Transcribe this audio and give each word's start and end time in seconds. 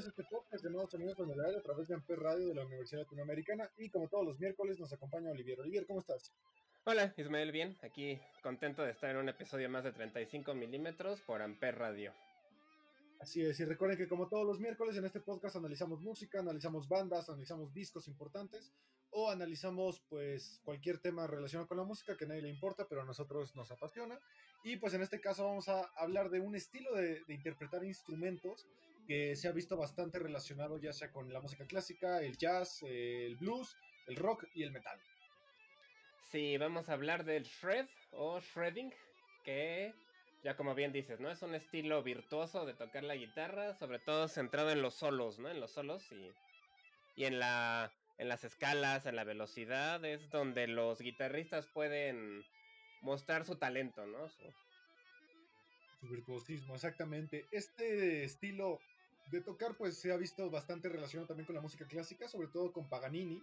Bienvenidos 0.00 0.18
a 0.18 0.22
este 0.22 0.34
podcast 0.34 0.64
de 0.64 0.70
Nuevos 0.70 0.90
Sonidos 0.90 1.16
con 1.16 1.30
el 1.30 1.56
a 1.56 1.62
través 1.62 1.88
de 1.88 1.94
Amper 1.94 2.18
Radio 2.18 2.48
de 2.48 2.54
la 2.54 2.64
Universidad 2.64 3.02
Latinoamericana 3.02 3.70
y 3.76 3.90
como 3.90 4.08
todos 4.08 4.24
los 4.24 4.40
miércoles 4.40 4.78
nos 4.80 4.90
acompaña 4.94 5.30
Olivier. 5.30 5.60
Olivier, 5.60 5.86
¿cómo 5.86 6.00
estás? 6.00 6.32
Hola, 6.84 7.12
Ismael, 7.18 7.52
bien, 7.52 7.76
aquí 7.82 8.18
contento 8.42 8.82
de 8.82 8.92
estar 8.92 9.10
en 9.10 9.18
un 9.18 9.28
episodio 9.28 9.68
más 9.68 9.84
de 9.84 9.92
35 9.92 10.54
milímetros 10.54 11.20
por 11.20 11.42
Amper 11.42 11.76
Radio. 11.76 12.14
Así 13.20 13.44
es, 13.44 13.60
y 13.60 13.64
recuerden 13.66 13.98
que 13.98 14.08
como 14.08 14.28
todos 14.28 14.46
los 14.46 14.58
miércoles 14.58 14.96
en 14.96 15.04
este 15.04 15.20
podcast 15.20 15.56
analizamos 15.56 16.00
música, 16.00 16.40
analizamos 16.40 16.88
bandas, 16.88 17.28
analizamos 17.28 17.74
discos 17.74 18.08
importantes 18.08 18.72
o 19.10 19.28
analizamos 19.28 20.00
pues 20.08 20.62
cualquier 20.64 20.98
tema 20.98 21.26
relacionado 21.26 21.68
con 21.68 21.76
la 21.76 21.84
música 21.84 22.16
que 22.16 22.24
a 22.24 22.28
nadie 22.28 22.42
le 22.42 22.48
importa, 22.48 22.86
pero 22.88 23.02
a 23.02 23.04
nosotros 23.04 23.54
nos 23.54 23.70
apasiona. 23.70 24.18
Y 24.64 24.76
pues 24.76 24.94
en 24.94 25.02
este 25.02 25.20
caso 25.20 25.44
vamos 25.44 25.68
a 25.68 25.90
hablar 25.96 26.30
de 26.30 26.40
un 26.40 26.54
estilo 26.54 26.94
de, 26.94 27.22
de 27.26 27.34
interpretar 27.34 27.84
instrumentos 27.84 28.66
que 29.10 29.34
se 29.34 29.48
ha 29.48 29.50
visto 29.50 29.76
bastante 29.76 30.20
relacionado 30.20 30.78
ya 30.78 30.92
sea 30.92 31.10
con 31.10 31.32
la 31.32 31.40
música 31.40 31.66
clásica, 31.66 32.22
el 32.22 32.36
jazz, 32.36 32.80
el 32.84 33.34
blues, 33.34 33.76
el 34.06 34.14
rock 34.14 34.44
y 34.54 34.62
el 34.62 34.70
metal. 34.70 35.00
Sí, 36.30 36.56
vamos 36.58 36.88
a 36.88 36.92
hablar 36.92 37.24
del 37.24 37.42
shred 37.42 37.88
o 38.12 38.38
shredding, 38.38 38.94
que 39.44 39.92
ya 40.44 40.56
como 40.56 40.76
bien 40.76 40.92
dices, 40.92 41.18
¿no? 41.18 41.28
Es 41.28 41.42
un 41.42 41.56
estilo 41.56 42.04
virtuoso 42.04 42.64
de 42.64 42.74
tocar 42.74 43.02
la 43.02 43.16
guitarra, 43.16 43.74
sobre 43.74 43.98
todo 43.98 44.28
centrado 44.28 44.70
en 44.70 44.80
los 44.80 44.94
solos, 44.94 45.40
¿no? 45.40 45.48
En 45.48 45.58
los 45.58 45.72
solos 45.72 46.04
y, 46.12 46.30
y 47.20 47.24
en, 47.24 47.40
la, 47.40 47.92
en 48.18 48.28
las 48.28 48.44
escalas, 48.44 49.06
en 49.06 49.16
la 49.16 49.24
velocidad, 49.24 50.04
es 50.04 50.30
donde 50.30 50.68
los 50.68 51.00
guitarristas 51.00 51.66
pueden 51.74 52.44
mostrar 53.02 53.44
su 53.44 53.56
talento, 53.56 54.06
¿no? 54.06 54.28
Su, 54.28 54.44
su 56.00 56.08
virtuosismo, 56.08 56.76
exactamente. 56.76 57.44
Este 57.50 58.22
estilo 58.22 58.78
de 59.30 59.40
tocar, 59.40 59.76
pues 59.76 59.98
se 59.98 60.12
ha 60.12 60.16
visto 60.16 60.50
bastante 60.50 60.88
relacionado 60.88 61.28
también 61.28 61.46
con 61.46 61.54
la 61.54 61.60
música 61.60 61.86
clásica, 61.86 62.28
sobre 62.28 62.48
todo 62.48 62.72
con 62.72 62.88
Paganini, 62.88 63.42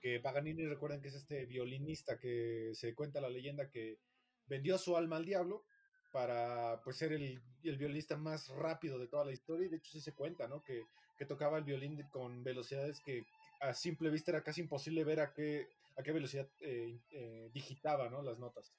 que 0.00 0.18
Paganini 0.20 0.66
recuerden 0.66 1.00
que 1.00 1.08
es 1.08 1.14
este 1.14 1.46
violinista 1.46 2.18
que 2.18 2.72
se 2.74 2.94
cuenta 2.94 3.20
la 3.20 3.28
leyenda 3.28 3.70
que 3.70 3.98
vendió 4.46 4.78
su 4.78 4.96
alma 4.96 5.16
al 5.16 5.24
diablo 5.24 5.64
para 6.12 6.80
pues 6.82 6.96
ser 6.96 7.12
el, 7.12 7.40
el 7.62 7.76
violinista 7.76 8.16
más 8.16 8.48
rápido 8.48 8.98
de 8.98 9.06
toda 9.06 9.24
la 9.24 9.32
historia 9.32 9.66
y 9.66 9.68
de 9.68 9.76
hecho 9.76 9.92
sí 9.92 10.00
se 10.00 10.14
cuenta, 10.14 10.48
¿no? 10.48 10.62
Que, 10.62 10.82
que 11.16 11.26
tocaba 11.26 11.58
el 11.58 11.64
violín 11.64 12.02
con 12.10 12.42
velocidades 12.42 13.00
que 13.00 13.24
a 13.60 13.74
simple 13.74 14.10
vista 14.10 14.32
era 14.32 14.42
casi 14.42 14.62
imposible 14.62 15.04
ver 15.04 15.20
a 15.20 15.32
qué, 15.32 15.68
a 15.96 16.02
qué 16.02 16.12
velocidad 16.12 16.48
eh, 16.60 16.98
eh, 17.10 17.50
digitaba, 17.52 18.08
¿no? 18.08 18.22
Las 18.22 18.38
notas. 18.38 18.72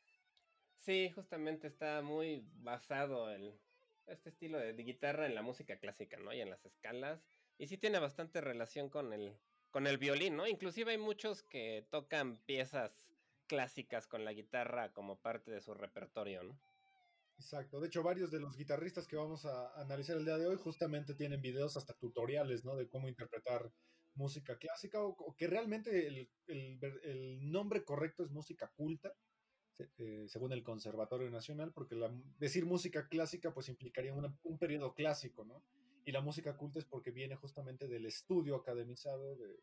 Sí, 0.79 1.11
justamente 1.11 1.67
está 1.67 2.01
muy 2.01 2.43
basado 2.55 3.29
el, 3.29 3.53
este 4.07 4.29
estilo 4.29 4.57
de, 4.57 4.73
guitarra 4.73 5.25
en 5.25 5.35
la 5.35 5.41
música 5.41 5.77
clásica, 5.77 6.17
¿no? 6.17 6.33
Y 6.33 6.41
en 6.41 6.49
las 6.49 6.65
escalas. 6.65 7.23
Y 7.57 7.67
sí 7.67 7.77
tiene 7.77 7.99
bastante 7.99 8.41
relación 8.41 8.89
con 8.89 9.13
el, 9.13 9.37
con 9.69 9.87
el 9.87 9.97
violín, 9.97 10.35
¿no? 10.35 10.47
Inclusive 10.47 10.91
hay 10.91 10.97
muchos 10.97 11.43
que 11.43 11.85
tocan 11.89 12.37
piezas 12.45 13.03
clásicas 13.47 14.07
con 14.07 14.25
la 14.25 14.33
guitarra 14.33 14.93
como 14.93 15.19
parte 15.19 15.51
de 15.51 15.61
su 15.61 15.73
repertorio, 15.73 16.43
¿no? 16.43 16.59
Exacto. 17.37 17.79
De 17.79 17.87
hecho, 17.87 18.03
varios 18.03 18.31
de 18.31 18.39
los 18.39 18.55
guitarristas 18.55 19.07
que 19.07 19.15
vamos 19.15 19.45
a 19.45 19.73
analizar 19.81 20.15
el 20.15 20.25
día 20.25 20.37
de 20.37 20.47
hoy 20.47 20.57
justamente 20.57 21.15
tienen 21.15 21.41
videos 21.41 21.75
hasta 21.75 21.93
tutoriales, 21.93 22.63
¿no? 22.63 22.75
De 22.75 22.87
cómo 22.87 23.07
interpretar 23.07 23.71
música 24.13 24.57
clásica 24.57 25.01
o, 25.01 25.35
que 25.35 25.47
realmente 25.47 26.07
el, 26.07 26.29
el 26.47 27.51
nombre 27.51 27.83
correcto 27.83 28.23
es 28.23 28.29
música 28.29 28.71
culta 28.75 29.13
eh, 29.79 30.25
según 30.27 30.53
el 30.53 30.63
Conservatorio 30.63 31.29
Nacional, 31.29 31.71
porque 31.73 31.95
la, 31.95 32.11
decir 32.39 32.65
música 32.65 33.07
clásica 33.07 33.53
pues 33.53 33.69
implicaría 33.69 34.13
una, 34.13 34.35
un 34.43 34.57
periodo 34.57 34.93
clásico, 34.93 35.43
¿no? 35.45 35.63
Y 36.05 36.11
la 36.11 36.21
música 36.21 36.57
culta 36.57 36.79
es 36.79 36.85
porque 36.85 37.11
viene 37.11 37.35
justamente 37.35 37.87
del 37.87 38.05
estudio 38.05 38.55
academizado 38.55 39.35
de, 39.35 39.59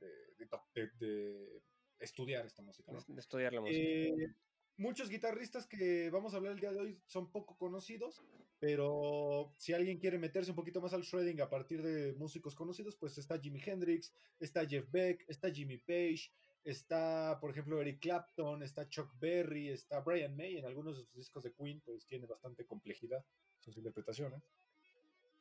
de, 0.00 0.90
de 0.98 1.62
estudiar 1.98 2.44
esta 2.46 2.62
música, 2.62 2.92
¿no? 2.92 3.00
De 3.06 3.20
estudiar 3.20 3.52
la 3.52 3.60
música. 3.60 3.78
Eh, 3.80 4.34
muchos 4.76 5.08
guitarristas 5.08 5.66
que 5.66 6.10
vamos 6.10 6.34
a 6.34 6.36
hablar 6.36 6.52
el 6.52 6.60
día 6.60 6.72
de 6.72 6.80
hoy 6.80 7.00
son 7.06 7.30
poco 7.30 7.56
conocidos, 7.56 8.22
pero 8.58 9.54
si 9.56 9.72
alguien 9.72 9.98
quiere 9.98 10.18
meterse 10.18 10.50
un 10.50 10.56
poquito 10.56 10.80
más 10.80 10.92
al 10.92 11.02
shredding 11.02 11.40
a 11.40 11.48
partir 11.48 11.82
de 11.82 12.14
músicos 12.14 12.54
conocidos, 12.54 12.96
pues 12.96 13.18
está 13.18 13.38
Jimi 13.38 13.60
Hendrix, 13.64 14.12
está 14.40 14.66
Jeff 14.66 14.90
Beck, 14.90 15.24
está 15.28 15.50
Jimmy 15.50 15.78
Page, 15.78 16.30
Está, 16.66 17.38
por 17.40 17.52
ejemplo, 17.52 17.80
Eric 17.80 18.00
Clapton, 18.00 18.60
está 18.64 18.88
Chuck 18.88 19.16
Berry, 19.20 19.68
está 19.68 20.00
Brian 20.00 20.36
May. 20.36 20.56
En 20.58 20.66
algunos 20.66 20.96
de 20.96 21.04
sus 21.04 21.14
discos 21.14 21.44
de 21.44 21.52
Queen, 21.52 21.80
pues 21.80 22.08
tiene 22.08 22.26
bastante 22.26 22.66
complejidad 22.66 23.24
sus 23.60 23.76
interpretaciones. 23.76 24.42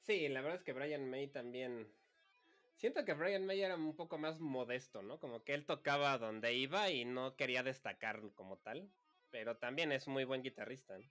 Sí, 0.03 0.29
la 0.29 0.41
verdad 0.41 0.59
es 0.59 0.63
que 0.63 0.73
Brian 0.73 1.09
May 1.09 1.27
también. 1.29 1.91
Siento 2.75 3.03
que 3.05 3.15
Brian 3.15 3.43
May 3.43 3.59
era 3.59 3.75
un 3.75 3.95
poco 3.95 4.19
más 4.19 4.39
modesto, 4.39 5.01
¿no? 5.01 5.19
Como 5.19 5.43
que 5.43 5.55
él 5.55 5.65
tocaba 5.65 6.15
donde 6.19 6.53
iba 6.53 6.91
y 6.91 7.05
no 7.05 7.35
quería 7.35 7.63
destacar 7.63 8.21
como 8.35 8.59
tal. 8.59 8.91
Pero 9.31 9.57
también 9.57 9.91
es 9.91 10.07
muy 10.07 10.25
buen 10.25 10.43
guitarrista. 10.43 10.95
¿no? 10.95 11.09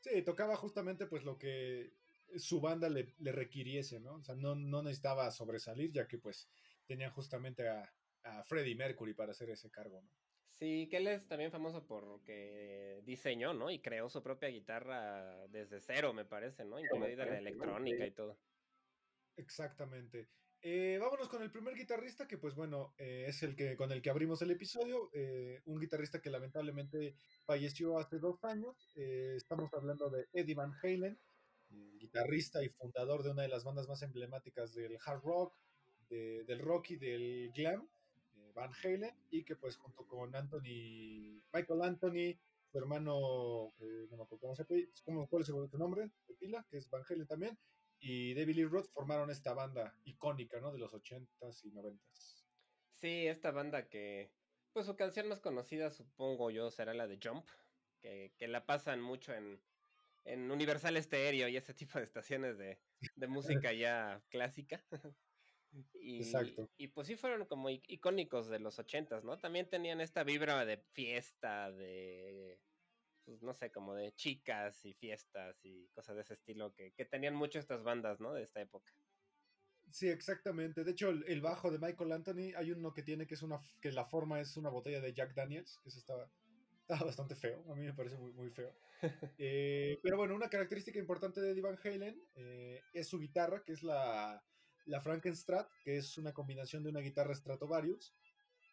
Sí, 0.00 0.22
tocaba 0.22 0.56
justamente 0.56 1.06
pues 1.06 1.22
lo 1.22 1.38
que 1.38 1.92
su 2.36 2.60
banda 2.60 2.88
le, 2.88 3.14
le 3.20 3.30
requiriese, 3.30 4.00
¿no? 4.00 4.14
O 4.14 4.24
sea, 4.24 4.34
no, 4.34 4.56
no 4.56 4.82
necesitaba 4.82 5.30
sobresalir, 5.30 5.92
ya 5.92 6.08
que 6.08 6.18
pues 6.18 6.48
tenía 6.84 7.10
justamente 7.10 7.68
a, 7.68 7.92
a 8.24 8.42
Freddie 8.44 8.74
Mercury 8.74 9.14
para 9.14 9.32
hacer 9.32 9.50
ese 9.50 9.70
cargo, 9.70 10.00
¿no? 10.02 10.10
Sí, 10.52 10.88
que 10.90 10.98
él 10.98 11.06
es 11.06 11.26
también 11.26 11.50
famoso 11.50 11.86
porque 11.86 13.00
diseñó, 13.04 13.54
¿no? 13.54 13.70
Y 13.70 13.80
creó 13.80 14.10
su 14.10 14.22
propia 14.22 14.48
guitarra 14.48 15.46
desde 15.48 15.80
cero, 15.80 16.12
me 16.12 16.24
parece, 16.24 16.64
¿no? 16.64 16.78
Incluida 16.78 17.24
la 17.24 17.38
electrónica 17.38 18.06
y 18.06 18.10
todo. 18.10 18.38
Exactamente. 19.36 20.28
Eh, 20.62 20.98
vámonos 21.00 21.30
con 21.30 21.42
el 21.42 21.50
primer 21.50 21.74
guitarrista, 21.74 22.28
que 22.28 22.36
pues 22.36 22.54
bueno, 22.54 22.94
eh, 22.98 23.24
es 23.28 23.42
el 23.42 23.56
que 23.56 23.76
con 23.76 23.90
el 23.92 24.02
que 24.02 24.10
abrimos 24.10 24.42
el 24.42 24.50
episodio, 24.50 25.08
eh, 25.14 25.62
un 25.64 25.80
guitarrista 25.80 26.20
que 26.20 26.28
lamentablemente 26.28 27.14
falleció 27.46 27.98
hace 27.98 28.18
dos 28.18 28.44
años. 28.44 28.92
Estamos 28.94 29.72
hablando 29.72 30.10
de 30.10 30.28
Eddie 30.34 30.54
Van 30.54 30.74
Halen, 30.82 31.18
guitarrista 31.70 32.62
y 32.62 32.68
fundador 32.68 33.22
de 33.22 33.30
una 33.30 33.42
de 33.42 33.48
las 33.48 33.64
bandas 33.64 33.88
más 33.88 34.02
emblemáticas 34.02 34.74
del 34.74 34.98
hard 35.02 35.22
rock, 35.22 35.54
de, 36.10 36.44
del 36.44 36.58
rock 36.58 36.90
y 36.90 36.96
del 36.96 37.50
glam. 37.54 37.88
Van 38.54 38.72
Halen 38.82 39.14
y 39.30 39.44
que 39.44 39.56
pues 39.56 39.76
junto 39.76 40.06
con 40.06 40.34
Anthony, 40.34 41.42
Michael 41.52 41.82
Anthony, 41.82 42.38
su 42.70 42.78
hermano, 42.78 43.68
eh, 43.80 44.06
no 44.10 44.16
me 44.16 44.22
acuerdo 44.22 44.40
cómo 44.40 44.54
se 44.54 44.64
llama, 44.64 44.90
¿cómo, 45.04 45.28
¿cuál 45.28 45.42
es 45.42 45.48
su 45.48 45.78
nombre? 45.78 46.10
De 46.28 46.34
pila, 46.34 46.66
que 46.70 46.78
es 46.78 46.88
Van 46.88 47.02
Halen 47.08 47.26
también, 47.26 47.58
y 47.98 48.34
David 48.34 48.56
Lee 48.56 48.64
Roth 48.64 48.90
formaron 48.92 49.30
esta 49.30 49.52
banda 49.54 49.94
icónica, 50.04 50.60
¿no? 50.60 50.72
De 50.72 50.78
los 50.78 50.92
80s 50.92 51.64
y 51.64 51.70
90s. 51.72 52.44
Sí, 52.94 53.26
esta 53.26 53.50
banda 53.50 53.88
que, 53.88 54.32
pues 54.72 54.86
su 54.86 54.96
canción 54.96 55.28
más 55.28 55.40
conocida 55.40 55.90
supongo 55.90 56.50
yo 56.50 56.70
será 56.70 56.94
la 56.94 57.06
de 57.06 57.18
Jump, 57.22 57.46
que, 58.00 58.34
que 58.38 58.48
la 58.48 58.66
pasan 58.66 59.00
mucho 59.00 59.34
en, 59.34 59.60
en 60.24 60.50
Universal 60.50 61.02
Stereo 61.02 61.48
y 61.48 61.56
ese 61.56 61.74
tipo 61.74 61.98
de 61.98 62.04
estaciones 62.04 62.58
de, 62.58 62.78
de 63.16 63.26
música 63.68 63.72
ya 63.72 64.22
clásica. 64.28 64.84
Y, 65.92 66.18
Exacto. 66.18 66.68
Y 66.76 66.88
pues 66.88 67.06
sí 67.06 67.16
fueron 67.16 67.46
como 67.46 67.70
icónicos 67.70 68.48
de 68.48 68.58
los 68.58 68.78
ochentas, 68.78 69.24
¿no? 69.24 69.38
También 69.38 69.68
tenían 69.68 70.00
esta 70.00 70.24
vibra 70.24 70.64
de 70.64 70.78
fiesta, 70.78 71.70
de, 71.70 72.58
pues 73.24 73.42
no 73.42 73.54
sé, 73.54 73.70
como 73.70 73.94
de 73.94 74.12
chicas 74.12 74.84
y 74.84 74.94
fiestas 74.94 75.64
y 75.64 75.88
cosas 75.88 76.16
de 76.16 76.22
ese 76.22 76.34
estilo 76.34 76.72
que, 76.74 76.92
que 76.92 77.04
tenían 77.04 77.34
mucho 77.34 77.58
estas 77.58 77.82
bandas, 77.84 78.20
¿no? 78.20 78.32
De 78.32 78.42
esta 78.42 78.60
época. 78.60 78.92
Sí, 79.90 80.08
exactamente. 80.08 80.84
De 80.84 80.90
hecho, 80.90 81.10
el, 81.10 81.24
el, 81.26 81.40
bajo 81.40 81.70
de 81.70 81.78
Michael 81.78 82.12
Anthony, 82.12 82.52
hay 82.56 82.72
uno 82.72 82.92
que 82.92 83.02
tiene 83.02 83.26
que 83.26 83.34
es 83.34 83.42
una 83.42 83.60
que 83.80 83.92
la 83.92 84.04
forma 84.04 84.40
es 84.40 84.56
una 84.56 84.70
botella 84.70 85.00
de 85.00 85.12
Jack 85.12 85.34
Daniels, 85.34 85.78
que 85.82 85.88
es 85.88 85.96
esta, 85.96 86.30
Estaba 86.90 87.06
bastante 87.06 87.36
feo, 87.36 87.64
a 87.70 87.76
mí 87.76 87.84
me 87.84 87.94
parece 87.94 88.16
muy, 88.16 88.32
muy 88.32 88.50
feo. 88.50 88.74
Eh, 89.38 89.98
pero 90.02 90.18
bueno, 90.18 90.34
una 90.34 90.50
característica 90.50 90.98
importante 90.98 91.40
de 91.40 91.52
Eddie 91.52 91.62
Van 91.62 91.78
Halen 91.82 92.20
eh, 92.34 92.82
es 92.92 93.08
su 93.08 93.18
guitarra, 93.18 93.62
que 93.64 93.72
es 93.72 93.82
la, 93.82 94.44
la 94.86 95.00
Frankenstrat, 95.00 95.68
que 95.84 95.96
es 95.96 96.18
una 96.18 96.32
combinación 96.32 96.82
de 96.82 96.90
una 96.90 97.00
guitarra 97.00 97.34
Stratovarius, 97.34 98.14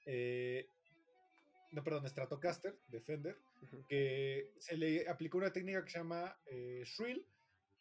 eh, 0.06 0.70
no, 1.72 1.84
perdón, 1.84 2.08
Stratocaster, 2.08 2.80
de 2.88 3.02
Fender, 3.02 3.38
que 3.90 4.54
se 4.60 4.78
le 4.78 5.10
aplicó 5.10 5.38
una 5.38 5.52
técnica 5.52 5.84
que 5.84 5.92
se 5.92 5.98
llama 5.98 6.38
shrill, 6.86 7.26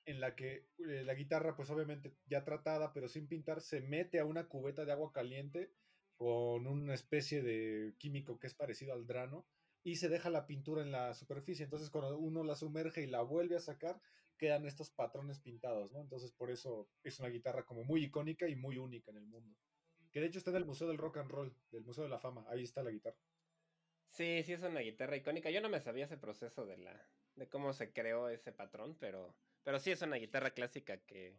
en 0.07 0.21
la 0.21 0.35
que 0.35 0.67
la 0.79 1.15
guitarra, 1.15 1.57
pues 1.57 1.69
obviamente 1.71 2.15
ya 2.27 2.45
tratada, 2.45 2.93
pero 2.93 3.09
sin 3.09 3.27
pintar, 3.27 3.61
se 3.61 3.81
mete 3.81 4.19
a 4.19 4.25
una 4.25 4.47
cubeta 4.49 4.85
de 4.85 4.93
agua 4.93 5.13
caliente 5.13 5.71
con 6.17 6.67
una 6.67 6.95
especie 6.95 7.43
de 7.43 7.95
químico 7.99 8.39
que 8.39 8.47
es 8.47 8.55
parecido 8.55 8.93
al 8.93 9.07
drano 9.07 9.47
y 9.85 9.97
se 9.97 10.09
deja 10.09 10.31
la 10.31 10.47
pintura 10.47 10.83
en 10.83 10.91
la 10.91 11.13
superficie. 11.15 11.65
Entonces, 11.65 11.91
cuando 11.91 12.19
uno 12.19 12.43
la 12.43 12.57
sumerge 12.57 13.03
y 13.03 13.07
la 13.07 13.23
vuelve 13.23 13.57
a 13.57 13.61
sacar, 13.61 14.01
quedan 14.37 14.67
estos 14.67 14.91
patrones 14.91 15.41
pintados, 15.41 15.93
¿no? 15.93 16.01
Entonces, 16.01 16.33
por 16.33 16.51
eso 16.51 16.91
es 17.03 17.19
una 17.21 17.29
guitarra 17.29 17.65
como 17.65 17.85
muy 17.85 18.05
icónica 18.05 18.49
y 18.49 18.57
muy 18.57 18.79
única 18.79 19.11
en 19.11 19.19
el 19.19 19.27
mundo. 19.27 19.57
Que 20.13 20.21
de 20.21 20.27
hecho 20.27 20.39
está 20.39 20.51
en 20.51 20.57
el 20.57 20.65
Museo 20.65 20.89
del 20.89 20.99
Rock 20.99 21.19
and 21.19 21.31
Roll, 21.31 21.57
del 21.71 21.85
Museo 21.85 22.05
de 22.05 22.11
la 22.11 22.19
Fama. 22.19 22.47
Ahí 22.49 22.63
está 22.63 22.83
la 22.83 22.91
guitarra. 22.91 23.19
Sí, 24.09 24.43
sí 24.45 24.53
es 24.55 24.63
una 24.63 24.81
guitarra 24.81 25.17
icónica. 25.17 25.51
Yo 25.51 25.61
no 25.61 25.69
me 25.69 25.81
sabía 25.81 26.05
ese 26.05 26.17
proceso 26.17 26.65
de 26.65 26.79
la 26.79 27.11
de 27.35 27.49
cómo 27.49 27.73
se 27.75 27.93
creó 27.93 28.31
ese 28.31 28.53
patrón, 28.53 28.97
pero 28.99 29.37
pero 29.63 29.79
sí 29.79 29.91
es 29.91 30.01
una 30.01 30.17
guitarra 30.17 30.53
clásica 30.53 30.97
que 31.05 31.39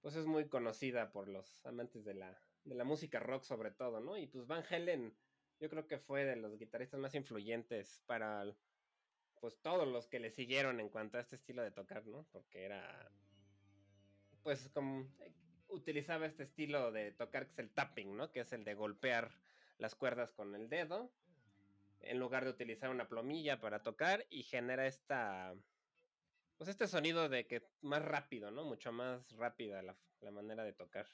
pues 0.00 0.16
es 0.16 0.26
muy 0.26 0.48
conocida 0.48 1.12
por 1.12 1.28
los 1.28 1.64
amantes 1.66 2.04
de 2.04 2.14
la 2.14 2.42
de 2.64 2.74
la 2.74 2.84
música 2.84 3.20
rock 3.20 3.44
sobre 3.44 3.70
todo, 3.70 4.00
¿no? 4.00 4.16
Y 4.16 4.26
pues 4.26 4.46
Van 4.46 4.64
Halen 4.68 5.16
yo 5.60 5.68
creo 5.68 5.86
que 5.86 5.98
fue 5.98 6.24
de 6.24 6.36
los 6.36 6.58
guitarristas 6.58 6.98
más 6.98 7.14
influyentes 7.14 8.02
para 8.06 8.44
pues 9.40 9.60
todos 9.60 9.88
los 9.88 10.06
que 10.06 10.20
le 10.20 10.30
siguieron 10.30 10.80
en 10.80 10.88
cuanto 10.88 11.18
a 11.18 11.20
este 11.20 11.36
estilo 11.36 11.62
de 11.62 11.70
tocar, 11.70 12.06
¿no? 12.06 12.26
Porque 12.32 12.64
era 12.64 13.10
pues 14.42 14.68
como 14.72 15.02
eh, 15.20 15.32
utilizaba 15.68 16.26
este 16.26 16.44
estilo 16.44 16.92
de 16.92 17.12
tocar 17.12 17.46
que 17.46 17.52
es 17.52 17.58
el 17.58 17.70
tapping, 17.70 18.16
¿no? 18.16 18.30
Que 18.30 18.40
es 18.40 18.52
el 18.52 18.64
de 18.64 18.74
golpear 18.74 19.30
las 19.78 19.94
cuerdas 19.94 20.32
con 20.32 20.54
el 20.54 20.68
dedo 20.68 21.10
en 22.00 22.18
lugar 22.18 22.44
de 22.44 22.50
utilizar 22.50 22.90
una 22.90 23.08
plomilla 23.08 23.60
para 23.60 23.82
tocar 23.82 24.26
y 24.30 24.42
genera 24.42 24.86
esta 24.86 25.54
pues 26.56 26.68
este 26.68 26.86
sonido 26.86 27.28
de 27.28 27.46
que 27.46 27.62
más 27.80 28.02
rápido, 28.02 28.50
¿no? 28.50 28.64
Mucho 28.64 28.92
más 28.92 29.30
rápida 29.32 29.82
la, 29.82 29.96
la 30.20 30.30
manera 30.30 30.62
de 30.62 30.74
tocar. 30.74 31.06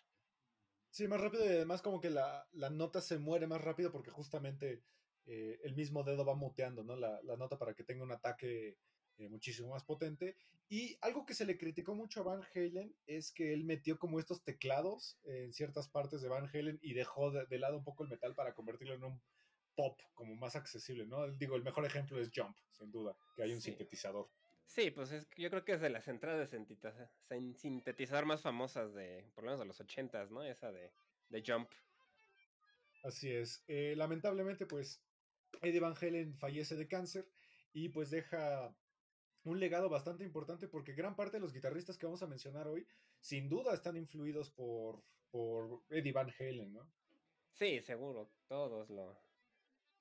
Sí, 0.91 1.07
más 1.09 1.21
rápido 1.21 1.45
y 1.45 1.49
además 1.49 1.83
como 1.83 2.01
que 2.01 2.11
la, 2.11 2.49
nota 2.73 3.01
se 3.01 3.19
muere 3.19 3.47
más 3.47 3.61
rápido 3.61 3.93
porque 3.93 4.11
justamente 4.11 4.83
eh, 5.27 5.61
el 5.65 5.75
mismo 5.75 6.05
dedo 6.05 6.25
va 6.25 6.35
muteando, 6.35 6.85
¿no? 6.85 6.97
La, 6.97 7.21
nota 7.37 7.59
para 7.59 7.75
que 7.75 7.85
tenga 7.85 8.05
un 8.05 8.13
ataque 8.13 8.79
eh, 9.19 9.29
muchísimo 9.29 9.71
más 9.71 9.85
potente. 9.85 10.37
Y 10.69 10.97
algo 11.01 11.27
que 11.27 11.35
se 11.35 11.45
le 11.45 11.59
criticó 11.59 11.95
mucho 11.95 12.21
a 12.21 12.25
Van 12.25 12.43
Halen 12.55 12.95
es 13.07 13.33
que 13.33 13.53
él 13.53 13.65
metió 13.65 13.99
como 13.99 14.19
estos 14.19 14.43
teclados 14.43 15.19
en 15.25 15.53
ciertas 15.53 15.89
partes 15.89 16.23
de 16.23 16.29
Van 16.29 16.49
Halen 16.53 16.79
y 16.83 16.95
dejó 16.95 17.31
de, 17.31 17.59
lado 17.59 17.77
un 17.77 17.85
poco 17.85 18.05
el 18.05 18.11
metal 18.11 18.35
para 18.35 18.55
convertirlo 18.55 18.95
en 18.95 19.05
un 19.05 19.21
pop 19.77 20.01
como 20.15 20.35
más 20.37 20.57
accesible, 20.57 21.07
¿no? 21.07 21.29
Digo, 21.33 21.55
el 21.57 21.63
mejor 21.63 21.85
ejemplo 21.85 22.19
es 22.19 22.31
Jump, 22.35 22.57
sin 22.71 22.91
duda, 22.91 23.17
que 23.37 23.43
hay 23.43 23.53
un 23.53 23.61
sintetizador. 23.61 24.29
Sí, 24.65 24.91
pues 24.91 25.13
es, 25.13 25.29
yo 25.37 25.51
creo 25.51 25.65
que 25.65 25.73
es 25.73 25.81
de 25.81 25.91
las 25.91 26.09
entradas 26.09 26.51
de 26.51 27.55
sintetizador 27.55 28.27
más 28.27 28.43
famosas 28.43 28.93
de, 28.95 29.25
por 29.35 29.45
lo 29.45 29.51
menos 29.51 29.61
de 29.61 29.67
los 29.67 29.81
ochentas, 29.81 30.31
¿no? 30.31 30.43
Esa 30.43 30.73
de, 30.73 30.93
de 31.29 31.45
Jump. 31.47 31.71
Así 33.07 33.31
es. 33.31 33.63
Eh, 33.69 33.95
lamentablemente, 33.97 34.67
pues, 34.67 35.01
Eddie 35.63 35.81
Van 35.81 35.95
Halen 36.01 36.35
fallece 36.35 36.77
de 36.77 36.89
cáncer 36.89 37.27
y 37.73 37.89
pues 37.89 38.11
deja 38.11 38.75
un 39.45 39.61
legado 39.61 39.89
bastante 39.89 40.25
importante 40.25 40.69
porque 40.69 40.93
gran 40.93 41.15
parte 41.15 41.37
de 41.37 41.41
los 41.41 41.53
guitarristas 41.53 41.99
que 41.99 42.07
vamos 42.07 42.23
a 42.23 42.27
mencionar 42.27 42.67
hoy, 42.67 42.87
sin 43.21 43.49
duda 43.49 43.75
están 43.75 43.97
influidos 43.97 44.51
por, 44.51 45.03
por 45.31 45.83
Eddie 45.89 46.13
Van 46.13 46.33
Halen, 46.39 46.73
¿no? 46.73 46.91
Sí, 47.53 47.81
seguro, 47.81 48.31
todos 48.49 48.91
lo, 48.91 49.19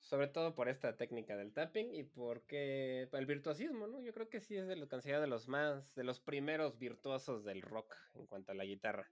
sobre 0.00 0.28
todo 0.28 0.54
por 0.54 0.68
esta 0.68 0.96
técnica 0.96 1.36
del 1.36 1.52
tapping 1.52 1.94
y 1.94 2.04
porque 2.04 3.08
el 3.10 3.26
virtuosismo, 3.26 3.86
¿no? 3.86 4.00
Yo 4.00 4.12
creo 4.12 4.28
que 4.28 4.40
sí 4.40 4.56
es 4.56 4.66
de 4.68 4.76
lo 4.76 4.88
considerado 4.88 5.22
de 5.22 5.30
los 5.30 5.48
más, 5.48 5.94
de 5.94 6.04
los 6.04 6.20
primeros 6.20 6.78
virtuosos 6.78 7.44
del 7.44 7.62
rock 7.62 7.96
en 8.14 8.26
cuanto 8.26 8.52
a 8.52 8.54
la 8.54 8.64
guitarra. 8.64 9.10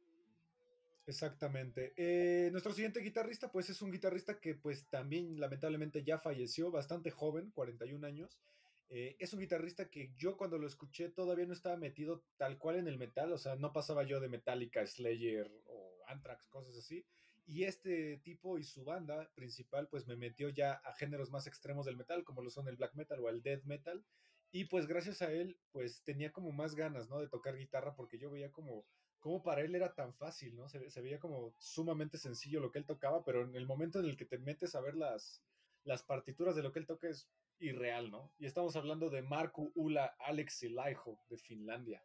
Exactamente. 1.07 1.93
Eh, 1.97 2.51
nuestro 2.51 2.73
siguiente 2.73 3.01
guitarrista, 3.01 3.53
pues 3.53 3.69
es 3.69 3.83
un 3.83 3.91
guitarrista 3.93 4.41
que 4.41 4.55
pues 4.55 4.89
también 4.89 5.39
lamentablemente 5.39 6.03
ya 6.03 6.19
falleció, 6.19 6.71
bastante 6.71 7.11
joven, 7.11 7.51
41 7.51 8.05
años. 8.05 8.41
Eh, 8.89 9.17
es 9.19 9.33
un 9.35 9.41
guitarrista 9.41 9.91
que 9.91 10.13
yo 10.15 10.37
cuando 10.37 10.59
lo 10.59 10.67
escuché 10.67 11.11
todavía 11.11 11.47
no 11.47 11.53
estaba 11.53 11.77
metido 11.77 12.25
tal 12.37 12.59
cual 12.59 12.77
en 12.77 12.89
el 12.89 12.99
metal, 12.99 13.33
o 13.33 13.39
sea, 13.39 13.57
no 13.57 13.73
pasaba 13.73 14.05
yo 14.05 14.21
de 14.21 14.29
Metallica, 14.29 14.87
Slayer 14.87 15.51
o 15.67 16.05
Anthrax, 16.07 16.49
cosas 16.49 16.77
así. 16.77 17.07
Y 17.47 17.65
este 17.65 18.19
tipo 18.19 18.57
y 18.59 18.65
su 18.65 18.85
banda 18.85 19.31
principal, 19.35 19.89
pues 19.91 20.07
me 20.07 20.17
metió 20.17 20.49
ya 20.49 20.73
a 20.73 20.95
géneros 20.95 21.31
más 21.31 21.47
extremos 21.47 21.85
del 21.85 21.97
metal, 21.97 22.25
como 22.25 22.41
lo 22.43 22.49
son 22.51 22.69
el 22.69 22.77
black 22.77 22.95
metal 22.95 23.21
o 23.21 23.29
el 23.29 23.43
death 23.43 23.65
metal. 23.65 24.07
Y 24.51 24.67
pues 24.67 24.87
gracias 24.87 25.21
a 25.21 25.31
él, 25.33 25.59
pues 25.73 26.03
tenía 26.05 26.33
como 26.33 26.53
más 26.53 26.75
ganas, 26.75 27.09
¿no? 27.11 27.21
De 27.21 27.29
tocar 27.29 27.57
guitarra, 27.57 27.95
porque 27.95 28.19
yo 28.19 28.31
veía 28.31 28.53
como, 28.53 28.87
como 29.25 29.43
para 29.43 29.63
él 29.63 29.75
era 29.75 29.95
tan 29.95 30.13
fácil, 30.13 30.55
¿no? 30.55 30.69
Se, 30.69 31.01
veía 31.01 31.19
como 31.19 31.55
sumamente 31.57 32.19
sencillo 32.19 32.61
lo 32.61 32.71
que 32.71 32.79
él 32.79 32.85
tocaba, 32.85 33.25
pero 33.25 33.41
en 33.43 33.57
el 33.57 33.67
momento 33.67 33.99
en 33.99 34.05
el 34.05 34.19
que 34.19 34.27
te 34.27 34.37
metes 34.37 34.75
a 34.75 34.83
ver 34.83 34.97
las, 34.97 35.43
las 35.83 36.03
partituras 36.03 36.55
de 36.55 36.63
lo 36.63 36.73
que 36.73 36.81
él 36.81 36.87
toca 36.87 37.09
es 37.09 37.27
irreal, 37.59 38.11
¿no? 38.11 38.31
Y 38.39 38.45
estamos 38.45 38.77
hablando 38.77 39.09
de 39.09 39.23
Marco 39.23 39.73
Ula 39.77 40.15
Laiho 40.21 41.19
de 41.31 41.39
Finlandia. 41.39 42.05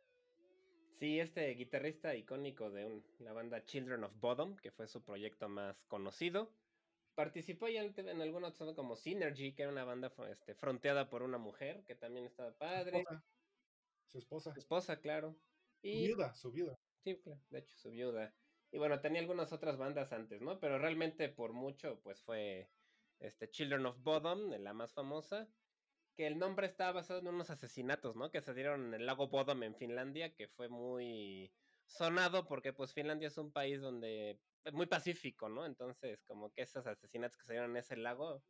Sí, 0.98 1.20
este 1.20 1.50
guitarrista 1.56 2.16
icónico 2.16 2.72
de 2.72 3.04
la 3.20 3.34
banda 3.34 3.66
Children 3.66 4.06
of 4.06 4.18
Bodom, 4.22 4.56
que 4.56 4.72
fue 4.72 4.88
su 4.88 5.04
proyecto 5.04 5.50
más 5.50 5.84
conocido. 5.90 6.50
Participó 7.16 7.68
ya 7.68 7.84
en, 7.84 8.22
algunos 8.22 8.62
otros 8.62 8.78
como 8.78 8.96
Synergy, 8.96 9.54
que 9.54 9.64
era 9.64 9.74
una 9.74 9.84
banda 9.84 10.14
este, 10.32 10.56
fronteada 10.56 11.10
por 11.10 11.24
una 11.24 11.38
mujer, 11.38 11.84
que 11.84 11.96
también 11.96 12.28
estaba 12.28 12.54
padre. 12.54 13.04
Su 14.06 14.20
esposa. 14.20 14.54
Su 14.54 14.60
esposa, 14.60 15.02
claro. 15.02 15.36
Y, 15.82 15.96
su 15.96 16.08
viuda, 16.08 16.34
su 16.34 16.52
viuda. 16.54 16.80
Sí, 17.04 17.20
claro, 17.22 17.42
de 17.50 17.60
hecho, 17.60 17.78
su 17.78 17.92
viuda. 17.92 18.36
Y 18.72 18.78
bueno, 18.78 19.02
tenía 19.02 19.22
algunas 19.22 19.52
otras 19.52 19.78
bandas 19.78 20.12
antes, 20.12 20.42
¿no? 20.42 20.60
Pero 20.60 20.78
realmente 20.78 21.30
por 21.30 21.54
mucho, 21.54 22.00
pues 22.02 22.22
fue 22.24 22.70
este 23.20 23.50
Children 23.50 23.86
of 23.88 24.02
Bodom, 24.02 24.52
la 24.52 24.74
más 24.74 24.94
famosa 24.94 25.50
que 26.20 26.28
el 26.28 26.38
nombre 26.38 26.68
estaba 26.68 26.92
basado 26.92 27.22
en 27.22 27.30
unos 27.30 27.50
asesinatos, 27.50 28.18
¿no? 28.18 28.30
Que 28.30 28.42
se 28.42 28.54
dieron 28.54 28.88
en 28.88 28.94
el 28.94 29.06
lago 29.06 29.30
Bodom 29.30 29.64
en 29.64 29.74
Finlandia, 29.74 30.36
que 30.36 30.50
fue 30.50 30.68
muy 30.68 31.54
sonado 31.86 32.46
porque 32.46 32.74
pues 32.74 32.94
Finlandia 32.94 33.30
es 33.30 33.38
un 33.38 33.54
país 33.54 33.80
donde 33.80 34.42
es 34.66 34.74
muy 34.74 34.86
pacífico, 34.88 35.48
¿no? 35.48 35.66
Entonces, 35.66 36.22
como 36.26 36.52
que 36.52 36.64
esos 36.64 36.86
asesinatos 36.86 37.38
que 37.38 37.46
se 37.46 37.54
dieron 37.54 37.72
en 37.72 37.78
ese 37.78 37.96
lago 37.96 38.44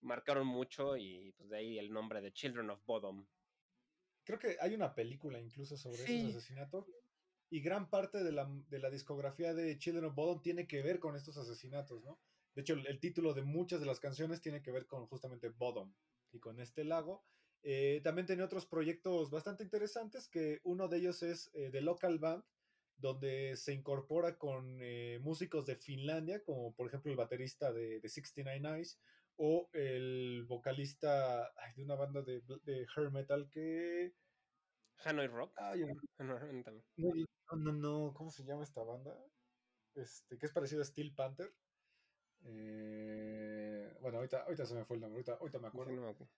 marcaron 0.00 0.46
mucho 0.46 0.96
y 0.96 1.32
pues 1.36 1.50
de 1.50 1.58
ahí 1.58 1.78
el 1.78 1.92
nombre 1.92 2.22
de 2.22 2.32
Children 2.32 2.70
of 2.70 2.84
Bodom. 2.86 3.28
Creo 4.24 4.38
que 4.38 4.56
hay 4.58 4.74
una 4.74 4.94
película 4.94 5.38
incluso 5.38 5.76
sobre 5.76 6.04
esos 6.04 6.34
asesinatos 6.34 6.86
y 7.52 7.60
gran 7.60 7.90
parte 7.90 8.24
de 8.24 8.32
la, 8.32 8.50
de 8.70 8.78
la 8.78 8.88
discografía 8.88 9.52
de 9.52 9.76
Children 9.76 10.06
of 10.06 10.14
Bodom 10.14 10.40
tiene 10.40 10.66
que 10.66 10.80
ver 10.80 10.98
con 10.98 11.16
estos 11.16 11.36
asesinatos, 11.36 12.02
¿no? 12.02 12.18
De 12.54 12.62
hecho, 12.62 12.72
el 12.72 12.98
título 12.98 13.34
de 13.34 13.42
muchas 13.42 13.78
de 13.78 13.84
las 13.84 14.00
canciones 14.00 14.40
tiene 14.40 14.62
que 14.62 14.70
ver 14.72 14.86
con 14.86 15.06
justamente 15.06 15.50
Bodom 15.50 15.92
y 16.32 16.40
con 16.40 16.60
este 16.60 16.82
lago. 16.82 17.26
Eh, 17.62 18.00
también 18.02 18.26
tenía 18.26 18.46
otros 18.46 18.64
proyectos 18.64 19.30
bastante 19.30 19.64
interesantes, 19.64 20.28
que 20.28 20.60
uno 20.64 20.88
de 20.88 20.96
ellos 20.96 21.22
es 21.22 21.50
eh, 21.52 21.68
The 21.70 21.82
Local 21.82 22.18
Band, 22.18 22.42
donde 22.96 23.54
se 23.56 23.74
incorpora 23.74 24.38
con 24.38 24.78
eh, 24.80 25.18
músicos 25.20 25.66
de 25.66 25.76
Finlandia, 25.76 26.42
como 26.42 26.74
por 26.74 26.86
ejemplo 26.86 27.10
el 27.10 27.18
baterista 27.18 27.70
de, 27.70 28.00
de 28.00 28.08
69 28.08 28.78
Eyes 28.78 28.98
o 29.36 29.68
el 29.74 30.46
vocalista 30.48 31.52
de 31.76 31.84
una 31.84 31.96
banda 31.96 32.22
de, 32.22 32.40
de 32.62 32.86
hair 32.96 33.10
metal 33.10 33.50
que... 33.50 34.14
Hanoi 35.04 35.26
Rock. 35.26 35.58
no, 36.18 36.38
no, 36.38 36.62
no, 36.96 37.26
¿cómo 38.14 38.30
se 38.30 38.44
llama 38.44 38.62
esta 38.64 38.82
banda? 38.82 39.16
Este, 39.94 40.38
que 40.38 40.46
es 40.46 40.52
parecido 40.52 40.82
a 40.82 40.84
Steel 40.84 41.14
Panther. 41.14 41.52
Eh, 42.44 43.96
bueno, 44.00 44.18
ahorita, 44.18 44.42
ahorita 44.42 44.66
se 44.66 44.74
me 44.74 44.84
fue 44.84 44.96
el 44.96 45.02
nombre, 45.02 45.22
ahorita, 45.28 45.58
me 45.58 45.68
acuerdo. 45.68 46.28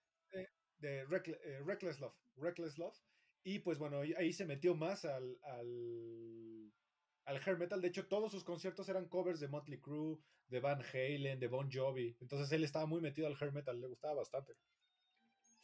de 0.79 1.01
eh, 1.01 1.63
Reckless 1.65 2.01
Love. 2.01 2.15
Reckless 2.37 2.79
Love. 2.79 2.99
Y 3.45 3.61
pues 3.61 3.79
bueno, 3.79 4.01
ahí, 4.01 4.33
se 4.33 4.47
metió 4.47 4.75
más 4.75 5.05
al, 5.05 5.39
al, 5.43 6.73
al 7.27 7.37
hair 7.37 7.59
metal. 7.59 7.81
De 7.81 7.89
hecho, 7.89 8.07
todos 8.07 8.33
sus 8.33 8.43
conciertos 8.43 8.89
eran 8.89 9.09
covers 9.09 9.41
de 9.41 9.49
Motley 9.49 9.81
Crue, 9.81 10.19
de 10.49 10.61
Van 10.61 10.81
Halen, 10.83 11.39
de 11.39 11.49
Bon 11.49 11.71
Jovi. 11.71 12.17
Entonces 12.21 12.51
él 12.53 12.65
estaba 12.65 12.87
muy 12.87 13.01
metido 13.01 13.27
al 13.27 13.37
hair 13.41 13.53
metal, 13.53 13.81
le 13.81 13.87
gustaba 13.87 14.15
bastante. 14.15 14.55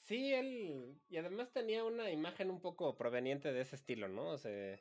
Sí, 0.02 0.33
él. 0.35 1.00
Y 1.09 1.16
además 1.16 1.52
tenía 1.52 1.85
una 1.85 2.11
imagen 2.11 2.50
un 2.50 2.61
poco 2.61 2.97
proveniente 2.97 3.52
de 3.52 3.62
ese 3.62 3.76
estilo, 3.76 4.09
¿no? 4.09 4.30
O 4.30 4.38
sea, 4.38 4.78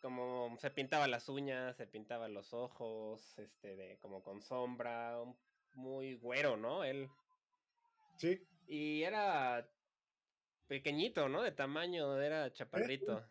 como 0.00 0.56
se 0.58 0.70
pintaba 0.70 1.08
las 1.08 1.28
uñas, 1.28 1.76
se 1.76 1.86
pintaba 1.86 2.28
los 2.28 2.54
ojos, 2.54 3.38
este, 3.38 3.76
de 3.76 3.98
como 3.98 4.22
con 4.22 4.42
sombra, 4.42 5.16
muy 5.74 6.14
güero, 6.16 6.56
¿no? 6.56 6.84
Él. 6.84 7.08
Sí, 8.18 8.40
Y 8.66 9.02
era 9.02 9.68
pequeñito, 10.66 11.28
¿no? 11.28 11.42
De 11.42 11.52
tamaño, 11.52 12.20
era 12.20 12.52
chaparrito. 12.52 13.24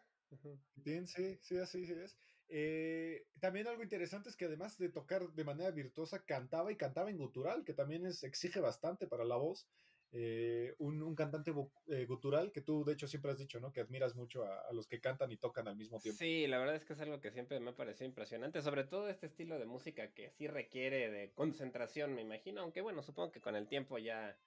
sí, 1.06 1.38
sí, 1.42 1.58
así 1.58 1.84
es. 1.84 2.18
Eh, 2.50 3.28
también 3.42 3.68
algo 3.68 3.84
interesante 3.84 4.30
es 4.30 4.38
que 4.38 4.46
además 4.46 4.78
de 4.78 4.90
tocar 4.90 5.34
de 5.34 5.44
manera 5.44 5.72
virtuosa, 5.72 6.24
cantaba 6.26 6.72
y 6.72 6.78
cantaba 6.78 7.10
en 7.10 7.18
gutural, 7.18 7.66
que 7.66 7.74
también 7.74 8.06
es, 8.06 8.24
exige 8.24 8.60
bastante 8.60 9.08
para 9.08 9.26
la 9.26 9.36
voz. 9.36 9.68
Eh, 10.14 10.74
un, 10.80 11.16
cantante 11.16 11.54
eh, 11.90 12.06
gutural 12.06 12.52
que 12.54 12.62
tú 12.62 12.86
de 12.86 12.94
hecho 12.94 13.08
siempre 13.08 13.32
has 13.32 13.38
dicho, 13.38 13.60
¿no? 13.60 13.74
Que 13.74 13.82
admiras 13.82 14.16
mucho 14.16 14.44
a, 14.46 14.72
los 14.72 14.88
que 14.88 15.02
cantan 15.02 15.32
y 15.32 15.38
tocan 15.38 15.68
al 15.68 15.76
mismo 15.76 16.00
tiempo. 16.00 16.18
Sí, 16.18 16.48
la 16.48 16.60
verdad 16.60 16.76
es 16.76 16.86
que 16.86 16.94
es 16.94 17.02
algo 17.02 17.20
que 17.20 17.32
siempre 17.32 17.60
me 17.60 17.72
ha 17.72 17.76
parecido 17.76 18.08
impresionante, 18.08 18.62
sobre 18.62 18.86
todo 18.86 19.10
este 19.10 19.26
estilo 19.26 19.60
de 19.60 19.66
música 19.66 20.14
que 20.14 20.30
sí 20.30 20.48
requiere 20.48 21.12
de 21.12 21.32
concentración, 21.34 22.14
me 22.14 22.22
imagino, 22.22 22.62
aunque 22.62 22.82
bueno, 22.82 23.04
supongo 23.04 23.32
que 23.32 23.42
con 23.42 23.56
el 23.56 23.68
tiempo 23.68 23.98
ya, 23.98 24.38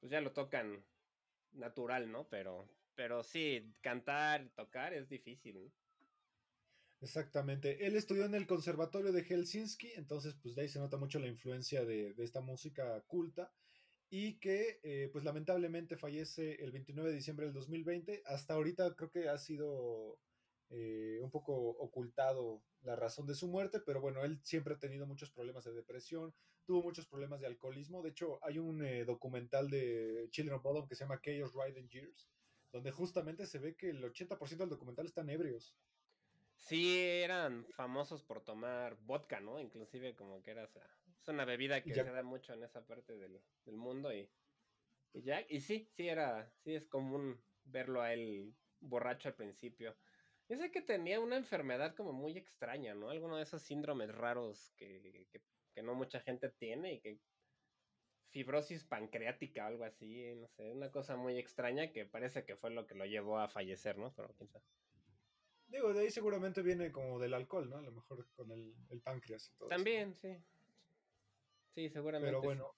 pues 0.00 0.10
ya 0.10 0.20
lo 0.20 0.32
tocan 0.32 0.84
natural, 1.52 2.10
¿no? 2.10 2.28
Pero, 2.28 2.68
pero 2.96 3.22
sí, 3.22 3.72
cantar, 3.82 4.48
tocar 4.56 4.94
es 4.94 5.08
difícil, 5.08 5.62
¿no? 5.62 5.72
Exactamente. 7.02 7.84
Él 7.84 7.96
estudió 7.96 8.24
en 8.24 8.34
el 8.34 8.46
Conservatorio 8.46 9.12
de 9.12 9.24
Helsinki, 9.24 9.90
entonces 9.96 10.34
pues 10.40 10.54
de 10.54 10.62
ahí 10.62 10.68
se 10.68 10.78
nota 10.78 10.96
mucho 10.96 11.18
la 11.18 11.26
influencia 11.26 11.84
de, 11.84 12.14
esta 12.18 12.40
música 12.40 13.00
culta 13.08 13.52
y 14.14 14.34
que 14.40 14.78
eh, 14.82 15.08
pues 15.10 15.24
lamentablemente 15.24 15.96
fallece 15.96 16.62
el 16.62 16.70
29 16.70 17.08
de 17.08 17.16
diciembre 17.16 17.46
del 17.46 17.54
2020. 17.54 18.22
Hasta 18.26 18.52
ahorita 18.52 18.94
creo 18.94 19.10
que 19.10 19.30
ha 19.30 19.38
sido 19.38 20.18
eh, 20.68 21.18
un 21.22 21.30
poco 21.30 21.54
ocultado 21.54 22.62
la 22.82 22.94
razón 22.94 23.26
de 23.26 23.34
su 23.34 23.48
muerte, 23.48 23.80
pero 23.80 24.02
bueno, 24.02 24.22
él 24.22 24.38
siempre 24.42 24.74
ha 24.74 24.78
tenido 24.78 25.06
muchos 25.06 25.30
problemas 25.30 25.64
de 25.64 25.72
depresión, 25.72 26.34
tuvo 26.66 26.82
muchos 26.82 27.06
problemas 27.06 27.40
de 27.40 27.46
alcoholismo. 27.46 28.02
De 28.02 28.10
hecho, 28.10 28.38
hay 28.44 28.58
un 28.58 28.84
eh, 28.84 29.06
documental 29.06 29.70
de 29.70 30.28
Children 30.28 30.56
of 30.56 30.62
Bodom 30.62 30.86
que 30.86 30.94
se 30.94 31.04
llama 31.04 31.22
Chaos 31.24 31.54
Riding 31.54 31.88
Years, 31.88 32.28
donde 32.70 32.90
justamente 32.90 33.46
se 33.46 33.60
ve 33.60 33.76
que 33.76 33.88
el 33.88 34.04
80% 34.04 34.58
del 34.58 34.68
documental 34.68 35.06
están 35.06 35.30
ebrios. 35.30 35.74
Sí, 36.54 36.98
eran 37.00 37.64
famosos 37.70 38.22
por 38.22 38.44
tomar 38.44 38.98
vodka, 39.06 39.40
¿no? 39.40 39.58
Inclusive 39.58 40.14
como 40.14 40.42
que 40.42 40.50
era, 40.50 40.70
es 41.22 41.28
una 41.28 41.44
bebida 41.44 41.82
que 41.82 41.94
se 41.94 42.02
da 42.02 42.22
mucho 42.22 42.52
en 42.52 42.64
esa 42.64 42.84
parte 42.84 43.16
del, 43.16 43.40
mundo 43.66 44.12
y, 44.12 44.28
y 45.12 45.22
ya, 45.22 45.44
y 45.48 45.60
sí, 45.60 45.88
sí 45.94 46.08
era, 46.08 46.50
sí 46.64 46.74
es 46.74 46.86
común 46.86 47.40
verlo 47.64 48.02
a 48.02 48.12
él 48.12 48.54
borracho 48.80 49.28
al 49.28 49.34
principio. 49.34 49.96
Yo 50.48 50.56
sé 50.56 50.70
que 50.70 50.82
tenía 50.82 51.20
una 51.20 51.36
enfermedad 51.36 51.94
como 51.94 52.12
muy 52.12 52.36
extraña, 52.36 52.94
¿no? 52.94 53.10
Alguno 53.10 53.36
de 53.36 53.44
esos 53.44 53.62
síndromes 53.62 54.12
raros 54.12 54.72
que, 54.76 55.26
que 55.74 55.82
no 55.82 55.94
mucha 55.94 56.20
gente 56.20 56.50
tiene 56.50 56.94
y 56.94 57.00
que 57.00 57.20
fibrosis 58.30 58.84
pancreática 58.84 59.64
o 59.64 59.66
algo 59.68 59.84
así, 59.84 60.34
no 60.34 60.48
sé, 60.48 60.72
una 60.72 60.90
cosa 60.90 61.16
muy 61.16 61.38
extraña 61.38 61.92
que 61.92 62.06
parece 62.06 62.44
que 62.44 62.56
fue 62.56 62.70
lo 62.70 62.86
que 62.86 62.94
lo 62.94 63.04
llevó 63.04 63.38
a 63.38 63.48
fallecer, 63.48 63.98
¿no? 63.98 64.12
Pero 64.14 64.34
quién 64.34 64.48
sabe. 64.48 64.64
Digo, 65.68 65.92
de 65.94 66.00
ahí 66.00 66.10
seguramente 66.10 66.62
viene 66.62 66.90
como 66.90 67.18
del 67.18 67.34
alcohol, 67.34 67.68
¿no? 67.70 67.76
A 67.76 67.82
lo 67.82 67.92
mejor 67.92 68.26
con 68.34 68.50
el, 68.50 68.74
páncreas 69.02 69.50
y 69.50 69.54
todo 69.54 69.68
También, 69.68 70.14
sí. 70.16 70.36
Sí, 71.74 71.88
seguramente. 71.88 72.28
Pero 72.28 72.42
bueno, 72.42 72.74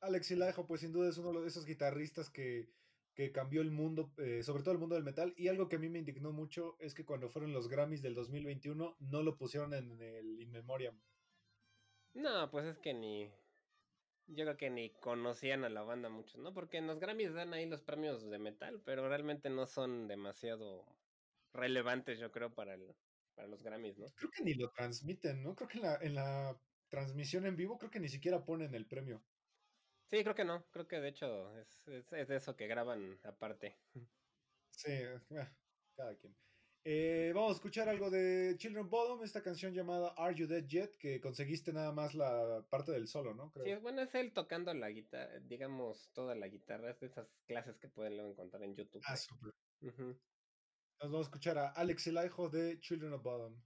Alex 0.00 0.30
Ilajo, 0.32 0.66
pues 0.66 0.80
sin 0.80 0.92
duda 0.92 1.08
es 1.08 1.16
uno 1.18 1.40
de 1.40 1.46
esos 1.46 1.64
guitarristas 1.64 2.28
que, 2.30 2.68
cambió 3.32 3.62
el 3.62 3.70
mundo, 3.70 4.12
eh, 4.18 4.42
sobre 4.42 4.64
todo 4.64 4.72
el 4.72 4.80
mundo 4.80 4.96
del 4.96 5.04
metal. 5.04 5.32
Y 5.36 5.48
algo 5.48 5.68
que 5.68 5.76
a 5.76 5.78
mí 5.78 5.88
me 5.88 6.00
indignó 6.00 6.32
mucho 6.32 6.76
es 6.80 6.94
que 6.94 7.04
cuando 7.04 7.28
fueron 7.28 7.52
los 7.52 7.68
Grammys 7.68 8.02
del 8.02 8.14
2021 8.14 8.96
no 8.98 9.22
lo 9.22 9.36
pusieron 9.36 9.74
en 9.74 10.00
el 10.00 10.40
In 10.40 10.50
Memoriam. 10.50 11.00
No, 12.14 12.50
pues 12.50 12.66
es 12.66 12.78
que 12.78 12.94
ni. 12.94 13.30
Yo 14.26 14.44
creo 14.44 14.56
que 14.56 14.70
ni 14.70 14.90
conocían 14.90 15.64
a 15.64 15.68
la 15.68 15.82
banda 15.82 16.08
mucho, 16.08 16.38
¿no? 16.38 16.52
Porque 16.52 16.78
en 16.78 16.86
los 16.86 16.98
Grammys 16.98 17.32
dan 17.32 17.54
ahí 17.54 17.66
los 17.66 17.82
premios 17.82 18.28
de 18.28 18.38
metal, 18.38 18.80
pero 18.84 19.08
realmente 19.08 19.50
no 19.50 19.66
son 19.66 20.08
demasiado 20.08 20.84
relevantes, 21.52 22.18
yo 22.18 22.30
creo, 22.30 22.54
para, 22.54 22.74
el, 22.74 22.94
para 23.34 23.48
los 23.48 23.62
Grammys, 23.62 23.98
¿no? 23.98 24.06
Creo 24.14 24.30
que 24.30 24.42
ni 24.42 24.54
lo 24.54 24.70
transmiten, 24.70 25.42
¿no? 25.42 25.54
Creo 25.54 25.68
que 25.68 25.78
en 25.78 25.84
la, 25.84 25.96
en 25.96 26.14
la 26.14 26.60
transmisión 26.92 27.46
en 27.46 27.56
vivo, 27.56 27.78
creo 27.78 27.90
que 27.90 28.00
ni 28.00 28.08
siquiera 28.08 28.44
ponen 28.44 28.74
el 28.74 28.86
premio. 28.86 29.24
Sí, 30.10 30.22
creo 30.22 30.34
que 30.34 30.44
no. 30.44 30.66
Creo 30.70 30.86
que 30.86 31.00
de 31.00 31.08
hecho 31.08 31.56
es, 31.56 31.88
es, 31.88 32.28
de 32.28 32.36
eso 32.36 32.54
que 32.54 32.66
graban 32.66 33.18
aparte. 33.24 33.78
Sí, 34.70 34.92
eh, 34.92 35.20
cada 35.96 36.14
quien. 36.16 36.36
Eh, 36.84 37.32
vamos 37.34 37.52
a 37.52 37.54
escuchar 37.54 37.88
algo 37.88 38.10
de 38.10 38.56
Children 38.58 38.90
Bottom, 38.90 39.22
esta 39.22 39.42
canción 39.42 39.72
llamada 39.72 40.12
Are 40.18 40.34
You 40.34 40.46
Dead 40.46 40.66
Yet? 40.66 40.96
Que 40.98 41.18
conseguiste 41.18 41.72
nada 41.72 41.92
más 41.92 42.14
la 42.14 42.62
parte 42.68 42.92
del 42.92 43.08
solo, 43.08 43.34
¿no? 43.34 43.50
Creo. 43.52 43.64
Sí, 43.64 43.82
bueno, 43.82 44.02
es 44.02 44.14
él 44.14 44.34
tocando 44.34 44.74
la 44.74 44.90
guitarra, 44.90 45.38
digamos, 45.40 46.10
toda 46.12 46.34
la 46.34 46.48
guitarra. 46.48 46.90
Es 46.90 47.00
de 47.00 47.06
esas 47.06 47.28
clases 47.46 47.78
que 47.78 47.88
pueden 47.88 48.16
luego 48.16 48.32
encontrar 48.32 48.62
en 48.64 48.74
YouTube. 48.74 49.02
Ah, 49.06 49.16
súper. 49.16 49.54
Nos 49.80 50.18
vamos 51.00 51.20
a 51.20 51.28
escuchar 51.28 51.56
a 51.56 51.68
Alex 51.68 52.06
el 52.08 52.22
hijo 52.22 52.50
de 52.50 52.78
Children 52.80 53.14
of 53.14 53.22
Bottom. 53.22 53.62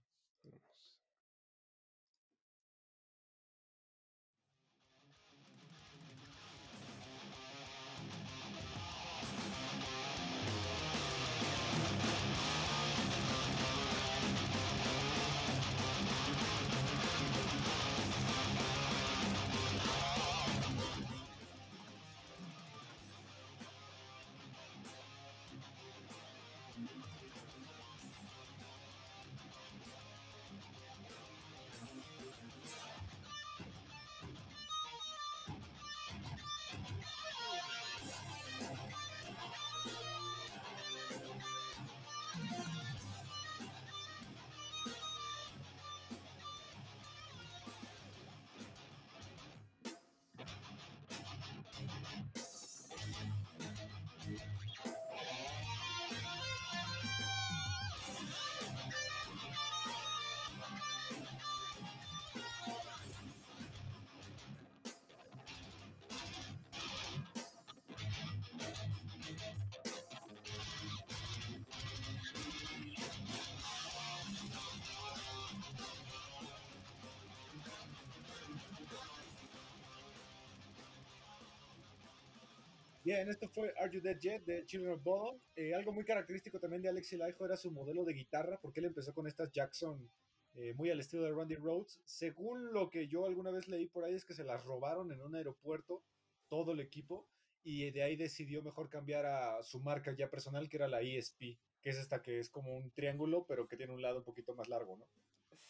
Bien, 83.07 83.29
esto 83.29 83.47
fue 83.47 83.73
Are 83.77 83.89
You 83.89 84.01
Dead 84.01 84.19
Yet 84.19 84.43
de 84.43 84.65
Children 84.65 84.95
of 84.95 85.01
Bodom. 85.01 85.39
Eh, 85.55 85.73
algo 85.73 85.93
muy 85.93 86.03
característico 86.03 86.59
también 86.59 86.81
de 86.81 86.89
Alexi 86.89 87.15
Laiho 87.15 87.45
era 87.45 87.55
su 87.55 87.71
modelo 87.71 88.03
de 88.03 88.11
guitarra, 88.11 88.59
porque 88.61 88.81
él 88.81 88.87
empezó 88.87 89.13
con 89.13 89.27
estas 89.27 89.49
Jackson 89.49 90.11
eh, 90.55 90.73
muy 90.73 90.89
al 90.89 90.99
estilo 90.99 91.23
de 91.23 91.31
Randy 91.31 91.55
Rhodes. 91.55 92.01
Según 92.03 92.73
lo 92.73 92.89
que 92.89 93.07
yo 93.07 93.25
alguna 93.25 93.49
vez 93.49 93.69
leí 93.69 93.85
por 93.85 94.03
ahí, 94.03 94.13
es 94.13 94.25
que 94.25 94.33
se 94.33 94.43
las 94.43 94.65
robaron 94.65 95.09
en 95.13 95.21
un 95.21 95.35
aeropuerto 95.35 96.03
todo 96.49 96.73
el 96.73 96.81
equipo 96.81 97.29
y 97.63 97.91
de 97.91 98.03
ahí 98.03 98.17
decidió 98.17 98.61
mejor 98.61 98.89
cambiar 98.89 99.25
a 99.25 99.63
su 99.63 99.79
marca 99.79 100.13
ya 100.13 100.29
personal, 100.29 100.67
que 100.67 100.75
era 100.75 100.89
la 100.89 100.99
ESP, 100.99 101.57
que 101.81 101.89
es 101.89 101.95
esta 101.95 102.21
que 102.21 102.39
es 102.41 102.49
como 102.49 102.75
un 102.75 102.91
triángulo, 102.91 103.45
pero 103.47 103.69
que 103.69 103.77
tiene 103.77 103.93
un 103.93 104.01
lado 104.01 104.17
un 104.17 104.25
poquito 104.25 104.53
más 104.53 104.67
largo, 104.67 104.97
¿no? 104.97 105.07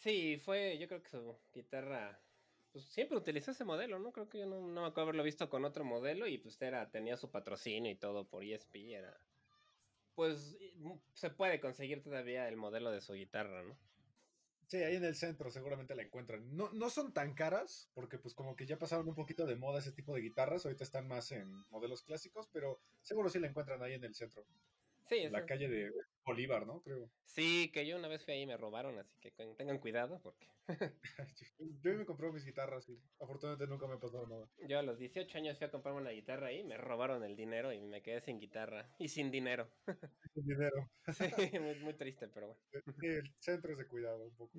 Sí, 0.00 0.38
fue, 0.38 0.76
yo 0.76 0.88
creo 0.88 1.04
que 1.04 1.10
su 1.10 1.38
guitarra 1.54 2.20
pues 2.72 2.84
siempre 2.86 3.16
utilizó 3.16 3.50
ese 3.50 3.64
modelo, 3.64 3.98
¿no? 3.98 4.12
Creo 4.12 4.28
que 4.28 4.38
yo 4.38 4.46
no, 4.46 4.60
no, 4.60 4.82
me 4.82 4.86
acuerdo 4.86 5.02
haberlo 5.02 5.22
visto 5.22 5.48
con 5.48 5.64
otro 5.64 5.84
modelo 5.84 6.26
y 6.26 6.38
pues 6.38 6.60
era, 6.60 6.90
tenía 6.90 7.16
su 7.16 7.30
patrocinio 7.30 7.90
y 7.90 7.96
todo 7.96 8.26
por 8.26 8.44
ESP, 8.44 8.76
era... 8.90 9.18
Pues 10.14 10.56
se 11.14 11.30
puede 11.30 11.60
conseguir 11.60 12.02
todavía 12.02 12.48
el 12.48 12.56
modelo 12.56 12.90
de 12.90 13.00
su 13.00 13.12
guitarra, 13.12 13.62
¿no? 13.62 13.78
Sí, 14.66 14.76
ahí 14.78 14.96
en 14.96 15.04
el 15.04 15.14
centro 15.14 15.50
seguramente 15.50 15.94
la 15.94 16.02
encuentran. 16.02 16.54
No, 16.54 16.70
no 16.72 16.90
son 16.90 17.14
tan 17.14 17.34
caras, 17.34 17.88
porque 17.94 18.18
pues 18.18 18.34
como 18.34 18.54
que 18.54 18.66
ya 18.66 18.78
pasaron 18.78 19.08
un 19.08 19.14
poquito 19.14 19.46
de 19.46 19.56
moda 19.56 19.78
ese 19.78 19.92
tipo 19.92 20.14
de 20.14 20.20
guitarras, 20.20 20.66
ahorita 20.66 20.84
están 20.84 21.08
más 21.08 21.32
en 21.32 21.50
modelos 21.70 22.02
clásicos, 22.02 22.48
pero 22.52 22.78
seguro 23.00 23.30
sí 23.30 23.38
la 23.38 23.46
encuentran 23.46 23.82
ahí 23.82 23.94
en 23.94 24.04
el 24.04 24.14
centro. 24.14 24.44
Sí, 25.08 25.18
en 25.18 25.32
la 25.32 25.46
calle 25.46 25.68
de 25.68 25.90
Bolívar, 26.28 26.66
¿no? 26.66 26.82
Creo. 26.82 27.10
Sí, 27.24 27.70
que 27.72 27.86
yo 27.86 27.96
una 27.96 28.08
vez 28.08 28.22
fui 28.22 28.34
ahí 28.34 28.42
y 28.42 28.46
me 28.46 28.56
robaron, 28.56 28.98
así 28.98 29.18
que 29.20 29.30
tengan 29.30 29.78
cuidado 29.78 30.20
porque... 30.22 30.46
yo 31.82 31.94
me 31.94 32.04
compré 32.04 32.30
mis 32.30 32.44
guitarras 32.44 32.86
y 32.90 32.98
afortunadamente 33.18 33.66
nunca 33.66 33.86
me 33.86 33.96
pasado 33.96 34.26
nada. 34.26 34.46
Yo 34.68 34.78
a 34.78 34.82
los 34.82 34.98
18 34.98 35.38
años 35.38 35.56
fui 35.56 35.66
a 35.66 35.70
comprarme 35.70 36.02
una 36.02 36.10
guitarra 36.10 36.48
ahí, 36.48 36.64
me 36.64 36.76
robaron 36.76 37.24
el 37.24 37.34
dinero 37.34 37.72
y 37.72 37.80
me 37.80 38.02
quedé 38.02 38.20
sin 38.20 38.38
guitarra 38.38 38.94
y 38.98 39.08
sin 39.08 39.30
dinero. 39.30 39.70
Sin 40.34 40.46
dinero. 40.46 40.90
sí, 41.12 41.58
muy, 41.58 41.74
muy, 41.80 41.94
triste, 41.94 42.28
pero 42.28 42.48
bueno. 42.48 42.60
El 43.02 43.34
centro 43.40 43.72
es 43.72 43.78
de 43.78 43.88
cuidado 43.88 44.26
un 44.26 44.36
poco. 44.36 44.52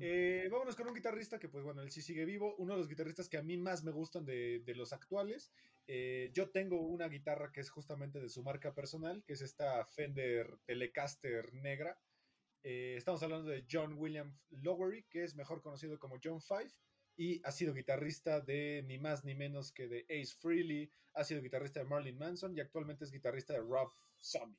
eh, 0.00 0.48
vámonos 0.50 0.74
con 0.74 0.88
un 0.88 0.94
guitarrista 0.94 1.38
que, 1.38 1.48
pues 1.48 1.62
bueno, 1.62 1.82
él 1.82 1.90
sí 1.90 2.00
sigue 2.02 2.24
vivo. 2.24 2.56
Uno 2.56 2.72
de 2.72 2.78
los 2.78 2.88
guitarristas 2.88 3.28
que 3.28 3.36
a 3.36 3.42
mí 3.42 3.56
más 3.56 3.84
me 3.84 3.92
gustan 3.92 4.24
de, 4.24 4.60
de 4.60 4.74
los 4.74 4.92
actuales. 4.92 5.52
Eh, 5.92 6.30
yo 6.32 6.50
tengo 6.50 6.80
una 6.80 7.08
guitarra 7.08 7.50
que 7.52 7.60
es 7.60 7.70
justamente 7.70 8.20
de 8.20 8.28
su 8.28 8.42
marca 8.42 8.74
personal, 8.74 9.24
que 9.24 9.32
es 9.32 9.42
esta 9.42 9.84
Fender 9.86 10.58
Telecaster 10.64 11.09
negra. 11.52 11.98
Eh, 12.62 12.94
estamos 12.96 13.22
hablando 13.22 13.48
de 13.48 13.64
John 13.70 13.94
William 13.96 14.38
Lowery, 14.50 15.04
que 15.04 15.24
es 15.24 15.34
mejor 15.34 15.62
conocido 15.62 15.98
como 15.98 16.18
John 16.22 16.40
Five, 16.40 16.70
y 17.16 17.40
ha 17.44 17.50
sido 17.50 17.74
guitarrista 17.74 18.40
de 18.40 18.82
ni 18.86 18.98
más 18.98 19.24
ni 19.24 19.34
menos 19.34 19.72
que 19.72 19.88
de 19.88 20.04
Ace 20.10 20.34
Frehley, 20.40 20.90
ha 21.14 21.24
sido 21.24 21.42
guitarrista 21.42 21.80
de 21.80 21.86
Marlon 21.86 22.18
Manson 22.18 22.56
y 22.56 22.60
actualmente 22.60 23.04
es 23.04 23.10
guitarrista 23.10 23.52
de 23.54 23.60
Rob 23.60 23.92
Zombie. 24.18 24.58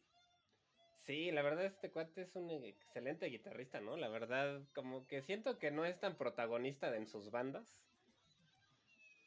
Sí, 1.05 1.31
la 1.31 1.41
verdad 1.41 1.65
este 1.65 1.91
cuate 1.91 2.21
es 2.21 2.35
un 2.35 2.63
excelente 2.63 3.25
guitarrista, 3.27 3.81
¿no? 3.81 3.97
La 3.97 4.07
verdad, 4.07 4.61
como 4.73 5.07
que 5.07 5.21
siento 5.21 5.57
que 5.57 5.71
no 5.71 5.85
es 5.85 5.99
tan 5.99 6.17
protagonista 6.17 6.95
en 6.95 7.07
sus 7.07 7.31
bandas. 7.31 7.83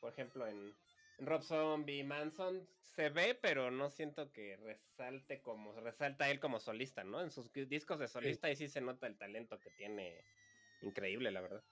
Por 0.01 0.13
ejemplo, 0.13 0.47
en, 0.47 0.75
Rob 1.19 1.43
Zombie, 1.43 2.05
Manson, 2.05 2.67
se 2.81 3.11
ve, 3.11 3.35
pero 3.35 3.71
no 3.71 3.91
siento 3.91 4.33
que 4.33 4.57
resalte 4.57 5.41
como 5.41 5.73
resalta 5.81 6.31
él 6.31 6.41
como 6.41 6.61
solista, 6.61 7.05
¿no? 7.05 7.21
En 7.21 7.31
sus 7.31 7.53
discos 7.53 7.99
de 7.99 8.09
solista 8.09 8.47
ahí 8.49 8.57
sí 8.57 8.69
se 8.69 8.81
nota 8.81 9.07
el 9.07 9.17
talento 9.17 9.59
que 9.59 9.71
tiene 9.71 10.25
increíble, 10.83 11.31
la 11.31 11.41
verdad. 11.41 11.65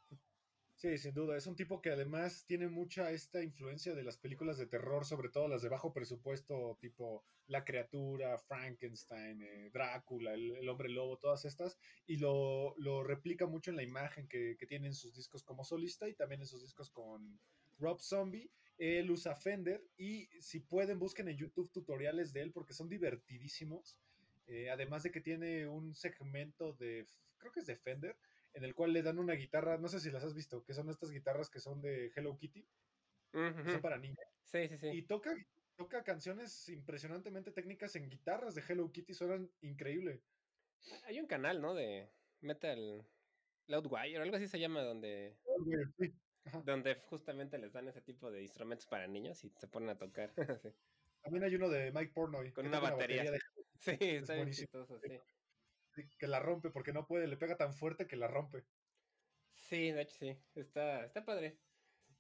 Sí, 0.83 0.99
sin 0.99 1.15
duda. 1.15 1.37
Es 1.37 1.47
un 1.47 1.55
tipo 1.55 1.81
que 1.81 1.91
además 1.91 2.45
tiene 2.45 2.67
mucha 2.69 3.13
esta 3.13 3.41
influencia 3.41 3.95
de 3.95 4.03
las 4.03 4.17
películas 4.17 4.59
de 4.59 4.67
terror, 4.67 5.05
sobre 5.05 5.29
todo 5.29 5.47
las 5.47 5.63
de 5.63 5.69
bajo 5.69 5.93
presupuesto, 5.93 6.77
tipo 6.81 7.25
La 7.47 7.65
Criatura, 7.65 8.37
Frankenstein, 8.37 9.43
eh, 9.43 9.71
Drácula, 9.73 10.35
el, 10.35 10.69
Hombre 10.69 10.89
Lobo, 10.89 11.19
todas 11.19 11.45
estas, 11.45 11.79
y 12.07 12.17
lo, 12.17 12.75
lo 12.79 13.05
replica 13.05 13.47
mucho 13.47 13.71
en 13.71 13.77
la 13.77 13.85
imagen 13.85 14.27
que, 14.27 14.57
que, 14.59 14.67
tiene 14.67 14.89
en 14.89 14.95
sus 14.95 15.15
discos 15.15 15.45
como 15.45 15.63
solista 15.63 16.09
y 16.09 16.15
también 16.15 16.41
en 16.41 16.49
sus 16.49 16.63
discos 16.63 16.91
con 16.91 17.39
Rob 17.79 18.01
Zombie. 18.01 18.51
Él 18.83 19.13
usa 19.13 19.37
Fender 19.37 19.81
y 19.97 20.27
si 20.41 20.59
pueden 20.59 20.99
busquen 20.99 21.29
en 21.29 21.37
YouTube 21.37 21.71
tutoriales 21.71 22.33
de 22.33 22.41
él 22.41 22.53
porque 22.53 22.75
son 22.75 22.89
divertidísimos. 22.89 23.97
Eh, 24.49 24.71
además 24.71 25.05
de 25.05 25.13
que 25.13 25.21
tiene 25.21 25.69
un 25.69 25.95
segmento 25.95 26.73
de, 26.73 27.07
creo 27.39 27.53
que 27.53 27.61
es 27.61 27.67
de 27.67 27.77
Fender, 27.77 28.17
en 28.55 28.65
el 28.65 28.75
cual 28.75 28.93
le 28.93 29.03
dan 29.03 29.21
una 29.21 29.35
guitarra, 29.35 29.79
no 29.79 29.87
sé 29.87 30.01
si 30.01 30.11
las 30.11 30.25
has 30.25 30.35
visto, 30.35 30.65
que 30.65 30.75
son 30.75 30.91
estas 30.91 31.13
guitarras 31.13 31.49
que 31.49 31.61
son 31.61 31.81
de 31.81 32.11
Hello 32.17 32.37
Kitty, 32.37 32.67
son 33.33 33.81
para 33.81 33.99
niños. 33.99 34.19
Sí, 34.43 34.67
sí, 34.67 34.77
sí. 34.77 34.89
Y 34.89 35.03
toca, 35.03 35.33
toca 35.77 36.03
canciones 36.03 36.69
impresionantemente 36.69 37.53
técnicas 37.53 37.95
en 37.95 38.11
guitarras 38.11 38.57
de 38.57 38.65
Hello 38.69 38.91
Kitty, 38.91 39.15
suenan 39.15 39.49
increíble. 39.61 40.25
Hay 41.05 41.21
un 41.21 41.29
canal, 41.29 41.63
¿no? 41.63 41.73
De 41.73 42.11
Metal 42.41 43.07
Loudwire, 43.69 44.19
algo 44.19 44.35
así 44.35 44.49
se 44.49 44.59
llama, 44.59 44.83
donde... 44.83 45.39
Donde 46.65 46.97
justamente 46.97 47.59
les 47.59 47.73
dan 47.73 47.89
ese 47.89 48.01
tipo 48.01 48.31
de 48.31 48.43
instrumentos 48.43 48.87
para 48.87 49.07
niños 49.07 49.45
y 49.45 49.51
se 49.51 49.69
ponen 49.69 49.91
a 49.91 49.99
tocar. 49.99 50.33
También 51.23 51.45
hay 51.45 51.55
uno 51.55 51.69
de 51.69 51.93
Mike 51.93 52.13
Pornoy. 52.13 52.53
Con 52.53 52.67
una 52.67 52.81
batería. 52.81 53.25
Sí, 53.83 53.97
está 54.01 54.35
bien 54.35 54.53
chistoso, 54.53 54.97
sí 55.01 55.19
que 56.19 56.27
la 56.27 56.41
rompe 56.41 56.71
porque 56.71 56.93
no 56.93 57.07
puede, 57.07 57.27
le 57.27 57.37
pega 57.37 57.57
tan 57.57 57.75
fuerte 57.75 58.07
que 58.07 58.17
la 58.17 58.29
rompe. 58.29 58.65
Sí, 59.55 59.93
de 59.93 60.03
hecho 60.03 60.17
sí, 60.17 60.39
está, 60.55 61.05
está 61.05 61.25
padre. 61.25 61.59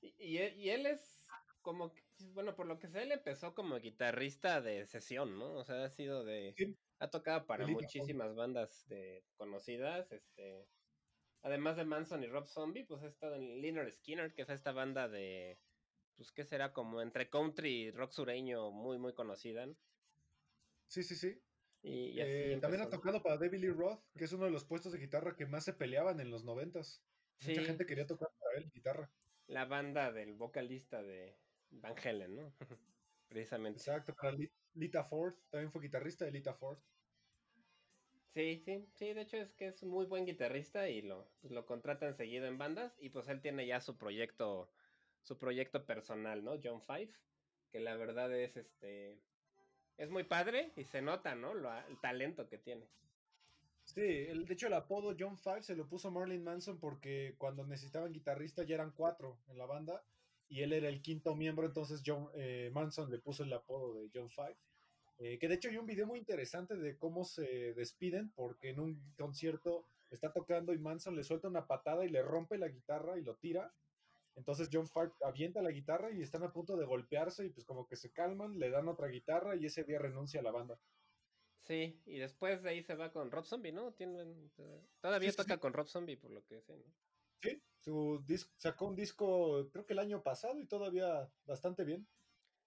Y, 0.00 0.38
y, 0.38 0.71
él 0.71 0.87
es 0.87 1.23
como, 1.61 1.95
bueno, 2.33 2.55
por 2.57 2.67
lo 2.67 2.79
que 2.79 2.88
sé, 2.88 3.02
él 3.02 3.12
empezó 3.12 3.55
como 3.55 3.79
guitarrista 3.79 4.61
de 4.61 4.85
sesión, 4.87 5.38
¿no? 5.38 5.55
O 5.55 5.64
sea, 5.64 5.85
ha 5.85 5.88
sido 5.88 6.25
de... 6.25 6.55
Ha 6.99 7.11
tocado 7.11 7.47
para 7.47 7.67
muchísimas 7.67 8.35
bandas 8.35 8.87
de, 8.88 9.25
conocidas, 9.37 10.11
este... 10.13 10.67
Además 11.43 11.76
de 11.76 11.85
Manson 11.85 12.23
y 12.23 12.26
Rob 12.26 12.47
Zombie, 12.47 12.85
pues 12.85 13.02
ha 13.02 13.09
estado 13.09 13.35
en 13.35 13.61
Leonard 13.61 13.91
Skinner, 13.91 14.33
que 14.33 14.43
es 14.43 14.49
esta 14.49 14.73
banda 14.73 15.09
de, 15.09 15.59
pues, 16.17 16.31
¿qué 16.31 16.45
será? 16.45 16.73
Como 16.73 17.02
entre 17.02 17.28
country 17.28 17.85
y 17.85 17.91
rock 17.91 18.13
sureño 18.13 18.71
muy, 18.71 18.99
muy 18.99 19.13
conocida. 19.13 19.67
Sí, 20.87 21.02
sí, 21.02 21.17
sí. 21.17 21.43
Y, 21.83 22.21
eh, 22.21 22.59
también 22.61 22.83
ha 22.83 22.91
tocado 22.91 23.23
para 23.23 23.39
David 23.39 23.59
Lee 23.59 23.71
Roth, 23.71 24.05
que 24.17 24.25
es 24.25 24.33
uno 24.33 24.45
de 24.45 24.52
los 24.52 24.65
puestos 24.65 24.93
de 24.93 25.00
guitarra 25.00 25.35
que 25.35 25.47
más 25.47 25.65
se 25.65 25.73
peleaban 25.73 26.21
en 26.21 26.31
los 26.31 26.45
noventas. 26.45 27.05
Mucha 27.45 27.63
gente 27.63 27.87
quería 27.87 28.07
tocar 28.07 28.28
para 28.39 28.59
él 28.59 28.71
guitarra. 28.73 29.13
La 29.49 29.65
banda 29.65 30.13
del 30.13 30.35
vocalista 30.35 31.02
de 31.02 31.41
Van 31.71 31.97
Halen, 31.99 32.37
¿no? 32.37 32.55
Precisamente. 33.28 33.81
Exacto, 33.81 34.15
para 34.15 34.37
Lita 34.75 35.02
Ford, 35.02 35.35
también 35.50 35.73
fue 35.73 35.83
guitarrista 35.83 36.25
de 36.25 36.31
Lita 36.31 36.55
Ford. 36.55 36.78
Sí, 38.34 38.58
sí, 38.64 38.86
sí, 38.95 39.12
de 39.12 39.21
hecho 39.23 39.36
es 39.36 39.52
que 39.52 39.66
es 39.66 39.82
muy 39.84 40.06
buen 40.06 40.25
guitarrista 40.25 40.88
y 40.88 41.02
lo, 41.02 41.28
pues, 41.40 41.52
lo 41.52 41.66
contratan 41.66 42.14
seguido 42.14 42.47
en 42.47 42.56
bandas 42.56 42.97
y 42.99 43.10
pues 43.10 43.28
él 43.28 43.42
tiene 43.42 43.66
ya 43.66 43.80
su 43.80 43.99
proyecto, 43.99 44.71
su 45.21 45.38
proyecto 45.38 45.84
personal, 45.84 46.42
¿no? 46.42 46.58
John 46.62 46.80
Five, 46.80 47.12
que 47.71 47.80
la 47.80 47.95
verdad 47.97 48.34
es 48.34 48.56
este, 48.56 49.18
es 49.99 50.10
muy 50.10 50.25
padre 50.25 50.73
y 50.76 50.84
se 50.84 51.02
nota, 51.02 51.34
¿no? 51.34 51.52
Lo, 51.52 51.71
el 51.86 52.00
talento 52.00 52.49
que 52.49 52.56
tiene. 52.56 52.88
Sí, 53.84 54.00
el, 54.00 54.47
de 54.47 54.54
hecho 54.54 54.68
el 54.68 54.75
apodo 54.75 55.14
John 55.18 55.36
Five 55.36 55.62
se 55.62 55.76
lo 55.76 55.86
puso 55.86 56.10
Marlon 56.10 56.42
Manson 56.42 56.78
porque 56.80 57.34
cuando 57.36 57.66
necesitaban 57.66 58.12
guitarrista 58.12 58.62
ya 58.62 58.76
eran 58.76 58.92
cuatro 58.92 59.42
en 59.49 59.58
la 59.58 59.66
banda 59.66 60.02
y 60.49 60.62
él 60.62 60.73
era 60.73 60.88
el 60.88 61.02
quinto 61.02 61.34
miembro, 61.34 61.66
entonces 61.66 62.02
John 62.04 62.30
eh, 62.34 62.71
Manson 62.73 63.10
le 63.10 63.18
puso 63.18 63.42
el 63.45 63.52
apodo 63.52 63.95
de 63.95 64.10
John 64.14 64.30
Five. 64.30 64.56
Eh, 65.18 65.38
que 65.38 65.48
de 65.48 65.54
hecho 65.54 65.68
hay 65.68 65.76
un 65.76 65.86
video 65.86 66.06
muy 66.06 66.18
interesante 66.18 66.76
de 66.76 66.96
cómo 66.96 67.25
se 67.25 67.75
despiden 67.75 68.32
porque 68.32 68.70
en 68.70 68.80
un 68.80 69.14
concierto 69.16 69.86
está 70.10 70.32
tocando 70.32 70.72
y 70.72 70.78
Manson 70.78 71.14
le 71.14 71.22
suelta 71.22 71.48
una 71.48 71.66
patada 71.66 72.04
y 72.04 72.08
le 72.08 72.22
rompe 72.22 72.58
la 72.58 72.68
guitarra 72.68 73.18
y 73.18 73.22
lo 73.22 73.36
tira 73.36 73.72
entonces 74.34 74.68
John 74.72 74.88
Five 74.88 75.12
avienta 75.22 75.62
la 75.62 75.70
guitarra 75.70 76.10
y 76.10 76.22
están 76.22 76.42
a 76.42 76.52
punto 76.52 76.76
de 76.76 76.86
golpearse 76.86 77.46
y 77.46 77.50
pues 77.50 77.66
como 77.66 77.86
que 77.86 77.96
se 77.96 78.12
calman, 78.12 78.58
le 78.58 78.70
dan 78.70 78.88
otra 78.88 79.08
guitarra 79.08 79.56
y 79.56 79.66
ese 79.66 79.84
día 79.84 79.98
renuncia 79.98 80.40
a 80.40 80.42
la 80.42 80.52
banda. 80.52 80.78
Sí, 81.60 82.00
y 82.06 82.18
después 82.18 82.62
de 82.62 82.70
ahí 82.70 82.82
se 82.82 82.96
va 82.96 83.12
con 83.12 83.30
Rob 83.30 83.44
Zombie, 83.44 83.72
¿no? 83.72 83.92
Tienen, 83.92 84.50
todavía 85.00 85.32
toca 85.32 85.58
con 85.58 85.72
Rob 85.72 85.86
Zombie, 85.86 86.16
por 86.16 86.30
lo 86.30 86.44
que 86.44 86.60
sé, 86.60 86.76
¿no? 86.76 86.84
Sí, 87.40 87.62
su 87.80 88.25
sacó 88.56 88.86
un 88.86 88.96
disco 88.96 89.68
creo 89.70 89.84
que 89.84 89.92
el 89.92 89.98
año 89.98 90.22
pasado 90.22 90.58
y 90.60 90.66
todavía 90.66 91.30
bastante 91.44 91.84
bien. 91.84 92.06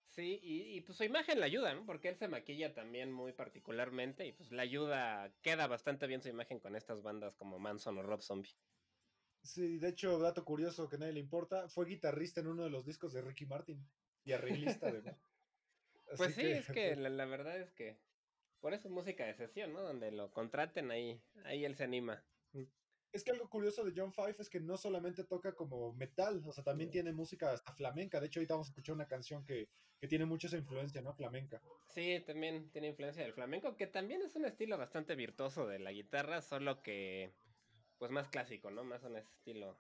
Sí, 0.08 0.40
y, 0.42 0.78
y, 0.78 0.82
pues 0.82 0.98
su 0.98 1.04
imagen 1.04 1.40
le 1.40 1.46
ayuda, 1.46 1.74
¿no? 1.74 1.86
Porque 1.86 2.08
él 2.08 2.18
se 2.18 2.28
maquilla 2.28 2.74
también 2.74 3.12
muy 3.12 3.34
particularmente 3.34 4.26
y 4.26 4.32
pues 4.32 4.52
le 4.52 4.62
ayuda, 4.62 5.34
queda 5.42 5.68
bastante 5.68 6.08
bien 6.08 6.22
su 6.22 6.30
imagen 6.30 6.60
con 6.60 6.76
estas 6.76 7.02
bandas 7.02 7.36
como 7.36 7.60
Manson 7.60 7.98
o 7.98 8.04
Rob 8.04 8.22
Zombie. 8.22 8.56
Sí, 9.46 9.78
de 9.78 9.90
hecho, 9.90 10.18
dato 10.18 10.44
curioso 10.44 10.90
que 10.90 10.96
a 10.96 11.00
nadie 11.00 11.14
le 11.14 11.20
importa, 11.20 11.68
fue 11.70 11.86
guitarrista 11.86 12.42
en 12.42 12.48
uno 12.48 12.64
de 12.64 12.70
los 12.70 12.86
discos 12.86 13.14
de 13.14 13.22
Ricky 13.22 13.46
Martin 13.46 13.86
y 14.24 14.32
arreglista 14.32 14.88
además. 14.88 15.18
pues 16.18 16.34
sí, 16.34 16.48
es 16.48 16.68
que 16.68 16.96
la, 16.96 17.26
verdad 17.26 17.60
es 17.60 17.72
que 17.74 18.00
por 18.60 18.74
eso 18.74 18.88
es 18.88 18.94
música 18.94 19.26
de 19.26 19.36
sesión, 19.36 19.74
¿no? 19.74 19.82
Donde 19.82 20.12
lo 20.12 20.32
contraten 20.32 20.90
ahí, 20.92 21.22
ahí 21.44 21.64
él 21.64 21.76
se 21.76 21.84
anima. 21.84 22.24
Es 23.16 23.24
que 23.24 23.32
algo 23.32 23.50
curioso 23.50 23.86
de 23.86 23.94
John 23.96 24.12
Five 24.12 24.36
es 24.40 24.50
que 24.50 24.60
no 24.60 24.76
solamente 24.76 25.24
toca 25.24 25.56
como 25.56 25.94
metal, 25.94 26.44
o 26.46 26.52
sea, 26.52 26.66
también 26.66 26.92
tiene 26.92 27.14
música 27.14 27.54
hasta 27.54 27.74
flamenca. 27.74 28.20
De 28.20 28.28
hecho, 28.28 28.42
ahorita 28.42 28.56
vamos 28.56 28.68
a 28.68 28.72
escuchar 28.72 28.94
una 28.94 29.08
canción 29.08 29.46
que, 29.46 29.70
que 29.98 30.10
tiene 30.10 30.26
mucha 30.26 30.48
esa 30.48 30.58
influencia, 30.58 31.02
¿no? 31.02 31.14
Flamenca. 31.14 31.62
Sí, 31.94 32.22
también 32.28 32.70
tiene 32.72 32.90
influencia 32.90 33.24
del 33.24 33.32
flamenco, 33.32 33.78
que 33.78 33.88
también 33.88 34.22
es 34.22 34.36
un 34.36 34.44
estilo 34.44 34.78
bastante 34.78 35.16
virtuoso 35.16 35.66
de 35.66 35.80
la 35.80 35.94
guitarra, 35.94 36.42
solo 36.42 36.84
que 36.84 37.34
pues 37.98 38.12
más 38.12 38.28
clásico, 38.28 38.70
¿no? 38.70 38.84
Más 38.84 39.02
un 39.04 39.16
estilo 39.16 39.80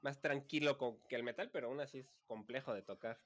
más 0.00 0.22
tranquilo 0.22 0.78
que 1.10 1.16
el 1.16 1.24
metal, 1.24 1.50
pero 1.50 1.68
aún 1.68 1.80
así 1.80 1.98
es 1.98 2.10
complejo 2.26 2.72
de 2.72 2.80
tocar. 2.80 3.20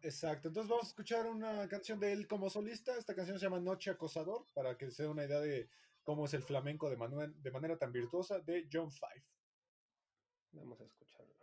Exacto, 0.00 0.48
entonces 0.48 0.68
vamos 0.68 0.86
a 0.86 0.88
escuchar 0.88 1.26
una 1.26 1.68
canción 1.68 2.00
de 2.00 2.12
él 2.12 2.26
como 2.26 2.50
solista. 2.50 2.98
Esta 2.98 3.14
canción 3.14 3.38
se 3.38 3.46
llama 3.46 3.60
Noche 3.60 3.90
Acosador, 3.90 4.48
para 4.52 4.76
que 4.76 4.90
se 4.90 5.04
dé 5.04 5.08
una 5.08 5.24
idea 5.24 5.38
de 5.38 5.68
cómo 6.02 6.26
es 6.26 6.34
el 6.34 6.42
flamenco 6.42 6.90
de, 6.90 6.96
de 7.28 7.50
manera 7.50 7.78
tan 7.78 7.92
virtuosa 7.92 8.40
de 8.40 8.68
John 8.72 8.90
Five. 8.90 9.24
Vamos 10.52 10.80
a 10.80 10.84
escucharlo. 10.84 11.41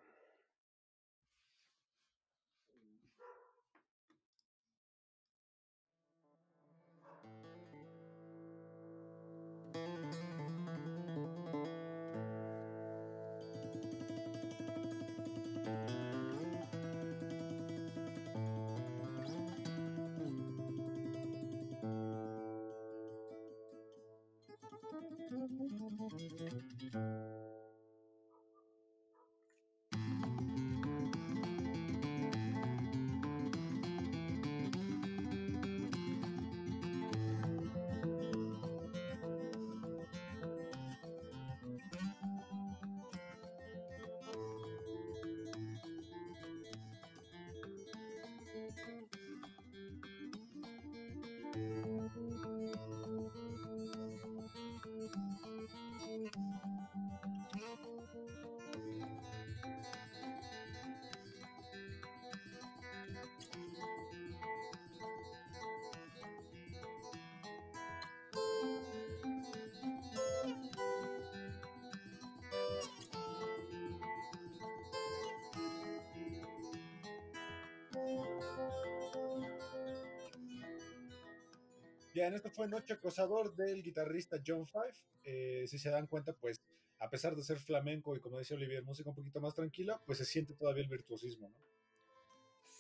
En 82.28 82.36
esto 82.36 82.50
fue 82.50 82.68
Noche 82.68 82.94
Acosador 82.94 83.56
del 83.56 83.84
guitarrista 83.84 84.38
John 84.46 84.68
Five. 84.68 84.94
Eh, 85.24 85.66
si 85.68 85.78
se 85.78 85.90
dan 85.90 86.08
cuenta, 86.08 86.34
pues 86.34 86.62
a 87.00 87.10
pesar 87.10 87.36
de 87.36 87.44
ser 87.44 87.60
flamenco 87.60 88.16
y 88.16 88.20
como 88.20 88.38
decía 88.38 88.58
Olivier, 88.58 88.84
música 88.84 89.10
un 89.10 89.16
poquito 89.16 89.40
más 89.40 89.56
tranquila, 89.56 90.02
pues 90.06 90.18
se 90.18 90.26
siente 90.26 90.54
todavía 90.54 90.84
el 90.84 90.90
virtuosismo, 90.90 91.50
¿no? 91.50 91.56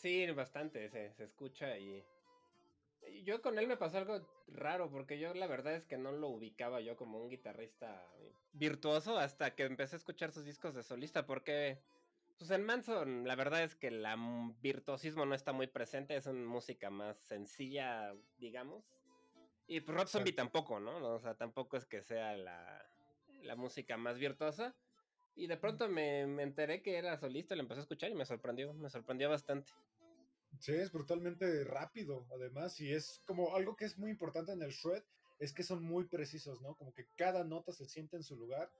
Sí, 0.01 0.25
bastante, 0.31 0.89
se, 0.89 1.11
se 1.13 1.23
escucha 1.25 1.77
y, 1.77 2.03
yo 3.23 3.41
con 3.41 3.57
él 3.59 3.67
me 3.67 3.77
pasó 3.77 3.97
algo 3.97 4.21
raro, 4.47 4.89
porque 4.89 5.19
yo 5.19 5.33
la 5.33 5.47
verdad 5.47 5.75
es 5.75 5.85
que 5.85 5.97
no 5.97 6.11
lo 6.11 6.29
ubicaba 6.29 6.81
yo 6.81 6.95
como 6.95 7.19
un 7.19 7.29
guitarrista 7.29 8.05
virtuoso 8.53 9.17
hasta 9.17 9.55
que 9.55 9.63
empecé 9.63 9.95
a 9.95 9.97
escuchar 9.97 10.31
sus 10.31 10.45
discos 10.45 10.73
de 10.73 10.83
solista, 10.83 11.25
porque 11.25 11.79
pues 12.37 12.51
en 12.51 12.63
Manson 12.63 13.27
la 13.27 13.35
verdad 13.35 13.63
es 13.63 13.75
que 13.75 13.87
el 13.87 14.05
virtuosismo 14.61 15.25
no 15.25 15.35
está 15.35 15.51
muy 15.51 15.67
presente, 15.67 16.15
es 16.15 16.25
una 16.25 16.47
música 16.47 16.89
más 16.89 17.17
sencilla, 17.17 18.13
digamos. 18.37 18.85
Y 19.69 19.81
pues 19.81 19.95
Rob 19.95 20.07
Zombie 20.07 20.33
tampoco, 20.33 20.79
¿no? 20.79 20.97
O 21.13 21.19
sea, 21.19 21.35
tampoco 21.35 21.77
es 21.77 21.85
que 21.85 22.01
sea 22.01 22.35
la, 22.35 22.83
la 23.43 23.55
música 23.55 23.97
más 23.97 24.17
virtuosa. 24.17 24.75
Y 25.35 25.45
de 25.45 25.57
pronto 25.57 25.87
me, 25.87 26.25
me, 26.25 26.41
enteré 26.41 26.81
que 26.81 26.97
era 26.97 27.19
solista, 27.19 27.55
lo 27.55 27.61
empecé 27.61 27.81
a 27.81 27.83
escuchar 27.83 28.09
y 28.09 28.15
me 28.15 28.25
sorprendió, 28.25 28.73
me 28.73 28.89
sorprendió 28.89 29.29
bastante. 29.29 29.71
Sí, 30.59 30.73
es 30.73 30.91
brutalmente 30.91 31.63
rápido, 31.65 32.25
además, 32.31 32.81
y 32.81 32.91
es 32.91 33.21
como 33.25 33.55
algo 33.55 33.75
que 33.75 33.85
es 33.85 33.97
muy 33.99 34.09
importante 34.09 34.51
en 34.51 34.63
el 34.63 34.71
shred, 34.71 35.03
es 35.37 35.53
que 35.53 35.61
son 35.61 35.83
muy 35.83 36.05
precisos, 36.05 36.59
¿no? 36.61 36.75
Como 36.75 36.91
que 36.91 37.05
cada 37.15 37.43
nota 37.43 37.71
se 37.71 37.85
siente 37.85 38.17
en 38.17 38.23
su 38.23 38.35
lugar 38.35 38.71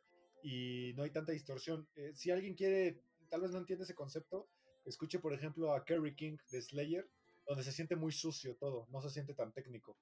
y 0.42 0.94
no 0.96 1.04
hay 1.04 1.12
tanta 1.12 1.32
distorsión. 1.32 1.88
Eh, 1.96 2.14
si 2.16 2.32
alguien 2.32 2.56
quiere, 2.56 3.00
tal 3.30 3.42
vez 3.42 3.52
no 3.52 3.60
entiende 3.60 3.84
ese 3.84 3.94
concepto, 3.94 4.50
escuche 4.86 5.20
por 5.20 5.34
ejemplo 5.34 5.72
a 5.72 5.86
Kerry 5.86 6.16
King 6.16 6.38
de 6.50 6.64
Slayer, 6.64 7.08
donde 7.48 7.64
se 7.64 7.72
siente 7.72 7.96
muy 7.96 8.12
sucio 8.12 8.56
todo, 8.56 8.88
no 8.90 9.02
se 9.02 9.12
siente 9.12 9.36
tan 9.36 9.54
técnico. 9.54 9.96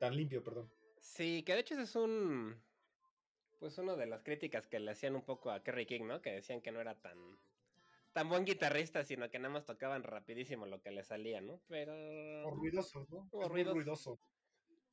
Tan 0.00 0.16
limpio, 0.16 0.42
perdón. 0.42 0.72
Sí, 0.98 1.42
que 1.42 1.52
de 1.52 1.60
hecho 1.60 1.74
ese 1.74 1.82
es 1.82 1.94
un. 1.94 2.56
Pues 3.58 3.76
una 3.76 3.94
de 3.96 4.06
las 4.06 4.22
críticas 4.22 4.66
que 4.66 4.80
le 4.80 4.90
hacían 4.90 5.14
un 5.14 5.22
poco 5.22 5.50
a 5.50 5.62
Kerry 5.62 5.84
King, 5.84 6.06
¿no? 6.06 6.22
Que 6.22 6.32
decían 6.32 6.62
que 6.62 6.72
no 6.72 6.80
era 6.80 6.94
tan. 6.94 7.18
tan 8.14 8.30
buen 8.30 8.46
guitarrista, 8.46 9.04
sino 9.04 9.28
que 9.28 9.38
nada 9.38 9.52
más 9.52 9.66
tocaban 9.66 10.02
rapidísimo 10.02 10.64
lo 10.64 10.80
que 10.80 10.90
le 10.90 11.04
salía, 11.04 11.42
¿no? 11.42 11.60
Pero. 11.68 11.92
O 12.48 12.50
ruidoso, 12.50 13.06
¿no? 13.10 13.28
O 13.30 13.46
ruidoso. 13.46 14.18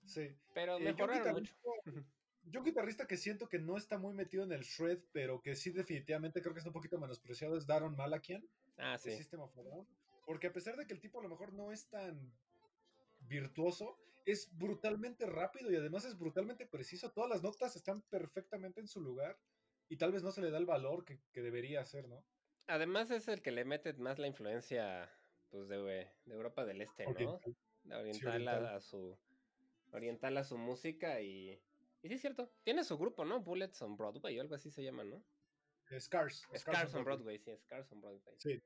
Sí. 0.04 0.36
Pero 0.54 0.78
eh, 0.78 0.82
mejoraron 0.82 1.34
mucho. 1.36 1.56
Yo, 2.50 2.64
guitarrista 2.64 3.08
que 3.08 3.18
siento 3.18 3.48
que 3.48 3.60
no 3.60 3.78
está 3.78 3.98
muy 3.98 4.14
metido 4.14 4.44
en 4.44 4.52
el 4.52 4.62
shred, 4.62 5.00
pero 5.14 5.42
que 5.42 5.56
sí 5.56 5.72
definitivamente 5.72 6.42
creo 6.42 6.54
que 6.54 6.60
está 6.60 6.70
un 6.70 6.74
poquito 6.74 6.98
menospreciado, 6.98 7.58
es 7.58 7.66
Daron 7.66 7.96
Malakian. 7.96 8.46
Ah, 8.78 8.98
sí. 8.98 9.12
System 9.12 9.42
of 9.42 9.54
Porque 10.26 10.48
a 10.48 10.54
pesar 10.54 10.76
de 10.78 10.86
que 10.86 10.94
el 10.94 11.02
tipo 11.02 11.20
a 11.20 11.24
lo 11.24 11.30
mejor 11.30 11.52
no 11.54 11.74
es 11.74 11.90
tan 11.90 12.32
virtuoso, 13.20 14.00
es 14.28 14.56
brutalmente 14.58 15.26
rápido 15.26 15.72
y 15.72 15.76
además 15.76 16.06
es 16.06 16.18
brutalmente 16.18 16.66
preciso. 16.66 17.12
Todas 17.12 17.30
las 17.30 17.42
notas 17.42 17.76
están 17.76 18.02
perfectamente 18.04 18.82
en 18.82 18.88
su 18.88 19.02
lugar 19.02 19.40
y 19.90 19.98
tal 19.98 20.12
vez 20.12 20.22
no 20.22 20.32
se 20.32 20.42
le 20.42 20.52
da 20.52 20.58
el 20.58 20.66
valor 20.66 21.06
que, 21.06 21.42
debería 21.42 21.82
hacer, 21.82 22.08
¿no? 22.08 22.24
Además 22.68 23.10
es 23.10 23.28
el 23.30 23.42
que 23.42 23.52
le 23.52 23.64
mete 23.64 23.94
más 23.94 24.20
la 24.20 24.28
influencia 24.28 25.10
pues 25.50 25.70
de, 25.70 25.78
de 25.78 26.34
Europa 26.34 26.66
del 26.66 26.82
Este, 26.82 27.06
¿no? 27.06 27.40
Oriental, 27.90 28.48
A, 28.68 28.82
su 28.82 29.18
oriental 29.92 30.38
a 30.38 30.44
su 30.44 30.58
música 30.58 31.22
y 31.22 31.58
y 32.02 32.10
sí 32.10 32.16
es 32.16 32.22
cierto, 32.22 32.52
tiene 32.64 32.84
su 32.84 32.98
grupo, 32.98 33.26
¿no? 33.26 33.42
Bullets 33.42 33.82
on 33.82 33.98
Broadway 33.98 34.38
o 34.38 34.42
algo 34.42 34.56
así 34.56 34.70
se 34.70 34.84
llama, 34.84 35.04
¿no? 35.04 35.24
Scars. 36.00 36.46
Scars, 36.56 36.94
on 36.94 37.04
Broadway. 37.04 37.40
sí, 37.40 37.56
Scars 37.58 37.92
on 37.92 38.02
Broadway. 38.02 38.36
Sí. 38.38 38.62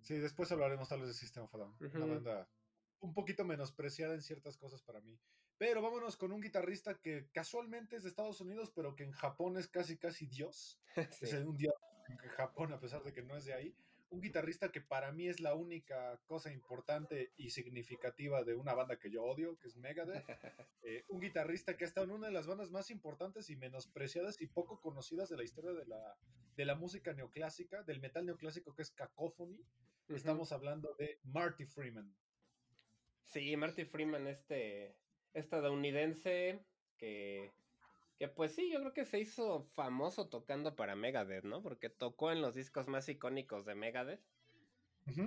Sí, 0.00 0.18
después 0.18 0.52
hablaremos 0.52 0.88
tal 0.88 1.00
vez 1.00 1.08
de 1.08 1.14
System 1.14 1.44
of 1.44 1.54
a 1.54 1.58
Down. 1.58 1.76
Una 1.80 2.06
banda 2.06 2.48
un 3.00 3.12
poquito 3.14 3.44
menospreciada 3.44 4.14
en 4.14 4.22
ciertas 4.22 4.56
cosas 4.56 4.82
para 4.82 5.00
mí. 5.00 5.18
Pero 5.58 5.82
vámonos 5.82 6.16
con 6.16 6.32
un 6.32 6.40
guitarrista 6.40 6.94
que 7.00 7.28
casualmente 7.32 7.96
es 7.96 8.02
de 8.02 8.08
Estados 8.08 8.40
Unidos, 8.40 8.72
pero 8.74 8.96
que 8.96 9.04
en 9.04 9.12
Japón 9.12 9.56
es 9.56 9.68
casi, 9.68 9.96
casi 9.96 10.26
Dios. 10.26 10.80
Es 11.20 11.32
un 11.44 11.56
dios 11.56 11.74
en 12.08 12.16
Japón, 12.30 12.72
a 12.72 12.80
pesar 12.80 13.02
de 13.02 13.12
que 13.12 13.22
no 13.22 13.36
es 13.36 13.44
de 13.44 13.54
ahí. 13.54 13.76
Un 14.10 14.20
guitarrista 14.20 14.70
que 14.70 14.80
para 14.80 15.10
mí 15.12 15.28
es 15.28 15.40
la 15.40 15.54
única 15.54 16.20
cosa 16.26 16.52
importante 16.52 17.32
y 17.36 17.50
significativa 17.50 18.44
de 18.44 18.54
una 18.54 18.74
banda 18.74 18.98
que 18.98 19.10
yo 19.10 19.24
odio, 19.24 19.58
que 19.58 19.68
es 19.68 19.76
Megadeth. 19.76 20.24
Eh, 20.86 21.02
un 21.08 21.18
guitarrista 21.18 21.78
que 21.78 21.84
ha 21.84 21.88
estado 21.88 22.04
en 22.04 22.12
una 22.12 22.26
de 22.26 22.34
las 22.34 22.46
bandas 22.46 22.70
más 22.70 22.90
importantes 22.90 23.48
y 23.48 23.56
menospreciadas 23.56 24.38
y 24.42 24.48
poco 24.48 24.82
conocidas 24.82 25.30
de 25.30 25.38
la 25.38 25.42
historia 25.42 25.72
de 25.72 25.86
la, 25.86 26.18
de 26.56 26.64
la 26.66 26.74
música 26.74 27.14
neoclásica, 27.14 27.82
del 27.84 28.00
metal 28.00 28.26
neoclásico 28.26 28.74
que 28.74 28.82
es 28.82 28.90
Cacophony. 28.90 29.64
Estamos 30.08 30.52
hablando 30.52 30.94
de 30.98 31.20
Marty 31.22 31.64
Freeman. 31.64 32.14
Sí, 33.26 33.56
Marty 33.56 33.84
Freeman, 33.84 34.26
este 34.26 34.96
estadounidense 35.32 36.60
que, 36.96 37.52
que 38.18 38.28
pues 38.28 38.54
sí, 38.54 38.70
yo 38.70 38.80
creo 38.80 38.92
que 38.92 39.04
se 39.04 39.18
hizo 39.18 39.64
famoso 39.74 40.28
tocando 40.28 40.76
para 40.76 40.94
Megadeth, 40.94 41.44
¿no? 41.44 41.62
Porque 41.62 41.88
tocó 41.90 42.30
en 42.30 42.40
los 42.40 42.54
discos 42.54 42.88
más 42.88 43.08
icónicos 43.08 43.64
de 43.64 43.74
Megadeth. 43.74 44.20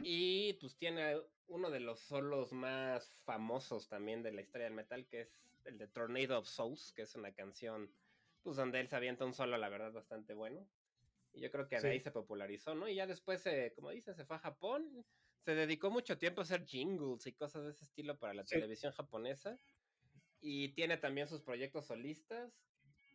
Y 0.01 0.53
pues 0.53 0.75
tiene 0.75 1.21
uno 1.47 1.69
de 1.69 1.79
los 1.79 1.99
solos 1.99 2.51
más 2.51 3.21
famosos 3.25 3.88
también 3.88 4.23
de 4.23 4.31
la 4.31 4.41
historia 4.41 4.65
del 4.65 4.73
metal, 4.73 5.05
que 5.07 5.21
es 5.21 5.31
el 5.65 5.77
de 5.77 5.88
Tornado 5.88 6.39
of 6.39 6.47
Souls, 6.47 6.91
que 6.93 7.03
es 7.03 7.13
una 7.15 7.31
canción, 7.33 7.93
pues 8.41 8.57
donde 8.57 8.79
él 8.79 8.88
se 8.88 8.95
avienta 8.95 9.25
un 9.25 9.36
solo, 9.36 9.55
la 9.57 9.69
verdad, 9.69 9.91
bastante 9.91 10.33
bueno. 10.33 10.67
Y 11.31 11.41
yo 11.41 11.51
creo 11.51 11.67
que 11.67 11.79
de 11.79 11.89
ahí 11.89 11.99
se 11.99 12.12
popularizó, 12.12 12.73
¿no? 12.73 12.88
Y 12.89 12.95
ya 12.95 13.05
después, 13.05 13.43
como 13.75 13.91
dice, 13.91 14.15
se 14.15 14.25
fue 14.25 14.38
a 14.38 14.39
Japón, 14.39 15.05
se 15.43 15.56
dedicó 15.56 15.89
mucho 15.89 16.17
tiempo 16.17 16.41
a 16.41 16.43
hacer 16.43 16.65
jingles 16.65 17.26
y 17.28 17.34
cosas 17.34 17.63
de 17.65 17.71
ese 17.71 17.86
estilo 17.86 18.17
para 18.17 18.34
la 18.34 18.43
televisión 18.43 18.93
japonesa. 18.93 19.58
Y 20.41 20.69
tiene 20.73 20.97
también 20.97 21.28
sus 21.28 21.41
proyectos 21.41 21.88
solistas. 21.88 22.52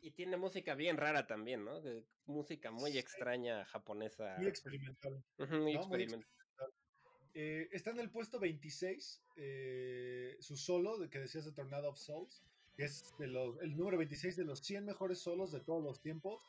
Y 0.01 0.11
tiene 0.11 0.37
música 0.37 0.75
bien 0.75 0.97
rara 0.97 1.27
también, 1.27 1.65
¿no? 1.65 1.81
De 1.81 2.05
música 2.27 2.73
muy 2.73 2.99
extraña 2.99 3.65
japonesa. 3.67 4.35
Muy 4.39 4.49
experimental. 4.49 5.23
muy 5.39 5.77
experimental. 5.77 6.27
Eh, 7.35 7.69
está 7.73 7.91
en 7.91 8.01
el 8.01 8.11
puesto 8.11 8.39
26, 8.39 9.23
eh, 9.37 10.37
su 10.41 10.57
solo, 10.57 10.99
de 10.99 11.09
que 11.09 11.19
decías 11.19 11.45
de 11.45 11.53
Tornado 11.53 11.89
of 11.89 11.99
Souls, 11.99 12.43
que 12.77 12.85
es 12.85 13.15
el 13.21 13.77
número 13.77 13.97
26 13.97 14.37
de 14.37 14.45
los 14.45 14.61
100 14.61 14.85
mejores 14.85 15.21
solos 15.21 15.53
de 15.53 15.61
todos 15.61 15.83
los 15.83 16.01
tiempos. 16.01 16.43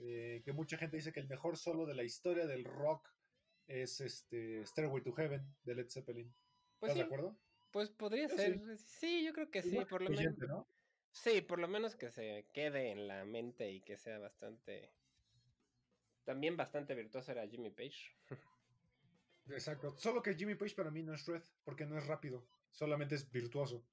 Eh, 0.00 0.42
que 0.44 0.52
mucha 0.52 0.76
gente 0.76 0.96
dice 0.96 1.12
que 1.12 1.20
el 1.20 1.28
mejor 1.28 1.56
solo 1.56 1.86
de 1.86 1.94
la 1.94 2.02
historia 2.02 2.46
del 2.46 2.64
rock 2.64 3.08
es 3.66 4.00
este 4.00 4.64
Stairway 4.66 5.02
to 5.02 5.12
Heaven 5.12 5.44
de 5.64 5.74
Led 5.74 5.88
Zeppelin. 5.88 6.34
Pues 6.78 6.92
¿Estás 6.92 6.96
de 6.96 7.14
acuerdo? 7.14 7.38
Pues 7.70 7.90
podría 7.90 8.28
ser. 8.28 8.78
Sí. 8.78 9.24
yo 9.24 9.32
creo 9.32 9.50
que 9.50 9.62
sí, 9.62 9.78
por 9.88 10.02
lo 10.02 10.10
menos. 10.10 10.66
Sí, 11.10 11.40
por 11.42 11.60
lo 11.60 11.68
menos 11.68 11.94
que 11.94 12.10
se 12.10 12.48
quede 12.52 12.90
en 12.90 13.06
la 13.06 13.24
mente 13.24 13.70
y 13.70 13.80
que 13.80 13.96
sea 13.96 14.18
bastante. 14.18 14.92
También 16.24 16.56
bastante 16.56 16.94
virtuoso 16.94 17.32
era 17.32 17.46
Jimmy 17.46 17.70
Page. 17.70 18.16
Exacto. 19.48 19.96
Solo 19.98 20.22
que 20.22 20.34
Jimmy 20.34 20.54
Page 20.54 20.74
para 20.74 20.90
mí 20.90 21.02
no 21.02 21.14
es 21.14 21.26
red, 21.26 21.42
porque 21.64 21.86
no 21.86 21.98
es 21.98 22.06
rápido, 22.06 22.46
solamente 22.70 23.14
es 23.14 23.30
virtuoso. 23.30 23.84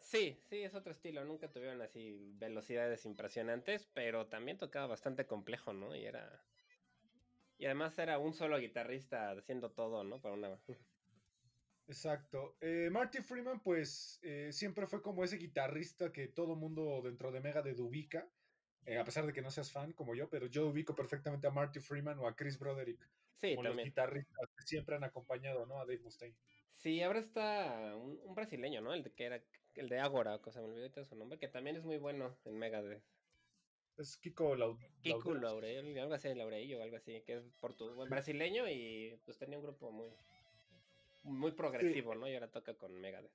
Sí, 0.00 0.40
sí, 0.48 0.62
es 0.62 0.74
otro 0.74 0.92
estilo. 0.92 1.24
Nunca 1.24 1.50
tuvieron 1.50 1.82
así 1.82 2.16
velocidades 2.34 3.04
impresionantes, 3.06 3.86
pero 3.92 4.26
también 4.26 4.58
tocaba 4.58 4.86
bastante 4.86 5.26
complejo, 5.26 5.72
¿no? 5.72 5.94
Y 5.94 6.04
era 6.06 6.44
y 7.58 7.66
además 7.66 7.98
era 7.98 8.18
un 8.18 8.34
solo 8.34 8.58
guitarrista 8.58 9.30
haciendo 9.30 9.70
todo, 9.70 10.04
¿no? 10.04 10.20
Para 10.20 10.34
una. 10.34 10.58
Exacto. 11.88 12.56
Eh, 12.60 12.88
Marty 12.90 13.18
Freeman, 13.18 13.60
pues, 13.62 14.18
eh, 14.22 14.50
siempre 14.52 14.86
fue 14.86 15.02
como 15.02 15.22
ese 15.22 15.36
guitarrista 15.36 16.12
que 16.12 16.28
todo 16.28 16.56
mundo 16.56 17.00
dentro 17.02 17.30
de 17.30 17.40
Mega 17.40 17.62
ubica. 17.78 18.28
a 18.98 19.04
pesar 19.04 19.26
de 19.26 19.32
que 19.32 19.42
no 19.42 19.50
seas 19.50 19.70
fan 19.70 19.92
como 19.92 20.14
yo, 20.14 20.28
pero 20.28 20.46
yo 20.46 20.66
ubico 20.66 20.94
perfectamente 20.94 21.46
a 21.46 21.50
Marty 21.50 21.80
Freeman 21.80 22.18
o 22.18 22.26
a 22.26 22.34
Chris 22.34 22.58
Broderick 22.58 23.08
sí, 23.36 23.54
como 23.54 23.68
los 23.68 23.84
guitarristas 23.84 24.48
que 24.56 24.62
siempre 24.64 24.96
han 24.96 25.04
acompañado 25.04 25.66
¿no? 25.66 25.78
a 25.78 25.86
Dave 25.86 26.00
Mustaine. 26.00 26.36
Sí, 26.76 27.02
ahora 27.02 27.20
está 27.20 27.96
un, 27.96 28.34
brasileño, 28.34 28.80
¿no? 28.80 28.92
El 28.92 29.02
de 29.02 29.12
que 29.12 29.24
era 29.24 29.42
el 29.74 29.88
de 29.88 29.98
Agora, 29.98 30.38
cosa 30.38 30.60
me 30.60 30.68
olvidé 30.68 31.04
su 31.04 31.16
nombre, 31.16 31.38
que 31.38 31.48
también 31.48 31.76
es 31.76 31.84
muy 31.84 31.98
bueno 31.98 32.36
en 32.44 32.58
Megadeth. 32.58 33.02
Es 33.98 34.16
Kiko 34.18 34.54
Laurel. 34.54 34.90
Kiko 35.00 35.34
Laurel, 35.34 35.98
algo 35.98 36.14
así, 36.14 36.34
Laurel 36.34 36.74
o 36.74 36.82
algo 36.82 36.96
así, 36.96 37.22
que 37.22 37.36
es 37.36 37.44
portugués, 37.60 37.96
brasileño 38.08 38.68
y 38.68 39.18
pues 39.24 39.38
tenía 39.38 39.58
un 39.58 39.64
grupo 39.64 39.90
muy 39.90 40.10
muy 41.22 41.52
progresivo, 41.52 42.14
¿no? 42.14 42.28
Y 42.28 42.34
ahora 42.34 42.50
toca 42.50 42.74
con 42.74 43.00
Megadeth. 43.00 43.32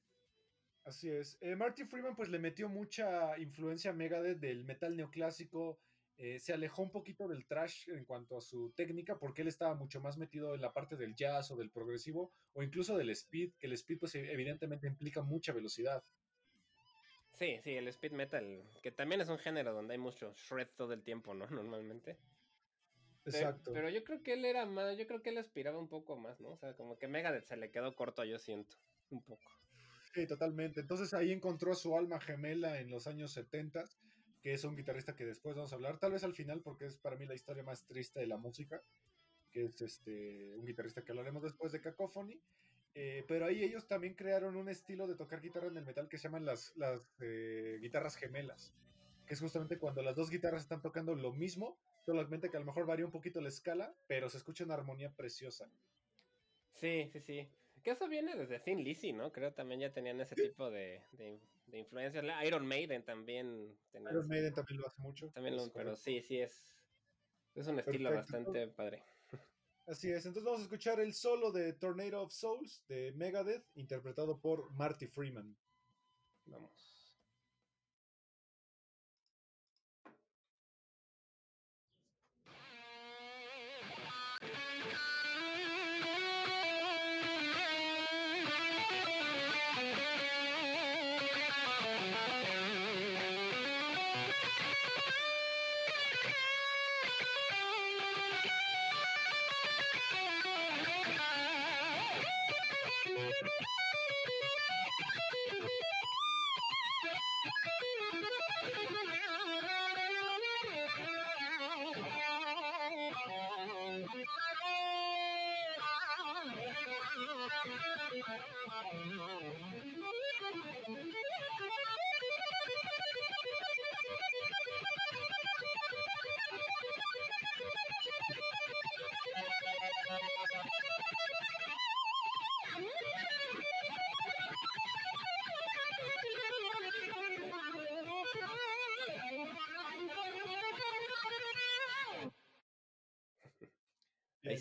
Así 0.84 1.10
es. 1.10 1.38
Eh, 1.42 1.56
Marty 1.56 1.84
Freeman 1.86 2.16
pues 2.16 2.30
le 2.30 2.40
metió 2.40 2.70
mucha 2.70 3.38
influencia 3.38 3.92
a 3.92 3.94
Megadeth 3.94 4.40
del 4.40 4.64
metal 4.66 4.96
neoclásico. 4.96 5.80
Eh, 6.18 6.40
se 6.40 6.54
alejó 6.54 6.84
un 6.84 6.92
poquito 6.92 7.28
del 7.28 7.46
trash 7.46 7.90
en 7.90 8.06
cuanto 8.06 8.38
a 8.38 8.42
su 8.42 8.72
técnica 8.76 9.18
porque 9.18 9.42
él 9.42 9.48
estaba 9.48 9.76
mucho 9.76 10.02
más 10.02 10.18
metido 10.18 10.54
en 10.56 10.62
la 10.62 10.74
parte 10.74 10.96
del 10.96 11.16
jazz 11.16 11.52
o 11.52 11.56
del 11.56 11.72
progresivo 11.72 12.32
o 12.54 12.64
incluso 12.64 12.98
del 12.98 13.10
speed, 13.10 13.54
que 13.60 13.68
el 13.68 13.74
speed 13.74 14.00
pues 14.00 14.16
evidentemente 14.16 14.88
implica 14.88 15.22
mucha 15.22 15.52
velocidad. 15.52 16.04
Sí, 17.34 17.60
sí, 17.64 17.72
el 17.72 17.88
speed 17.88 18.12
metal, 18.12 18.64
que 18.84 18.92
también 18.92 19.22
es 19.22 19.30
un 19.30 19.40
género 19.40 19.74
donde 19.74 19.94
hay 19.94 20.00
mucho 20.00 20.34
shred 20.36 20.68
todo 20.76 20.94
el 20.94 21.04
tiempo, 21.04 21.34
¿no? 21.34 21.48
Normalmente. 21.66 22.18
Exacto. 23.26 23.72
Pero, 23.74 23.90
yo 23.90 24.04
creo 24.04 24.24
que 24.24 24.34
él 24.34 24.46
era 24.46 24.66
más, 24.66 24.98
yo 24.98 25.06
creo 25.08 25.22
que 25.22 25.30
él 25.30 25.38
aspiraba 25.38 25.80
un 25.80 25.88
poco 25.88 26.18
más, 26.18 26.40
¿no? 26.40 26.50
O 26.50 26.58
sea, 26.58 26.74
como 26.76 26.98
que 26.98 27.08
Megadeth 27.08 27.46
se 27.46 27.58
le 27.58 27.72
quedó 27.72 27.96
corto, 27.96 28.24
yo 28.24 28.40
siento, 28.40 28.78
un 29.10 29.24
poco. 29.24 29.52
Sí, 30.14 30.28
totalmente. 30.28 30.82
Entonces 30.82 31.14
ahí 31.14 31.32
encontró 31.32 31.74
su 31.74 31.96
alma 31.96 32.20
gemela 32.20 32.80
en 32.80 32.90
los 32.90 33.08
años 33.08 33.32
70, 33.32 33.86
que 34.42 34.54
es 34.54 34.64
un 34.64 34.76
guitarrista 34.76 35.16
que 35.16 35.26
después 35.26 35.56
vamos 35.56 35.72
a 35.72 35.76
hablar, 35.76 36.00
tal 36.00 36.12
vez 36.12 36.24
al 36.24 36.34
final, 36.34 36.62
porque 36.62 36.86
es 36.86 36.98
para 36.98 37.16
mí 37.16 37.26
la 37.26 37.36
historia 37.36 37.64
más 37.64 37.86
triste 37.86 38.20
de 38.20 38.28
la 38.28 38.38
música, 38.38 38.84
que 39.52 39.66
es 39.66 39.82
este 39.82 40.56
un 40.56 40.66
guitarrista 40.66 41.04
que 41.04 41.12
hablaremos 41.12 41.44
después 41.44 41.72
de 41.72 41.82
Cacophony. 41.82 42.42
Eh, 42.94 43.24
pero 43.28 43.46
ahí 43.46 43.64
ellos 43.64 43.88
también 43.88 44.16
crearon 44.16 44.56
un 44.58 44.68
estilo 44.68 45.08
de 45.08 45.16
tocar 45.16 45.42
guitarra 45.42 45.68
en 45.68 45.78
el 45.78 45.86
metal 45.86 46.10
que 46.10 46.18
se 46.18 46.24
llaman 46.24 46.46
las, 46.46 46.76
las 46.76 47.16
eh, 47.22 47.78
guitarras 47.82 48.16
gemelas, 48.18 48.74
que 49.26 49.34
es 49.34 49.40
justamente 49.40 49.78
cuando 49.78 50.02
las 50.02 50.16
dos 50.16 50.30
guitarras 50.30 50.64
están 50.64 50.82
tocando 50.82 51.16
lo 51.16 51.32
mismo, 51.32 51.78
solamente 52.06 52.50
que 52.50 52.58
a 52.58 52.60
lo 52.60 52.66
mejor 52.66 52.86
varía 52.86 53.06
un 53.06 53.12
poquito 53.12 53.40
la 53.40 53.48
escala, 53.48 53.96
pero 54.08 54.30
se 54.30 54.38
escucha 54.38 54.66
una 54.66 54.74
armonía 54.74 55.12
preciosa. 55.16 55.72
Sí, 56.74 57.08
sí, 57.12 57.22
sí. 57.22 57.48
Que 57.84 57.92
eso 57.92 58.08
viene 58.08 58.36
desde 58.36 58.60
Thin 58.60 58.84
Lizzy, 58.84 59.14
¿no? 59.14 59.32
Creo 59.32 59.54
también 59.54 59.80
ya 59.80 59.92
tenían 59.92 60.20
ese 60.22 60.36
tipo 60.36 60.70
de, 60.70 61.02
de, 61.14 61.40
influencias. 61.72 62.24
Iron 62.46 62.68
Maiden 62.68 63.04
también 63.04 63.76
tenía. 63.92 64.12
Iron 64.12 64.28
Maiden 64.28 64.54
también 64.54 64.82
lo 64.82 64.88
hace 64.88 65.02
mucho. 65.02 65.30
También 65.32 65.56
lo, 65.56 65.72
pero 65.72 65.96
sí, 65.96 66.22
sí 66.22 66.40
es. 66.40 66.76
Es 67.56 67.68
un 67.68 67.80
estilo 67.80 68.14
bastante 68.14 68.68
padre. 68.68 69.04
Así 69.88 70.10
es, 70.10 70.26
entonces 70.26 70.44
vamos 70.44 70.62
a 70.62 70.64
escuchar 70.64 71.00
el 71.00 71.14
solo 71.14 71.52
de 71.52 71.74
Tornado 71.74 72.22
of 72.22 72.32
Souls 72.32 72.84
de 72.88 73.12
Megadeth, 73.14 73.66
interpretado 73.76 74.40
por 74.40 74.72
Marty 74.72 75.08
Freeman. 75.08 75.58
Vamos. 76.46 76.91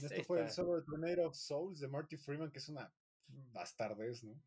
Esto 0.05 0.25
fue 0.25 0.41
el 0.41 0.51
solo 0.51 0.77
de 0.77 0.83
Tornado 0.83 1.29
of 1.29 1.35
Souls 1.35 1.81
de 1.81 1.89
Marty 1.89 2.17
Freeman, 2.17 2.51
que 2.51 2.59
es 2.59 2.69
una 2.69 2.91
bastardez, 3.53 4.25
¿no? 4.25 4.41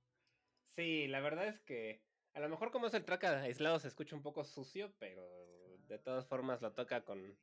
Sí, 0.76 1.08
la 1.08 1.20
verdad 1.20 1.48
es 1.48 1.60
que 1.62 2.02
a 2.34 2.40
lo 2.40 2.50
mejor 2.50 2.72
como 2.72 2.88
es 2.88 2.94
el 2.94 3.06
track 3.06 3.26
aislado 3.26 3.80
se 3.80 3.88
escucha 3.88 4.16
un 4.16 4.24
poco 4.24 4.44
sucio, 4.44 4.94
pero 5.00 5.24
de 5.88 6.00
todas 6.00 6.26
formas 6.26 6.62
lo 6.62 6.74
toca 6.74 7.04
con 7.04 7.38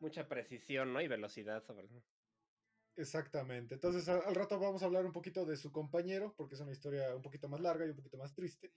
mucha 0.00 0.28
precisión, 0.28 0.92
¿no? 0.92 1.00
Y 1.00 1.08
velocidad 1.08 1.62
sobre. 1.62 1.88
Exactamente. 2.96 3.74
Entonces 3.74 4.08
al, 4.08 4.34
rato 4.34 4.58
vamos 4.58 4.82
a 4.82 4.86
hablar 4.86 5.06
un 5.06 5.12
poquito 5.12 5.44
de 5.44 5.56
su 5.56 5.70
compañero, 5.70 6.34
porque 6.36 6.54
es 6.54 6.60
una 6.60 6.72
historia 6.72 7.14
un 7.14 7.22
poquito 7.22 7.48
más 7.48 7.60
larga 7.60 7.86
y 7.86 7.90
un 7.90 7.96
poquito 7.96 8.18
más 8.18 8.34
triste. 8.34 8.72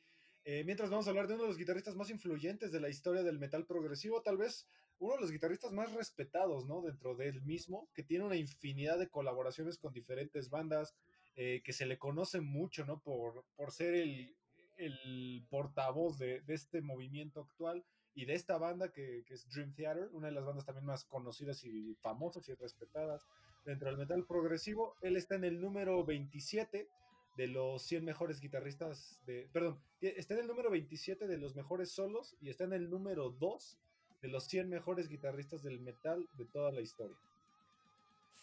Eh, 0.45 0.63
mientras 0.65 0.89
vamos 0.89 1.07
a 1.07 1.09
hablar 1.09 1.27
de 1.27 1.35
uno 1.35 1.43
de 1.43 1.49
los 1.49 1.57
guitarristas 1.57 1.95
más 1.95 2.09
influyentes 2.09 2.71
de 2.71 2.81
la 2.81 2.89
historia 2.89 3.23
del 3.23 3.39
metal 3.39 3.65
progresivo, 3.65 4.21
tal 4.21 4.37
vez 4.37 4.67
uno 4.99 5.15
de 5.15 5.21
los 5.21 5.31
guitarristas 5.31 5.71
más 5.71 5.93
respetados, 5.93 6.65
¿no? 6.65 6.81
Dentro 6.81 7.15
de 7.15 7.29
él 7.29 7.41
mismo, 7.41 7.89
que 7.93 8.03
tiene 8.03 8.25
una 8.25 8.35
infinidad 8.35 8.99
de 8.99 9.09
colaboraciones 9.09 9.77
con 9.77 9.93
diferentes 9.93 10.49
bandas, 10.49 10.95
eh, 11.35 11.61
que 11.63 11.73
se 11.73 11.85
le 11.85 11.97
conoce 11.97 12.41
mucho, 12.41 12.85
¿no? 12.85 13.01
Por, 13.01 13.45
por 13.55 13.71
ser 13.71 13.95
el, 13.95 14.35
el 14.77 15.45
portavoz 15.49 16.17
de, 16.19 16.41
de, 16.41 16.53
este 16.53 16.81
movimiento 16.81 17.41
actual 17.41 17.83
y 18.13 18.25
de 18.25 18.33
esta 18.33 18.57
banda 18.57 18.91
que, 18.91 19.23
que, 19.25 19.33
es 19.33 19.49
Dream 19.49 19.73
Theater, 19.73 20.09
una 20.13 20.27
de 20.27 20.33
las 20.33 20.45
bandas 20.45 20.65
también 20.65 20.85
más 20.85 21.05
conocidas 21.05 21.63
y 21.63 21.95
famosas 21.95 22.47
y 22.49 22.53
respetadas 22.53 23.25
dentro 23.65 23.89
del 23.89 23.97
metal 23.97 24.25
progresivo. 24.25 24.95
Él 25.01 25.17
está 25.17 25.35
en 25.35 25.45
el 25.45 25.59
número 25.59 26.05
27 26.05 26.87
de 27.35 27.47
los 27.47 27.81
100 27.83 28.05
mejores 28.05 28.39
guitarristas 28.39 29.19
de... 29.25 29.49
Perdón, 29.51 29.81
está 30.01 30.35
en 30.35 30.41
el 30.41 30.47
número 30.47 30.69
27 30.69 31.27
de 31.27 31.37
los 31.37 31.55
mejores 31.55 31.89
solos 31.91 32.35
y 32.39 32.49
está 32.49 32.65
en 32.65 32.73
el 32.73 32.89
número 32.89 33.31
2 33.31 33.79
de 34.21 34.27
los 34.27 34.45
100 34.45 34.69
mejores 34.69 35.09
guitarristas 35.09 35.63
del 35.63 35.79
metal 35.79 36.29
de 36.33 36.45
toda 36.45 36.71
la 36.71 36.81
historia. 36.81 37.17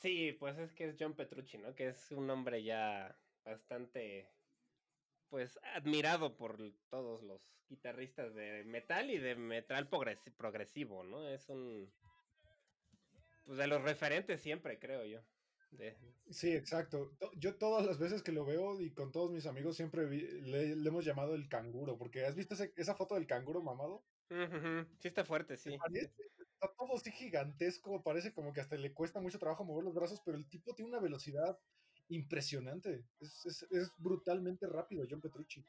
Sí, 0.01 0.33
pues 0.33 0.59
es 0.59 0.73
que 0.73 0.89
es 0.89 0.97
John 0.99 1.15
Petrucci, 1.15 1.59
¿no? 1.59 1.75
Que 1.75 1.89
es 1.89 2.11
un 2.11 2.31
hombre 2.31 2.63
ya 2.63 3.19
bastante, 3.45 4.31
pues, 5.29 5.59
admirado 5.75 6.37
por 6.37 6.59
todos 6.89 7.23
los 7.23 7.43
guitarristas 7.69 8.35
de 8.35 8.65
metal 8.65 9.11
y 9.11 9.19
de 9.19 9.37
metal 9.37 9.89
progresivo, 9.89 11.05
¿no? 11.05 11.29
Es 11.29 11.51
un, 11.51 11.93
pues, 13.45 13.59
de 13.59 13.67
los 13.67 13.83
referentes 13.83 14.41
siempre, 14.41 14.79
creo 14.79 15.05
yo. 15.05 15.21
Sí, 16.31 16.53
exacto. 16.53 17.13
Yo 17.37 17.57
todas 17.57 17.87
las 17.87 17.99
veces 17.99 18.23
que 18.23 18.33
lo 18.33 18.45
veo 18.45 18.81
y 18.81 18.93
con 18.93 19.13
todos 19.13 19.31
mis 19.31 19.47
amigos 19.47 19.77
siempre 19.77 20.09
le, 20.09 20.73
hemos 20.73 21.05
llamado 21.05 21.35
el 21.35 21.49
canguro, 21.49 21.97
porque 21.97 22.25
¿has 22.25 22.35
visto 22.35 22.55
esa 22.77 22.95
foto 22.95 23.15
del 23.15 23.27
canguro 23.27 23.63
mamado? 23.63 24.03
Sí 24.99 25.09
está 25.09 25.25
fuerte, 25.25 25.57
sí. 25.57 25.77
Está 26.61 26.75
todo 26.77 26.95
así 26.95 27.11
gigantesco, 27.11 28.03
parece 28.03 28.33
como 28.35 28.53
que 28.53 28.61
hasta 28.61 28.77
le 28.77 28.93
cuesta 28.93 29.21
mucho 29.21 29.39
trabajo 29.39 29.65
mover 29.65 29.85
los 29.85 29.95
brazos, 29.95 30.21
pero 30.25 30.37
el 30.37 30.49
tipo 30.49 30.75
tiene 30.75 30.91
una 30.91 31.01
velocidad 31.01 31.59
impresionante. 32.09 33.05
Es, 33.21 33.67
es, 33.71 33.93
brutalmente 33.99 34.67
rápido, 34.67 35.07
John 35.09 35.21
Petrucci. 35.21 35.65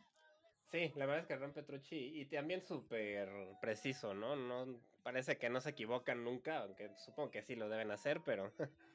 Sí, 0.72 0.92
la 0.96 1.06
verdad 1.06 1.22
es 1.22 1.28
que 1.28 1.38
John 1.38 1.54
Petrucci 1.54 2.20
y 2.20 2.26
también 2.26 2.66
súper 2.66 3.30
preciso, 3.62 4.14
¿no? 4.14 4.36
No 4.36 4.82
parece 5.04 5.38
que 5.38 5.50
no 5.50 5.62
se 5.62 5.70
equivocan 5.70 6.24
nunca, 6.24 6.60
aunque 6.60 6.92
supongo 6.98 7.32
que 7.32 7.44
sí 7.44 7.56
lo 7.56 7.70
deben 7.70 7.92
hacer, 7.92 8.22
pero 8.26 8.52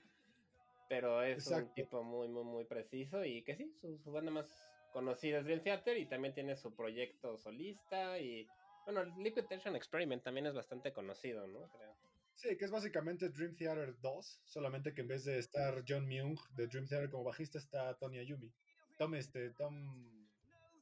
pero 0.88 1.22
es 1.22 1.46
un 1.48 1.72
tipo 1.74 2.02
muy, 2.02 2.28
muy, 2.28 2.44
muy 2.44 2.64
preciso 2.64 3.24
y 3.24 3.42
que 3.42 3.56
sí, 3.56 3.72
su, 3.80 4.12
banda 4.12 4.30
más 4.30 4.46
conocida 4.92 5.38
es 5.38 5.44
Dream 5.44 5.62
Theater 5.62 5.96
y 5.96 6.06
también 6.06 6.34
tiene 6.34 6.56
su 6.56 6.74
proyecto 6.74 7.36
solista 7.36 8.18
y, 8.18 8.46
bueno, 8.86 9.04
Liquid 9.18 9.44
Tension 9.44 9.74
Experiment 9.74 10.22
también 10.22 10.46
es 10.46 10.54
bastante 10.54 10.92
conocido, 10.92 11.46
¿no? 11.46 11.68
Creo. 11.68 11.94
Sí, 12.36 12.56
que 12.56 12.66
es 12.66 12.70
básicamente 12.70 13.30
Dream 13.30 13.56
Theater 13.56 13.98
2, 14.00 14.42
solamente 14.44 14.94
que 14.94 15.00
en 15.00 15.08
vez 15.08 15.24
de 15.24 15.38
estar 15.38 15.82
John 15.86 16.06
Myung 16.06 16.38
de 16.54 16.66
Dream 16.68 16.86
Theater 16.86 17.10
como 17.10 17.24
bajista 17.24 17.58
está 17.58 17.94
Tony 17.98 18.18
Ayumi. 18.18 18.52
Tom, 18.96 19.14
este, 19.14 19.50
Tom... 19.50 20.30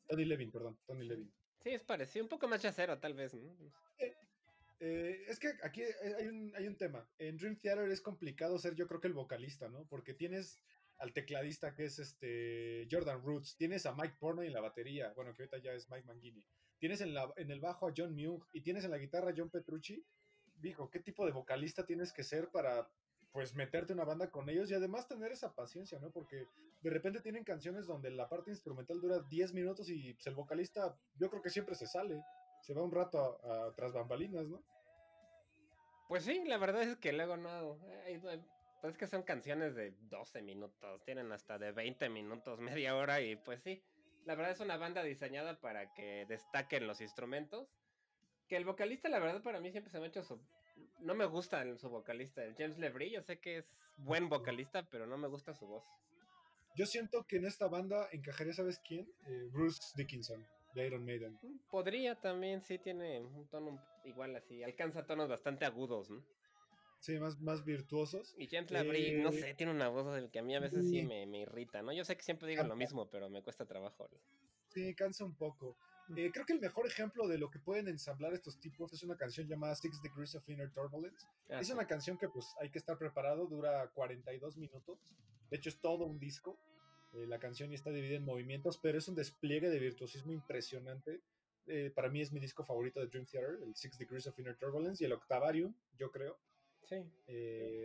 Tony 0.06 0.26
Levin, 0.26 0.50
perdón, 0.50 0.78
Tony 0.86 1.04
Levin. 1.04 1.32
Sí, 1.62 1.70
es 1.70 1.82
parecido, 1.82 2.24
un 2.24 2.28
poco 2.28 2.46
más 2.46 2.60
yacero 2.60 2.98
tal 2.98 3.14
vez, 3.14 3.32
¿no? 3.32 3.56
Eh, 4.80 5.24
es 5.28 5.38
que 5.38 5.52
aquí 5.62 5.82
hay 6.18 6.26
un, 6.26 6.52
hay 6.56 6.66
un 6.66 6.76
tema. 6.76 7.08
En 7.18 7.38
Dream 7.38 7.56
Theater 7.56 7.88
es 7.88 8.02
complicado 8.02 8.58
ser, 8.58 8.74
yo 8.74 8.86
creo 8.86 9.00
que 9.00 9.08
el 9.08 9.14
vocalista, 9.14 9.68
¿no? 9.70 9.86
Porque 9.88 10.12
tienes 10.12 10.60
al 10.98 11.12
tecladista 11.14 11.74
que 11.74 11.84
es 11.84 11.98
este 11.98 12.86
Jordan 12.90 13.22
Roots, 13.22 13.56
tienes 13.56 13.86
a 13.86 13.94
Mike 13.94 14.16
Porno 14.18 14.42
en 14.42 14.52
la 14.52 14.60
batería, 14.60 15.12
bueno, 15.14 15.32
que 15.32 15.42
ahorita 15.42 15.58
ya 15.58 15.72
es 15.72 15.88
Mike 15.88 16.06
Mangini, 16.06 16.44
tienes 16.78 17.00
en, 17.00 17.14
la, 17.14 17.32
en 17.37 17.50
el 17.50 17.60
bajo 17.60 17.88
a 17.88 17.92
John 17.96 18.14
Myung 18.14 18.42
y 18.52 18.60
tienes 18.60 18.84
en 18.84 18.90
la 18.90 18.98
guitarra 18.98 19.30
a 19.30 19.34
John 19.37 19.50
Petrucci. 19.50 20.04
Dijo, 20.60 20.90
¿qué 20.90 21.00
tipo 21.00 21.26
de 21.26 21.32
vocalista 21.32 21.84
tienes 21.84 22.12
que 22.12 22.22
ser 22.22 22.50
para 22.50 22.88
pues 23.34 23.52
meterte 23.54 23.92
una 23.92 24.04
banda 24.04 24.30
con 24.30 24.48
ellos 24.48 24.70
y 24.70 24.74
además 24.74 25.08
tener 25.08 25.32
esa 25.32 25.52
paciencia, 25.52 25.98
¿no? 25.98 26.12
Porque 26.12 26.46
de 26.82 26.90
repente 26.90 27.20
tienen 27.20 27.42
canciones 27.42 27.84
donde 27.84 28.12
la 28.12 28.28
parte 28.28 28.52
instrumental 28.52 29.00
dura 29.00 29.18
10 29.28 29.54
minutos 29.54 29.90
y 29.90 30.14
pues, 30.14 30.24
el 30.28 30.37
vocalista 30.37 30.96
yo 31.16 31.28
creo 31.28 31.42
que 31.42 31.50
siempre 31.50 31.74
se 31.74 31.88
sale, 31.88 32.22
se 32.60 32.74
va 32.74 32.84
un 32.84 32.92
rato 32.92 33.44
a, 33.44 33.74
tras 33.74 33.92
bambalinas, 33.92 34.46
¿no? 34.46 34.62
Pues 36.08 36.24
sí, 36.24 36.44
la 36.46 36.58
verdad 36.58 36.82
es 36.82 36.96
que 36.98 37.12
luego 37.12 37.37
no, 37.37 37.80
pues 38.80 38.92
es 38.92 38.98
que 38.98 39.08
son 39.08 39.24
canciones 39.24 39.74
de 39.74 39.94
12 40.02 40.42
minutos, 40.42 41.02
tienen 41.04 41.32
hasta 41.32 41.58
de 41.58 41.72
20 41.72 42.08
minutos, 42.10 42.60
media 42.60 42.94
hora 42.94 43.20
y 43.20 43.34
pues 43.34 43.62
sí, 43.62 43.82
la 44.24 44.34
verdad 44.34 44.52
es 44.52 44.60
una 44.60 44.76
banda 44.76 45.02
diseñada 45.02 45.58
para 45.60 45.92
que 45.94 46.26
destaquen 46.26 46.87
los 46.87 47.00
instrumentos. 47.00 47.68
Que 48.48 48.56
el 48.56 48.64
vocalista, 48.64 49.08
la 49.08 49.18
verdad, 49.18 49.42
para 49.42 49.60
mí 49.60 49.70
siempre 49.70 49.90
se 49.90 49.98
me 49.98 50.04
ha 50.04 50.08
hecho 50.08 50.22
su, 50.22 50.38
no 51.00 51.14
me 51.14 51.24
gusta 51.26 51.64
su 51.78 51.88
vocalista, 51.88 52.42
el 52.42 52.54
James 52.56 52.78
LeBrie. 52.78 53.10
Yo 53.10 53.22
sé 53.22 53.38
que 53.38 53.58
es 53.58 53.66
buen 53.96 54.28
vocalista, 54.28 54.87
pero 54.90 55.06
no 55.06 55.16
me 55.16 55.28
gusta 55.28 55.54
su 55.54 55.66
voz. 55.66 55.84
Yo 56.76 56.87
siento 56.87 57.24
que 57.26 57.37
en 57.37 57.46
esta 57.46 57.68
banda 57.68 58.08
encajaría, 58.12 58.52
¿sabes 58.52 58.80
quién? 58.80 59.08
Eh, 59.26 59.48
Bruce 59.52 59.80
Dickinson, 59.96 60.44
de 60.74 60.87
Iron 60.87 61.04
Maiden. 61.04 61.38
Podría 61.70 62.16
también, 62.20 62.62
sí, 62.62 62.78
tiene 62.78 63.20
un 63.20 63.48
tono 63.48 63.80
igual 64.04 64.34
así. 64.34 64.62
Alcanza 64.62 65.06
tonos 65.06 65.28
bastante 65.28 65.64
agudos, 65.64 66.10
¿no? 66.10 66.24
Sí, 67.04 67.18
más, 67.18 67.38
más 67.38 67.62
virtuosos. 67.66 68.34
Y 68.38 68.46
James 68.46 68.70
LeBrie, 68.70 69.22
no 69.22 69.28
eh, 69.28 69.38
sé, 69.38 69.52
tiene 69.52 69.72
una 69.72 69.88
voz 69.88 70.14
del 70.14 70.30
que 70.30 70.38
a 70.38 70.42
mí 70.42 70.56
a 70.56 70.60
veces 70.60 70.88
sí 70.88 71.02
me, 71.02 71.26
me 71.26 71.40
irrita, 71.40 71.82
¿no? 71.82 71.92
Yo 71.92 72.02
sé 72.02 72.16
que 72.16 72.22
siempre 72.22 72.48
digo 72.48 72.62
lo 72.62 72.76
mismo, 72.76 73.10
pero 73.10 73.28
me 73.28 73.42
cuesta 73.42 73.66
trabajo. 73.66 74.08
Sí, 74.68 74.94
cansa 74.94 75.22
un 75.22 75.36
poco. 75.36 75.76
Eh, 76.16 76.30
creo 76.32 76.46
que 76.46 76.54
el 76.54 76.60
mejor 76.60 76.86
ejemplo 76.86 77.28
de 77.28 77.36
lo 77.36 77.50
que 77.50 77.58
pueden 77.58 77.88
ensamblar 77.88 78.32
estos 78.32 78.58
tipos 78.58 78.90
es 78.94 79.02
una 79.02 79.18
canción 79.18 79.46
llamada 79.46 79.74
Six 79.74 80.00
Degrees 80.00 80.34
of 80.34 80.48
Inner 80.48 80.72
Turbulence. 80.72 81.26
Ah, 81.50 81.60
es 81.60 81.68
una 81.68 81.86
canción 81.86 82.16
que 82.16 82.30
pues 82.30 82.46
hay 82.58 82.70
que 82.70 82.78
estar 82.78 82.96
preparado, 82.96 83.46
dura 83.48 83.90
42 83.92 84.56
minutos. 84.56 84.98
De 85.50 85.58
hecho 85.58 85.68
es 85.68 85.78
todo 85.82 86.06
un 86.06 86.18
disco. 86.18 86.58
Eh, 87.12 87.26
la 87.26 87.38
canción 87.38 87.68
ya 87.68 87.74
está 87.74 87.90
dividida 87.90 88.16
en 88.16 88.24
movimientos, 88.24 88.78
pero 88.78 88.96
es 88.96 89.08
un 89.08 89.14
despliegue 89.14 89.68
de 89.68 89.78
virtuosismo 89.78 90.32
impresionante. 90.32 91.20
Eh, 91.66 91.92
para 91.94 92.08
mí 92.08 92.22
es 92.22 92.32
mi 92.32 92.40
disco 92.40 92.64
favorito 92.64 93.00
de 93.00 93.08
Dream 93.08 93.26
Theater, 93.26 93.58
el 93.62 93.76
Six 93.76 93.98
Degrees 93.98 94.26
of 94.26 94.38
Inner 94.38 94.56
Turbulence 94.56 95.04
y 95.04 95.06
el 95.06 95.12
Octavarium, 95.12 95.74
yo 95.98 96.10
creo. 96.10 96.38
Sí. 96.86 96.96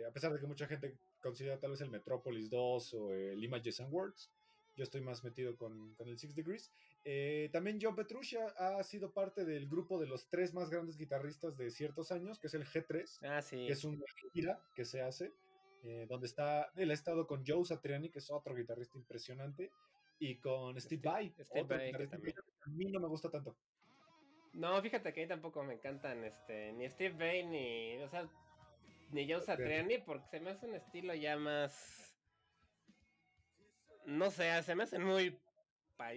a 0.06 0.12
pesar 0.12 0.32
de 0.32 0.40
que 0.40 0.46
mucha 0.46 0.66
gente 0.66 0.96
considera 1.20 1.58
tal 1.58 1.70
vez 1.70 1.80
el 1.80 1.90
Metropolis 1.90 2.50
2 2.50 2.94
o 2.94 3.12
el 3.12 3.42
Images 3.42 3.80
and 3.80 3.92
Words. 3.92 4.30
Yo 4.76 4.84
estoy 4.84 5.00
más 5.00 5.24
metido 5.24 5.56
con, 5.56 5.94
con 5.94 6.08
el 6.08 6.18
Six 6.18 6.34
Degrees. 6.34 6.72
Eh, 7.04 7.48
también 7.52 7.78
John 7.80 7.96
Petrucci 7.96 8.36
ha 8.36 8.82
sido 8.82 9.12
parte 9.12 9.44
del 9.44 9.68
grupo 9.68 9.98
de 9.98 10.06
los 10.06 10.28
tres 10.28 10.52
más 10.52 10.68
grandes 10.68 10.98
guitarristas 10.98 11.56
de 11.56 11.70
ciertos 11.70 12.12
años, 12.12 12.38
que 12.38 12.48
es 12.48 12.54
el 12.54 12.64
G3, 12.64 13.18
ah, 13.22 13.40
sí. 13.42 13.66
que 13.66 13.72
es 13.72 13.84
una 13.84 14.04
gira 14.32 14.60
que 14.74 14.84
se 14.84 15.00
hace, 15.00 15.32
eh, 15.82 16.06
donde 16.08 16.26
está, 16.26 16.70
él 16.76 16.90
ha 16.90 16.94
estado 16.94 17.26
con 17.26 17.44
Joe 17.46 17.64
Satriani, 17.64 18.10
que 18.10 18.18
es 18.18 18.30
otro 18.30 18.54
guitarrista 18.54 18.98
impresionante, 18.98 19.70
y 20.18 20.36
con 20.36 20.78
Steve, 20.78 21.00
Vai, 21.02 21.34
otro 21.38 21.78
guitarrista 21.78 22.18
que 22.18 22.30
a 22.32 22.68
mí 22.68 22.84
no 22.90 23.00
me 23.00 23.08
gusta 23.08 23.30
tanto. 23.30 23.56
No, 24.52 24.80
fíjate 24.82 25.12
que 25.14 25.20
a 25.20 25.24
mí 25.24 25.28
tampoco 25.28 25.62
me 25.62 25.74
encantan 25.74 26.22
este, 26.24 26.72
ni 26.72 26.88
Steve 26.90 27.16
Vai 27.16 27.46
ni, 27.46 28.02
o 28.02 28.08
sea, 28.08 28.28
ni 29.12 29.30
Joe 29.30 29.40
Satriani, 29.40 29.98
porque 29.98 30.26
se 30.28 30.40
me 30.40 30.50
hace 30.50 30.66
un 30.66 30.74
estilo 30.74 31.14
ya 31.14 31.36
más... 31.36 32.16
No 34.06 34.30
sé, 34.30 34.62
se 34.62 34.74
me 34.74 34.84
hacen 34.84 35.04
muy 35.04 35.38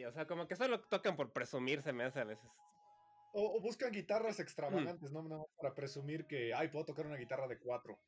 o 0.07 0.11
sea, 0.11 0.25
como 0.25 0.47
que 0.47 0.55
solo 0.55 0.79
tocan 0.81 1.15
por 1.15 1.31
presumirse, 1.31 1.91
me 1.93 2.05
hace 2.05 2.19
a 2.21 2.23
veces. 2.23 2.49
O, 3.33 3.59
buscan 3.59 3.91
guitarras 3.91 4.39
mm. 4.39 4.41
extravagantes, 4.41 5.11
¿no? 5.11 5.23
¿no? 5.23 5.47
Para 5.57 5.73
presumir 5.73 6.25
que, 6.25 6.53
ay, 6.53 6.69
puedo 6.69 6.85
tocar 6.85 7.05
una 7.05 7.17
guitarra 7.17 7.47
de 7.47 7.57
cuatro. 7.57 7.99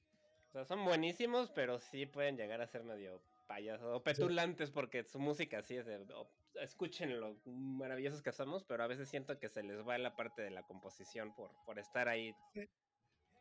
O 0.49 0.51
sea, 0.51 0.65
son 0.65 0.85
buenísimos, 0.85 1.51
pero 1.51 1.79
sí 1.79 2.05
pueden 2.05 2.37
llegar 2.37 2.61
a 2.61 2.67
ser 2.67 2.83
medio 2.83 3.21
payasos 3.47 3.93
o 3.93 4.01
petulantes 4.01 4.71
porque 4.71 5.03
su 5.03 5.19
música 5.19 5.61
sí 5.61 5.75
es 5.75 5.85
de... 5.85 6.03
escuchen 6.61 7.19
lo 7.19 7.35
maravillosos 7.45 8.23
que 8.23 8.31
somos, 8.31 8.63
pero 8.63 8.83
a 8.83 8.87
veces 8.87 9.09
siento 9.09 9.37
que 9.37 9.49
se 9.49 9.61
les 9.63 9.85
va 9.85 9.97
la 9.97 10.15
parte 10.15 10.41
de 10.41 10.51
la 10.51 10.63
composición 10.63 11.35
por, 11.35 11.51
por 11.65 11.77
estar 11.77 12.07
ahí. 12.07 12.33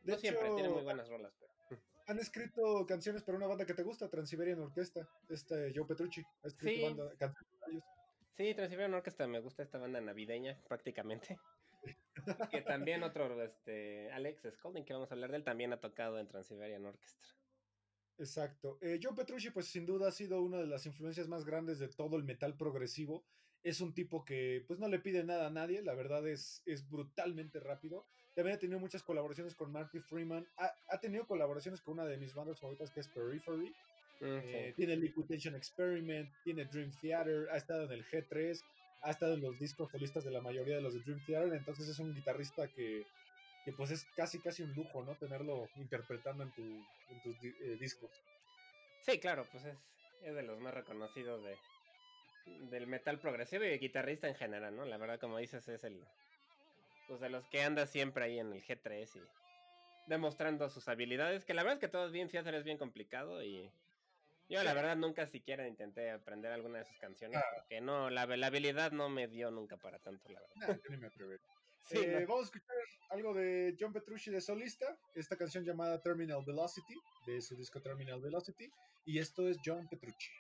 No 0.05 0.17
siempre, 0.17 0.51
tienen 0.55 0.73
muy 0.73 0.83
buenas 0.83 1.09
rolas, 1.09 1.33
pero... 1.39 1.53
Han 2.07 2.19
escrito 2.19 2.85
canciones 2.87 3.23
para 3.23 3.39
una 3.39 3.47
banda 3.47 3.65
que 3.65 3.73
te 3.73 3.83
gusta, 3.83 4.11
Transiberian 4.11 4.61
Orquesta, 4.61 5.09
este 5.29 5.73
Joe 5.75 5.87
Petrucci, 5.87 6.23
ha 6.43 6.47
escrito 6.49 6.77
sí. 6.77 6.83
banda, 6.83 7.17
canciones 7.17 7.55
para 7.59 7.73
ellos. 7.73 7.85
Sí, 8.37 8.55
Transiberian 8.55 8.95
Orchestra 8.95 9.27
me 9.27 9.41
gusta 9.41 9.63
esta 9.63 9.79
banda 9.79 10.01
navideña 10.01 10.61
prácticamente. 10.69 11.39
que 12.51 12.63
también 12.63 13.03
otro, 13.03 13.43
este, 13.43 14.11
Alex 14.13 14.43
Scolding, 14.55 14.85
que 14.85 14.93
vamos 14.93 15.11
a 15.11 15.15
hablar 15.15 15.31
de 15.31 15.39
él, 15.39 15.45
también 15.45 15.73
ha 15.73 15.81
tocado 15.81 16.19
en 16.19 16.29
Transiberian 16.29 16.85
Orchestra. 16.85 17.29
Exacto. 18.19 18.79
Eh, 18.81 19.01
John 19.03 19.15
Petrucci, 19.15 19.51
pues 19.51 19.67
sin 19.67 19.87
duda 19.87 20.09
ha 20.09 20.13
sido 20.13 20.41
una 20.43 20.59
de 20.59 20.67
las 20.67 20.87
influencias 20.87 21.29
más 21.29 21.45
grandes 21.45 21.79
de 21.79 21.89
todo 21.89 22.17
el 22.17 22.25
metal 22.25 22.57
progresivo. 22.57 23.25
Es 23.63 23.81
un 23.81 23.95
tipo 23.95 24.25
que 24.25 24.65
pues 24.67 24.79
no 24.79 24.89
le 24.89 25.01
pide 25.01 25.25
nada 25.25 25.47
a 25.47 25.51
nadie, 25.51 25.83
la 25.83 25.95
verdad 25.95 26.27
es, 26.29 26.63
es 26.67 26.89
brutalmente 26.89 27.61
rápido. 27.61 28.07
También 28.35 28.57
ha 28.57 28.61
tenido 28.61 28.81
muchas 28.81 29.03
colaboraciones 29.03 29.55
con 29.55 29.71
Marty 29.71 30.01
Freeman. 30.01 30.47
Ha, 30.57 30.75
ha 30.89 30.99
tenido 30.99 31.27
colaboraciones 31.27 31.81
con 31.81 31.95
una 31.95 32.05
de 32.05 32.17
mis 32.17 32.35
bandas 32.35 32.59
favoritas 32.59 32.91
que 32.91 33.01
es 33.01 33.09
Periphery. 33.09 33.73
Eh, 34.21 34.73
tiene 34.77 34.97
Liquid 34.97 35.25
Tension 35.27 35.55
Experiment, 35.55 36.31
tiene 36.45 36.65
Dream 36.65 36.91
Theater, 37.01 37.49
ha 37.51 37.57
estado 37.57 37.85
en 37.85 37.93
el 37.93 38.05
G3, 38.07 38.59
ha 39.03 39.11
estado 39.11 39.35
en 39.35 39.43
los 39.43 39.59
discos 39.59 39.91
solistas 39.91 40.25
de 40.25 40.31
la 40.31 40.41
mayoría 40.41 40.77
de 40.77 40.83
los 40.83 40.95
de 40.95 41.01
Dream 41.01 41.21
Theater, 41.27 41.53
entonces 41.53 41.89
es 41.89 41.99
un 41.99 42.15
guitarrista 42.15 42.69
que, 42.69 43.05
pues 43.77 43.91
es 43.91 44.05
casi 44.17 44.39
casi 44.39 44.63
un 44.63 44.73
lujo, 44.75 45.05
¿no? 45.05 45.15
Tenerlo 45.17 45.69
interpretando 45.77 46.45
en, 46.45 46.53
tus 46.53 47.37
eh, 47.45 47.77
discos. 47.79 48.11
Sí, 49.03 49.19
claro, 49.19 49.47
pues 49.51 49.65
es, 49.65 49.77
es 50.23 50.35
de 50.35 50.43
los 50.43 50.59
más 50.61 50.73
reconocidos 50.73 51.43
de, 51.43 51.59
del 52.71 52.87
metal 52.87 53.19
progresivo 53.19 53.65
y 53.65 53.69
de 53.69 53.79
guitarrista 53.79 54.29
en 54.29 54.37
general, 54.37 54.75
¿no? 54.77 54.85
La 54.87 54.97
verdad, 54.97 55.21
como 55.21 55.39
dices, 55.39 55.67
es 55.69 55.85
el 55.85 56.03
pues 57.09 57.21
de 57.21 57.29
los 57.29 57.47
que 57.49 57.63
anda 57.63 57.87
siempre 57.87 58.25
ahí 58.25 58.39
en 58.39 58.53
el 58.53 58.63
G3 58.63 59.09
y 59.17 59.21
demostrando 60.07 60.69
sus 60.69 60.89
habilidades, 60.89 61.45
que 61.45 61.55
la 61.55 61.63
verdad 61.63 61.75
es 61.75 61.81
que 61.81 61.89
todo 61.89 62.07
es 62.07 62.13
bien 62.13 62.29
Theater 62.29 62.55
es 62.55 62.65
bien 62.65 62.79
complicado 62.79 63.43
y 63.43 63.71
yo 64.49 64.63
la 64.63 64.75
verdad 64.75 64.97
nunca 64.97 65.27
siquiera 65.27 65.67
intenté 65.67 66.11
aprender 66.11 66.53
alguna 66.53 66.79
de 66.79 66.85
sus 66.85 66.99
canciones, 66.99 67.39
ah. 67.39 67.45
porque 67.57 67.81
no, 67.81 68.11
la, 68.11 68.23
habilidad 68.23 68.93
no 68.93 69.09
me 69.09 69.27
dio 69.27 69.51
nunca 69.51 69.77
para 69.77 69.99
tanto, 69.99 70.29
la 70.31 70.41
verdad. 70.41 70.81
Eh, 71.91 72.25
vamos 72.27 72.45
a 72.45 72.45
escuchar 72.45 72.77
algo 73.11 73.35
de 73.35 73.77
John 73.79 73.93
Petrucci 73.93 74.31
de 74.31 74.41
solista, 74.41 74.87
esta 75.15 75.37
canción 75.37 75.67
llamada 75.67 76.01
Terminal 76.01 76.43
Velocity, 76.43 76.95
de 77.27 77.43
su 77.43 77.55
disco 77.57 77.79
Terminal 77.83 78.23
Velocity, 78.23 78.71
y 79.05 79.19
esto 79.19 79.47
es 79.47 79.59
John 79.63 79.87
Petrucci. 79.91 80.31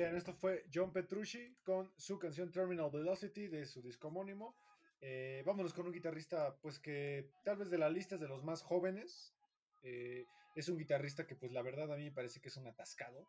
Bien, 0.00 0.16
esto 0.16 0.32
fue 0.32 0.64
John 0.72 0.94
Petrucci 0.94 1.58
con 1.62 1.92
su 1.98 2.18
canción 2.18 2.50
Terminal 2.50 2.90
Velocity 2.90 3.48
de 3.48 3.66
su 3.66 3.82
disco 3.82 4.08
homónimo. 4.08 4.56
Eh, 5.02 5.42
vámonos 5.44 5.74
con 5.74 5.84
un 5.84 5.92
guitarrista, 5.92 6.56
pues 6.62 6.78
que 6.78 7.28
tal 7.44 7.58
vez 7.58 7.68
de 7.68 7.76
la 7.76 7.90
lista 7.90 8.14
es 8.14 8.20
de 8.22 8.26
los 8.26 8.42
más 8.42 8.62
jóvenes. 8.62 9.34
Eh, 9.82 10.24
es 10.54 10.70
un 10.70 10.78
guitarrista 10.78 11.26
que, 11.26 11.36
pues 11.36 11.52
la 11.52 11.60
verdad, 11.60 11.92
a 11.92 11.98
mí 11.98 12.04
me 12.04 12.12
parece 12.12 12.40
que 12.40 12.48
es 12.48 12.56
un 12.56 12.66
atascado. 12.66 13.26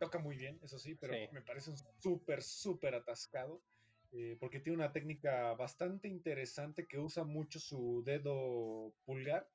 Toca 0.00 0.18
muy 0.18 0.36
bien, 0.36 0.58
eso 0.64 0.76
sí, 0.76 0.96
pero 0.96 1.14
me 1.30 1.40
parece 1.40 1.70
un 1.70 1.76
súper, 2.00 2.42
súper 2.42 2.96
atascado. 2.96 3.62
Eh, 4.10 4.36
porque 4.40 4.58
tiene 4.58 4.78
una 4.78 4.90
técnica 4.90 5.54
bastante 5.54 6.08
interesante 6.08 6.88
que 6.88 6.98
usa 6.98 7.22
mucho 7.22 7.60
su 7.60 8.02
dedo 8.04 8.92
pulgar, 9.04 9.48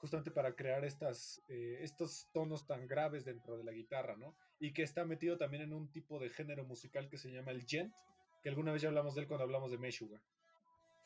justamente 0.00 0.32
para 0.32 0.56
crear 0.56 0.84
estas, 0.84 1.40
estos 1.46 2.28
tonos 2.32 2.66
tan 2.66 2.88
graves 2.88 3.24
dentro 3.24 3.56
de 3.56 3.62
la 3.62 3.70
guitarra, 3.70 4.16
¿no? 4.16 4.34
Y 4.62 4.72
que 4.72 4.84
está 4.84 5.04
metido 5.04 5.36
también 5.36 5.64
en 5.64 5.72
un 5.72 5.90
tipo 5.90 6.20
de 6.20 6.30
género 6.30 6.64
musical 6.64 7.08
que 7.08 7.18
se 7.18 7.32
llama 7.32 7.50
el 7.50 7.66
gent, 7.66 7.92
que 8.44 8.48
alguna 8.48 8.70
vez 8.70 8.80
ya 8.80 8.90
hablamos 8.90 9.16
de 9.16 9.22
él 9.22 9.26
cuando 9.26 9.42
hablamos 9.42 9.72
de 9.72 9.78
Meshuggah. 9.78 10.22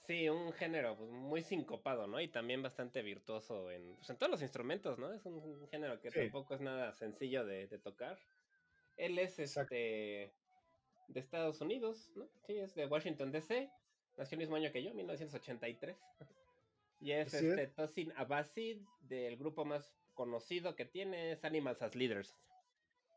Sí, 0.06 0.28
un 0.28 0.52
género 0.52 0.94
pues, 0.94 1.10
muy 1.10 1.40
sincopado, 1.40 2.06
¿no? 2.06 2.20
Y 2.20 2.28
también 2.28 2.62
bastante 2.62 3.00
virtuoso 3.00 3.70
en, 3.70 3.96
pues, 3.96 4.10
en 4.10 4.18
todos 4.18 4.30
los 4.30 4.42
instrumentos, 4.42 4.98
¿no? 4.98 5.10
Es 5.10 5.24
un, 5.24 5.66
género 5.70 5.98
que 6.02 6.10
tampoco 6.10 6.54
es 6.54 6.60
nada 6.60 6.92
sencillo 6.92 7.46
de, 7.46 7.66
tocar. 7.78 8.18
Él 8.98 9.18
es 9.18 9.38
este 9.38 10.34
de 11.08 11.20
Estados 11.20 11.58
Unidos, 11.62 12.12
¿no? 12.14 12.28
Sí, 12.46 12.58
es 12.58 12.74
de 12.74 12.84
Washington 12.84 13.32
DC. 13.32 13.70
Nació 14.18 14.36
el 14.36 14.40
mismo 14.40 14.56
año 14.56 14.70
que 14.70 14.82
yo, 14.82 14.92
1983. 14.92 15.96
y 17.00 17.10
es 17.12 17.32
este 17.32 17.68
Tosin 17.68 18.12
Abasi, 18.16 18.84
del 19.00 19.38
grupo 19.38 19.64
más 19.64 19.96
conocido 20.12 20.76
que 20.76 20.84
tiene, 20.84 21.32
es 21.32 21.42
Animals 21.42 21.80
as 21.80 21.94
Leaders. 21.94 22.36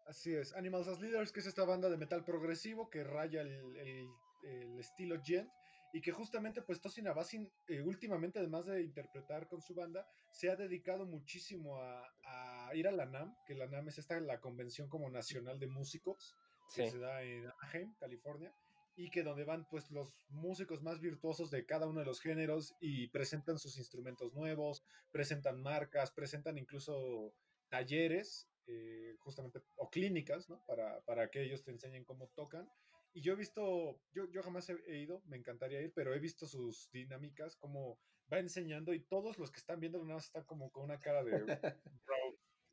Así 0.10 0.34
es, 0.34 0.54
Animals 0.56 0.88
as 0.88 1.00
Leaders, 1.00 1.32
que 1.32 1.40
es 1.40 1.46
esta 1.46 1.64
banda 1.66 1.88
de 1.88 1.96
metal 1.96 2.26
progresivo 2.26 2.90
que 2.90 3.04
raya 3.04 3.42
el, 3.42 4.10
el 4.42 4.80
estilo 4.80 5.22
gent 5.24 5.48
y 5.94 6.02
que 6.02 6.12
justamente 6.12 6.64
pues 6.64 6.82
Tosin 6.82 7.08
Abasin 7.08 7.48
eh, 7.68 7.82
últimamente 7.82 8.40
además 8.40 8.66
de 8.66 8.82
interpretar 8.82 9.48
con 9.48 9.62
su 9.62 9.76
banda 9.76 10.08
se 10.32 10.50
ha 10.50 10.56
dedicado 10.56 11.06
muchísimo 11.06 11.78
a, 11.78 12.72
ir 12.74 12.88
a 12.88 12.92
la 12.92 13.06
NAM, 13.06 13.36
que 13.46 13.54
la 13.54 13.68
NAM 13.68 13.90
es 13.90 14.00
esta 14.00 14.20
la 14.20 14.40
convención 14.40 14.90
como 14.90 15.12
nacional 15.12 15.60
de 15.60 15.68
músicos 15.68 16.36
que 16.76 16.90
se 16.90 16.98
da 16.98 17.22
en 17.22 17.46
Anaheim, 17.48 17.94
California 18.00 18.52
y 18.96 19.12
que 19.12 19.22
donde 19.22 19.44
van 19.44 19.68
pues 19.70 19.92
los 19.92 20.14
músicos 20.30 20.82
más 20.82 21.00
virtuosos 21.00 21.52
de 21.52 21.68
cada 21.68 21.88
uno 21.88 22.00
de 22.00 22.08
los 22.08 22.20
géneros 22.20 22.76
y 22.80 23.10
presentan 23.10 23.60
sus 23.60 23.78
instrumentos 23.78 24.34
nuevos, 24.34 24.84
presentan 25.12 25.62
marcas, 25.62 26.12
presentan 26.12 26.58
incluso 26.58 27.32
talleres 27.70 28.48
eh, 28.72 29.16
justamente 29.20 29.62
o 29.78 29.90
clínicas, 29.90 30.48
¿no? 30.48 30.64
Para, 30.66 31.02
para 31.02 31.30
que 31.30 31.42
ellos 31.42 31.64
te 31.64 31.72
enseñen 31.72 32.06
cómo 32.06 32.28
tocan 32.36 32.70
y 33.14 33.22
yo 33.22 33.34
he 33.34 33.36
visto, 33.36 34.02
yo, 34.12 34.30
yo 34.30 34.44
jamás 34.44 34.70
he, 34.70 34.98
ido, 34.98 35.22
me 35.26 35.38
encantaría 35.38 35.82
ir, 35.82 35.92
pero 35.94 36.14
he 36.14 36.20
visto 36.20 36.46
sus 36.46 36.90
dinámicas, 36.92 37.56
como 37.56 38.00
va 38.32 38.40
enseñando 38.40 38.94
y 38.94 39.00
todos 39.00 39.40
los 39.40 39.52
que 39.52 39.60
están 39.60 39.80
viendo 39.80 39.98
nada 40.00 40.16
más 40.16 40.26
están 40.26 40.44
como 40.44 40.72
con 40.72 40.84
una 40.84 41.00
cara 41.00 41.24
de, 41.24 41.60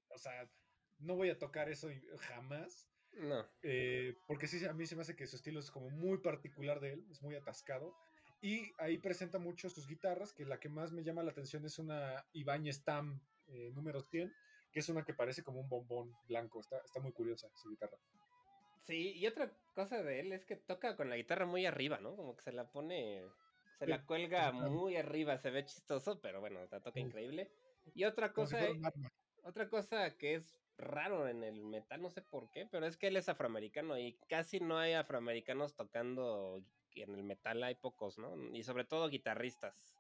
o 0.09 0.19
sea, 0.19 0.51
no 0.99 1.17
voy 1.17 1.31
a 1.31 1.39
tocar 1.39 1.69
eso 1.69 1.89
jamás. 2.19 2.89
No. 3.17 3.49
Eh, 3.63 4.15
porque 4.27 4.47
sí, 4.47 4.63
a 4.67 4.75
mí 4.75 4.85
se 4.85 4.95
me 4.95 5.01
hace 5.01 5.17
que 5.17 5.27
su 5.27 5.37
estilo 5.37 5.59
es 5.59 5.71
como 5.71 5.89
muy 5.89 6.19
particular 6.19 6.81
de 6.81 6.93
él, 6.93 7.07
es 7.11 7.23
muy 7.23 7.35
atascado. 7.35 7.97
Y 8.43 8.71
ahí 8.77 8.99
presenta 8.99 9.39
mucho 9.39 9.71
sus 9.71 9.89
guitarras, 9.89 10.35
que 10.35 10.45
la 10.45 10.61
que 10.61 10.69
más 10.69 10.93
me 10.93 11.03
llama 11.03 11.23
la 11.23 11.31
atención 11.31 11.65
es 11.65 11.79
una 11.79 12.27
Ibanez 12.35 12.85
Tam 12.85 13.23
eh, 13.47 13.71
número 13.75 14.03
100, 14.03 14.31
que 14.77 14.81
es 14.81 14.91
una 14.91 15.07
que 15.07 15.15
parece 15.15 15.43
como 15.43 15.61
un 15.61 15.71
bombón 15.71 16.15
blanco. 16.29 16.61
Está, 16.61 16.77
está 16.85 17.01
muy 17.01 17.11
curiosa 17.13 17.49
su 17.55 17.71
guitarra. 17.71 17.97
Sí, 18.85 19.15
y 19.17 19.27
otra 19.27 19.51
cosa 19.75 20.03
de 20.03 20.21
él 20.21 20.35
es 20.35 20.45
que 20.45 20.55
toca 20.55 20.99
con 20.99 21.09
la 21.09 21.17
guitarra 21.17 21.47
muy 21.47 21.65
arriba, 21.65 21.99
¿no? 21.99 22.15
Como 22.15 22.37
que 22.37 22.43
se 22.43 22.53
la 22.53 22.71
pone, 22.71 23.25
se 23.79 23.87
la 23.87 24.05
cuelga 24.05 24.53
muy 24.53 24.99
arriba, 24.99 25.39
se 25.39 25.49
ve 25.49 25.65
chistoso, 25.65 26.21
pero 26.21 26.41
bueno, 26.41 26.61
la 26.71 26.81
toca 26.83 27.01
increíble. 27.01 27.51
Y 27.95 28.05
otra 28.05 28.35
cosa, 28.35 28.59
otra 29.45 29.71
cosa 29.71 30.15
que 30.19 30.35
es 30.35 30.61
raro 30.77 31.27
en 31.27 31.43
el 31.43 31.65
metal, 31.65 32.03
no 32.03 32.11
sé 32.11 32.21
por 32.21 32.51
qué, 32.51 32.69
pero 32.71 32.85
es 32.85 32.99
que 32.99 33.07
él 33.07 33.17
es 33.17 33.31
afroamericano 33.31 33.99
y 33.99 34.19
casi 34.29 34.61
no 34.61 34.77
hay 34.77 34.93
afroamericanos 34.93 35.75
tocando 35.75 36.63
en 36.97 37.15
el 37.15 37.23
metal, 37.23 37.63
hay 37.63 37.77
pocos, 37.77 38.19
¿no? 38.19 38.37
Y 38.55 38.63
sobre 38.63 38.85
todo 38.85 39.09
guitarristas. 39.09 39.97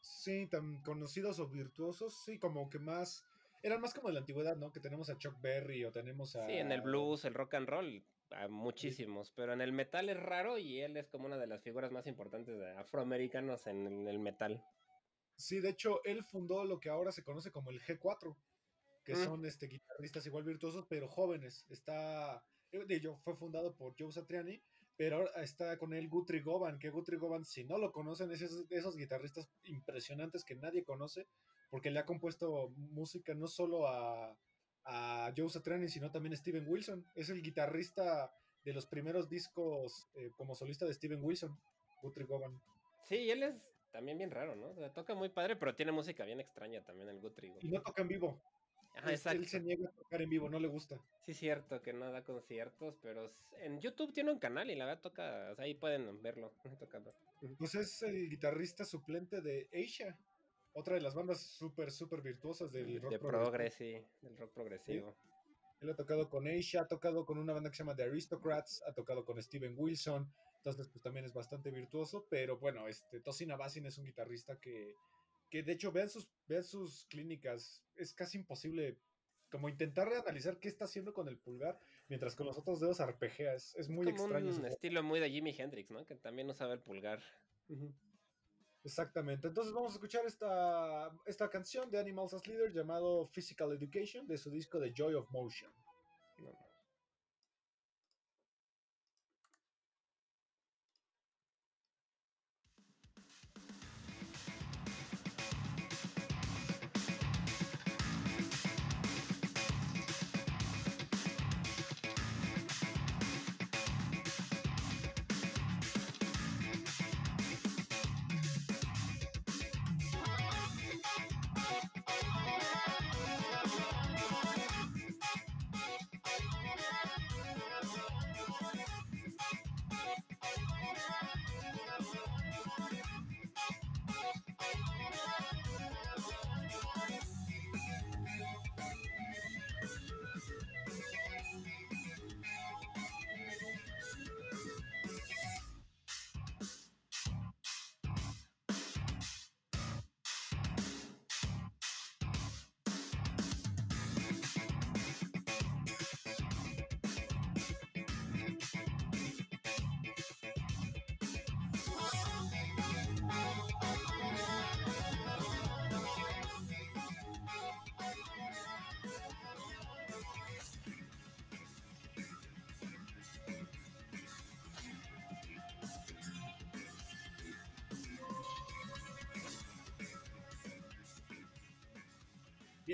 Sí, 0.00 0.46
tan 0.46 0.80
conocidos 0.82 1.38
o 1.40 1.46
virtuosos, 1.46 2.24
sí, 2.24 2.38
como 2.38 2.70
que 2.70 2.78
más 2.78 3.26
eran 3.62 3.80
más 3.80 3.94
como 3.94 4.08
de 4.08 4.14
la 4.14 4.20
antigüedad, 4.20 4.56
¿no? 4.56 4.72
Que 4.72 4.80
tenemos 4.80 5.08
a 5.08 5.18
Chuck 5.18 5.40
Berry 5.40 5.84
o 5.84 5.92
tenemos 5.92 6.36
a... 6.36 6.46
Sí, 6.46 6.52
en 6.52 6.72
el 6.72 6.82
blues, 6.82 7.24
el 7.24 7.34
rock 7.34 7.54
and 7.54 7.68
roll, 7.68 8.04
a 8.30 8.48
muchísimos, 8.48 9.32
pero 9.36 9.52
en 9.52 9.60
el 9.60 9.72
metal 9.72 10.08
es 10.08 10.20
raro 10.20 10.58
y 10.58 10.80
él 10.80 10.96
es 10.96 11.08
como 11.08 11.26
una 11.26 11.38
de 11.38 11.46
las 11.46 11.62
figuras 11.62 11.92
más 11.92 12.06
importantes 12.06 12.58
de 12.58 12.70
afroamericanos 12.72 13.66
en 13.66 14.08
el 14.08 14.18
metal. 14.18 14.64
Sí, 15.36 15.60
de 15.60 15.70
hecho, 15.70 16.02
él 16.04 16.24
fundó 16.24 16.64
lo 16.64 16.80
que 16.80 16.90
ahora 16.90 17.12
se 17.12 17.22
conoce 17.22 17.50
como 17.50 17.70
el 17.70 17.80
G4, 17.80 18.36
que 19.04 19.14
mm. 19.14 19.24
son 19.24 19.46
este, 19.46 19.66
guitarristas 19.66 20.26
igual 20.26 20.44
virtuosos, 20.44 20.86
pero 20.88 21.08
jóvenes. 21.08 21.66
Está, 21.70 22.44
eh, 22.72 22.84
de 22.84 22.94
ello, 22.96 23.16
fue 23.18 23.36
fundado 23.36 23.74
por 23.74 23.94
Joe 23.98 24.12
Satriani, 24.12 24.62
pero 24.96 25.16
ahora 25.16 25.42
está 25.42 25.78
con 25.78 25.94
él 25.94 26.08
Guthrie 26.08 26.42
Govan, 26.42 26.78
que 26.78 26.90
Guthrie 26.90 27.18
Govan, 27.18 27.44
si 27.44 27.64
no 27.64 27.78
lo 27.78 27.92
conocen, 27.92 28.30
es 28.30 28.42
esos, 28.42 28.66
esos 28.70 28.96
guitarristas 28.96 29.48
impresionantes 29.64 30.44
que 30.44 30.54
nadie 30.56 30.84
conoce, 30.84 31.26
porque 31.72 31.90
le 31.90 32.00
ha 32.00 32.04
compuesto 32.04 32.68
música 32.76 33.32
no 33.32 33.48
solo 33.48 33.88
a, 33.88 34.36
a 34.84 35.32
Joe 35.34 35.48
Satriani, 35.48 35.88
sino 35.88 36.10
también 36.10 36.34
a 36.34 36.36
Steven 36.36 36.68
Wilson. 36.68 37.10
Es 37.14 37.30
el 37.30 37.40
guitarrista 37.40 38.30
de 38.62 38.74
los 38.74 38.84
primeros 38.84 39.30
discos 39.30 40.06
eh, 40.14 40.30
como 40.36 40.54
solista 40.54 40.84
de 40.84 40.92
Steven 40.92 41.24
Wilson, 41.24 41.58
Guthrie 42.02 42.26
Govan. 42.26 42.60
Sí, 43.08 43.30
él 43.30 43.42
es 43.42 43.54
también 43.90 44.18
bien 44.18 44.30
raro, 44.30 44.54
¿no? 44.54 44.74
toca 44.92 45.14
muy 45.14 45.30
padre, 45.30 45.56
pero 45.56 45.74
tiene 45.74 45.92
música 45.92 46.26
bien 46.26 46.40
extraña 46.40 46.84
también 46.84 47.08
el 47.08 47.20
Guthrie. 47.20 47.54
Y 47.62 47.68
no 47.68 47.80
toca 47.80 48.02
en 48.02 48.08
vivo. 48.08 48.42
Él 49.06 49.46
se 49.46 49.60
niega 49.60 49.88
a 49.88 49.92
tocar 49.92 50.20
en 50.20 50.28
vivo, 50.28 50.50
no 50.50 50.60
le 50.60 50.68
gusta. 50.68 51.00
Sí, 51.24 51.32
cierto 51.32 51.80
que 51.80 51.94
no 51.94 52.12
da 52.12 52.22
conciertos, 52.22 52.98
pero 53.00 53.32
en 53.60 53.80
YouTube 53.80 54.12
tiene 54.12 54.30
un 54.30 54.38
canal 54.38 54.70
y 54.70 54.74
la 54.74 54.84
verdad 54.84 55.00
toca, 55.00 55.54
ahí 55.56 55.72
pueden 55.72 56.20
verlo. 56.20 56.52
Pues 57.58 57.74
es 57.74 58.02
el 58.02 58.28
guitarrista 58.28 58.84
suplente 58.84 59.40
de 59.40 59.68
Asia, 59.72 60.16
otra 60.74 60.94
de 60.94 61.00
las 61.00 61.14
bandas 61.14 61.40
súper, 61.40 61.90
súper 61.90 62.22
virtuosas 62.22 62.72
del 62.72 63.00
rock 63.00 63.12
de 63.12 63.18
progresivo. 63.18 64.08
del 64.20 64.36
rock 64.36 64.52
progresivo. 64.52 65.16
Él 65.80 65.90
ha 65.90 65.96
tocado 65.96 66.28
con 66.28 66.46
Asia, 66.46 66.82
ha 66.82 66.88
tocado 66.88 67.26
con 67.26 67.38
una 67.38 67.52
banda 67.52 67.70
que 67.70 67.76
se 67.76 67.82
llama 67.82 67.96
The 67.96 68.04
Aristocrats, 68.04 68.82
ha 68.86 68.92
tocado 68.92 69.24
con 69.24 69.42
Steven 69.42 69.74
Wilson, 69.76 70.32
entonces 70.56 70.88
pues 70.88 71.02
también 71.02 71.24
es 71.24 71.32
bastante 71.32 71.70
virtuoso, 71.70 72.26
pero 72.30 72.56
bueno, 72.58 72.86
este 72.86 73.20
Tosin 73.20 73.50
Abasin 73.50 73.86
es 73.86 73.98
un 73.98 74.04
guitarrista 74.04 74.60
que, 74.60 74.94
que 75.50 75.64
de 75.64 75.72
hecho 75.72 75.90
vean 75.90 76.08
sus, 76.08 76.30
vean 76.46 76.62
sus 76.62 77.06
clínicas, 77.06 77.82
es 77.96 78.14
casi 78.14 78.38
imposible 78.38 78.96
como 79.50 79.68
intentar 79.68 80.10
analizar 80.12 80.58
qué 80.60 80.68
está 80.68 80.84
haciendo 80.84 81.12
con 81.12 81.28
el 81.28 81.36
pulgar 81.36 81.78
mientras 82.08 82.36
con 82.36 82.46
los 82.46 82.56
otros 82.56 82.80
dedos 82.80 83.00
arpegea, 83.00 83.54
es, 83.54 83.74
es 83.76 83.88
muy 83.88 84.06
como 84.06 84.16
extraño. 84.16 84.54
Un 84.54 84.66
estilo 84.66 85.02
muy 85.02 85.18
de 85.18 85.30
Jimi 85.30 85.54
Hendrix, 85.56 85.90
¿no? 85.90 86.06
Que 86.06 86.14
también 86.14 86.48
usaba 86.48 86.72
el 86.72 86.80
pulgar. 86.80 87.20
Exactamente. 88.84 89.46
Entonces 89.46 89.72
vamos 89.72 89.92
a 89.92 89.94
escuchar 89.94 90.26
esta, 90.26 91.10
esta 91.24 91.48
canción 91.48 91.90
de 91.90 92.00
Animals 92.00 92.34
as 92.34 92.46
Leader 92.46 92.72
llamado 92.72 93.26
Physical 93.28 93.72
Education 93.72 94.26
de 94.26 94.36
su 94.36 94.50
disco 94.50 94.80
The 94.80 94.92
Joy 94.94 95.14
of 95.14 95.30
Motion. 95.30 95.70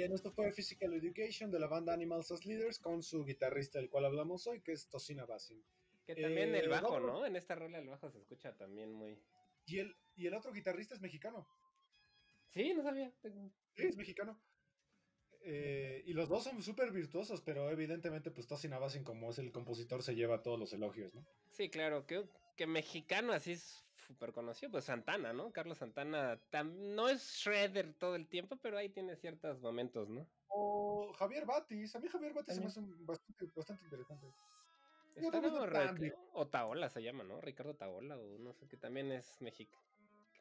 Bien, 0.09 0.15
esto 0.15 0.31
fue 0.31 0.51
Physical 0.53 0.95
Education 0.95 1.51
de 1.51 1.61
la 1.61 1.67
banda 1.67 1.93
Animals 1.93 2.31
as 2.31 2.47
Leaders 2.47 2.79
con 2.79 3.03
su 3.03 3.27
guitarrista, 3.27 3.79
del 3.79 3.91
cual 3.91 4.07
hablamos 4.07 4.47
hoy, 4.47 4.63
que 4.63 4.73
es 4.73 4.89
Tocina 4.89 5.27
Basin. 5.27 5.63
Que 6.07 6.15
también 6.15 6.55
el 6.55 6.67
bajo, 6.71 6.99
¿no? 6.99 7.27
En 7.27 7.37
esta 7.37 7.55
rola 7.55 7.79
el 7.79 7.87
bajo 7.87 8.09
se 8.11 8.17
escucha 8.17 8.57
también 8.57 8.91
muy. 8.91 9.23
Y 9.67 9.81
el, 9.81 9.95
y 10.17 10.27
el 10.27 10.33
otro 10.33 10.51
guitarrista 10.51 10.95
es 10.95 11.03
mexicano. 11.03 11.47
Sí, 12.49 12.73
no 12.73 12.83
sabía. 12.83 13.13
Sí, 13.21 13.87
es 13.87 13.97
mexicano. 13.99 14.41
Eh, 15.43 16.03
y 16.07 16.15
los 16.15 16.31
dos 16.31 16.45
son 16.45 16.63
súper 16.63 16.91
virtuosos, 16.91 17.43
pero 17.43 17.71
evidentemente, 17.71 18.31
pues 18.31 18.47
Tosin 18.47 18.73
Abasin, 18.73 19.05
como 19.05 19.29
es 19.29 19.39
el 19.39 19.53
compositor, 19.53 20.03
se 20.03 20.15
lleva 20.15 20.43
todos 20.43 20.59
los 20.59 20.73
elogios, 20.73 21.15
¿no? 21.15 21.27
Sí, 21.51 21.69
claro, 21.69 22.07
que, 22.07 22.27
que 22.57 22.67
mexicano 22.67 23.35
así 23.35 23.53
es 23.53 23.85
súper 24.09 24.33
conocido, 24.33 24.73
pues 24.73 24.85
Santana, 24.85 25.33
¿no? 25.35 25.53
Carlos 25.53 25.79
Santana 25.79 26.41
no 26.65 27.09
es 27.09 27.23
Shredder 27.37 27.93
todo 27.95 28.17
el 28.17 28.27
tiempo, 28.27 28.57
pero 28.57 28.79
ahí 28.79 28.89
tiene 28.89 29.17
ciertos 29.17 29.61
momentos, 29.61 30.09
¿no? 30.09 30.27
O 30.49 31.13
Javier 31.13 31.45
Batis, 31.45 31.95
a 31.95 32.01
mí 32.01 32.09
Javier 32.09 32.33
Batis 32.33 32.55
se 32.55 32.61
me 32.61 32.67
hace 32.69 32.81
bastante, 33.01 33.47
bastante 33.55 33.85
interesante. 33.85 34.27
o 36.33 36.49
Taola 36.49 36.89
se 36.89 37.03
llama, 37.03 37.23
¿no? 37.23 37.41
Ricardo 37.41 37.77
Taola, 37.77 38.17
o 38.17 38.39
no 38.39 38.55
sé, 38.55 38.67
que 38.67 38.79
también 38.79 39.13
es 39.13 39.41
mexicano. 39.43 39.83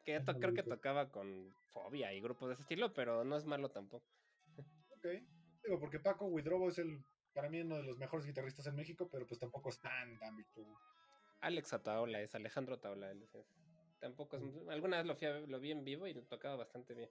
Que 0.04 0.18
creo 0.40 0.54
que 0.54 0.62
tocaba 0.62 1.10
con 1.10 1.54
Fobia 1.66 2.14
y 2.14 2.22
grupos 2.22 2.48
de 2.48 2.54
ese 2.54 2.62
estilo, 2.62 2.94
pero 2.94 3.24
no 3.24 3.36
es 3.36 3.44
malo 3.44 3.70
tampoco. 3.70 4.06
Ok. 4.96 5.06
Digo, 5.62 5.78
porque 5.78 6.00
Paco 6.00 6.24
Widrobo 6.26 6.70
es 6.70 6.78
el, 6.78 7.04
para 7.34 7.50
mí, 7.50 7.60
uno 7.60 7.76
de 7.76 7.82
los 7.82 7.98
mejores 7.98 8.24
guitarristas 8.24 8.66
en 8.66 8.76
México, 8.76 9.10
pero 9.12 9.26
pues 9.26 9.38
tampoco 9.38 9.68
es 9.68 9.78
tan, 9.78 10.18
tan 10.18 10.34
Alex 11.40 11.72
Ataola 11.74 12.20
es 12.22 12.34
Alejandro 12.34 12.76
Ataola. 12.76 13.12
Tampoco 14.00 14.36
es. 14.36 14.42
Alguna 14.68 15.02
vez 15.02 15.06
lo, 15.06 15.46
lo 15.46 15.60
vi 15.60 15.72
en 15.72 15.84
vivo 15.84 16.06
y 16.06 16.14
lo 16.14 16.22
tocaba 16.22 16.56
bastante 16.56 16.94
bien. 16.94 17.10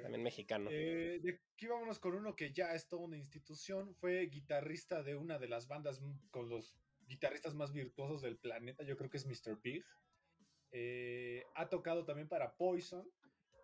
También 0.00 0.22
mexicano. 0.22 0.70
Eh, 0.70 1.20
de 1.22 1.40
aquí 1.54 1.66
vámonos 1.66 1.98
con 1.98 2.14
uno 2.14 2.34
que 2.34 2.52
ya 2.52 2.74
es 2.74 2.88
toda 2.88 3.02
una 3.02 3.16
institución. 3.16 3.94
Fue 3.96 4.26
guitarrista 4.26 5.02
de 5.02 5.16
una 5.16 5.38
de 5.38 5.48
las 5.48 5.68
bandas 5.68 6.00
con 6.30 6.48
los 6.48 6.74
guitarristas 7.06 7.54
más 7.54 7.72
virtuosos 7.72 8.22
del 8.22 8.38
planeta. 8.38 8.84
Yo 8.84 8.96
creo 8.96 9.10
que 9.10 9.18
es 9.18 9.26
Mr. 9.26 9.60
Big. 9.62 9.84
Eh, 10.70 11.44
ha 11.54 11.68
tocado 11.68 12.04
también 12.04 12.28
para 12.28 12.54
Poison. 12.54 13.06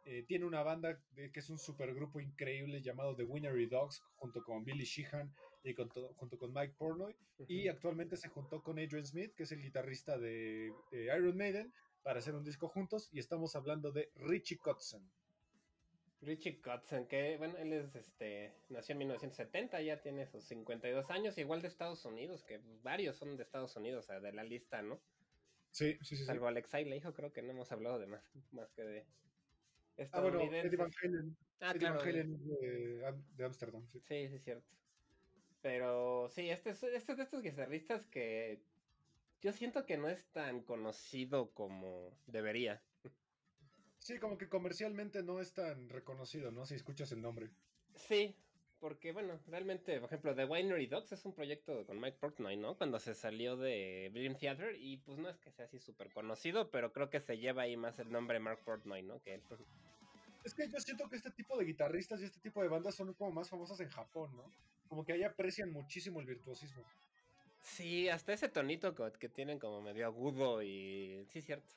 Eh, 0.05 0.25
tiene 0.27 0.45
una 0.45 0.63
banda 0.63 1.01
que 1.15 1.41
es 1.41 1.51
un 1.51 1.59
supergrupo 1.59 2.21
increíble 2.21 2.81
llamado 2.81 3.15
The 3.15 3.25
Winery 3.25 3.67
Dogs, 3.67 4.03
junto 4.17 4.43
con 4.43 4.65
Billy 4.65 4.85
Sheehan 4.85 5.35
y 5.65 5.75
junto 5.75 6.39
con 6.39 6.53
Mike 6.53 6.75
Pornoy. 6.79 7.15
Y 7.47 7.69
actualmente 7.69 8.17
se 8.17 8.29
juntó 8.29 8.63
con 8.63 8.79
Adrian 8.79 9.05
Smith, 9.05 9.35
que 9.35 9.43
es 9.43 9.53
el 9.53 9.63
guitarrista 9.63 10.19
de, 10.19 10.73
Iron 10.93 11.37
Maiden, 11.37 11.73
para 12.03 12.18
hacer 12.18 12.34
un 12.34 12.44
disco 12.44 12.68
juntos. 12.68 13.09
Y 13.12 13.18
estamos 13.18 13.57
hablando 13.57 13.92
de 13.92 14.11
Richie 14.16 14.59
Kotzen. 14.59 15.03
Richie 16.20 16.61
Kotzen, 16.61 17.07
que 17.07 17.36
bueno, 17.38 17.57
él 17.59 17.72
es 17.72 17.94
este, 17.94 18.53
nació 18.68 18.94
en 18.94 18.99
1970, 18.99 19.80
ya 19.82 20.01
tiene 20.01 20.26
sus 20.26 20.44
52 20.44 21.11
años, 21.11 21.38
igual 21.38 21.62
de 21.62 21.68
Estados 21.68 22.05
Unidos, 22.05 22.42
que 22.42 22.61
varios 22.82 23.16
son 23.16 23.36
de 23.36 23.44
Estados 23.44 23.76
Unidos, 23.76 24.05
o 24.05 24.07
sea, 24.09 24.20
de 24.20 24.32
la 24.32 24.42
lista, 24.42 24.82
¿no? 24.82 25.01
Sí, 25.70 25.96
sí, 26.03 26.16
sí. 26.16 26.24
Salvo 26.24 26.49
Alexei 26.49 26.84
le 26.84 26.96
dijo, 26.96 27.14
creo 27.14 27.32
que 27.32 27.42
no 27.42 27.53
hemos 27.53 27.70
hablado 27.70 28.01
de 28.01 28.09
más, 28.09 28.24
más 28.51 28.72
que 28.72 28.82
de, 28.82 29.07
Ah, 30.12 30.20
bueno, 30.20 30.40
Eddie 30.40 30.76
Van 30.76 30.90
Halen. 31.03 31.36
Ah, 31.61 31.72
Eddie 31.74 31.90
Van 31.90 32.01
Halen 32.01 32.38
de 33.36 33.44
Amsterdam. 33.44 33.84
Sí. 33.88 34.01
sí, 34.01 34.14
es 34.14 34.44
cierto. 34.44 34.66
Pero 35.61 36.28
sí, 36.30 36.49
este 36.51 36.70
es, 36.70 36.82
este 36.82 37.16
de 37.16 37.22
estos 37.24 37.42
guitarristas 37.42 38.07
que 38.07 38.62
yo 39.41 39.53
siento 39.53 39.86
que 39.86 39.97
no 39.97 40.09
es 40.09 40.24
tan 40.32 40.62
conocido 40.62 41.51
como 41.53 42.12
debería. 42.26 42.82
Sí, 43.99 44.18
como 44.18 44.39
que 44.39 44.49
comercialmente 44.49 45.22
no 45.22 45.41
es 45.41 45.53
tan 45.53 45.89
reconocido, 45.89 46.51
¿no? 46.51 46.64
Si 46.64 46.74
escuchas 46.74 47.12
el 47.12 47.20
nombre. 47.20 47.51
Sí, 47.95 48.34
porque 48.80 49.12
bueno, 49.12 49.39
realmente, 49.47 49.99
por 49.99 50.09
ejemplo, 50.09 50.34
The 50.34 50.45
Winery 50.45 50.86
Dogs 50.86 51.12
es 51.12 51.24
un 51.24 51.34
proyecto 51.34 51.84
con 51.84 52.01
Mike 52.01 52.18
Portnoy, 52.20 52.57
¿no? 52.57 52.76
Cuando 52.76 52.99
se 52.99 53.14
salió 53.14 53.57
de 53.57 54.11
Dream 54.12 54.36
Theater 54.36 54.76
y 54.78 54.99
pues 54.99 55.18
no 55.18 55.28
es 55.28 55.39
que 55.39 55.51
sea 55.51 55.64
así 55.64 55.78
súper 55.78 56.12
conocido, 56.12 56.70
pero 56.70 56.93
creo 56.93 57.11
que 57.11 57.20
se 57.20 57.39
lleva 57.39 57.62
ahí 57.62 57.76
más 57.76 57.99
el 57.99 58.11
nombre 58.11 58.39
Mark 58.39 58.61
Portnoy, 58.64 59.03
¿no? 59.03 59.20
Que 59.22 59.34
él. 59.34 59.43
Es 60.45 60.55
que 60.55 60.68
yo 60.68 60.78
siento 60.80 61.09
que 61.09 61.16
este 61.16 61.30
tipo 61.32 61.59
de 61.59 61.64
guitarristas 61.64 62.20
y 62.20 62.24
este 62.24 62.41
tipo 62.41 62.62
de 62.62 62.68
bandas 62.68 62.95
son 62.95 63.12
como 63.14 63.32
más 63.32 63.51
famosas 63.51 63.80
en 63.80 63.89
Japón, 63.89 64.34
¿no? 64.36 64.45
Como 64.89 65.05
que 65.05 65.12
ahí 65.12 65.24
aprecian 65.24 65.72
muchísimo 65.72 66.20
el 66.20 66.26
virtuosismo. 66.26 66.82
Sí, 67.69 68.09
hasta 68.09 68.33
ese 68.33 68.49
tonito 68.49 68.95
que 68.95 69.29
tienen 69.29 69.59
como 69.59 69.83
medio 69.83 70.07
agudo 70.07 70.62
y... 70.62 71.25
Sí, 71.29 71.43
cierto. 71.43 71.75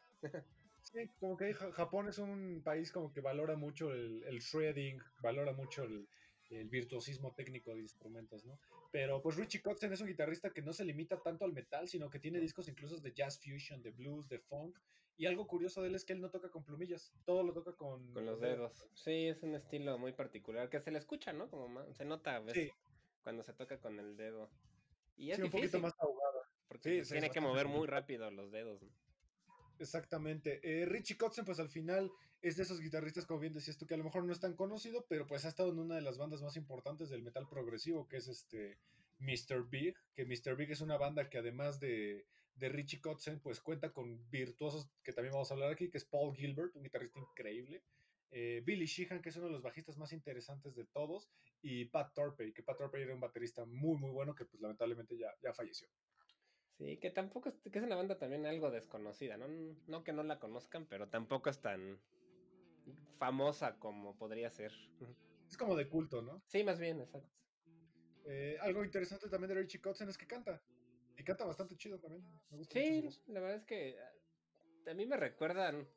Sí, 0.82 1.08
como 1.20 1.38
que 1.38 1.54
Japón 1.54 2.08
es 2.08 2.18
un 2.18 2.62
país 2.64 2.92
como 2.92 3.12
que 3.14 3.22
valora 3.22 3.56
mucho 3.56 3.94
el, 3.94 4.24
el 4.24 4.40
shredding, 4.40 5.00
valora 5.22 5.54
mucho 5.54 5.84
el, 5.84 6.08
el 6.50 6.70
virtuosismo 6.70 7.34
técnico 7.34 7.76
de 7.76 7.82
instrumentos, 7.82 8.46
¿no? 8.46 8.58
Pero 8.92 9.22
pues 9.22 9.36
Richie 9.36 9.62
Kotzen 9.62 9.94
es 9.94 10.02
un 10.02 10.08
guitarrista 10.08 10.50
que 10.50 10.62
no 10.62 10.74
se 10.74 10.86
limita 10.86 11.22
tanto 11.22 11.46
al 11.46 11.54
metal, 11.54 11.88
sino 11.88 12.10
que 12.10 12.20
tiene 12.20 12.40
discos 12.40 12.68
incluso 12.68 12.98
de 12.98 13.14
jazz 13.14 13.40
fusion, 13.40 13.82
de 13.82 13.92
blues, 13.92 14.28
de 14.28 14.40
funk. 14.40 14.78
Y 15.18 15.28
algo 15.28 15.46
curioso 15.46 15.82
de 15.82 15.90
él 15.90 15.96
es 15.96 16.04
que 16.04 16.14
él 16.14 16.22
no 16.22 16.32
toca 16.32 16.50
con 16.50 16.64
plumillas, 16.64 17.14
todo 17.26 17.44
lo 17.44 17.54
toca 17.54 17.74
con, 17.74 18.12
con 18.14 18.26
los 18.26 18.40
dedos. 18.40 18.88
Sí, 18.96 19.28
es 19.28 19.44
un 19.44 19.56
estilo 19.56 19.98
muy 19.98 20.14
particular 20.14 20.70
que 20.70 20.80
se 20.80 20.90
le 20.90 20.98
escucha, 20.98 21.32
¿no? 21.32 21.50
Como 21.50 21.94
se 21.94 22.06
nota 22.06 22.38
a 22.38 22.40
veces 22.40 22.72
cuando 23.24 23.44
se 23.44 23.54
toca 23.54 23.78
con 23.80 24.00
el 24.00 24.18
dedo. 24.18 24.50
Y 25.18 25.32
es 25.32 25.40
un 25.40 25.50
poquito 25.50 25.80
más 25.80 25.94
ahogado. 26.00 26.42
Porque 26.68 27.04
tiene 27.04 27.30
que 27.30 27.42
mover 27.42 27.68
muy 27.68 27.88
rápido 27.88 28.32
los 28.32 28.52
dedos. 28.52 28.82
¿no? 28.82 28.90
Exactamente. 29.82 30.60
Eh, 30.64 30.86
Richie 30.86 31.18
Kotzen, 31.18 31.44
pues 31.44 31.60
al 31.60 31.70
final 31.70 32.12
es 32.42 32.56
de 32.56 32.64
esos 32.64 32.80
guitarristas, 32.80 33.26
como 33.26 33.40
bien 33.40 33.54
decías 33.54 33.78
tú, 33.78 33.86
que 33.86 33.96
a 33.96 33.98
lo 33.98 34.04
mejor 34.04 34.24
no 34.24 34.32
es 34.32 34.40
tan 34.40 34.56
conocido, 34.56 35.06
pero 35.10 35.28
pues 35.28 35.46
ha 35.46 35.50
estado 35.50 35.72
en 35.72 35.80
una 35.80 35.96
de 35.96 36.02
las 36.02 36.18
bandas 36.18 36.42
más 36.42 36.56
importantes 36.56 37.10
del 37.10 37.24
metal 37.24 37.48
progresivo, 37.50 38.08
que 38.08 38.18
es 38.18 38.28
este 38.28 38.80
Mr. 39.20 39.68
Big, 39.70 39.96
que 40.16 40.26
Mr. 40.26 40.56
Big 40.56 40.72
es 40.72 40.82
una 40.82 40.98
banda 40.98 41.30
que 41.30 41.38
además 41.38 41.80
de, 41.80 42.26
de 42.56 42.70
Richie 42.70 43.02
Kotzen, 43.02 43.40
pues 43.40 43.60
cuenta 43.60 43.92
con 43.92 44.30
virtuosos 44.30 44.90
que 45.04 45.14
también 45.14 45.34
vamos 45.34 45.52
a 45.52 45.54
hablar 45.56 45.72
aquí, 45.72 45.90
que 45.90 45.98
es 45.98 46.06
Paul 46.06 46.36
Gilbert, 46.36 46.76
un 46.76 46.84
guitarrista 46.84 47.20
increíble. 47.20 47.84
Eh, 48.32 48.62
Billy 48.66 48.86
Sheehan, 48.86 49.22
que 49.22 49.30
es 49.30 49.36
uno 49.36 49.48
de 49.48 49.52
los 49.52 49.62
bajistas 49.62 49.98
más 49.98 50.14
interesantes 50.14 50.74
de 50.76 50.86
todos, 50.86 51.30
y 51.62 51.86
Pat 51.86 52.14
Torpey, 52.14 52.54
que 52.54 52.64
Pat 52.64 52.78
Torpey 52.78 53.04
era 53.04 53.14
un 53.14 53.20
baterista 53.20 53.66
muy, 53.66 53.98
muy 53.98 54.12
bueno 54.12 54.34
que 54.34 54.46
pues 54.46 54.62
lamentablemente 54.62 55.18
ya, 55.18 55.34
ya 55.44 55.54
falleció. 55.54 55.90
Sí, 56.78 56.98
que 56.98 57.12
tampoco 57.12 57.50
es, 57.50 57.56
que 57.72 57.78
es 57.78 57.86
una 57.86 57.96
banda 57.96 58.18
también 58.18 58.46
algo 58.46 58.72
desconocida, 58.72 59.38
¿no? 59.38 59.48
No 59.88 60.04
que 60.04 60.14
no 60.14 60.24
la 60.24 60.40
conozcan, 60.40 60.88
pero 60.88 61.10
tampoco 61.10 61.50
es 61.50 61.62
tan 61.62 62.00
famosa 63.20 63.78
como 63.78 64.18
podría 64.18 64.50
ser. 64.50 64.72
Es 65.48 65.58
como 65.58 65.76
de 65.76 65.90
culto, 65.90 66.22
¿no? 66.22 66.42
Sí, 66.48 66.64
más 66.64 66.80
bien, 66.80 67.02
exacto. 67.02 67.30
Eh, 68.26 68.58
algo 68.62 68.84
interesante 68.84 69.30
también 69.30 69.50
de 69.50 69.62
Richie 69.62 69.82
Kotzen 69.82 70.10
es 70.10 70.18
que 70.18 70.26
canta. 70.26 70.62
Y 71.18 71.24
canta 71.24 71.46
bastante 71.46 71.76
chido 71.76 72.00
también. 72.00 72.24
sí, 72.70 73.08
la 73.28 73.42
verdad 73.42 73.58
es 73.58 73.66
que 73.66 73.98
ah, 74.00 74.92
a 74.92 74.94
mí 74.94 75.06
me 75.06 75.18
recuerdan 75.18 75.88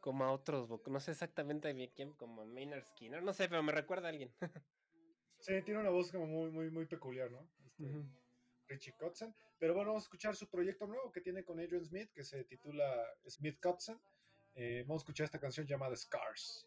como 0.00 0.24
a 0.24 0.32
otros, 0.32 0.68
no 0.86 1.00
sé 1.00 1.12
exactamente 1.12 1.72
bien 1.72 1.90
quién, 1.94 2.12
como 2.14 2.46
Maynard 2.46 2.84
Skinner, 2.84 3.22
no 3.22 3.32
sé, 3.32 3.48
pero 3.48 3.62
me 3.62 3.72
recuerda 3.72 4.08
a 4.08 4.10
alguien. 4.10 4.32
sí, 5.38 5.62
tiene 5.62 5.80
una 5.80 5.90
voz 5.90 6.12
como 6.12 6.26
muy, 6.26 6.50
muy, 6.50 6.70
muy 6.70 6.86
peculiar, 6.86 7.30
¿no? 7.30 7.48
Este, 7.64 7.84
Richie 8.68 8.94
Kotzen. 8.96 9.34
Pero 9.58 9.74
bueno, 9.74 9.90
vamos 9.90 10.04
a 10.04 10.06
escuchar 10.06 10.36
su 10.36 10.48
proyecto 10.48 10.86
nuevo 10.86 11.10
que 11.10 11.20
tiene 11.20 11.44
con 11.44 11.58
Adrian 11.58 11.84
Smith, 11.84 12.10
que 12.12 12.22
se 12.22 12.44
titula 12.44 12.84
Smith 13.26 13.58
Kotzen. 13.60 14.00
Eh, 14.54 14.84
vamos 14.86 15.00
a 15.00 15.04
escuchar 15.04 15.24
esta 15.24 15.40
canción 15.40 15.66
llamada 15.66 15.96
Scars. 15.96 16.66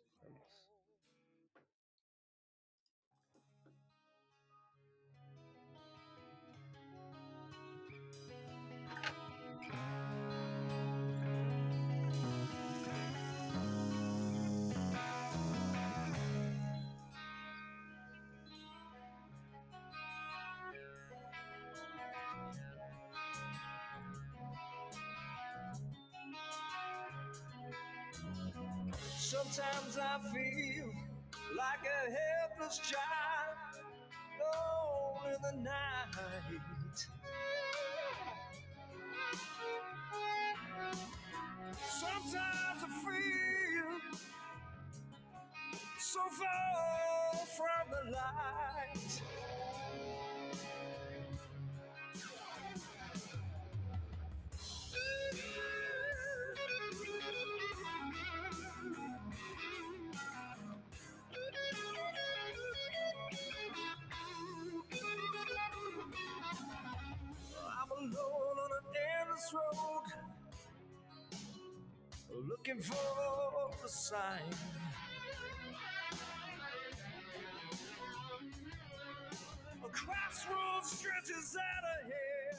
Looking 72.61 72.83
for 72.83 73.85
a 73.85 73.87
sign. 73.87 74.39
A 79.83 79.89
crossroads 79.89 80.91
stretches 80.91 81.57
out 81.57 81.83
ahead, 82.01 82.57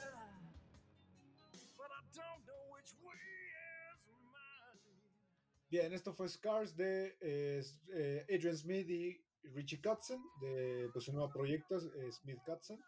but 1.77 1.87
I 1.87 2.01
don't 2.13 2.43
know 2.45 2.63
which 2.75 2.91
way 3.01 3.15
is 3.93 4.01
mine. 4.33 4.81
Bien, 5.69 5.93
esto 5.93 6.13
fue 6.13 6.27
Scars 6.27 6.75
de 6.75 7.15
eh, 7.21 8.25
Adrian 8.29 8.57
Smith 8.57 8.89
y 8.89 9.23
Richie 9.55 9.81
Cutzen, 9.81 10.21
de 10.41 10.89
pues, 10.91 11.05
su 11.05 11.13
nuevo 11.13 11.31
proyecto, 11.31 11.77
eh, 11.77 12.11
Smith 12.11 12.39
Cutzen. 12.45 12.79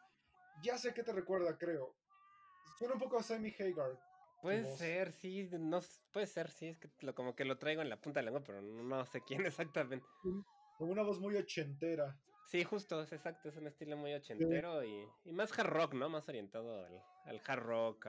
Ya 0.63 0.77
sé 0.77 0.93
que 0.93 1.03
te 1.03 1.13
recuerda, 1.13 1.57
creo. 1.57 1.95
Suena 2.77 2.95
un 2.95 2.99
poco 2.99 3.17
a 3.17 3.23
Sammy 3.23 3.53
Hagar. 3.57 3.97
Puede 4.45 4.63
ser, 4.77 5.11
sí, 5.11 5.49
no, 5.53 5.79
puede 6.11 6.27
ser, 6.27 6.51
sí, 6.51 6.67
es 6.67 6.77
que 6.77 6.87
lo, 7.01 7.15
como 7.15 7.35
que 7.35 7.45
lo 7.45 7.57
traigo 7.57 7.81
en 7.81 7.89
la 7.89 7.99
punta 7.99 8.19
de 8.19 8.25
la 8.25 8.31
lengua, 8.31 8.43
pero 8.45 8.61
no 8.61 9.03
sé 9.07 9.21
quién 9.21 9.43
exactamente. 9.47 10.05
Con 10.77 10.91
una 10.91 11.01
voz 11.01 11.19
muy 11.19 11.35
ochentera. 11.35 12.15
Sí, 12.45 12.63
justo, 12.63 13.01
es 13.01 13.11
exacto, 13.11 13.49
es 13.49 13.55
un 13.57 13.65
estilo 13.65 13.97
muy 13.97 14.13
ochentero 14.13 14.83
y, 14.83 15.09
más 15.31 15.57
hard 15.57 15.69
rock, 15.69 15.93
¿no? 15.95 16.09
Más 16.09 16.29
orientado 16.29 16.85
al, 17.25 17.41
hard 17.43 17.63
rock, 17.63 18.05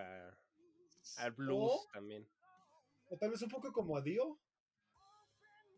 al 1.16 1.32
blues 1.32 1.88
también. 1.90 2.28
O 3.08 3.16
tal 3.16 3.30
vez 3.30 3.40
un 3.40 3.48
poco 3.48 3.72
como 3.72 3.96
a 3.96 4.02
Dio. 4.02 4.38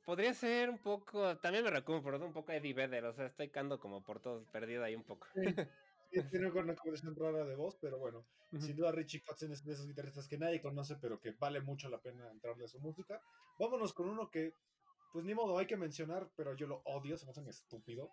Podría 0.04 0.34
ser 0.34 0.70
un 0.70 0.78
poco, 0.78 1.38
también 1.38 1.62
me 1.62 1.70
recuerdo 1.70 2.26
un 2.26 2.32
poco 2.32 2.50
a 2.50 2.56
Eddie 2.56 2.74
Vedder, 2.74 3.04
o 3.04 3.12
sea, 3.12 3.26
estoy 3.26 3.50
cando 3.50 3.78
como 3.78 4.02
por 4.02 4.20
todos, 4.20 4.44
perdido 4.48 4.82
ahí 4.82 4.96
un 4.96 5.04
poco. 5.04 5.28
tiene 6.10 6.50
una 6.50 6.74
combinación 6.74 7.14
rara 7.16 7.44
de 7.44 7.56
voz, 7.56 7.76
pero 7.80 7.98
bueno, 7.98 8.24
sin 8.58 8.76
duda 8.76 8.92
Richie 8.92 9.22
Kotzen 9.22 9.52
es 9.52 9.64
de 9.64 9.72
esos 9.72 9.86
guitarristas 9.86 10.26
que 10.26 10.38
nadie 10.38 10.60
conoce, 10.60 10.96
pero 10.96 11.20
que 11.20 11.32
vale 11.32 11.60
mucho 11.60 11.88
la 11.88 12.00
pena 12.00 12.30
entrarle 12.30 12.64
a 12.64 12.68
su 12.68 12.80
música. 12.80 13.20
Vámonos 13.58 13.92
con 13.92 14.08
uno 14.08 14.30
que, 14.30 14.52
pues 15.12 15.24
ni 15.24 15.34
modo, 15.34 15.58
hay 15.58 15.66
que 15.66 15.76
mencionar, 15.76 16.30
pero 16.36 16.54
yo 16.54 16.66
lo 16.66 16.80
odio, 16.84 17.16
se 17.16 17.26
me 17.26 17.32
hace 17.32 17.40
un 17.40 17.48
estúpido. 17.48 18.10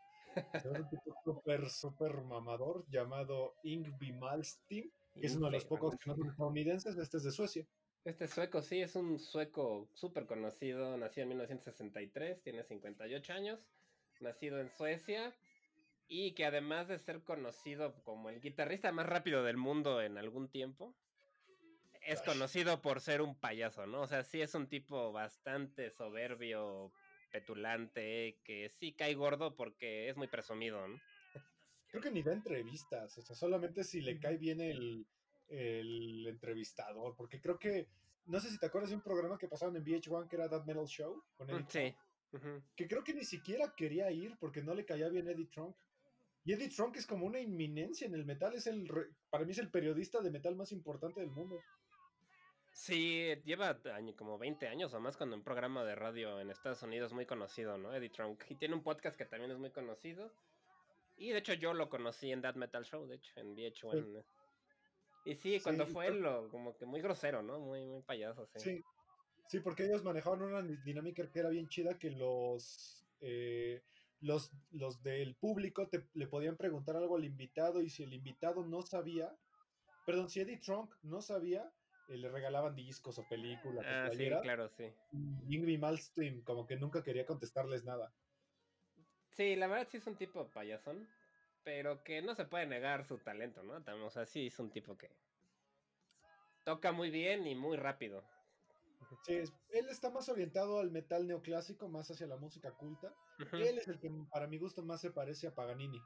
Es 0.53 0.65
un 0.65 0.89
tipo 0.89 1.15
súper, 1.23 1.69
súper 1.69 2.21
mamador 2.23 2.85
llamado 2.89 3.55
Ingvi 3.63 4.11
Malmsteen, 4.11 4.91
que 5.13 5.27
es 5.27 5.35
uno 5.35 5.45
de 5.45 5.53
los 5.53 5.65
pocos 5.65 5.95
que 5.95 6.09
no 6.09 6.15
son 6.15 6.29
estadounidenses, 6.29 6.97
este 6.97 7.17
es 7.17 7.23
de 7.23 7.31
Suecia. 7.31 7.65
Este 8.03 8.27
sueco, 8.27 8.61
sí, 8.61 8.81
es 8.81 8.95
un 8.95 9.17
sueco 9.17 9.89
súper 9.93 10.27
conocido, 10.27 10.95
nació 10.95 11.23
en 11.23 11.29
1963, 11.29 12.43
tiene 12.43 12.63
58 12.63 13.33
años, 13.33 13.65
nacido 14.19 14.59
en 14.59 14.69
Suecia 14.69 15.33
y 16.07 16.33
que 16.33 16.45
además 16.45 16.87
de 16.87 16.99
ser 16.99 17.23
conocido 17.23 17.95
como 18.03 18.29
el 18.29 18.41
guitarrista 18.41 18.91
más 18.91 19.05
rápido 19.05 19.43
del 19.43 19.57
mundo 19.57 20.01
en 20.01 20.17
algún 20.17 20.49
tiempo, 20.49 20.95
es 22.01 22.21
conocido 22.21 22.81
por 22.81 23.01
ser 23.01 23.21
un 23.21 23.35
payaso, 23.35 23.87
¿no? 23.87 24.01
O 24.01 24.07
sea, 24.07 24.23
sí 24.23 24.41
es 24.41 24.53
un 24.53 24.67
tipo 24.67 25.11
bastante 25.11 25.89
soberbio, 25.89 26.91
petulante, 27.31 28.39
que 28.43 28.69
sí 28.69 28.93
cae 28.93 29.15
gordo 29.15 29.55
porque 29.55 30.09
es 30.09 30.15
muy 30.15 30.27
presumido, 30.27 30.87
¿no? 30.87 30.99
Creo 31.87 32.01
que 32.01 32.11
ni 32.11 32.21
da 32.21 32.33
entrevistas, 32.33 33.17
o 33.17 33.21
sea, 33.21 33.35
solamente 33.35 33.83
si 33.83 34.01
le 34.01 34.19
cae 34.19 34.37
bien 34.37 34.61
el, 34.61 35.07
el 35.47 36.27
entrevistador, 36.27 37.15
porque 37.15 37.39
creo 37.39 37.57
que, 37.57 37.87
no 38.25 38.39
sé 38.39 38.49
si 38.49 38.59
te 38.59 38.65
acuerdas 38.67 38.89
de 38.89 38.97
un 38.97 39.01
programa 39.01 39.37
que 39.37 39.47
pasaron 39.47 39.75
en 39.75 39.83
VH1 39.83 40.27
que 40.27 40.35
era 40.35 40.49
That 40.49 40.65
Metal 40.65 40.85
Show 40.85 41.23
con 41.35 41.49
Eddie 41.49 41.65
Sí. 41.69 41.95
Que 42.75 42.87
creo 42.87 43.03
que 43.03 43.13
ni 43.13 43.23
siquiera 43.23 43.73
quería 43.75 44.11
ir 44.11 44.37
porque 44.39 44.61
no 44.61 44.73
le 44.73 44.85
caía 44.85 45.07
bien 45.07 45.29
Eddie 45.29 45.47
Trunk. 45.47 45.75
Y 46.45 46.53
Eddie 46.53 46.69
Trunk 46.69 46.97
es 46.97 47.07
como 47.07 47.25
una 47.25 47.39
inminencia 47.39 48.05
en 48.05 48.13
el 48.13 48.25
metal, 48.25 48.53
es 48.53 48.67
el 48.67 48.87
para 49.29 49.43
mí 49.45 49.51
es 49.51 49.57
el 49.57 49.71
periodista 49.71 50.21
de 50.21 50.29
metal 50.29 50.55
más 50.55 50.71
importante 50.71 51.19
del 51.19 51.31
mundo. 51.31 51.59
Sí, 52.71 53.33
lleva 53.45 53.79
como 54.15 54.37
20 54.37 54.67
años 54.67 54.93
o 54.93 54.99
más 54.99 55.17
cuando 55.17 55.35
un 55.35 55.43
programa 55.43 55.83
de 55.83 55.95
radio 55.95 56.39
en 56.39 56.51
Estados 56.51 56.83
Unidos 56.83 57.13
muy 57.13 57.25
conocido, 57.25 57.77
¿no? 57.77 57.95
Eddie 57.95 58.09
Trunk. 58.09 58.43
Y 58.49 58.55
tiene 58.55 58.75
un 58.75 58.83
podcast 58.83 59.17
que 59.17 59.25
también 59.25 59.51
es 59.51 59.57
muy 59.57 59.71
conocido. 59.71 60.31
Y 61.17 61.29
de 61.29 61.39
hecho 61.39 61.53
yo 61.53 61.73
lo 61.73 61.89
conocí 61.89 62.31
en 62.31 62.41
That 62.41 62.55
Metal 62.55 62.83
Show, 62.83 63.07
de 63.07 63.15
hecho, 63.15 63.31
en 63.37 63.55
VH1. 63.55 64.23
Y 65.25 65.35
sí, 65.35 65.59
cuando 65.61 65.87
fue 65.87 66.11
lo, 66.11 66.49
como 66.49 66.77
que 66.77 66.85
muy 66.85 67.01
grosero, 67.01 67.41
¿no? 67.41 67.59
Muy, 67.59 67.85
muy 67.85 68.01
payaso, 68.03 68.45
sí. 68.45 68.59
sí. 68.59 68.83
Sí, 69.47 69.59
porque 69.59 69.85
ellos 69.85 70.03
manejaban 70.03 70.41
una 70.41 70.61
dinámica 70.61 71.29
que 71.31 71.39
era 71.39 71.49
bien 71.49 71.67
chida 71.69 71.97
que 71.97 72.11
los... 72.11 73.05
Eh, 73.21 73.81
los, 74.21 74.51
los 74.71 75.03
del 75.03 75.35
público 75.35 75.87
te, 75.87 76.07
le 76.13 76.27
podían 76.27 76.57
preguntar 76.57 76.95
algo 76.95 77.15
al 77.15 77.25
invitado 77.25 77.81
y 77.81 77.89
si 77.89 78.03
el 78.03 78.13
invitado 78.13 78.65
no 78.65 78.81
sabía, 78.81 79.35
perdón, 80.05 80.29
si 80.29 80.41
Eddie 80.41 80.57
Trunk 80.57 80.93
no 81.03 81.21
sabía, 81.21 81.71
eh, 82.07 82.17
le 82.17 82.29
regalaban 82.29 82.75
discos 82.75 83.17
o 83.17 83.27
películas. 83.27 83.85
Ah, 83.87 84.09
sí, 84.11 84.29
claro, 84.41 84.69
sí. 84.69 84.91
Y 85.11 85.55
Ingrid 85.55 85.79
Malmsteen 85.79 86.41
como 86.41 86.65
que 86.65 86.75
nunca 86.75 87.03
quería 87.03 87.25
contestarles 87.25 87.83
nada. 87.83 88.13
Sí, 89.31 89.55
la 89.55 89.67
verdad 89.67 89.87
sí 89.89 89.97
es 89.97 90.07
un 90.07 90.15
tipo 90.15 90.49
payasón, 90.51 91.09
pero 91.63 92.03
que 92.03 92.21
no 92.21 92.35
se 92.35 92.45
puede 92.45 92.67
negar 92.67 93.03
su 93.05 93.17
talento, 93.17 93.63
¿no? 93.63 93.83
O 94.05 94.09
sea, 94.09 94.25
sí 94.25 94.47
es 94.47 94.59
un 94.59 94.71
tipo 94.71 94.97
que 94.97 95.09
toca 96.63 96.91
muy 96.91 97.09
bien 97.09 97.45
y 97.47 97.55
muy 97.55 97.75
rápido. 97.75 98.23
Sí, 99.23 99.33
él 99.69 99.89
está 99.89 100.09
más 100.09 100.29
orientado 100.29 100.79
al 100.79 100.91
metal 100.91 101.27
neoclásico, 101.27 101.87
más 101.87 102.09
hacia 102.11 102.27
la 102.27 102.37
música 102.37 102.71
culta. 102.71 103.13
Él 103.53 103.77
es 103.77 103.87
el 103.87 103.99
que 103.99 104.11
para 104.31 104.47
mi 104.47 104.57
gusto 104.57 104.83
más 104.83 105.01
se 105.01 105.11
parece 105.11 105.47
a 105.47 105.55
Paganini. 105.55 106.01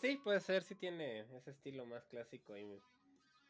Sí, 0.00 0.16
puede 0.22 0.40
ser, 0.40 0.62
sí 0.62 0.74
tiene 0.74 1.20
ese 1.20 1.50
estilo 1.50 1.84
más 1.86 2.06
clásico 2.06 2.56
y, 2.56 2.80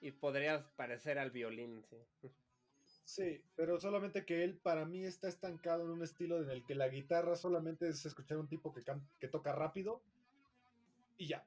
y 0.01 0.11
podría 0.13 0.69
parecer 0.77 1.19
al 1.19 1.31
violín, 1.31 1.85
sí. 1.91 2.31
Sí, 3.05 3.45
pero 3.57 3.79
solamente 3.81 4.25
que 4.25 4.45
él 4.45 4.57
para 4.59 4.85
mí 4.85 5.05
está 5.05 5.29
estancado 5.29 5.85
en 5.85 5.91
un 5.91 6.03
estilo 6.03 6.41
en 6.43 6.51
el 6.51 6.65
que 6.65 6.75
la 6.75 6.89
guitarra 6.89 7.35
solamente 7.35 7.89
es 7.89 8.07
escuchar 8.07 8.39
un 8.39 8.49
tipo 8.49 8.73
que, 8.73 8.83
que 9.19 9.29
toca 9.29 9.53
rápido 9.53 10.03
y 11.17 11.27
ya. 11.29 11.45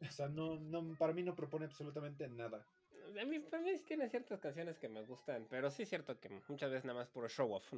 O 0.00 0.10
sea, 0.10 0.28
no, 0.28 0.58
no, 0.58 0.96
para 0.98 1.12
mí 1.12 1.22
no 1.22 1.36
propone 1.36 1.66
absolutamente 1.66 2.26
nada. 2.28 2.66
A 3.20 3.24
mí, 3.24 3.38
para 3.40 3.62
mí 3.62 3.76
sí 3.76 3.84
tiene 3.84 4.08
ciertas 4.08 4.40
canciones 4.40 4.78
que 4.78 4.88
me 4.88 5.02
gustan, 5.02 5.46
pero 5.50 5.70
sí 5.70 5.82
es 5.82 5.88
cierto 5.88 6.18
que 6.18 6.28
muchas 6.48 6.70
veces 6.70 6.84
nada 6.84 7.00
más 7.00 7.08
puro 7.08 7.28
show 7.28 7.52
off. 7.52 7.72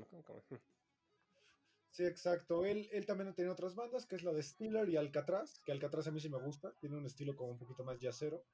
Sí, 1.91 2.05
exacto. 2.05 2.65
Él, 2.65 2.89
él 2.93 3.07
también 3.07 3.29
ha 3.29 3.35
tenido 3.35 3.53
otras 3.53 3.75
bandas, 3.75 4.05
que 4.07 4.17
es 4.17 4.25
la 4.25 4.33
de 4.33 4.43
Stiller 4.43 4.89
y 4.89 4.97
Alcatraz, 4.97 5.61
que 5.61 5.73
Alcatraz 5.73 6.09
a 6.09 6.11
mí 6.11 6.21
sí 6.21 6.29
me 6.29 6.39
gusta, 6.39 6.73
tiene 6.81 6.97
un 6.97 7.07
estilo 7.07 7.37
como 7.37 7.53
un 7.53 7.59
poquito 7.59 7.85
más 7.85 8.01
jazzero. 8.01 8.45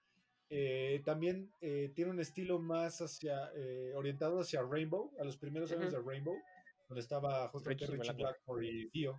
Eh, 0.51 1.01
también 1.05 1.55
eh, 1.61 1.93
tiene 1.95 2.11
un 2.11 2.20
estilo 2.20 2.59
más 2.59 3.01
hacia 3.01 3.51
eh, 3.55 3.95
orientado 3.95 4.41
hacia 4.41 4.62
Rainbow, 4.62 5.12
a 5.18 5.24
los 5.24 5.37
primeros 5.37 5.70
años 5.72 5.93
de 5.93 6.01
Rainbow, 6.01 6.37
donde 6.89 7.01
estaba 7.01 7.49
justamente 7.49 7.87
Richie, 7.87 8.12
Blackmore 8.12 8.66
y 8.66 8.91
Dio. 8.91 9.16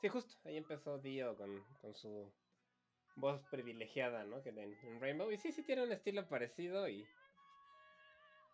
Sí, 0.00 0.08
justo, 0.08 0.34
ahí 0.44 0.56
empezó 0.56 0.98
Dio 0.98 1.36
con, 1.36 1.64
con 1.80 1.94
su 1.94 2.32
voz 3.16 3.42
privilegiada, 3.50 4.24
¿no? 4.24 4.42
Que 4.42 4.50
en, 4.50 5.00
Rainbow. 5.00 5.30
Y 5.30 5.38
sí, 5.38 5.52
sí 5.52 5.62
tiene 5.62 5.82
un 5.82 5.92
estilo 5.92 6.26
parecido 6.28 6.88
y. 6.88 7.06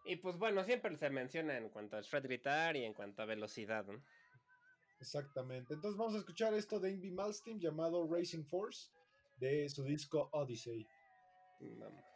Y 0.04 0.16
pues 0.16 0.36
bueno, 0.36 0.64
siempre 0.64 0.96
se 0.96 1.10
menciona 1.10 1.56
en 1.56 1.68
cuanto 1.68 1.96
a 1.96 2.00
shred 2.00 2.26
guitar 2.26 2.76
y 2.76 2.84
en 2.84 2.92
cuanto 2.92 3.22
a 3.22 3.26
velocidad, 3.26 3.84
¿no? 3.86 4.02
Exactamente. 5.00 5.74
Entonces 5.74 5.96
vamos 5.96 6.14
a 6.14 6.18
escuchar 6.18 6.54
esto 6.54 6.80
de 6.80 6.90
Invi 6.90 7.10
Malstein 7.12 7.60
llamado 7.60 8.08
Racing 8.08 8.44
Force 8.44 8.90
de 9.38 9.68
su 9.68 9.84
disco 9.84 10.28
Odyssey. 10.32 10.86
Vamos. 11.60 12.11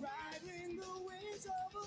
Riding 0.00 0.76
the 0.76 0.92
of 1.46 1.74
a. 1.74 1.86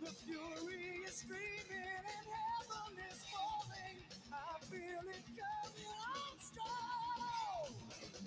The 0.00 0.10
fury 0.24 0.84
is 1.06 1.24
and 1.28 2.26
heaven 2.32 2.94
is. 3.10 3.20
I 4.32 4.34
feel 4.64 5.04
it. 5.10 5.24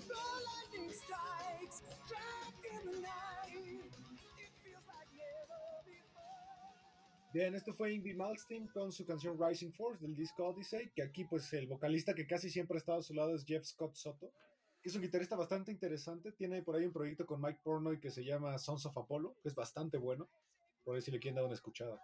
The 0.07 0.23
lightning 0.47 0.93
strikes. 0.93 1.77
It 1.87 1.93
feels 4.63 4.87
like 4.87 5.11
never. 5.13 5.93
Bien, 7.33 7.55
esto 7.55 7.73
fue 7.73 7.93
Ingrid 7.93 8.15
Malmsteen 8.15 8.67
con 8.67 8.91
su 8.91 9.05
canción 9.05 9.37
Rising 9.39 9.71
Force 9.71 10.01
del 10.01 10.15
disco 10.15 10.45
Odyssey, 10.47 10.89
que 10.95 11.03
aquí 11.03 11.25
pues 11.25 11.51
el 11.53 11.67
vocalista 11.67 12.13
que 12.13 12.25
casi 12.27 12.49
siempre 12.49 12.77
ha 12.77 12.79
estado 12.79 12.99
a 12.99 13.03
su 13.03 13.13
lado 13.13 13.35
es 13.35 13.45
Jeff 13.45 13.63
Scott 13.65 13.95
Soto, 13.95 14.31
que 14.87 14.91
es 14.91 14.95
un 14.95 15.01
guitarrista 15.01 15.35
bastante 15.35 15.69
interesante, 15.69 16.31
tiene 16.31 16.61
por 16.61 16.77
ahí 16.77 16.85
un 16.85 16.93
proyecto 16.93 17.25
con 17.25 17.41
Mike 17.41 17.59
Pornoy 17.61 17.99
que 17.99 18.09
se 18.09 18.23
llama 18.23 18.57
Sons 18.57 18.85
of 18.85 18.97
Apollo, 18.97 19.35
que 19.41 19.49
es 19.49 19.53
bastante 19.53 19.97
bueno, 19.97 20.29
por 20.85 20.95
ahí 20.95 21.01
si 21.01 21.11
le 21.11 21.19
quieren 21.19 21.35
dar 21.35 21.43
una 21.43 21.55
escuchada. 21.55 22.01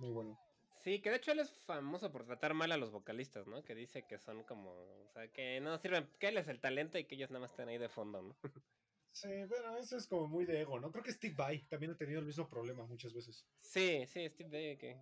Muy 0.00 0.10
bueno. 0.10 0.36
Sí, 0.82 1.00
que 1.00 1.10
de 1.10 1.16
hecho 1.18 1.30
él 1.30 1.38
es 1.38 1.52
famoso 1.52 2.10
por 2.10 2.24
tratar 2.24 2.52
mal 2.52 2.72
a 2.72 2.76
los 2.76 2.90
vocalistas, 2.90 3.46
¿no? 3.46 3.62
Que 3.62 3.76
dice 3.76 4.08
que 4.08 4.18
son 4.18 4.42
como, 4.42 4.72
o 4.72 5.08
sea, 5.12 5.28
que 5.28 5.60
no 5.60 5.78
sirven, 5.78 6.10
que 6.18 6.26
él 6.26 6.38
es 6.38 6.48
el 6.48 6.60
talento 6.60 6.98
y 6.98 7.04
que 7.04 7.14
ellos 7.14 7.30
nada 7.30 7.42
más 7.42 7.52
están 7.52 7.68
ahí 7.68 7.78
de 7.78 7.88
fondo, 7.88 8.22
¿no? 8.22 8.36
Sí, 9.12 9.28
bueno, 9.48 9.76
eso 9.76 9.96
es 9.96 10.08
como 10.08 10.26
muy 10.26 10.44
de 10.44 10.62
ego, 10.62 10.80
¿no? 10.80 10.90
Creo 10.90 11.04
que 11.04 11.12
Steve 11.12 11.36
Vai 11.36 11.64
también 11.68 11.92
ha 11.92 11.96
tenido 11.96 12.18
el 12.18 12.26
mismo 12.26 12.48
problema 12.48 12.84
muchas 12.84 13.14
veces. 13.14 13.46
Sí, 13.60 14.04
sí, 14.08 14.28
Steve 14.28 14.50
Vai, 14.50 14.76
que 14.76 15.00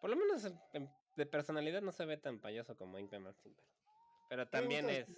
por 0.00 0.08
lo 0.08 0.14
menos 0.14 0.48
de 1.16 1.26
personalidad 1.26 1.82
no 1.82 1.90
se 1.90 2.04
ve 2.04 2.16
tan 2.16 2.38
payaso 2.38 2.76
como 2.76 3.00
Ink 3.00 3.18
Martin, 3.18 3.56
pero 4.28 4.48
también 4.48 4.88
es... 4.88 5.08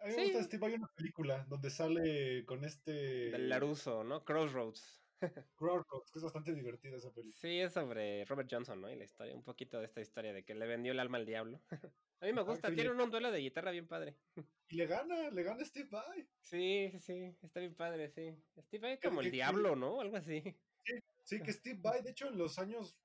A 0.00 0.06
mí 0.08 0.14
me 0.16 0.24
gusta 0.24 0.44
Steve 0.44 0.60
Vai 0.60 0.74
una 0.74 0.88
película 0.94 1.44
donde 1.48 1.70
sale 1.70 2.44
con 2.44 2.64
este... 2.64 3.30
Del 3.30 3.48
Laruso, 3.48 4.04
¿no? 4.04 4.24
Crossroads. 4.24 5.02
Crossroads, 5.56 6.10
que 6.10 6.18
es 6.18 6.22
bastante 6.22 6.54
divertida 6.54 6.96
esa 6.96 7.10
película. 7.12 7.40
Sí, 7.40 7.60
es 7.60 7.72
sobre 7.72 8.24
Robert 8.26 8.48
Johnson, 8.50 8.80
¿no? 8.80 8.90
Y 8.90 8.96
la 8.96 9.04
historia, 9.04 9.34
un 9.34 9.42
poquito 9.42 9.78
de 9.78 9.86
esta 9.86 10.00
historia 10.00 10.32
de 10.32 10.44
que 10.44 10.54
le 10.54 10.66
vendió 10.66 10.92
el 10.92 11.00
alma 11.00 11.18
al 11.18 11.26
diablo. 11.26 11.62
A 12.20 12.26
mí 12.26 12.32
me 12.32 12.42
gusta, 12.42 12.72
tiene 12.72 12.90
un 12.90 13.10
duelo 13.10 13.30
de 13.30 13.40
guitarra 13.40 13.70
bien 13.70 13.86
padre. 13.86 14.16
Y 14.68 14.74
le 14.74 14.86
gana, 14.86 15.30
le 15.30 15.42
gana 15.44 15.64
Steve 15.64 15.88
Vai. 15.88 16.28
Sí, 16.40 16.90
sí, 16.98 17.32
sí, 17.38 17.46
está 17.46 17.60
bien 17.60 17.76
padre, 17.76 18.08
sí. 18.08 18.36
Steve 18.62 18.88
Vai 18.88 19.00
como 19.00 19.20
el 19.20 19.30
diablo, 19.30 19.76
¿no? 19.76 20.00
Algo 20.00 20.16
así. 20.16 20.42
Sí, 20.82 20.94
sí, 21.22 21.40
que 21.40 21.52
Steve 21.52 21.78
Vai, 21.80 22.02
de 22.02 22.10
hecho, 22.10 22.26
en 22.28 22.36
los 22.36 22.58
años 22.58 22.98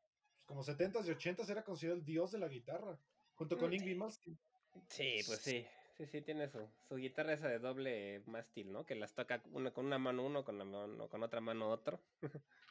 pues, 0.46 0.46
como 0.46 0.64
70s 0.64 1.06
y 1.06 1.12
80s 1.12 1.50
era 1.50 1.64
considerado 1.64 2.00
el 2.00 2.06
dios 2.06 2.32
de 2.32 2.40
la 2.40 2.48
guitarra, 2.48 3.00
junto 3.36 3.58
con 3.58 3.70
mm. 3.70 3.74
Ingrid 3.74 3.98
Malmsteen. 3.98 4.40
Sí, 4.88 5.20
pues 5.26 5.40
sí. 5.40 5.66
Sí, 5.98 6.06
sí, 6.08 6.22
tiene 6.22 6.48
su, 6.48 6.68
su 6.88 6.96
guitarra 6.96 7.34
esa 7.34 7.48
de 7.48 7.60
doble 7.60 8.22
mástil, 8.26 8.72
¿no? 8.72 8.86
Que 8.86 8.96
las 8.96 9.14
toca 9.14 9.42
una 9.52 9.72
con 9.72 9.86
una 9.86 10.00
mano 10.00 10.26
uno, 10.26 10.44
con, 10.44 10.58
la 10.58 10.66
mano, 10.66 11.10
con 11.10 11.24
otra 11.24 11.42
mano 11.42 11.70
otro. 11.70 12.02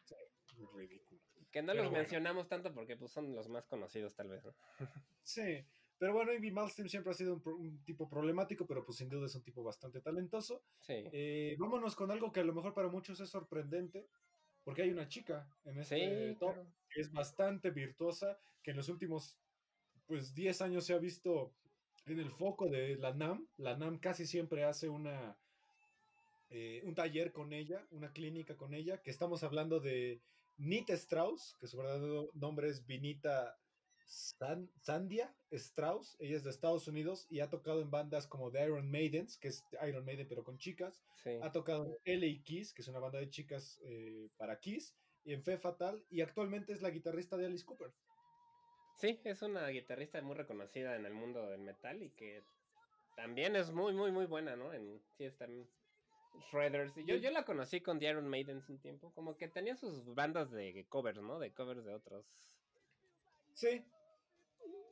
sí, 0.04 0.14
ridículo. 0.74 1.20
Que 1.50 1.62
no 1.62 1.74
los 1.74 1.90
mencionamos 1.90 2.48
tanto 2.48 2.72
porque 2.72 2.96
pues, 2.96 3.10
son 3.10 3.34
los 3.34 3.48
más 3.48 3.66
conocidos, 3.66 4.14
tal 4.14 4.28
vez, 4.28 4.44
¿no? 4.44 4.54
sí, 5.22 5.64
pero 6.00 6.14
bueno, 6.14 6.32
Ivy 6.32 6.50
Malmsteen 6.50 6.88
siempre 6.88 7.10
ha 7.10 7.14
sido 7.14 7.42
un, 7.44 7.84
tipo 7.84 8.08
problemático, 8.08 8.66
pero 8.66 8.84
pues 8.84 8.96
sin 8.96 9.10
duda 9.10 9.26
es 9.26 9.34
un 9.34 9.42
tipo 9.42 9.62
bastante 9.62 10.00
talentoso. 10.00 10.64
Sí. 10.80 11.04
Eh, 11.12 11.56
vámonos 11.58 11.94
con 11.94 12.10
algo 12.10 12.32
que 12.32 12.40
a 12.40 12.44
lo 12.44 12.54
mejor 12.54 12.72
para 12.72 12.88
muchos 12.88 13.20
es 13.20 13.28
sorprendente, 13.28 14.08
porque 14.64 14.80
hay 14.80 14.90
una 14.90 15.08
chica 15.08 15.46
en 15.64 15.78
este 15.78 16.36
top 16.40 16.56
que 16.88 17.02
es 17.02 17.12
bastante 17.12 17.70
virtuosa, 17.70 18.38
que 18.62 18.70
en 18.70 18.78
los 18.78 18.88
últimos 18.88 19.38
pues 20.06 20.34
10 20.34 20.62
años 20.62 20.86
se 20.86 20.94
ha 20.94 20.98
visto 20.98 21.54
en 22.06 22.18
el 22.18 22.30
foco 22.30 22.68
de 22.68 22.96
la 22.96 23.12
NAM. 23.12 23.46
La 23.56 23.76
NAM 23.76 23.98
casi 23.98 24.26
siempre 24.26 24.64
hace 24.64 24.88
una, 24.88 25.36
eh, 26.50 26.82
un 26.84 26.94
taller 26.94 27.32
con 27.32 27.52
ella, 27.52 27.86
una 27.90 28.12
clínica 28.12 28.56
con 28.56 28.74
ella, 28.74 29.02
que 29.02 29.10
estamos 29.10 29.42
hablando 29.42 29.80
de 29.80 30.20
Nita 30.56 30.94
Strauss, 30.94 31.56
que 31.60 31.66
su 31.66 31.76
verdadero 31.76 32.30
nombre 32.34 32.68
es 32.68 32.86
Vinita 32.86 33.56
Sandia 34.06 35.32
Strauss. 35.52 36.16
Ella 36.18 36.36
es 36.36 36.44
de 36.44 36.50
Estados 36.50 36.88
Unidos 36.88 37.26
y 37.30 37.40
ha 37.40 37.48
tocado 37.48 37.80
en 37.80 37.90
bandas 37.90 38.26
como 38.26 38.50
The 38.50 38.64
Iron 38.64 38.90
Maidens, 38.90 39.38
que 39.38 39.48
es 39.48 39.64
Iron 39.86 40.04
Maiden 40.04 40.26
pero 40.28 40.42
con 40.42 40.58
chicas. 40.58 41.02
Ha 41.42 41.52
tocado 41.52 41.98
en 42.04 42.20
LA 42.20 42.42
Kiss, 42.42 42.72
que 42.72 42.82
es 42.82 42.88
una 42.88 42.98
banda 42.98 43.18
de 43.18 43.30
chicas 43.30 43.78
eh, 43.84 44.28
para 44.36 44.58
Kiss, 44.58 44.94
y 45.24 45.32
en 45.34 45.42
Fe 45.42 45.58
Fatal, 45.58 46.04
y 46.10 46.22
actualmente 46.22 46.72
es 46.72 46.82
la 46.82 46.90
guitarrista 46.90 47.36
de 47.36 47.46
Alice 47.46 47.64
Cooper. 47.64 47.92
Sí, 49.00 49.18
es 49.24 49.40
una 49.40 49.66
guitarrista 49.68 50.20
muy 50.20 50.34
reconocida 50.34 50.94
en 50.94 51.06
el 51.06 51.14
mundo 51.14 51.46
del 51.46 51.62
metal 51.62 52.02
y 52.02 52.10
que 52.10 52.42
también 53.16 53.56
es 53.56 53.70
muy, 53.70 53.94
muy, 53.94 54.12
muy 54.12 54.26
buena, 54.26 54.56
¿no? 54.56 54.74
En, 54.74 55.00
sí, 55.16 55.24
es 55.24 55.36
también 55.38 55.66
Shredders. 56.52 56.92
Yo, 57.06 57.16
yo 57.16 57.30
la 57.30 57.44
conocí 57.44 57.80
con 57.80 57.98
The 57.98 58.10
Iron 58.10 58.28
Maidens 58.28 58.68
un 58.68 58.78
tiempo, 58.78 59.10
como 59.14 59.38
que 59.38 59.48
tenía 59.48 59.74
sus 59.74 60.04
bandas 60.14 60.50
de 60.50 60.84
covers, 60.90 61.22
¿no? 61.22 61.38
De 61.38 61.50
covers 61.50 61.82
de 61.82 61.94
otros. 61.94 62.26
Sí. 63.54 63.82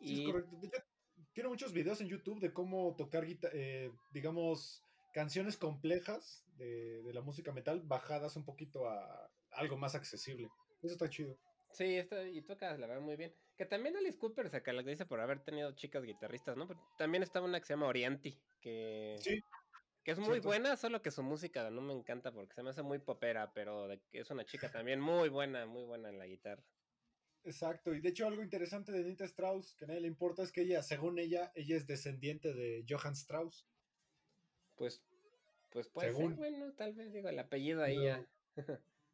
Sí, 0.01 0.23
es 0.23 0.33
correcto. 0.33 0.57
tiene 1.35 1.51
muchos 1.51 1.75
videos 1.75 2.01
en 2.01 2.09
YouTube 2.09 2.41
de 2.41 2.53
cómo 2.53 2.97
tocar, 2.97 3.27
eh, 3.53 3.93
digamos, 4.11 4.83
canciones 5.13 5.59
complejas 5.59 6.47
de, 6.57 7.03
de 7.03 7.13
la 7.13 7.21
música 7.21 7.53
metal 7.53 7.83
bajadas 7.85 8.37
un 8.37 8.47
poquito 8.47 8.89
a 8.89 9.31
algo 9.51 9.77
más 9.77 9.95
accesible. 9.95 10.49
Eso 10.83 10.95
está 10.95 11.11
chido. 11.11 11.37
Sí, 11.73 11.97
está, 11.97 12.27
y 12.27 12.41
toca 12.41 12.77
la 12.79 12.87
verdad 12.87 13.03
muy 13.03 13.17
bien. 13.17 13.35
Que 13.59 13.67
también 13.67 13.97
Alice 13.97 14.17
Cooper 14.17 14.49
se 14.49 14.63
dice 14.85 15.05
por 15.05 15.21
haber 15.21 15.41
tenido 15.41 15.73
chicas 15.73 16.05
guitarristas, 16.05 16.57
¿no? 16.57 16.69
también 16.97 17.25
estaba 17.25 17.45
una 17.45 17.59
que 17.59 17.67
se 17.67 17.73
llama 17.73 17.89
Orianti, 17.89 18.41
que, 18.61 19.17
sí, 19.21 19.43
que 20.05 20.13
es 20.13 20.19
muy 20.21 20.39
buena, 20.39 20.77
solo 20.77 21.03
que 21.03 21.11
su 21.11 21.25
música 21.25 21.69
no 21.69 21.83
me 21.83 21.93
encanta 21.93 22.31
porque 22.31 22.55
se 22.55 22.63
me 22.63 22.71
hace 22.71 22.83
muy 22.83 23.01
popera, 23.01 23.53
pero 23.53 23.91
es 24.13 24.31
una 24.31 24.45
chica 24.45 24.71
también 24.71 25.01
muy 25.01 25.29
buena, 25.29 25.67
muy 25.67 25.83
buena 25.83 26.09
en 26.09 26.19
la 26.19 26.27
guitarra. 26.27 26.63
Exacto, 27.43 27.93
y 27.93 28.01
de 28.01 28.11
hecho 28.11 28.29
algo 28.29 28.45
interesante 28.45 28.93
de 28.93 29.03
Nita 29.03 29.25
Strauss, 29.25 29.75
que 29.75 29.87
a 29.87 29.89
nadie 29.89 30.03
le 30.03 30.09
importa, 30.09 30.45
es 30.45 30.53
que 30.53 30.63
ella, 30.63 30.81
según 30.85 31.19
ella, 31.19 31.51
ella 31.57 31.77
es 31.77 31.87
descendiente 31.89 32.55
de 32.55 32.87
Johann 32.89 33.15
Strauss. 33.15 33.67
Pues, 34.77 35.03
pues 35.71 35.89
puede 35.89 36.15
ser, 36.15 36.35
bueno, 36.35 36.73
tal 36.75 36.95
vez, 36.95 37.13
digo, 37.13 37.29
el 37.29 37.39
apellido 37.41 37.83
ahí 37.83 38.05
ya. 38.05 38.25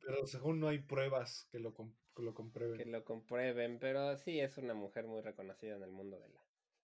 pero 0.00 0.26
según 0.26 0.60
no 0.60 0.68
hay 0.68 0.80
pruebas 0.80 1.48
que 1.50 1.60
lo, 1.60 1.74
que 2.14 2.22
lo 2.22 2.34
comprueben. 2.34 2.78
Que 2.78 2.84
lo 2.86 3.04
comprueben, 3.04 3.78
pero 3.78 4.16
sí 4.16 4.40
es 4.40 4.56
una 4.58 4.74
mujer 4.74 5.06
muy 5.06 5.20
reconocida 5.20 5.76
en 5.76 5.82
el 5.82 5.90
mundo 5.90 6.18
de 6.18 6.28
la, 6.28 6.40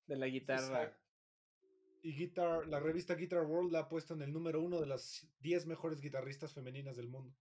de 0.06 0.16
la 0.16 0.26
guitarra. 0.26 0.96
Y 2.02 2.14
Guitar, 2.14 2.66
la 2.66 2.80
revista 2.80 3.14
Guitar 3.14 3.44
World 3.44 3.72
la 3.72 3.80
ha 3.80 3.88
puesto 3.88 4.14
en 4.14 4.22
el 4.22 4.32
número 4.32 4.62
uno 4.62 4.80
de 4.80 4.86
las 4.86 5.28
10 5.40 5.66
mejores 5.66 6.00
guitarristas 6.00 6.54
femeninas 6.54 6.96
del 6.96 7.08
mundo. 7.08 7.36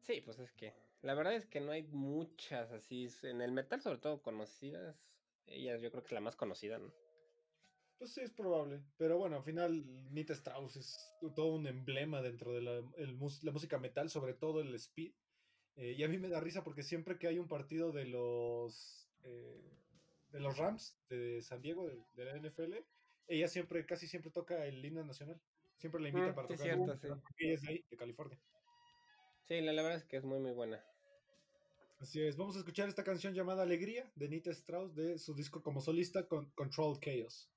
Sí, 0.00 0.20
pues 0.22 0.40
es 0.40 0.52
que 0.52 0.74
la 1.02 1.14
verdad 1.14 1.34
es 1.34 1.46
que 1.46 1.60
no 1.60 1.70
hay 1.70 1.84
muchas 1.84 2.72
así, 2.72 3.08
en 3.22 3.40
el 3.40 3.52
metal 3.52 3.80
sobre 3.80 3.98
todo 3.98 4.22
conocidas. 4.22 4.96
Ella 5.46 5.76
yo 5.78 5.90
creo 5.90 6.02
que 6.02 6.08
es 6.08 6.12
la 6.12 6.20
más 6.20 6.36
conocida, 6.36 6.78
¿no? 6.78 6.92
Pues 7.98 8.12
sí, 8.12 8.20
es 8.20 8.30
probable. 8.30 8.82
Pero 8.96 9.18
bueno, 9.18 9.36
al 9.36 9.42
final 9.42 9.84
Nita 10.12 10.32
Strauss 10.32 10.76
es 10.76 11.12
todo 11.34 11.54
un 11.54 11.66
emblema 11.66 12.22
dentro 12.22 12.52
de 12.52 12.62
la, 12.62 12.72
la 12.72 13.52
música 13.52 13.78
metal, 13.78 14.10
sobre 14.10 14.34
todo 14.34 14.60
el 14.60 14.74
speed. 14.74 15.12
Eh, 15.78 15.94
y 15.96 16.02
a 16.02 16.08
mí 16.08 16.18
me 16.18 16.28
da 16.28 16.40
risa 16.40 16.64
porque 16.64 16.82
siempre 16.82 17.18
que 17.18 17.28
hay 17.28 17.38
un 17.38 17.46
partido 17.46 17.92
de 17.92 18.04
los 18.04 19.08
eh, 19.22 19.62
de 20.32 20.40
los 20.40 20.58
Rams 20.58 20.98
de 21.08 21.40
San 21.40 21.62
Diego, 21.62 21.88
de, 22.14 22.24
la 22.24 22.36
NFL, 22.36 22.74
ella 23.28 23.48
siempre, 23.48 23.86
casi 23.86 24.08
siempre 24.08 24.32
toca 24.32 24.66
el 24.66 24.84
himno 24.84 25.04
nacional. 25.04 25.40
Siempre 25.76 26.00
la 26.00 26.08
invita 26.08 26.32
mm, 26.32 26.34
para 26.34 26.48
tocar. 26.48 26.64
Cierto, 26.64 26.96
sí. 26.96 27.06
Ella 27.38 27.54
es 27.54 27.62
de 27.62 27.68
ahí, 27.68 27.84
de 27.88 27.96
California. 27.96 28.38
Sí, 29.46 29.60
la, 29.60 29.72
verdad 29.72 29.94
es 29.94 30.04
que 30.04 30.16
es 30.16 30.24
muy, 30.24 30.40
muy 30.40 30.52
buena. 30.52 30.84
Así 32.00 32.20
es, 32.22 32.36
vamos 32.36 32.56
a 32.56 32.58
escuchar 32.58 32.88
esta 32.88 33.04
canción 33.04 33.34
llamada 33.34 33.62
Alegría 33.62 34.10
de 34.14 34.28
Nita 34.28 34.50
Strauss 34.50 34.94
de 34.94 35.18
su 35.18 35.34
disco 35.34 35.62
como 35.62 35.80
solista 35.80 36.26
con 36.26 36.50
Control 36.50 36.98
Chaos. 37.00 37.50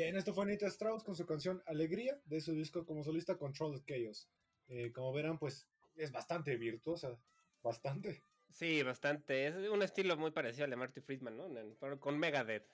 Bien, 0.00 0.16
esto 0.16 0.32
fue 0.32 0.44
Anita 0.44 0.66
Strauss 0.66 1.04
con 1.04 1.14
su 1.14 1.26
canción 1.26 1.62
Alegría 1.66 2.18
de 2.24 2.40
su 2.40 2.54
disco 2.54 2.86
como 2.86 3.04
solista 3.04 3.36
Controlled 3.36 3.82
Chaos. 3.84 4.30
Eh, 4.66 4.92
como 4.92 5.12
verán, 5.12 5.38
pues 5.38 5.68
es 5.94 6.10
bastante 6.10 6.56
virtuosa, 6.56 7.20
bastante. 7.62 8.24
Sí, 8.48 8.82
bastante. 8.82 9.48
Es 9.48 9.68
un 9.68 9.82
estilo 9.82 10.16
muy 10.16 10.30
parecido 10.30 10.64
al 10.64 10.70
de 10.70 10.76
Marty 10.76 11.02
Friedman, 11.02 11.36
¿no? 11.36 11.50
Pero 11.78 12.00
con 12.00 12.18
Megadeth. 12.18 12.66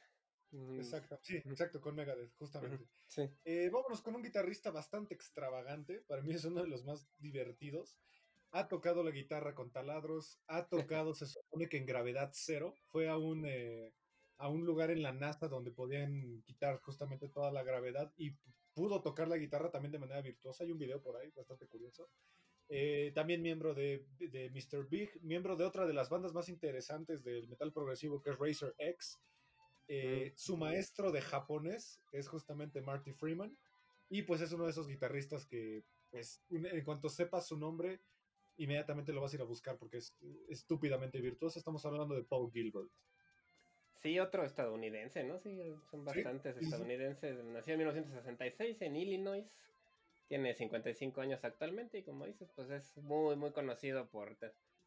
Exacto, 0.77 1.19
sí, 1.21 1.39
exacto, 1.39 1.81
con 1.81 1.97
Megadeth, 1.97 2.33
justamente. 2.37 2.87
Sí. 3.09 3.29
Eh, 3.45 3.71
vámonos 3.73 4.03
con 4.03 4.15
un 4.15 4.23
guitarrista 4.23 4.71
bastante 4.71 5.13
extravagante. 5.13 6.05
Para 6.07 6.23
mí 6.23 6.33
es 6.33 6.45
uno 6.45 6.63
de 6.63 6.69
los 6.69 6.85
más 6.85 7.09
divertidos. 7.19 7.99
Ha 8.53 8.69
tocado 8.69 9.03
la 9.03 9.11
guitarra 9.11 9.53
con 9.53 9.73
taladros, 9.73 10.39
ha 10.47 10.69
tocado, 10.69 11.13
se 11.13 11.27
supone 11.27 11.69
que 11.69 11.79
en 11.79 11.87
gravedad 11.87 12.31
cero. 12.33 12.73
Fue 12.87 13.09
a 13.09 13.17
un, 13.17 13.45
eh, 13.47 13.93
a 14.39 14.49
un 14.49 14.65
lugar 14.65 14.91
en 14.91 15.03
la 15.03 15.13
NASA 15.13 15.49
donde 15.49 15.71
podían 15.71 16.43
quitar 16.43 16.81
justamente 16.81 17.29
toda 17.29 17.51
la 17.51 17.63
gravedad 17.63 18.13
y 18.17 18.37
pudo 18.75 19.03
tocar 19.03 19.29
la 19.29 19.39
guitarra 19.39 19.71
también 19.71 19.93
de 19.93 19.99
manera 19.99 20.21
virtuosa. 20.21 20.65
Hay 20.65 20.71
un 20.71 20.79
video 20.79 21.03
por 21.03 21.17
ahí 21.17 21.31
bastante 21.35 21.67
curioso. 21.67 22.11
Eh, 22.69 23.13
también 23.15 23.43
miembro 23.43 23.75
de, 23.75 24.07
de, 24.19 24.51
Mr. 24.51 24.89
Big, 24.89 25.11
miembro 25.23 25.57
de 25.57 25.65
otra 25.65 25.87
de 25.87 25.95
las 25.95 26.11
bandas 26.11 26.33
más 26.33 26.49
interesantes 26.49 27.23
del 27.23 27.49
metal 27.49 27.73
progresivo 27.73 28.21
que 28.21 28.31
es 28.31 28.39
Razer 28.39 28.75
X. 28.79 29.19
Eh, 29.89 30.33
su 30.37 30.57
maestro 30.57 31.13
de 31.13 31.23
japonés 31.23 32.03
es 32.13 32.29
justamente 32.29 32.83
Marty 32.83 33.13
Freeman. 33.13 33.57
Y 34.09 34.23
pues 34.23 34.41
es 34.41 34.53
uno 34.53 34.65
de 34.65 34.71
esos 34.71 34.89
guitarristas 34.89 35.47
que, 35.47 35.85
pues, 36.11 36.43
en 36.51 36.85
cuanto 36.85 37.09
sepas 37.09 37.47
su 37.49 37.59
nombre, 37.59 38.03
inmediatamente 38.57 39.13
lo 39.13 39.21
vas 39.21 39.33
a 39.33 39.37
ir 39.37 39.43
a 39.43 39.47
buscar 39.47 39.79
porque 39.79 39.99
es 39.99 40.15
estúpidamente 40.49 41.21
virtuoso. 41.21 41.59
Estamos 41.59 41.85
hablando 41.87 42.15
de 42.15 42.25
Paul 42.25 42.53
Gilbert. 42.53 42.91
Sí, 44.07 44.21
otro 44.21 44.45
estadounidense, 44.45 45.25
¿no? 45.25 45.41
Sí, 45.41 45.61
son 45.91 46.05
bastantes 46.05 46.57
estadounidenses. 46.57 47.43
Nació 47.43 47.73
en 47.73 47.81
1966 47.81 48.81
en 48.83 48.95
Illinois. 48.95 49.45
Tiene 50.29 50.55
55 50.55 51.21
años 51.21 51.43
actualmente 51.43 51.99
y 51.99 52.03
como 52.05 52.25
dices, 52.25 52.49
pues 52.55 52.71
es 52.71 52.97
muy, 52.99 53.35
muy 53.35 53.51
conocido 53.51 54.09
por 54.09 54.37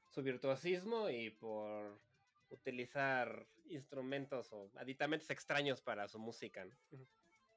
su 0.09 0.23
virtuosismo 0.23 1.09
y 1.09 1.31
por 1.31 1.99
utilizar 2.49 3.45
instrumentos 3.67 4.53
o 4.53 4.71
aditamentos 4.77 5.29
extraños 5.31 5.81
para 5.81 6.07
su 6.07 6.17
música. 6.17 6.65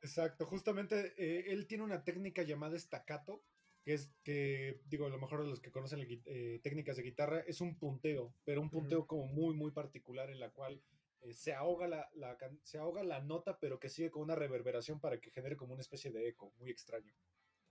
Exacto, 0.01 0.47
justamente 0.47 1.15
eh, 1.17 1.45
él 1.53 1.69
tiene 1.69 1.85
una 1.85 2.03
técnica 2.03 2.43
llamada 2.43 2.77
staccato, 2.77 3.41
que 3.85 3.95
es 3.95 4.11
que, 4.25 4.81
digo, 4.87 5.07
a 5.07 5.11
lo 5.11 5.19
mejor 5.21 5.47
los 5.47 5.61
que 5.61 5.71
conocen 5.71 6.05
eh, 6.27 6.59
técnicas 6.61 6.97
de 6.97 7.05
guitarra, 7.05 7.45
es 7.47 7.61
un 7.61 7.79
punteo, 7.79 8.35
pero 8.45 8.61
un 8.61 8.69
punteo 8.69 9.07
como 9.07 9.29
muy, 9.29 9.55
muy 9.55 9.71
particular 9.71 10.29
en 10.29 10.41
la 10.41 10.51
cual 10.51 10.83
eh, 11.23 11.35
se, 11.35 11.55
ahoga 11.55 11.89
la, 11.89 12.09
se 12.63 12.79
ahoga 12.79 13.03
la 13.03 13.21
nota, 13.21 13.59
pero 13.59 13.79
que 13.79 13.89
sigue 13.89 14.11
con 14.11 14.23
una 14.23 14.35
reverberación 14.35 15.01
para 15.01 15.21
que 15.21 15.31
genere 15.31 15.57
como 15.57 15.73
una 15.75 15.83
especie 15.83 16.11
de 16.11 16.29
eco, 16.29 16.53
muy 16.59 16.71
extraño. 16.71 17.13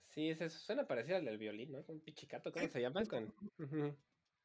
Sí, 0.10 0.30
eso 0.30 0.50
suena 0.50 0.88
parecido 0.88 1.18
al 1.18 1.26
del 1.26 1.38
violín, 1.38 1.72
¿no? 1.72 1.86
Un 1.88 2.02
pichicato, 2.02 2.52
¿cómo 2.52 2.68
se 2.68 2.82
llama? 2.82 3.02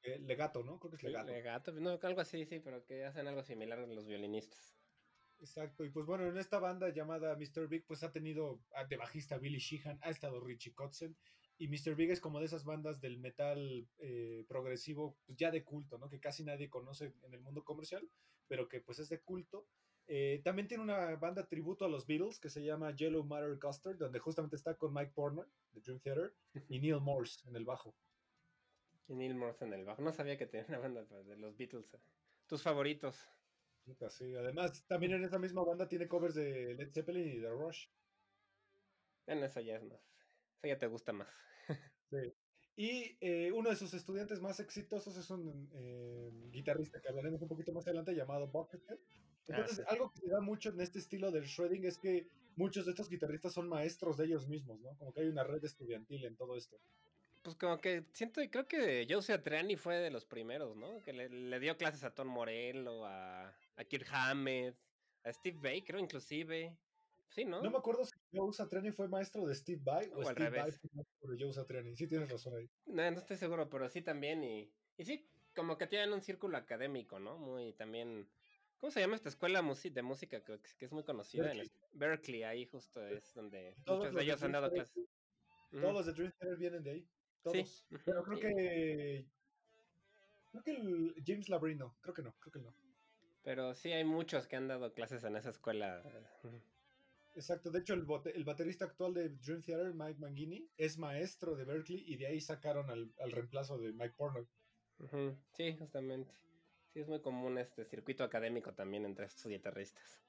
Eh, 0.03 0.19
legato, 0.21 0.63
¿no? 0.63 0.79
Creo 0.79 0.91
que 0.91 0.97
es 0.97 1.03
legato. 1.03 1.33
legato, 1.33 1.73
no, 1.73 1.99
algo 2.01 2.21
así, 2.21 2.45
sí, 2.47 2.61
pero 2.61 2.85
que 2.85 3.05
hacen 3.05 3.27
algo 3.27 3.43
similar 3.43 3.79
los 3.89 4.07
violinistas. 4.07 4.77
Exacto, 5.39 5.85
y 5.85 5.91
pues 5.91 6.07
bueno, 6.07 6.27
en 6.27 6.39
esta 6.39 6.59
banda 6.59 6.89
llamada 6.91 7.37
Mr. 7.37 7.69
Big, 7.69 7.85
pues 7.85 8.03
ha 8.03 8.13
tenido 8.13 8.61
de 8.89 8.97
bajista 8.97 9.39
Billy 9.39 9.59
Sheehan, 9.59 9.99
ha 10.03 10.11
estado 10.11 10.41
Richie 10.41 10.73
Kotzen, 10.73 11.17
y 11.59 11.69
Mr. 11.69 11.95
Big 11.95 12.11
es 12.11 12.21
como 12.21 12.39
de 12.39 12.47
esas 12.47 12.65
bandas 12.65 13.01
del 13.01 13.19
metal 13.19 13.89
eh, 13.99 14.45
progresivo, 14.49 15.17
pues 15.25 15.39
ya 15.39 15.51
de 15.51 15.65
culto, 15.65 15.99
¿no? 15.99 16.09
Que 16.09 16.21
casi 16.21 16.45
nadie 16.45 16.69
conoce 16.69 17.15
en 17.23 17.33
el 17.33 17.41
mundo 17.41 17.65
comercial, 17.65 18.09
pero 18.47 18.69
que 18.69 18.81
pues 18.81 18.99
es 18.99 19.09
de 19.09 19.21
culto. 19.21 19.67
Eh, 20.09 20.41
también 20.45 20.69
tiene 20.69 20.85
una 20.85 21.17
banda 21.17 21.49
tributo 21.49 21.85
a 21.85 21.89
los 21.89 22.07
Beatles 22.07 22.39
que 22.39 22.51
se 22.51 22.63
llama 22.63 22.95
Yellow 22.95 23.25
Matter 23.25 23.59
Custard, 23.59 23.97
donde 23.97 24.19
justamente 24.19 24.57
está 24.57 24.75
con 24.75 24.93
Mike 24.93 25.13
Portnoy 25.15 25.47
de 25.73 25.81
Dream 25.81 26.01
Theater 26.01 26.35
y 26.69 26.79
Neil 26.79 27.01
Morse 27.01 27.49
en 27.49 27.57
el 27.57 27.65
bajo. 27.65 27.95
Y 29.09 29.15
Neil 29.15 29.35
Morse 29.35 29.65
en 29.65 29.73
el 29.73 29.85
bajo. 29.85 30.03
No 30.03 30.13
sabía 30.13 30.37
que 30.37 30.47
tenía 30.47 30.67
una 30.69 30.79
banda 30.79 31.05
de 31.05 31.37
los 31.37 31.57
Beatles. 31.57 31.93
Eh. 31.95 31.99
Tus 32.47 32.63
favoritos. 32.63 33.19
Sí, 34.11 34.35
además 34.35 34.85
también 34.87 35.13
en 35.13 35.25
esa 35.25 35.39
misma 35.39 35.65
banda 35.65 35.89
tiene 35.89 36.09
covers 36.09 36.35
de 36.35 36.75
Led 36.75 36.93
Zeppelin 36.93 37.29
y 37.29 37.41
The 37.41 37.51
Rush. 37.51 37.87
Bueno, 39.27 39.47
eso 39.47 39.61
ya 39.61 39.77
es 39.77 39.85
más. 39.85 40.16
Eso 40.59 40.69
ya 40.69 40.79
te 40.79 40.87
gusta 40.87 41.13
más. 41.13 41.29
sí. 42.11 42.33
Y 42.79 43.17
eh, 43.21 43.51
uno 43.53 43.71
de 43.71 43.77
sus 43.77 43.95
estudiantes 43.95 44.41
más 44.41 44.61
exitosos 44.61 45.17
es 45.17 45.31
un 45.31 46.51
guitarrista 46.51 47.01
que 47.01 47.09
hablaremos 47.09 47.41
un 47.41 47.49
poquito 47.49 47.73
más 47.73 47.87
adelante 47.87 48.15
llamado 48.15 48.49
Buckethead 48.49 48.99
Ah, 49.49 49.59
Entonces, 49.59 49.87
algo 49.89 50.11
que 50.11 50.21
se 50.21 50.29
da 50.29 50.41
mucho 50.41 50.71
en 50.71 50.81
este 50.81 50.99
estilo 50.99 51.31
del 51.31 51.45
shredding 51.45 51.85
es 51.85 51.99
que 51.99 52.27
muchos 52.57 52.85
de 52.85 52.91
estos 52.91 53.09
guitarristas 53.09 53.53
son 53.53 53.69
maestros 53.69 54.17
de 54.17 54.27
ellos 54.27 54.49
mismos, 54.49 54.81
¿no? 54.81 54.97
Como 54.99 55.13
que 55.13 55.21
hay 55.21 55.29
una 55.29 55.45
red 55.45 55.65
estudiantil 55.65 56.25
en 56.25 56.37
todo 56.37 56.57
esto. 56.57 56.77
Pues 57.43 57.55
como 57.55 57.79
que 57.79 58.05
siento, 58.13 58.43
y 58.43 58.49
creo 58.49 58.67
que 58.67 59.07
Josie 59.09 59.37
Atriani 59.37 59.77
fue 59.77 59.99
de 59.99 60.11
los 60.11 60.25
primeros, 60.25 60.77
¿no? 60.77 61.01
Que 61.03 61.13
le, 61.13 61.61
dio 61.61 61.77
clases 61.77 62.03
a 62.03 62.13
Tom 62.13 62.27
Morello, 62.27 63.07
a, 63.07 63.55
a 63.77 63.85
Kirk 63.85 64.09
Hammett, 64.11 64.75
a 65.23 65.33
Steve 65.33 65.59
Vai, 65.63 65.83
creo 65.83 66.01
inclusive. 66.01 66.77
Sí, 67.29 67.45
¿no? 67.45 67.63
No 67.63 67.71
me 67.71 67.79
acuerdo 67.79 68.05
si 68.05 68.13
Joe 68.33 68.53
Satriani 68.53 68.93
fue 68.93 69.09
maestro 69.09 69.47
de 69.47 69.55
Steve 69.55 69.81
Vai 69.83 70.11
o, 70.13 70.25
Steve 70.25 70.51
Vai 70.51 70.73
fue 70.73 70.91
maestro 70.95 71.31
de 71.31 71.43
Joe 71.43 71.53
Satriani. 71.53 71.97
Sí, 71.97 72.07
tienes 72.07 72.31
razón 72.31 72.57
ahí. 72.57 72.69
No, 72.87 73.11
no 73.11 73.19
estoy 73.19 73.37
seguro, 73.37 73.69
pero 73.69 73.89
sí 73.89 74.03
también. 74.03 74.43
Y, 74.45 74.73
y 74.97 75.05
sí, 75.05 75.29
como 75.55 75.79
que 75.79 75.87
tienen 75.87 76.13
un 76.13 76.23
círculo 76.23 76.57
académico, 76.57 77.19
¿no? 77.19 77.39
Muy 77.39 77.73
también 77.73 78.29
¿Cómo 78.79 78.91
se 78.91 79.01
llama 79.01 79.17
esta 79.17 79.29
escuela 79.29 79.63
de 79.63 80.03
música 80.03 80.45
que, 80.45 80.61
es 80.81 80.93
muy 80.93 81.03
conocida? 81.03 81.51
En 81.51 81.71
Berkeley, 81.93 82.43
ahí 82.43 82.67
justo 82.67 83.05
es 83.07 83.35
donde 83.35 83.75
muchos 83.87 84.15
de 84.15 84.23
ellos 84.23 84.43
han 84.43 84.53
dado 84.53 84.71
clases. 84.71 85.09
Todos 85.71 85.93
los 85.93 86.07
de 86.07 86.13
Dream 86.13 86.33
Theater 86.39 86.59
vienen 86.59 86.83
de 86.83 86.91
ahí. 86.91 87.09
Todos. 87.43 87.87
Pero 88.05 88.23
creo 88.23 88.39
que. 88.39 89.27
Creo 90.51 90.63
que 90.63 90.71
el 90.73 91.15
James 91.27 91.49
Labrino. 91.49 91.97
Creo 92.01 92.15
que 92.15 92.23
no, 92.23 92.35
creo 92.39 92.53
que 92.53 92.61
no. 92.61 92.75
Pero 93.43 93.75
sí 93.75 93.93
hay 93.93 94.05
muchos 94.05 94.47
que 94.47 94.57
han 94.57 94.69
dado 94.69 94.93
clases 94.93 95.25
en 95.25 95.37
esa 95.37 95.51
escuela. 95.51 96.03
Exacto, 97.37 97.71
de 97.71 97.79
hecho 97.79 97.95
el, 97.95 98.07
el 98.35 98.45
baterista 98.45 98.87
actual 98.87 99.15
de 99.15 99.29
Dream 99.29 99.63
Theater, 99.63 99.95
Mike 99.95 100.19
Mangini, 100.19 100.69
es 100.77 100.99
maestro 100.99 101.55
de 101.55 101.65
Berkeley 101.65 102.03
y 102.07 102.17
de 102.17 102.27
ahí 102.27 102.41
sacaron 102.41 102.91
al, 102.91 103.13
al 103.21 103.31
reemplazo 103.31 103.79
de 103.79 103.93
Mike 103.93 104.15
Pornoy. 104.17 104.49
Sí, 105.53 105.77
justamente 105.79 106.33
es 107.01 107.09
muy 107.09 107.21
común 107.21 107.59
este 107.59 107.85
circuito 107.85 108.25
académico 108.25 108.75
también 108.75 109.05
entre 109.05 109.27
estos 109.27 109.47
guitarristas. 109.47 110.23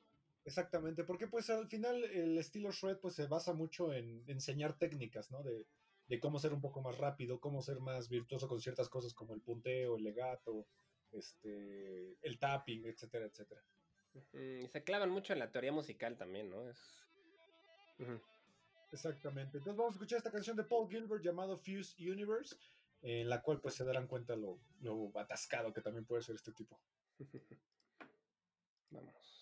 Exactamente, 0.43 1.03
porque 1.03 1.27
pues 1.27 1.49
al 1.49 1.67
final 1.67 2.03
el 2.05 2.37
estilo 2.37 2.71
shred 2.71 2.97
pues 2.97 3.15
se 3.15 3.27
basa 3.27 3.53
mucho 3.53 3.93
en 3.93 4.23
enseñar 4.27 4.77
técnicas, 4.77 5.29
¿no? 5.31 5.43
De, 5.43 5.65
cómo 6.21 6.39
ser 6.39 6.53
un 6.53 6.61
poco 6.61 6.81
más 6.81 6.97
rápido, 6.97 7.39
cómo 7.39 7.61
ser 7.61 7.81
más 7.81 8.07
virtuoso 8.07 8.47
con 8.47 8.61
ciertas 8.61 8.87
cosas 8.87 9.13
como 9.13 9.33
el 9.33 9.41
punteo, 9.41 9.97
el 9.97 10.03
legato, 10.03 10.65
este, 11.11 12.17
el 12.21 12.39
tapping, 12.39 12.85
etcétera, 12.85 13.25
etcétera. 13.25 13.61
Y 14.33 14.67
se 14.67 14.83
clavan 14.83 15.09
mucho 15.09 15.33
en 15.33 15.39
la 15.39 15.51
teoría 15.51 15.71
musical 15.71 16.17
también, 16.17 16.49
¿no? 16.49 16.67
Es... 16.69 16.77
Exactamente. 18.91 19.57
Entonces 19.57 19.77
vamos 19.77 19.93
a 19.93 19.97
escuchar 19.97 20.17
esta 20.17 20.31
canción 20.31 20.55
de 20.55 20.63
Paul 20.63 20.89
Gilbert 20.89 21.23
llamado 21.23 21.57
Fuse 21.57 21.95
Universe 21.99 22.55
en 23.01 23.29
la 23.29 23.41
cual 23.41 23.59
pues 23.61 23.75
se 23.75 23.85
darán 23.85 24.07
cuenta 24.07 24.35
lo, 24.35 24.59
lo 24.81 25.11
atascado 25.19 25.73
que 25.73 25.81
también 25.81 26.05
puede 26.05 26.23
ser 26.23 26.35
este 26.35 26.51
tipo. 26.51 26.79
Vamos. 28.89 29.36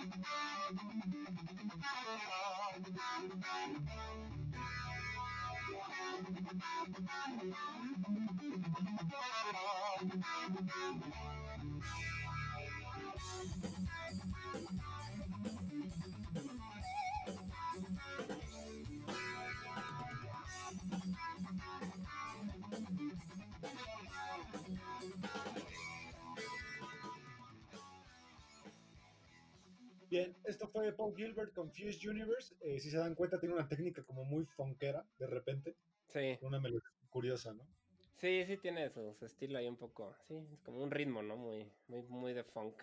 Thank 0.00 0.24
you. 7.42 7.79
Fue 30.72 30.92
Paul 30.92 31.14
Gilbert 31.16 31.52
con 31.52 31.70
Fuse 31.70 32.08
Universe. 32.08 32.54
Eh, 32.60 32.78
si 32.80 32.90
se 32.90 32.98
dan 32.98 33.14
cuenta, 33.14 33.38
tiene 33.38 33.54
una 33.54 33.68
técnica 33.68 34.02
como 34.04 34.24
muy 34.24 34.44
funkera, 34.44 35.04
de 35.18 35.26
repente. 35.26 35.76
Sí. 36.08 36.38
Una 36.42 36.60
melodía 36.60 36.88
curiosa, 37.08 37.52
¿no? 37.52 37.66
Sí, 38.20 38.44
sí 38.46 38.58
tiene 38.58 38.90
su, 38.90 39.16
estilo 39.24 39.58
ahí 39.58 39.66
un 39.66 39.78
poco, 39.78 40.14
sí, 40.24 40.36
es 40.52 40.60
como 40.60 40.82
un 40.82 40.90
ritmo, 40.90 41.22
¿no? 41.22 41.38
Muy, 41.38 41.72
muy, 41.88 42.02
muy 42.02 42.34
de 42.34 42.44
funk. 42.44 42.74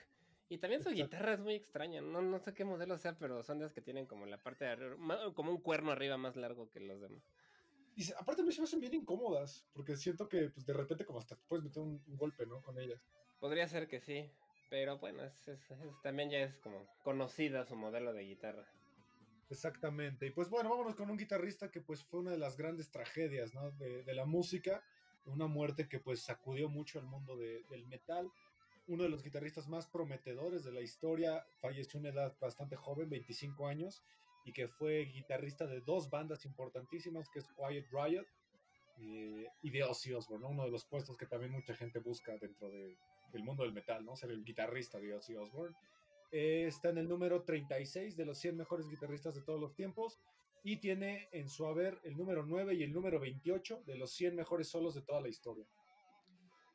Y 0.50 0.58
también 0.58 0.82
su 0.82 0.90
guitarra 0.90 1.34
es 1.34 1.40
muy 1.40 1.54
extraña, 1.54 2.02
no, 2.02 2.22
no 2.24 2.40
sé 2.40 2.56
qué 2.56 2.66
modelo 2.66 2.98
sea, 2.98 3.18
pero 3.20 3.44
son 3.44 3.60
de 3.60 3.66
las 3.66 3.74
que 3.74 3.82
tienen 3.82 4.08
como 4.08 4.26
la 4.26 4.42
parte 4.42 4.66
de 4.66 4.72
arriba, 4.72 5.34
como 5.36 5.52
un 5.52 5.62
cuerno 5.62 5.92
arriba 5.92 6.18
más 6.18 6.36
largo 6.38 6.72
que 6.72 6.80
los 6.80 7.02
demás. 7.02 7.22
Y 7.96 8.12
aparte 8.14 8.44
mí 8.44 8.52
se 8.52 8.62
me 8.62 8.66
hacen 8.66 8.80
bien 8.80 8.96
incómodas, 8.96 9.64
porque 9.74 9.96
siento 9.96 10.28
que 10.28 10.50
pues, 10.50 10.66
de 10.66 10.74
repente 10.74 11.06
como 11.06 11.20
hasta 11.20 11.36
puedes 11.48 11.64
meter 11.64 11.84
un, 11.84 12.02
golpe, 12.08 12.48
¿no? 12.48 12.62
Con 12.64 12.80
ellas. 12.80 13.00
Podría 13.40 13.68
ser 13.68 13.88
que 13.88 14.00
sí, 14.00 14.32
pero 14.70 14.98
bueno, 14.98 15.24
también 16.04 16.30
ya 16.30 16.40
es 16.40 16.58
como 16.58 16.86
conocida 17.04 17.66
su 17.66 17.76
modelo 17.76 18.14
de 18.14 18.24
guitarra. 18.24 18.66
Exactamente. 19.50 20.28
Y 20.28 20.32
pues 20.32 20.50
bueno, 20.50 20.70
vámonos 20.70 20.96
con 20.96 21.10
un 21.10 21.18
guitarrista 21.18 21.72
que 21.72 21.82
pues 21.82 22.04
fue 22.04 22.20
una 22.20 22.32
de 22.32 22.38
las 22.38 22.58
grandes 22.58 22.92
tragedias, 22.92 23.54
¿no? 23.54 23.72
De, 23.72 24.04
de 24.04 24.14
la 24.14 24.26
música, 24.26 24.84
una 25.26 25.48
muerte 25.48 25.88
que 25.88 26.00
pues 26.00 26.22
sacudió 26.22 26.70
mucho 26.70 27.00
al 27.00 27.06
mundo 27.06 27.38
de, 27.38 27.64
del 27.70 27.88
metal. 27.88 28.30
Uno 28.88 29.04
de 29.04 29.10
los 29.10 29.24
guitarristas 29.24 29.68
más 29.68 29.88
prometedores 29.88 30.64
de 30.64 30.72
la 30.72 30.82
historia, 30.82 31.46
falleció 31.60 31.98
a 31.98 32.02
una 32.02 32.10
edad 32.10 32.38
bastante 32.40 32.76
joven, 32.76 33.10
25 33.10 33.68
años, 33.68 34.02
y 34.46 34.54
que 34.54 34.70
fue 34.70 35.06
guitarrista 35.06 35.66
de 35.68 35.82
dos 35.82 36.10
bandas 36.10 36.46
importantísimas, 36.46 37.30
que 37.30 37.40
es 37.40 37.48
Quiet 37.50 37.86
Riot 37.92 38.26
eh, 39.00 39.48
y 39.62 39.70
de 39.70 39.84
Ozzy 39.84 40.14
Osbourne, 40.14 40.44
¿no? 40.44 40.52
uno 40.52 40.64
de 40.64 40.72
los 40.72 40.86
puestos 40.86 41.18
que 41.18 41.26
también 41.26 41.52
mucha 41.52 41.76
gente 41.76 42.00
busca 42.00 42.38
dentro 42.38 42.70
de, 42.70 42.98
del 43.32 43.44
mundo 43.44 43.64
del 43.64 43.74
metal, 43.74 44.04
¿no? 44.06 44.16
Ser 44.16 44.32
el 44.32 44.44
guitarrista 44.44 45.00
de 45.00 45.14
Ozzy 45.14 45.36
Osbourne. 45.36 45.76
Eh, 46.32 46.66
está 46.68 46.90
en 46.90 46.98
el 46.98 47.08
número 47.08 47.44
36 47.44 48.18
de 48.18 48.26
los 48.26 48.38
100 48.40 48.58
mejores 48.58 48.90
guitarristas 48.90 49.36
de 49.36 49.42
todos 49.42 49.60
los 49.60 49.74
tiempos 49.76 50.20
y 50.64 50.78
tiene 50.78 51.30
en 51.32 51.48
su 51.48 51.66
haber 51.66 52.00
el 52.04 52.18
número 52.18 52.46
9 52.46 52.76
y 52.76 52.84
el 52.84 52.92
número 52.92 53.20
28 53.20 53.84
de 53.86 53.96
los 53.96 54.12
100 54.12 54.36
mejores 54.36 54.68
solos 54.68 54.96
de 54.96 55.02
toda 55.02 55.22
la 55.22 55.30
historia. 55.30 55.66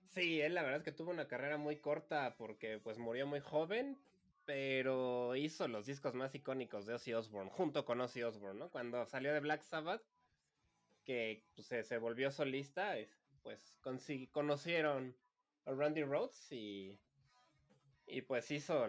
Sí, 0.07 0.41
él 0.41 0.55
la 0.55 0.63
verdad 0.63 0.79
es 0.79 0.85
que 0.85 0.93
tuvo 0.93 1.11
una 1.11 1.29
carrera 1.29 1.59
muy 1.59 1.77
corta 1.77 2.35
porque 2.37 2.79
pues 2.79 2.99
murió 2.99 3.27
muy 3.27 3.41
joven, 3.41 3.99
pero 4.45 5.37
hizo 5.37 5.69
los 5.69 5.87
discos 5.87 6.15
más 6.15 6.35
icónicos 6.35 6.87
de 6.87 6.95
Ozzy 6.95 7.15
Osbourne, 7.15 7.51
junto 7.51 7.85
con 7.85 8.01
Ozzy 8.01 8.23
Osbourne, 8.23 8.59
¿no? 8.59 8.71
Cuando 8.71 9.05
salió 9.07 9.33
de 9.33 9.41
Black 9.41 9.63
Sabbath, 9.63 10.03
que 11.05 11.45
pues, 11.55 11.67
se, 11.67 11.99
volvió 11.99 12.31
solista, 12.31 12.95
pues 13.43 13.79
conocieron 14.33 15.17
a 15.65 15.73
Randy 15.73 16.03
Rhodes 16.05 16.51
y, 16.51 16.99
y 18.07 18.23
pues 18.23 18.51
hizo, 18.51 18.87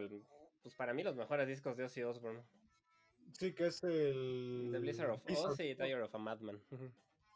pues 0.61 0.75
para 0.75 0.93
mí 0.93 1.03
los 1.03 1.15
mejores 1.15 1.47
discos 1.47 1.77
de 1.77 1.85
Ozzy 1.85 2.03
Osbourne. 2.03 2.43
Sí, 3.39 3.53
que 3.53 3.67
es 3.67 3.83
el... 3.83 4.69
The 4.71 4.79
Blizzard 4.79 5.11
of 5.11 5.23
Oz 5.25 5.59
y 5.59 5.75
Tire 5.75 6.01
of 6.01 6.13
a 6.13 6.17
Madman. 6.17 6.61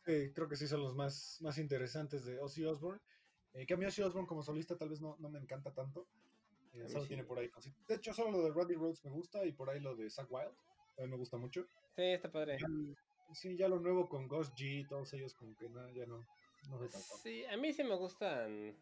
Sí, 0.05 0.31
creo 0.33 0.47
que 0.47 0.55
sí 0.55 0.67
son 0.67 0.81
los 0.81 0.95
más, 0.95 1.39
más 1.41 1.57
interesantes 1.57 2.25
de 2.25 2.39
Ozzy 2.39 2.65
Osbourne. 2.65 3.01
Eh, 3.53 3.65
que 3.65 3.73
a 3.73 3.77
mí 3.77 3.85
Ozzy 3.85 4.01
Osbourne 4.01 4.27
como 4.27 4.43
solista 4.43 4.77
tal 4.77 4.89
vez 4.89 5.01
no, 5.01 5.15
no 5.19 5.29
me 5.29 5.39
encanta 5.39 5.73
tanto. 5.73 6.07
Eh, 6.73 6.87
solo 6.87 7.05
tiene 7.07 7.23
por 7.23 7.39
ahí 7.39 7.49
De 7.87 7.95
hecho, 7.95 8.13
solo 8.13 8.31
lo 8.31 8.43
de 8.43 8.51
Randy 8.51 8.75
Rhodes 8.75 9.03
me 9.03 9.11
gusta 9.11 9.43
y 9.45 9.51
por 9.51 9.69
ahí 9.69 9.79
lo 9.79 9.95
de 9.95 10.09
Zack 10.09 10.31
Wild 10.31 10.53
también 10.95 11.11
me 11.11 11.17
gusta 11.17 11.37
mucho. 11.37 11.67
Sí, 11.95 12.03
está 12.03 12.31
padre. 12.31 12.57
sí, 13.33 13.55
ya 13.55 13.67
lo 13.67 13.79
nuevo 13.79 14.09
con 14.09 14.27
Ghost 14.27 14.53
G, 14.55 14.87
todos 14.87 15.13
ellos 15.13 15.33
como 15.35 15.55
que 15.55 15.69
no, 15.69 15.87
ya 15.89 16.05
no, 16.05 16.25
no 16.69 16.89
Sí, 16.89 17.45
a 17.45 17.55
mí 17.57 17.71
sí 17.71 17.83
me 17.83 17.95
gustan 17.95 18.75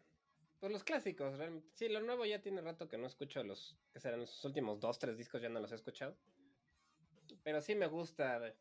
pues 0.60 0.72
los 0.72 0.84
clásicos, 0.84 1.36
realmente. 1.36 1.68
Sí, 1.74 1.88
lo 1.88 2.00
nuevo 2.00 2.24
ya 2.24 2.40
tiene 2.40 2.60
rato 2.60 2.88
que 2.88 2.98
no 2.98 3.06
escucho 3.06 3.42
los 3.42 3.76
que 3.92 4.00
serán 4.00 4.20
los 4.20 4.44
últimos 4.44 4.80
dos, 4.80 4.98
tres 4.98 5.16
discos, 5.18 5.42
ya 5.42 5.48
no 5.48 5.60
los 5.60 5.72
he 5.72 5.76
escuchado. 5.76 6.16
Pero 7.42 7.60
sí 7.60 7.74
me 7.74 7.86
gusta. 7.86 8.54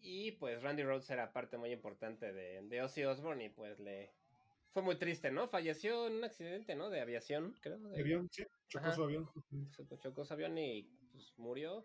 Y 0.00 0.32
pues 0.32 0.62
Randy 0.62 0.84
Rhodes 0.84 1.10
era 1.10 1.32
parte 1.32 1.58
muy 1.58 1.72
importante 1.72 2.32
de, 2.32 2.62
de 2.62 2.82
Ozzy 2.82 3.04
Osbourne 3.04 3.46
y 3.46 3.48
pues 3.48 3.80
le... 3.80 4.14
Fue 4.72 4.82
muy 4.82 4.96
triste, 4.96 5.30
¿no? 5.32 5.48
Falleció 5.48 6.06
en 6.06 6.14
un 6.14 6.24
accidente, 6.24 6.76
¿no? 6.76 6.90
De 6.90 7.00
aviación, 7.00 7.54
creo. 7.60 7.78
De 7.78 8.00
avión, 8.00 8.28
sí. 8.30 8.46
Chocó 8.68 8.92
su 8.92 9.02
avión. 9.02 9.28
Chocó 10.00 10.24
su 10.24 10.32
avión 10.34 10.56
y 10.58 10.82
pues 11.10 11.34
murió. 11.38 11.84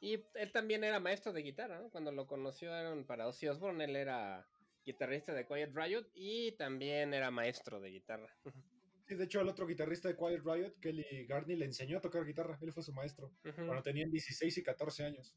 Y 0.00 0.24
él 0.34 0.52
también 0.52 0.82
era 0.82 0.98
maestro 0.98 1.32
de 1.32 1.42
guitarra, 1.42 1.78
¿no? 1.78 1.90
Cuando 1.90 2.10
lo 2.10 2.26
conocieron 2.26 3.04
para 3.06 3.28
Ozzy 3.28 3.48
Osbourne, 3.48 3.84
él 3.84 3.96
era 3.96 4.46
guitarrista 4.86 5.34
de 5.34 5.44
Quiet 5.44 5.74
Riot 5.74 6.06
y 6.14 6.52
también 6.52 7.12
era 7.12 7.30
maestro 7.30 7.80
de 7.80 7.90
guitarra. 7.90 8.28
Sí, 9.08 9.14
de 9.14 9.22
hecho, 9.22 9.40
el 9.40 9.46
otro 9.46 9.68
guitarrista 9.68 10.08
de 10.08 10.16
Quiet 10.16 10.42
Riot, 10.44 10.80
Kelly 10.80 11.26
Garney, 11.28 11.54
le 11.54 11.66
enseñó 11.66 11.98
a 11.98 12.00
tocar 12.00 12.24
guitarra. 12.24 12.58
Él 12.60 12.72
fue 12.72 12.82
su 12.82 12.92
maestro 12.92 13.30
cuando 13.54 13.80
tenían 13.80 14.10
16 14.10 14.58
y 14.58 14.62
14 14.64 15.04
años. 15.04 15.36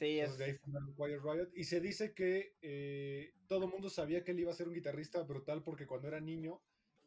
Sí, 0.00 0.18
es. 0.18 0.36
Quiet 0.36 1.22
Riot. 1.22 1.50
Y 1.54 1.62
se 1.62 1.80
dice 1.80 2.14
que 2.14 2.56
eh, 2.60 3.32
todo 3.46 3.66
el 3.66 3.70
mundo 3.70 3.88
sabía 3.88 4.24
que 4.24 4.32
él 4.32 4.40
iba 4.40 4.50
a 4.50 4.56
ser 4.56 4.66
un 4.66 4.74
guitarrista 4.74 5.22
brutal 5.22 5.62
porque 5.62 5.86
cuando 5.86 6.08
era 6.08 6.18
niño, 6.18 6.60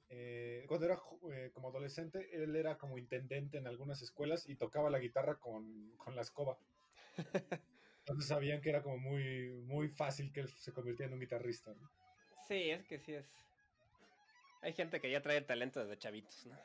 eh, 0.08 0.64
cuando 0.70 0.86
era 0.86 1.02
eh, 1.34 1.52
como 1.54 1.68
adolescente, 1.68 2.30
él 2.32 2.56
era 2.56 2.78
como 2.78 2.98
intendente 2.98 3.58
en 3.58 3.68
algunas 3.68 4.02
escuelas 4.02 4.48
y 4.48 4.56
tocaba 4.56 4.90
la 4.90 5.00
guitarra 5.00 5.38
con, 5.38 5.98
con 5.98 6.16
la 6.16 6.22
escoba. 6.22 6.58
Entonces 8.12 8.30
sabían 8.30 8.62
que 8.62 8.70
era 8.70 8.82
como 8.82 8.98
muy, 8.98 9.52
muy 9.66 9.90
fácil 9.90 10.32
que 10.32 10.42
él 10.42 10.50
se 10.50 10.74
convirtiera 10.74 11.08
en 11.08 11.14
un 11.14 11.20
guitarrista. 11.20 11.74
Sí, 12.48 12.70
es 12.70 12.84
que 12.86 13.00
sí 13.00 13.14
es 13.14 13.26
hay 14.62 14.74
gente 14.74 15.02
que 15.02 15.10
ya 15.10 15.22
trae 15.22 15.38
el 15.38 15.46
talento 15.46 15.80
desde 15.80 15.98
chavitos, 15.98 16.46
¿no? 16.46 16.56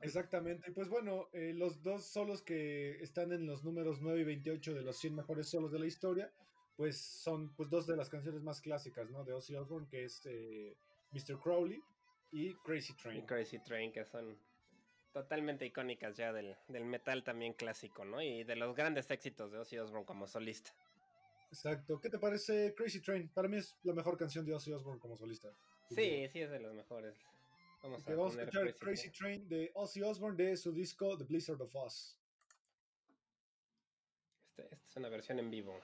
Exactamente. 0.00 0.72
Pues 0.72 0.88
bueno, 0.88 1.28
eh, 1.32 1.52
los 1.54 1.82
dos 1.82 2.04
solos 2.04 2.42
que 2.42 3.02
están 3.02 3.32
en 3.32 3.46
los 3.46 3.64
números 3.64 4.00
9 4.00 4.20
y 4.20 4.24
28 4.24 4.74
de 4.74 4.82
los 4.82 4.96
100 4.98 5.16
mejores 5.16 5.48
solos 5.48 5.70
de 5.72 5.78
la 5.78 5.86
historia, 5.86 6.32
pues 6.76 6.98
son 6.98 7.54
pues 7.54 7.70
dos 7.70 7.86
de 7.86 7.96
las 7.96 8.08
canciones 8.08 8.42
más 8.42 8.60
clásicas, 8.60 9.10
¿no? 9.10 9.24
De 9.24 9.32
Ozzy 9.32 9.54
Osbourne, 9.54 9.88
que 9.88 10.04
es 10.04 10.22
eh, 10.26 10.76
Mr. 11.12 11.38
Crowley 11.40 11.80
y 12.32 12.54
Crazy 12.64 12.94
Train. 12.94 13.18
Y 13.18 13.26
Crazy 13.26 13.58
Train, 13.60 13.92
que 13.92 14.04
son 14.04 14.36
totalmente 15.12 15.66
icónicas 15.66 16.16
ya 16.16 16.32
del, 16.32 16.56
del 16.68 16.84
metal 16.84 17.22
también 17.22 17.52
clásico, 17.52 18.04
¿no? 18.04 18.22
Y 18.22 18.44
de 18.44 18.56
los 18.56 18.74
grandes 18.74 19.10
éxitos 19.10 19.52
de 19.52 19.58
Ozzy 19.58 19.78
Osbourne 19.78 20.06
como 20.06 20.26
solista. 20.26 20.70
Exacto. 21.50 22.00
¿Qué 22.00 22.08
te 22.08 22.18
parece 22.18 22.74
Crazy 22.74 23.00
Train? 23.00 23.28
Para 23.28 23.46
mí 23.46 23.58
es 23.58 23.76
la 23.82 23.92
mejor 23.92 24.16
canción 24.16 24.44
de 24.46 24.54
Ozzy 24.54 24.72
Osbourne 24.72 25.00
como 25.00 25.16
solista. 25.16 25.48
Sí, 25.90 26.26
sí, 26.32 26.40
es 26.40 26.50
de 26.50 26.58
los 26.58 26.74
mejores. 26.74 27.14
Vamos, 27.82 28.06
a, 28.06 28.10
vamos 28.10 28.36
a, 28.36 28.42
escuchar 28.42 28.74
Crazy, 28.76 29.10
Train 29.10 29.48
de 29.48 29.70
Ozzy 29.74 30.02
Osbourne 30.02 30.42
de 30.42 30.56
su 30.56 30.72
disco 30.72 31.18
The 31.18 31.24
Blizzard 31.24 31.60
of 31.60 31.74
Oz. 31.74 32.16
Esta 34.56 34.62
este 34.62 34.76
es 34.86 34.96
una 34.96 35.08
versión 35.08 35.38
en 35.40 35.50
vivo. 35.50 35.78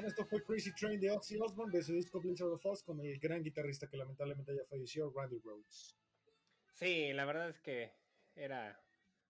Esto 0.00 0.24
fue 0.26 0.42
Crazy 0.42 0.72
Train 0.74 0.98
de 1.00 1.10
Ozzy 1.10 1.38
Osbourne 1.38 1.76
de 1.76 1.84
su 1.84 1.92
disco 1.92 2.20
Blizzard 2.20 2.48
of 2.48 2.64
Oz 2.64 2.82
con 2.82 2.98
el 3.00 3.18
gran 3.20 3.42
guitarrista 3.42 3.88
que 3.88 3.96
lamentablemente 3.96 4.54
ya 4.54 4.64
falleció, 4.68 5.12
Randy 5.14 5.38
Rhodes. 5.38 5.96
Sí, 6.72 7.12
la 7.12 7.24
verdad 7.26 7.50
es 7.50 7.60
que 7.60 7.92
era. 8.34 8.82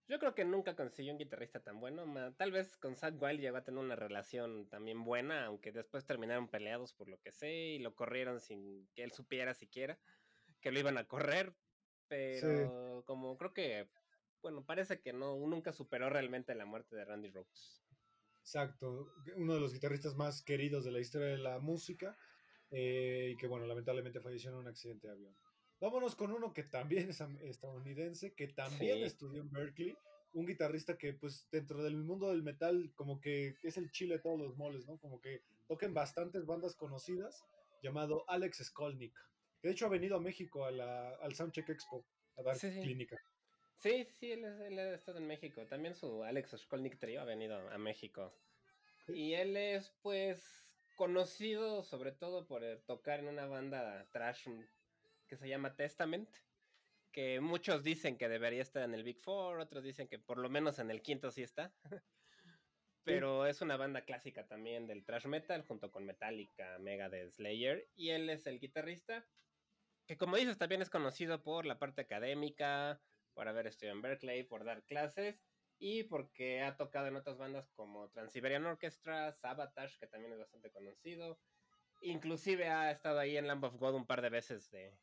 Yo 0.08 0.18
creo 0.18 0.34
que 0.34 0.44
nunca 0.44 0.76
consiguió 0.76 1.12
un 1.12 1.18
guitarrista 1.18 1.60
tan 1.60 1.80
bueno. 1.80 2.34
Tal 2.34 2.52
vez 2.52 2.76
con 2.76 2.96
Zach 2.96 3.14
Wild 3.20 3.40
llegó 3.40 3.56
a 3.56 3.64
tener 3.64 3.80
una 3.80 3.96
relación 3.96 4.68
también 4.68 5.04
buena, 5.04 5.46
aunque 5.46 5.72
después 5.72 6.06
terminaron 6.06 6.48
peleados 6.48 6.92
por 6.94 7.08
lo 7.08 7.20
que 7.20 7.32
sé 7.32 7.52
y 7.52 7.78
lo 7.78 7.94
corrieron 7.94 8.40
sin 8.40 8.88
que 8.94 9.02
él 9.02 9.12
supiera 9.12 9.54
siquiera 9.54 9.98
que 10.60 10.70
lo 10.70 10.78
iban 10.78 10.96
a 10.96 11.06
correr. 11.06 11.54
Pero 12.08 13.02
como 13.06 13.36
creo 13.36 13.52
que, 13.52 13.88
bueno, 14.42 14.64
parece 14.64 15.00
que 15.00 15.12
no, 15.12 15.36
nunca 15.36 15.72
superó 15.72 16.08
realmente 16.08 16.54
la 16.54 16.66
muerte 16.66 16.94
de 16.94 17.04
Randy 17.04 17.30
Rhodes. 17.30 17.81
Exacto, 18.42 19.14
uno 19.36 19.54
de 19.54 19.60
los 19.60 19.72
guitarristas 19.72 20.16
más 20.16 20.42
queridos 20.42 20.84
de 20.84 20.90
la 20.90 20.98
historia 20.98 21.28
de 21.28 21.38
la 21.38 21.60
música 21.60 22.18
eh, 22.72 23.30
y 23.32 23.36
que 23.36 23.46
bueno, 23.46 23.66
lamentablemente 23.66 24.20
falleció 24.20 24.50
en 24.50 24.56
un 24.56 24.66
accidente 24.66 25.06
de 25.06 25.12
avión. 25.12 25.36
Vámonos 25.80 26.16
con 26.16 26.32
uno 26.32 26.52
que 26.52 26.64
también 26.64 27.10
es 27.10 27.20
estadounidense, 27.42 28.34
que 28.34 28.48
también 28.48 29.04
estudió 29.04 29.42
en 29.42 29.50
Berkeley, 29.50 29.96
un 30.32 30.46
guitarrista 30.46 30.98
que 30.98 31.12
pues 31.12 31.48
dentro 31.50 31.82
del 31.82 31.96
mundo 31.96 32.30
del 32.30 32.42
metal 32.42 32.92
como 32.94 33.20
que 33.20 33.54
es 33.62 33.76
el 33.76 33.90
chile 33.90 34.16
de 34.16 34.22
todos 34.22 34.38
los 34.38 34.56
moles, 34.56 34.86
¿no? 34.86 34.98
Como 34.98 35.20
que 35.20 35.42
toquen 35.68 35.94
bastantes 35.94 36.46
bandas 36.46 36.74
conocidas, 36.74 37.44
llamado 37.82 38.24
Alex 38.28 38.64
Skolnick, 38.64 39.14
que 39.60 39.68
de 39.68 39.74
hecho 39.74 39.86
ha 39.86 39.90
venido 39.90 40.16
a 40.16 40.20
México 40.20 40.64
a 40.64 40.70
la, 40.70 41.10
al 41.16 41.34
Soundcheck 41.34 41.68
Expo 41.68 42.04
a 42.36 42.42
dar 42.42 42.58
clínica. 42.58 43.16
Sí, 43.82 44.06
sí, 44.12 44.30
él, 44.30 44.44
ha 44.44 44.94
estado 44.94 45.18
en 45.18 45.26
México. 45.26 45.66
También 45.66 45.96
su 45.96 46.22
Alex 46.22 46.56
Skolnick 46.56 47.00
Trio 47.00 47.20
ha 47.20 47.24
venido 47.24 47.56
a 47.68 47.78
México. 47.78 48.32
Y 49.08 49.34
él 49.34 49.56
es, 49.56 49.92
pues, 50.02 50.68
conocido 50.94 51.82
sobre 51.82 52.12
todo 52.12 52.46
por 52.46 52.62
eh, 52.62 52.76
tocar 52.86 53.18
en 53.18 53.26
una 53.26 53.46
banda 53.46 54.06
trash 54.12 54.46
que 55.26 55.36
se 55.36 55.48
llama 55.48 55.74
Testament. 55.74 56.30
Que 57.10 57.40
muchos 57.40 57.82
dicen 57.82 58.16
que 58.16 58.28
debería 58.28 58.62
estar 58.62 58.84
en 58.84 58.94
el 58.94 59.02
Big 59.02 59.18
Four, 59.18 59.58
otros 59.58 59.82
dicen 59.82 60.06
que 60.06 60.20
por 60.20 60.38
lo 60.38 60.48
menos 60.48 60.78
en 60.78 60.92
el 60.92 61.02
quinto 61.02 61.32
sí 61.32 61.42
está. 61.42 61.74
Pero 63.02 63.46
es 63.46 63.62
una 63.62 63.76
banda 63.76 64.04
clásica 64.04 64.46
también 64.46 64.86
del 64.86 65.04
thrash 65.04 65.26
metal, 65.26 65.64
junto 65.66 65.90
con 65.90 66.06
Metallica, 66.06 66.78
Megadeth, 66.78 67.32
Slayer. 67.32 67.88
Y 67.96 68.10
él 68.10 68.30
es 68.30 68.46
el 68.46 68.60
guitarrista, 68.60 69.26
que 70.06 70.16
como 70.16 70.36
dices, 70.36 70.56
también 70.56 70.82
es 70.82 70.88
conocido 70.88 71.42
por 71.42 71.66
la 71.66 71.80
parte 71.80 72.02
académica, 72.02 73.02
por 73.34 73.48
haber 73.48 73.66
estudiado 73.66 73.96
en 73.96 74.02
Berkeley, 74.02 74.44
por 74.44 74.64
dar 74.64 74.82
clases 74.84 75.40
y 75.78 76.04
porque 76.04 76.62
ha 76.62 76.76
tocado 76.76 77.08
en 77.08 77.16
otras 77.16 77.38
bandas 77.38 77.68
como 77.70 78.08
Transiberian 78.10 78.64
Orchestra, 78.66 79.32
Sabotage, 79.32 79.98
que 79.98 80.06
también 80.06 80.32
es 80.32 80.38
bastante 80.38 80.70
conocido. 80.70 81.38
Inclusive 82.02 82.68
ha 82.68 82.90
estado 82.90 83.18
ahí 83.18 83.36
en 83.36 83.46
Lamb 83.46 83.64
of 83.64 83.76
God 83.76 83.94
un 83.94 84.06
par 84.06 84.22
de 84.22 84.30
veces 84.30 84.70
de 84.70 84.96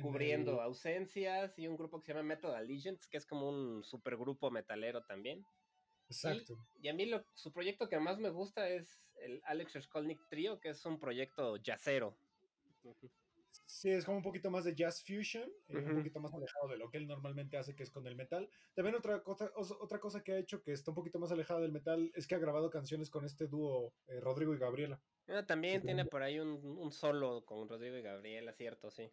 cubriendo 0.00 0.60
ausencias 0.60 1.58
y 1.58 1.66
un 1.66 1.76
grupo 1.76 2.00
que 2.00 2.06
se 2.06 2.12
llama 2.12 2.22
Metal 2.22 2.54
Allegiance, 2.54 3.06
que 3.10 3.18
es 3.18 3.26
como 3.26 3.48
un 3.48 3.84
supergrupo 3.84 4.50
metalero 4.50 5.04
también. 5.04 5.44
Exacto. 6.08 6.58
Y, 6.80 6.88
a 6.88 6.94
mí 6.94 7.06
lo, 7.06 7.24
su 7.34 7.52
proyecto 7.52 7.88
que 7.88 7.98
más 7.98 8.18
me 8.18 8.30
gusta 8.30 8.68
es 8.68 9.02
el 9.16 9.40
Alex 9.44 9.78
Skolnick 9.82 10.20
Trio, 10.28 10.60
que 10.60 10.70
es 10.70 10.84
un 10.84 10.98
proyecto 10.98 11.56
jazzero. 11.56 12.16
Sí, 13.66 13.90
es 13.90 14.04
como 14.04 14.18
un 14.18 14.22
poquito 14.22 14.50
más 14.50 14.64
de 14.64 14.74
jazz 14.74 15.02
fusion, 15.04 15.50
eh, 15.68 15.78
un 15.78 15.96
poquito 15.96 16.20
más 16.20 16.32
alejado 16.34 16.68
de 16.68 16.76
lo 16.76 16.90
que 16.90 16.98
él 16.98 17.06
normalmente 17.06 17.56
hace, 17.56 17.74
que 17.74 17.82
es 17.82 17.90
con 17.90 18.06
el 18.06 18.14
metal. 18.14 18.48
También 18.74 18.94
otra 18.94 19.22
cosa, 19.22 19.50
otra 19.56 19.98
cosa 19.98 20.22
que 20.22 20.32
ha 20.32 20.38
hecho 20.38 20.62
que 20.62 20.72
está 20.72 20.90
un 20.90 20.94
poquito 20.94 21.18
más 21.18 21.32
alejado 21.32 21.60
del 21.60 21.72
metal 21.72 22.10
es 22.14 22.26
que 22.26 22.34
ha 22.34 22.38
grabado 22.38 22.70
canciones 22.70 23.10
con 23.10 23.24
este 23.24 23.48
dúo 23.48 23.94
eh, 24.06 24.20
Rodrigo 24.20 24.54
y 24.54 24.58
Gabriela. 24.58 25.00
Ah, 25.28 25.44
también 25.46 25.82
tiene 25.82 26.04
por 26.04 26.22
ahí 26.22 26.38
un, 26.38 26.92
solo 26.92 27.44
con 27.44 27.68
Rodrigo 27.68 27.96
y 27.96 28.02
Gabriela, 28.02 28.52
cierto, 28.52 28.90
sí. 28.90 29.10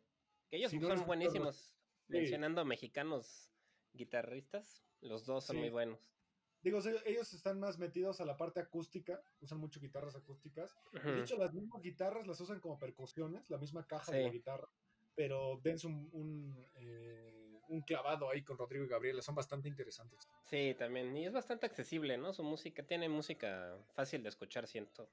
Que 0.49 0.57
ellos 0.57 0.71
son 0.71 1.05
buenísimos. 1.05 1.73
Mencionando 2.07 2.65
mexicanos 2.65 3.51
guitarristas, 3.93 4.83
los 5.01 5.25
dos 5.25 5.45
son 5.45 5.57
muy 5.57 5.69
buenos. 5.69 6.18
Digo, 6.61 6.79
ellos 7.05 7.33
están 7.33 7.59
más 7.59 7.79
metidos 7.79 8.19
a 8.19 8.25
la 8.25 8.35
parte 8.35 8.59
acústica, 8.59 9.21
usan 9.39 9.59
mucho 9.59 9.79
guitarras 9.79 10.15
acústicas. 10.15 10.75
De 10.91 11.21
hecho, 11.21 11.37
las 11.37 11.53
mismas 11.53 11.81
guitarras 11.81 12.27
las 12.27 12.39
usan 12.41 12.59
como 12.59 12.77
percusiones, 12.77 13.49
la 13.49 13.57
misma 13.57 13.87
caja 13.87 14.11
de 14.11 14.23
la 14.23 14.29
guitarra, 14.29 14.67
pero 15.15 15.59
dense 15.63 15.87
un, 15.87 16.67
eh, 16.75 17.61
un, 17.69 17.81
clavado 17.81 18.29
ahí 18.29 18.43
con 18.43 18.57
Rodrigo 18.57 18.83
y 18.83 18.89
Gabriela, 18.89 19.21
son 19.21 19.35
bastante 19.35 19.69
interesantes. 19.69 20.27
Sí, 20.45 20.75
también, 20.77 21.15
y 21.15 21.25
es 21.25 21.33
bastante 21.33 21.65
accesible, 21.65 22.17
¿no? 22.17 22.33
Su 22.33 22.43
música, 22.43 22.83
tiene 22.83 23.07
música 23.07 23.77
fácil 23.93 24.21
de 24.21 24.29
escuchar, 24.29 24.67
siento. 24.67 25.09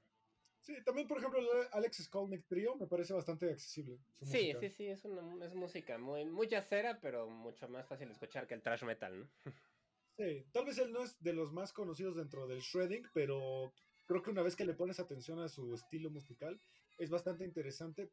Sí, 0.59 0.75
también, 0.83 1.07
por 1.07 1.19
ejemplo, 1.19 1.39
Alex 1.71 2.03
Skolnick 2.03 2.45
Trio 2.45 2.75
me 2.75 2.87
parece 2.87 3.13
bastante 3.13 3.49
accesible. 3.49 3.99
Sí, 4.21 4.53
sí, 4.59 4.69
sí, 4.69 4.87
es, 4.87 5.05
una, 5.05 5.45
es 5.45 5.55
música 5.55 5.97
muy, 5.97 6.25
muy 6.25 6.47
yacera, 6.47 6.99
pero 6.99 7.29
mucho 7.29 7.69
más 7.69 7.87
fácil 7.87 8.07
de 8.07 8.13
escuchar 8.13 8.47
que 8.47 8.53
el 8.53 8.61
thrash 8.61 8.83
metal, 8.83 9.17
¿no? 9.17 9.29
Sí, 10.17 10.45
tal 10.51 10.65
vez 10.65 10.79
él 10.79 10.91
no 10.91 11.03
es 11.03 11.21
de 11.21 11.33
los 11.33 11.53
más 11.53 11.71
conocidos 11.71 12.15
dentro 12.15 12.47
del 12.47 12.59
shredding, 12.59 13.07
pero 13.13 13.71
creo 14.07 14.23
que 14.23 14.31
una 14.31 14.41
vez 14.41 14.55
que 14.55 14.65
le 14.65 14.73
pones 14.73 14.99
atención 14.99 15.39
a 15.39 15.47
su 15.47 15.75
estilo 15.75 16.09
musical, 16.09 16.59
es 16.97 17.11
bastante 17.11 17.45
interesante. 17.45 18.11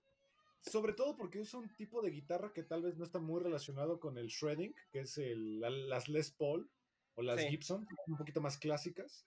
Sobre 0.60 0.92
todo 0.92 1.16
porque 1.16 1.40
usa 1.40 1.60
un 1.60 1.74
tipo 1.76 2.02
de 2.02 2.10
guitarra 2.10 2.52
que 2.52 2.62
tal 2.62 2.82
vez 2.82 2.96
no 2.96 3.04
está 3.04 3.18
muy 3.18 3.42
relacionado 3.42 4.00
con 4.00 4.18
el 4.18 4.28
shredding, 4.28 4.74
que 4.90 5.00
es 5.00 5.16
el, 5.18 5.60
las 5.60 6.08
Les 6.08 6.30
Paul 6.30 6.70
o 7.14 7.22
las 7.22 7.40
Gibson, 7.40 7.86
un 8.06 8.16
poquito 8.16 8.40
más 8.40 8.58
clásicas. 8.58 9.24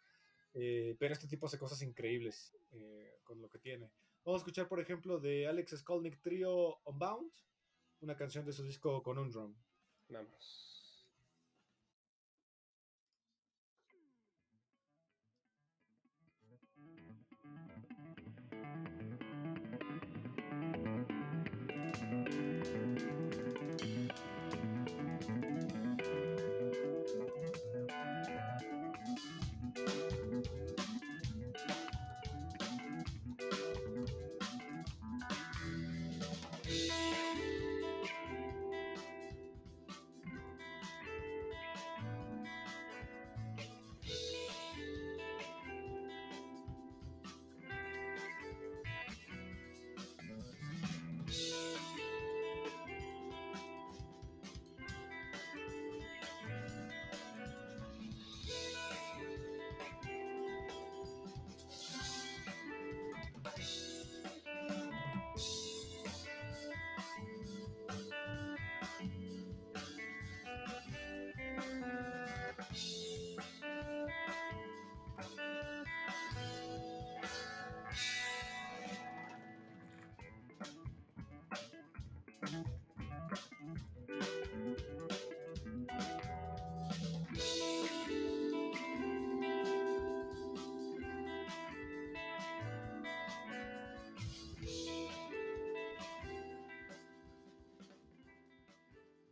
Eh, 0.54 0.96
pero 1.00 1.14
este 1.14 1.28
tipo 1.28 1.46
hace 1.46 1.60
cosas 1.60 1.82
increíbles 1.82 2.56
eh, 2.72 3.20
con 3.24 3.42
lo 3.42 3.50
que 3.50 3.60
tiene. 3.60 3.92
Vamos 4.24 4.42
a 4.42 4.44
escuchar, 4.44 4.68
por 4.68 4.80
ejemplo, 4.80 5.20
de 5.20 5.48
Alex 5.48 5.78
Skolnick 5.78 6.22
Trio 6.22 6.80
Unbound, 6.86 7.32
una 8.02 8.16
canción 8.16 8.46
de 8.46 8.54
su 8.54 8.64
disco 8.64 9.02
con 9.04 9.18
un 9.18 9.30
drum. 9.30 9.56
Vamos. 10.10 10.77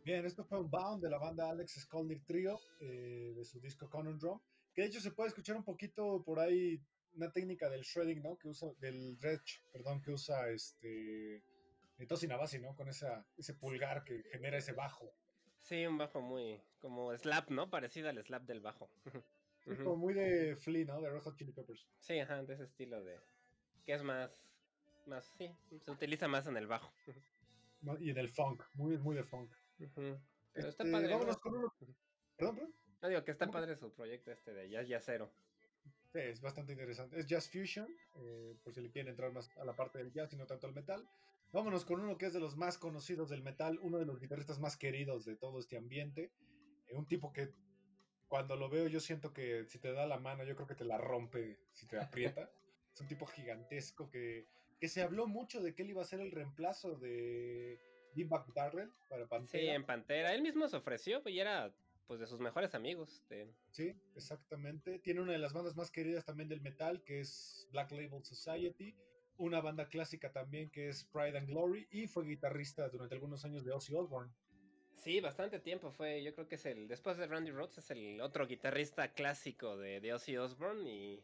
Bien, 0.06 0.24
esto 0.24 0.44
fue 0.44 0.60
un 0.60 0.70
bound 0.70 1.02
de 1.02 1.10
la 1.10 1.18
banda 1.18 1.50
Alex 1.50 1.80
Skolnick 1.80 2.24
Trio, 2.24 2.60
eh, 2.78 3.32
de 3.34 3.44
su 3.44 3.58
disco 3.58 3.90
Conan 3.90 4.16
Drum, 4.16 4.38
que 4.72 4.82
de 4.82 4.86
hecho 4.86 5.00
se 5.00 5.10
puede 5.10 5.30
escuchar 5.30 5.56
un 5.56 5.64
poquito 5.64 6.22
por 6.22 6.38
ahí 6.38 6.80
una 7.14 7.32
técnica 7.32 7.68
del 7.68 7.82
shredding, 7.82 8.22
¿no? 8.22 8.38
Que 8.38 8.46
usa, 8.46 8.68
del 8.78 9.18
dredge, 9.18 9.64
perdón, 9.72 10.00
que 10.00 10.12
usa 10.12 10.48
este 10.50 11.42
Tosin 12.06 12.30
Abasi, 12.30 12.60
¿no? 12.60 12.76
Con 12.76 12.88
esa, 12.88 13.26
ese 13.36 13.54
pulgar 13.54 14.04
que 14.04 14.22
genera 14.30 14.58
ese 14.58 14.74
bajo. 14.74 15.12
Sí, 15.58 15.84
un 15.84 15.98
bajo 15.98 16.20
muy, 16.20 16.62
como 16.78 17.12
slap, 17.18 17.50
¿no? 17.50 17.68
Parecido 17.68 18.08
al 18.08 18.22
slap 18.22 18.44
del 18.44 18.60
bajo. 18.60 18.88
Como 19.90 19.96
muy 19.96 20.14
de 20.14 20.54
Flea, 20.54 20.84
¿no? 20.84 21.00
De 21.00 21.10
Red 21.10 21.22
Hot 21.22 21.36
Chili 21.36 21.50
Peppers. 21.50 21.84
Sí, 21.98 22.20
ajá, 22.20 22.44
de 22.44 22.54
ese 22.54 22.62
estilo 22.62 23.02
de, 23.02 23.18
que 23.84 23.94
es 23.94 24.04
más, 24.04 24.30
más, 25.06 25.24
sí, 25.36 25.50
se 25.80 25.90
utiliza 25.90 26.28
más 26.28 26.46
en 26.46 26.56
el 26.56 26.68
bajo. 26.68 26.92
Y 28.00 28.10
en 28.10 28.18
el 28.18 28.28
funk, 28.28 28.64
muy, 28.74 28.98
muy 28.98 29.14
de 29.14 29.22
funk. 29.22 29.52
Pero 29.78 30.20
está 30.54 30.84
este, 30.84 30.90
padre. 30.90 31.12
Vámonos 31.12 31.38
con 31.38 31.56
uno. 31.56 31.74
Perdón, 32.36 32.56
perdón. 32.56 32.74
No 33.02 33.08
digo 33.08 33.24
que 33.24 33.30
está 33.30 33.50
padre 33.50 33.76
su 33.76 33.92
proyecto 33.92 34.32
este 34.32 34.52
de 34.52 34.68
Jazz 34.68 34.88
Jazzero. 34.88 35.32
Sí, 36.12 36.18
es 36.18 36.40
bastante 36.40 36.72
interesante. 36.72 37.18
Es 37.18 37.26
Jazz 37.26 37.50
Fusion, 37.50 37.88
eh, 38.16 38.56
por 38.62 38.72
si 38.72 38.80
le 38.80 38.90
quieren 38.90 39.10
entrar 39.10 39.32
más 39.32 39.50
a 39.58 39.64
la 39.64 39.74
parte 39.74 39.98
del 39.98 40.12
jazz 40.12 40.32
y 40.32 40.36
no 40.36 40.46
tanto 40.46 40.66
al 40.66 40.74
metal. 40.74 41.06
Vámonos 41.52 41.84
con 41.84 42.00
uno 42.00 42.16
que 42.16 42.26
es 42.26 42.32
de 42.32 42.40
los 42.40 42.56
más 42.56 42.78
conocidos 42.78 43.28
del 43.28 43.42
metal, 43.42 43.78
uno 43.82 43.98
de 43.98 44.06
los 44.06 44.20
guitarristas 44.20 44.58
más 44.58 44.76
queridos 44.76 45.24
de 45.24 45.36
todo 45.36 45.58
este 45.58 45.76
ambiente. 45.76 46.32
Eh, 46.86 46.96
un 46.96 47.06
tipo 47.06 47.32
que 47.32 47.50
cuando 48.28 48.56
lo 48.56 48.68
veo 48.68 48.88
yo 48.88 49.00
siento 49.00 49.32
que 49.32 49.64
si 49.66 49.78
te 49.78 49.92
da 49.92 50.06
la 50.06 50.18
mano 50.18 50.42
yo 50.44 50.56
creo 50.56 50.66
que 50.66 50.74
te 50.74 50.84
la 50.84 50.98
rompe 50.98 51.58
si 51.72 51.86
te 51.86 51.98
aprieta. 51.98 52.50
es 52.94 53.00
un 53.00 53.08
tipo 53.08 53.26
gigantesco 53.26 54.10
que, 54.10 54.48
que 54.80 54.88
se 54.88 55.02
habló 55.02 55.26
mucho 55.26 55.62
de 55.62 55.74
que 55.74 55.82
él 55.82 55.90
iba 55.90 56.02
a 56.02 56.06
ser 56.06 56.20
el 56.20 56.32
reemplazo 56.32 56.96
de 56.96 57.78
Dean 58.16 58.30
Darrell 58.54 58.90
para 59.08 59.26
Pantera. 59.26 59.62
Sí, 59.62 59.68
en 59.68 59.84
Pantera. 59.84 60.34
Él 60.34 60.42
mismo 60.42 60.66
se 60.68 60.76
ofreció 60.76 61.22
y 61.26 61.38
era 61.38 61.72
pues 62.06 62.20
de 62.20 62.26
sus 62.26 62.40
mejores 62.40 62.74
amigos. 62.74 63.22
Sí, 63.70 63.94
exactamente. 64.14 64.98
Tiene 65.00 65.20
una 65.20 65.32
de 65.32 65.38
las 65.38 65.52
bandas 65.52 65.76
más 65.76 65.90
queridas 65.90 66.24
también 66.24 66.48
del 66.48 66.60
metal, 66.60 67.02
que 67.02 67.20
es 67.20 67.68
Black 67.72 67.90
Label 67.92 68.24
Society. 68.24 68.94
Una 69.38 69.60
banda 69.60 69.88
clásica 69.88 70.32
también 70.32 70.70
que 70.70 70.88
es 70.88 71.04
Pride 71.04 71.36
and 71.36 71.48
Glory. 71.48 71.86
Y 71.90 72.06
fue 72.06 72.24
guitarrista 72.24 72.88
durante 72.88 73.14
algunos 73.14 73.44
años 73.44 73.64
de 73.64 73.72
Ozzy 73.72 73.94
Osbourne. 73.94 74.32
Sí, 74.94 75.20
bastante 75.20 75.60
tiempo 75.60 75.90
fue. 75.90 76.22
Yo 76.22 76.34
creo 76.34 76.48
que 76.48 76.54
es 76.54 76.66
el. 76.66 76.88
Después 76.88 77.16
de 77.16 77.26
Randy 77.26 77.50
Rhodes, 77.50 77.78
es 77.78 77.90
el 77.90 78.20
otro 78.20 78.46
guitarrista 78.46 79.12
clásico 79.12 79.76
de, 79.76 80.00
de 80.00 80.14
Ozzy 80.14 80.36
Osbourne. 80.36 80.88
Y 80.90 81.22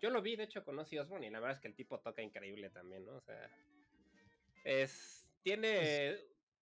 yo 0.00 0.10
lo 0.10 0.22
vi, 0.22 0.36
de 0.36 0.44
hecho, 0.44 0.64
con 0.64 0.78
Ozzy 0.78 0.98
Osbourne. 0.98 1.26
Y 1.26 1.30
la 1.30 1.40
verdad 1.40 1.56
es 1.56 1.60
que 1.60 1.68
el 1.68 1.74
tipo 1.74 1.98
toca 1.98 2.22
increíble 2.22 2.70
también, 2.70 3.04
¿no? 3.04 3.16
O 3.16 3.20
sea. 3.20 3.50
Es. 4.64 5.25
Tiene 5.46 6.16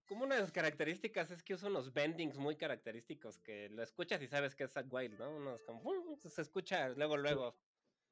como 0.07 0.25
una 0.25 0.35
de 0.35 0.43
las 0.43 0.53
características 0.53 1.31
es 1.31 1.43
que 1.43 1.55
usa 1.55 1.71
unos 1.71 1.95
bendings 1.95 2.37
muy 2.37 2.55
característicos 2.55 3.39
que 3.39 3.71
lo 3.71 3.83
escuchas 3.83 4.21
y 4.21 4.27
sabes 4.27 4.55
que 4.55 4.65
es 4.65 4.73
Zack 4.73 4.93
Wild, 4.93 5.19
¿no? 5.19 5.35
Unos 5.35 5.63
como 5.63 5.81
se 6.19 6.43
escucha 6.43 6.91
luego 6.91 7.17
luego. 7.17 7.57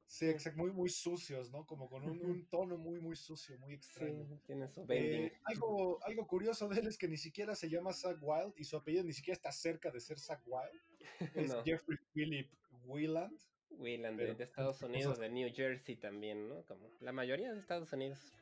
Sí, 0.06 0.30
exacto, 0.30 0.62
muy 0.62 0.72
muy 0.72 0.88
sucios, 0.88 1.50
¿no? 1.50 1.66
Como 1.66 1.90
con 1.90 2.08
un, 2.08 2.48
tono 2.48 2.78
muy 2.78 3.00
muy 3.00 3.16
sucio, 3.16 3.58
muy 3.58 3.74
extraño. 3.74 4.24
Sí, 4.26 4.40
tiene 4.46 4.66
su 4.66 4.86
bending. 4.86 5.24
Eh, 5.24 5.40
algo, 5.44 6.02
algo 6.04 6.26
curioso 6.26 6.66
de 6.70 6.80
él 6.80 6.86
es 6.86 6.96
que 6.96 7.06
ni 7.06 7.18
siquiera 7.18 7.54
se 7.54 7.68
llama 7.68 7.92
Zack 7.92 8.16
Wild 8.22 8.54
y 8.56 8.64
su 8.64 8.78
apellido 8.78 9.04
ni 9.04 9.12
siquiera 9.12 9.36
está 9.36 9.52
cerca 9.52 9.90
de 9.90 10.00
ser 10.00 10.18
Zack 10.18 10.40
Wild. 10.46 10.80
Es 11.52 11.54
Jeffrey 11.66 11.98
Philip 12.14 12.50
Wieland. 12.86 13.38
Wieland, 13.68 14.18
de, 14.18 14.42
Estados 14.42 14.80
Unidos, 14.80 15.18
de 15.18 15.28
New 15.28 15.52
Jersey 15.54 15.96
también, 15.96 16.48
¿no? 16.48 16.64
Como 16.64 16.88
la 17.00 17.12
mayoría 17.12 17.52
de 17.52 17.60
Estados 17.60 17.92
Unidos. 17.92 18.32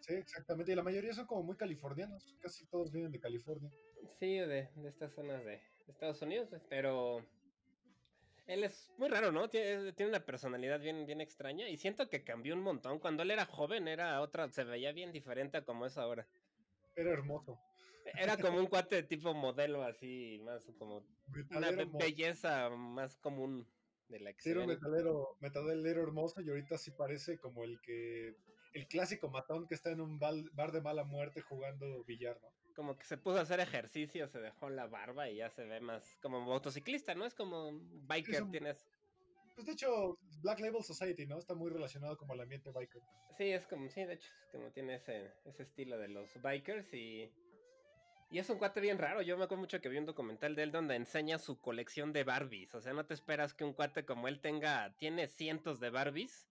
Sí, 0.00 0.14
exactamente. 0.14 0.72
Y 0.72 0.74
la 0.74 0.82
mayoría 0.82 1.12
son 1.12 1.26
como 1.26 1.42
muy 1.42 1.56
californianos. 1.56 2.36
Casi 2.40 2.66
todos 2.66 2.90
vienen 2.90 3.12
de 3.12 3.20
California. 3.20 3.70
Sí, 4.18 4.38
de, 4.38 4.68
de 4.74 4.88
estas 4.88 5.12
zonas 5.14 5.44
de, 5.44 5.60
Estados 5.86 6.22
Unidos. 6.22 6.48
Pero 6.68 7.24
él 8.46 8.64
es 8.64 8.90
muy 8.98 9.08
raro, 9.08 9.32
¿no? 9.32 9.48
Tiene, 9.48 9.92
tiene, 9.92 10.10
una 10.10 10.24
personalidad 10.24 10.80
bien, 10.80 11.06
bien 11.06 11.20
extraña. 11.20 11.68
Y 11.68 11.76
siento 11.76 12.08
que 12.08 12.24
cambió 12.24 12.54
un 12.54 12.62
montón. 12.62 12.98
Cuando 12.98 13.22
él 13.22 13.30
era 13.30 13.46
joven, 13.46 13.88
era 13.88 14.20
otra. 14.20 14.48
Se 14.48 14.64
veía 14.64 14.92
bien 14.92 15.12
diferente 15.12 15.58
a 15.58 15.64
como 15.64 15.86
es 15.86 15.96
ahora. 15.98 16.26
Era 16.96 17.10
hermoso. 17.10 17.58
Era 18.18 18.36
como 18.36 18.58
un 18.58 18.66
cuate 18.66 18.96
de 18.96 19.02
tipo 19.04 19.34
modelo, 19.34 19.82
así, 19.82 20.40
más 20.42 20.64
como. 20.78 21.06
una 21.50 21.70
belleza 21.70 22.70
más 22.70 23.16
común 23.16 23.68
de 24.08 24.20
la 24.20 24.32
que 24.32 24.50
Era 24.50 24.60
un 24.60 24.66
metalero, 24.66 25.36
metalero 25.40 26.02
hermoso 26.02 26.40
y 26.40 26.48
ahorita 26.48 26.76
sí 26.78 26.90
parece 26.90 27.38
como 27.38 27.64
el 27.64 27.80
que 27.80 28.34
el 28.72 28.86
clásico 28.86 29.28
matón 29.28 29.66
que 29.66 29.74
está 29.74 29.90
en 29.90 30.00
un 30.00 30.18
bar 30.18 30.72
de 30.72 30.80
mala 30.80 31.04
muerte 31.04 31.40
jugando 31.40 32.04
billar, 32.04 32.40
¿no? 32.40 32.48
Como 32.74 32.96
que 32.96 33.04
se 33.04 33.18
puso 33.18 33.38
a 33.38 33.42
hacer 33.42 33.60
ejercicio, 33.60 34.28
se 34.28 34.40
dejó 34.40 34.70
la 34.70 34.86
barba 34.86 35.28
y 35.28 35.36
ya 35.36 35.50
se 35.50 35.64
ve 35.64 35.80
más 35.80 36.18
como 36.22 36.40
motociclista, 36.40 37.14
¿no? 37.14 37.26
Es 37.26 37.34
como 37.34 37.72
biker, 38.06 38.50
tienes... 38.50 38.88
Pues 39.54 39.66
de 39.66 39.72
hecho, 39.72 40.18
Black 40.40 40.60
Label 40.60 40.82
Society, 40.82 41.26
¿no? 41.26 41.38
Está 41.38 41.54
muy 41.54 41.70
relacionado 41.70 42.16
como 42.16 42.34
el 42.34 42.40
ambiente 42.40 42.70
biker. 42.70 43.02
Sí, 43.36 43.50
es 43.50 43.66
como, 43.66 43.90
sí, 43.90 44.04
de 44.04 44.14
hecho, 44.14 44.30
es 44.42 44.48
como 44.50 44.70
tiene 44.70 44.94
ese, 44.94 45.32
ese 45.44 45.64
estilo 45.64 45.98
de 45.98 46.08
los 46.08 46.40
bikers 46.40 46.94
y... 46.94 47.30
Y 48.32 48.38
es 48.38 48.48
un 48.48 48.58
cuate 48.58 48.80
bien 48.80 48.98
raro. 48.98 49.22
Yo 49.22 49.36
me 49.36 49.42
acuerdo 49.42 49.62
mucho 49.62 49.80
que 49.80 49.88
vi 49.88 49.98
un 49.98 50.06
documental 50.06 50.54
de 50.54 50.62
él 50.62 50.70
donde 50.70 50.94
enseña 50.94 51.38
su 51.38 51.60
colección 51.60 52.12
de 52.12 52.22
Barbies. 52.22 52.76
O 52.76 52.80
sea, 52.80 52.92
no 52.92 53.04
te 53.04 53.12
esperas 53.12 53.54
que 53.54 53.64
un 53.64 53.72
cuate 53.72 54.04
como 54.04 54.28
él 54.28 54.40
tenga, 54.40 54.94
tiene 54.98 55.26
cientos 55.26 55.80
de 55.80 55.90
Barbies 55.90 56.46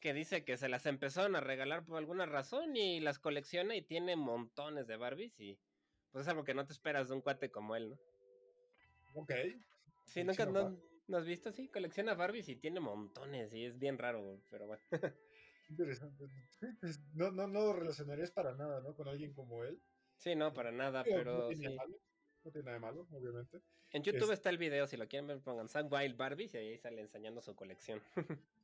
que 0.00 0.14
dice 0.14 0.44
que 0.44 0.56
se 0.56 0.68
las 0.68 0.86
empezaron 0.86 1.36
a 1.36 1.40
regalar 1.40 1.84
por 1.84 1.98
alguna 1.98 2.26
razón 2.26 2.76
y 2.76 3.00
las 3.00 3.18
colecciona 3.18 3.74
y 3.76 3.82
tiene 3.82 4.16
montones 4.16 4.86
de 4.86 4.96
Barbies 4.96 5.38
y 5.40 5.58
pues 6.10 6.22
es 6.22 6.28
algo 6.28 6.44
que 6.44 6.54
no 6.54 6.64
te 6.64 6.72
esperas 6.72 7.08
de 7.08 7.14
un 7.14 7.20
cuate 7.20 7.50
como 7.50 7.76
él, 7.76 7.90
¿no? 7.90 7.98
Ok. 9.14 9.32
Sí, 10.04 10.24
nunca 10.24 10.46
no, 10.46 11.16
has 11.16 11.26
visto, 11.26 11.52
sí, 11.52 11.68
colecciona 11.68 12.14
Barbies 12.14 12.48
y 12.48 12.56
tiene 12.56 12.80
montones 12.80 13.52
y 13.52 13.64
es 13.64 13.78
bien 13.78 13.98
raro, 13.98 14.40
pero 14.50 14.66
bueno. 14.66 14.82
Interesante. 15.68 16.24
Pues, 16.80 17.00
no, 17.12 17.30
no, 17.30 17.46
no 17.46 17.72
relacionarías 17.72 18.30
para 18.30 18.54
nada, 18.54 18.80
¿no? 18.80 18.94
Con 18.94 19.08
alguien 19.08 19.34
como 19.34 19.64
él. 19.64 19.82
Sí, 20.16 20.34
no, 20.34 20.52
para 20.52 20.72
nada, 20.72 21.04
pero... 21.04 21.42
No 21.42 21.48
tiene, 21.48 21.76
no 22.44 22.50
tiene 22.50 22.64
nada 22.64 22.74
de 22.74 22.80
malo, 22.80 23.06
obviamente. 23.12 23.60
En 23.90 24.02
YouTube 24.02 24.32
está 24.32 24.50
el 24.50 24.58
video, 24.58 24.86
si 24.86 24.96
lo 24.96 25.08
quieren 25.08 25.26
ver, 25.26 25.40
pongan 25.40 25.68
Sam 25.68 25.88
Wild 25.90 26.16
Barbies 26.16 26.54
y 26.54 26.58
ahí 26.58 26.78
sale 26.78 27.00
enseñando 27.00 27.40
su 27.40 27.54
colección. 27.54 28.02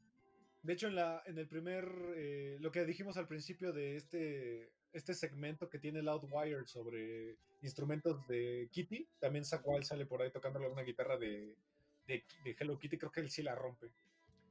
De 0.64 0.72
hecho, 0.72 0.88
en, 0.88 0.94
la, 0.94 1.22
en 1.26 1.36
el 1.36 1.46
primer, 1.46 1.86
eh, 2.16 2.56
lo 2.58 2.72
que 2.72 2.86
dijimos 2.86 3.18
al 3.18 3.28
principio 3.28 3.74
de 3.74 3.96
este, 3.96 4.72
este 4.94 5.12
segmento 5.12 5.68
que 5.68 5.78
tiene 5.78 6.00
Loudwire 6.00 6.66
sobre 6.66 7.36
instrumentos 7.60 8.26
de 8.28 8.70
Kitty, 8.72 9.06
también 9.20 9.44
Wild 9.62 9.84
sale 9.84 10.06
por 10.06 10.22
ahí 10.22 10.30
tocándole 10.30 10.68
una 10.68 10.82
guitarra 10.82 11.18
de, 11.18 11.54
de, 12.06 12.24
Hello 12.58 12.78
Kitty, 12.78 12.96
creo 12.96 13.12
que 13.12 13.20
él 13.20 13.30
sí 13.30 13.42
la 13.42 13.54
rompe. 13.54 13.90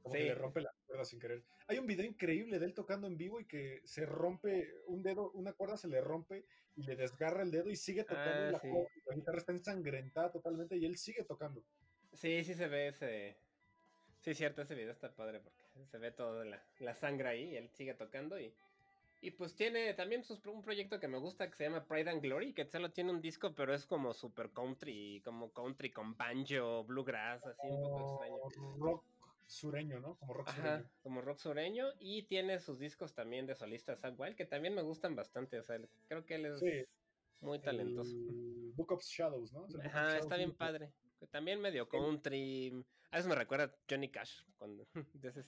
Como 0.02 0.14
que 0.14 0.22
le 0.22 0.34
rompe 0.36 0.60
la 0.60 0.72
cuerda 0.86 1.04
sin 1.04 1.18
querer. 1.18 1.42
Hay 1.66 1.78
un 1.78 1.86
video 1.86 2.06
increíble 2.06 2.60
de 2.60 2.66
él 2.66 2.74
tocando 2.74 3.08
en 3.08 3.16
vivo 3.16 3.40
y 3.40 3.46
que 3.46 3.80
se 3.84 4.06
rompe 4.06 4.72
un 4.86 5.02
dedo, 5.02 5.32
una 5.32 5.52
cuerda 5.52 5.76
se 5.76 5.88
le 5.88 6.00
rompe 6.00 6.44
y 6.76 6.84
le 6.84 6.94
desgarra 6.94 7.42
el 7.42 7.50
dedo 7.50 7.70
y 7.70 7.76
sigue 7.76 8.04
tocando. 8.04 8.52
la, 8.52 8.58
ah, 8.58 8.88
la 9.06 9.16
guitarra 9.16 9.38
está 9.38 9.50
ensangrentada 9.50 10.30
totalmente 10.30 10.76
y 10.76 10.84
él 10.84 10.96
sigue 10.96 11.24
tocando. 11.24 11.64
Sí, 12.12 12.44
sí 12.44 12.54
se 12.54 12.68
ve 12.68 12.88
ese. 12.88 13.36
Sí, 14.20 14.32
cierto, 14.34 14.62
ese 14.62 14.76
video 14.76 14.92
está 14.92 15.12
padre 15.12 15.40
porque 15.40 15.63
se 15.90 15.98
ve 15.98 16.10
toda 16.12 16.44
la, 16.44 16.94
sangre 16.94 17.28
ahí 17.28 17.44
y 17.50 17.56
él 17.56 17.68
sigue 17.70 17.94
tocando 17.94 18.38
y, 18.38 18.52
y 19.20 19.30
pues 19.32 19.54
tiene 19.54 19.94
también 19.94 20.22
un 20.46 20.62
proyecto 20.62 21.00
que 21.00 21.08
me 21.08 21.18
gusta 21.18 21.48
que 21.48 21.56
se 21.56 21.64
llama 21.64 21.84
Pride 21.84 22.10
and 22.10 22.22
Glory, 22.22 22.52
que 22.52 22.64
solo 22.66 22.90
tiene 22.90 23.10
un 23.10 23.20
disco, 23.20 23.54
pero 23.54 23.74
es 23.74 23.86
como 23.86 24.12
super 24.12 24.50
country, 24.50 25.20
como 25.24 25.52
country 25.52 25.90
con 25.90 26.16
banjo, 26.16 26.84
bluegrass, 26.84 27.44
así 27.46 27.66
un 27.68 27.82
poco 27.82 28.24
extraño. 28.44 28.76
Rock 28.78 29.04
sureño, 29.46 30.00
¿no? 30.00 30.16
Como 30.16 30.34
rock 30.34 30.50
sureño. 30.50 30.90
Como 31.02 31.20
rock 31.20 31.38
sureño 31.38 31.86
y 32.00 32.22
tiene 32.24 32.58
sus 32.58 32.78
discos 32.78 33.14
también 33.14 33.46
de 33.46 33.54
solista 33.54 33.96
Zach 33.96 34.14
Wild, 34.18 34.36
que 34.36 34.46
también 34.46 34.74
me 34.74 34.82
gustan 34.82 35.14
bastante, 35.16 35.58
o 35.58 35.62
sea, 35.62 35.78
creo 36.08 36.24
que 36.24 36.36
él 36.36 36.46
es 36.46 36.62
muy 37.40 37.58
talentoso. 37.58 38.14
Book 38.74 38.92
of 38.92 39.02
Shadows, 39.02 39.52
¿no? 39.52 39.66
Ajá, 39.84 40.18
está 40.18 40.36
bien 40.36 40.54
padre. 40.54 40.92
También 41.30 41.60
medio 41.60 41.88
country. 41.88 42.84
A 43.10 43.16
veces 43.16 43.28
me 43.28 43.34
recuerda 43.34 43.64
a 43.64 43.74
Johnny 43.88 44.08
Cash, 44.10 44.42
cuando, 44.58 44.86
entonces, 45.14 45.46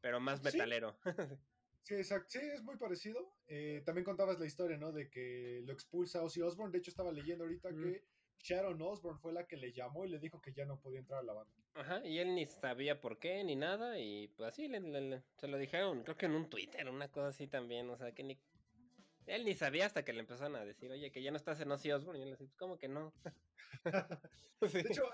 pero 0.00 0.20
más 0.20 0.42
metalero. 0.42 0.96
Sí, 1.82 1.94
exacto. 1.94 2.28
Sí, 2.28 2.38
es 2.38 2.62
muy 2.62 2.76
parecido. 2.76 3.34
Eh, 3.46 3.82
también 3.84 4.04
contabas 4.04 4.38
la 4.38 4.46
historia, 4.46 4.76
¿no? 4.76 4.92
De 4.92 5.08
que 5.08 5.62
lo 5.64 5.72
expulsa 5.72 6.22
Ozzy 6.22 6.42
Osbourne. 6.42 6.72
De 6.72 6.78
hecho, 6.78 6.90
estaba 6.90 7.10
leyendo 7.10 7.44
ahorita 7.44 7.70
que 7.70 8.04
Sharon 8.42 8.80
Osbourne 8.80 9.18
fue 9.18 9.32
la 9.32 9.46
que 9.46 9.56
le 9.56 9.72
llamó 9.72 10.04
y 10.04 10.08
le 10.08 10.18
dijo 10.18 10.40
que 10.40 10.52
ya 10.52 10.64
no 10.64 10.80
podía 10.80 11.00
entrar 11.00 11.20
a 11.20 11.22
la 11.22 11.32
banda. 11.32 11.52
Ajá, 11.74 12.04
y 12.06 12.18
él 12.18 12.34
ni 12.34 12.46
sabía 12.46 13.00
por 13.00 13.18
qué 13.18 13.42
ni 13.44 13.56
nada. 13.56 13.98
Y 13.98 14.28
pues 14.28 14.50
así 14.50 14.68
se 15.36 15.48
lo 15.48 15.58
dijeron, 15.58 16.02
creo 16.02 16.16
que 16.16 16.26
en 16.26 16.34
un 16.34 16.48
Twitter, 16.48 16.88
una 16.88 17.10
cosa 17.10 17.28
así 17.28 17.46
también. 17.46 17.88
O 17.90 17.96
sea, 17.96 18.12
que 18.12 18.22
ni. 18.24 18.38
Él 19.30 19.44
ni 19.44 19.54
sabía 19.54 19.86
hasta 19.86 20.04
que 20.04 20.12
le 20.12 20.20
empezaron 20.20 20.56
a 20.56 20.64
decir, 20.64 20.90
oye, 20.90 21.12
que 21.12 21.22
ya 21.22 21.30
no 21.30 21.36
estás 21.36 21.60
en 21.60 21.70
Ozzy 21.70 21.92
Osbourne. 21.92 22.18
Y 22.18 22.22
él 22.22 22.30
le 22.30 22.36
dice, 22.36 22.52
¿cómo 22.58 22.78
que 22.78 22.88
no? 22.88 23.12
De 24.60 24.80
hecho, 24.80 25.04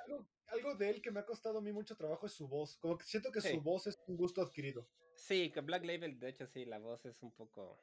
algo, 0.46 0.74
de 0.74 0.90
él 0.90 1.02
que 1.02 1.12
me 1.12 1.20
ha 1.20 1.24
costado 1.24 1.58
a 1.58 1.60
mí 1.60 1.70
mucho 1.70 1.96
trabajo 1.96 2.26
es 2.26 2.32
su 2.32 2.48
voz. 2.48 2.78
Como 2.78 2.98
que 2.98 3.04
siento 3.04 3.30
que 3.30 3.40
su 3.40 3.60
voz 3.60 3.86
es 3.86 3.96
un 4.08 4.16
gusto 4.16 4.42
adquirido. 4.42 4.88
Sí, 5.14 5.50
que 5.52 5.60
Black 5.60 5.84
Label, 5.84 6.18
de 6.18 6.30
hecho, 6.30 6.46
sí, 6.46 6.64
la 6.64 6.78
voz 6.78 7.04
es 7.04 7.22
un 7.22 7.30
poco. 7.30 7.80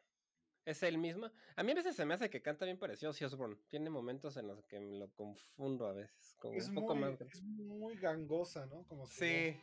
Es 0.66 0.84
el 0.84 0.98
mismo. 0.98 1.32
A 1.56 1.64
mí 1.64 1.72
a 1.72 1.76
veces 1.76 1.96
se 1.96 2.06
me 2.06 2.16
hace 2.16 2.30
que 2.30 2.42
canta 2.42 2.66
bien 2.66 2.78
parecido 2.78 3.12
a 3.12 3.26
Osbourne. 3.26 3.58
Tiene 3.70 3.90
momentos 3.90 4.36
en 4.36 4.48
los 4.48 4.66
que 4.66 4.80
me 4.80 4.98
lo 4.98 5.10
confundo 5.14 5.86
a 5.86 5.94
veces. 5.94 6.36
Como 6.40 6.56
es, 6.56 6.68
un 6.68 6.76
poco 6.76 6.96
muy, 6.96 7.18
es 7.32 7.44
muy 7.44 7.96
gangosa, 7.96 8.66
¿no? 8.66 8.84
Como 8.88 9.06
sí, 9.06 9.56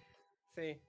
sí. 0.54 0.80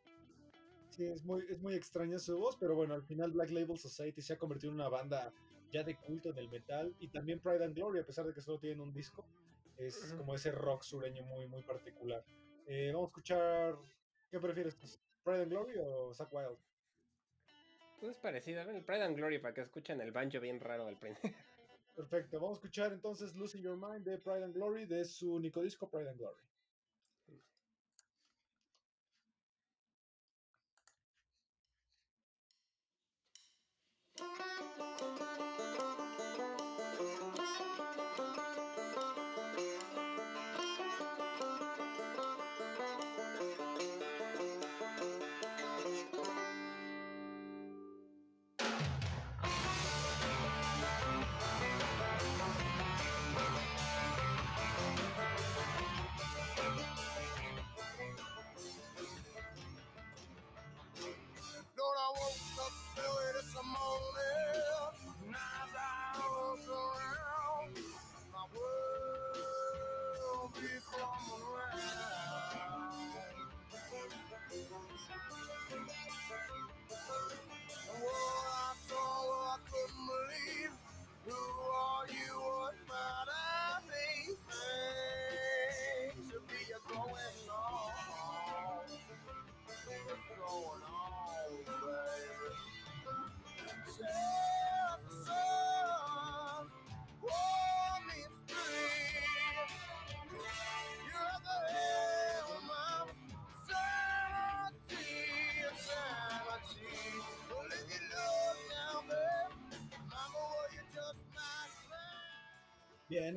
Sí, 0.91 1.05
es 1.05 1.23
muy, 1.23 1.43
es 1.49 1.59
muy 1.59 1.73
extraña 1.73 2.19
su 2.19 2.37
voz, 2.37 2.57
pero 2.57 2.75
bueno, 2.75 2.93
al 2.93 3.03
final 3.03 3.31
Black 3.31 3.49
Label 3.49 3.77
Society 3.77 4.21
se 4.21 4.33
ha 4.33 4.37
convertido 4.37 4.71
en 4.71 4.75
una 4.75 4.89
banda 4.89 5.33
ya 5.71 5.83
de 5.83 5.95
culto 5.97 6.29
en 6.29 6.37
el 6.37 6.49
metal 6.49 6.95
y 6.99 7.07
también 7.09 7.39
Pride 7.39 7.63
and 7.63 7.75
Glory, 7.75 7.99
a 7.99 8.05
pesar 8.05 8.25
de 8.25 8.33
que 8.33 8.41
solo 8.41 8.59
tienen 8.59 8.81
un 8.81 8.93
disco, 8.93 9.25
es 9.77 10.13
como 10.17 10.35
ese 10.35 10.51
rock 10.51 10.83
sureño 10.83 11.23
muy, 11.23 11.47
muy 11.47 11.63
particular. 11.63 12.23
Eh, 12.67 12.91
vamos 12.93 13.07
a 13.07 13.09
escuchar, 13.09 13.75
¿qué 14.29 14.39
prefieres? 14.39 14.75
¿Pride 15.23 15.43
and 15.43 15.51
Glory 15.51 15.73
o 15.79 16.13
Zack 16.13 16.31
Wild? 16.33 16.57
Es 18.01 18.17
parecido, 18.17 18.61
el 18.61 18.83
Pride 18.83 19.03
and 19.03 19.15
Glory 19.15 19.39
para 19.39 19.53
que 19.53 19.61
escuchen 19.61 20.01
el 20.01 20.11
banjo 20.11 20.39
bien 20.39 20.59
raro 20.59 20.87
al 20.87 20.97
principio. 20.97 21.37
Perfecto, 21.95 22.39
vamos 22.39 22.57
a 22.57 22.59
escuchar 22.59 22.93
entonces 22.93 23.35
Losing 23.35 23.61
Your 23.61 23.77
Mind 23.77 24.03
de 24.03 24.17
Pride 24.17 24.43
and 24.43 24.53
Glory 24.53 24.85
de 24.85 25.05
su 25.05 25.33
único 25.33 25.61
disco 25.61 25.89
Pride 25.89 26.09
and 26.09 26.17
Glory. 26.17 26.41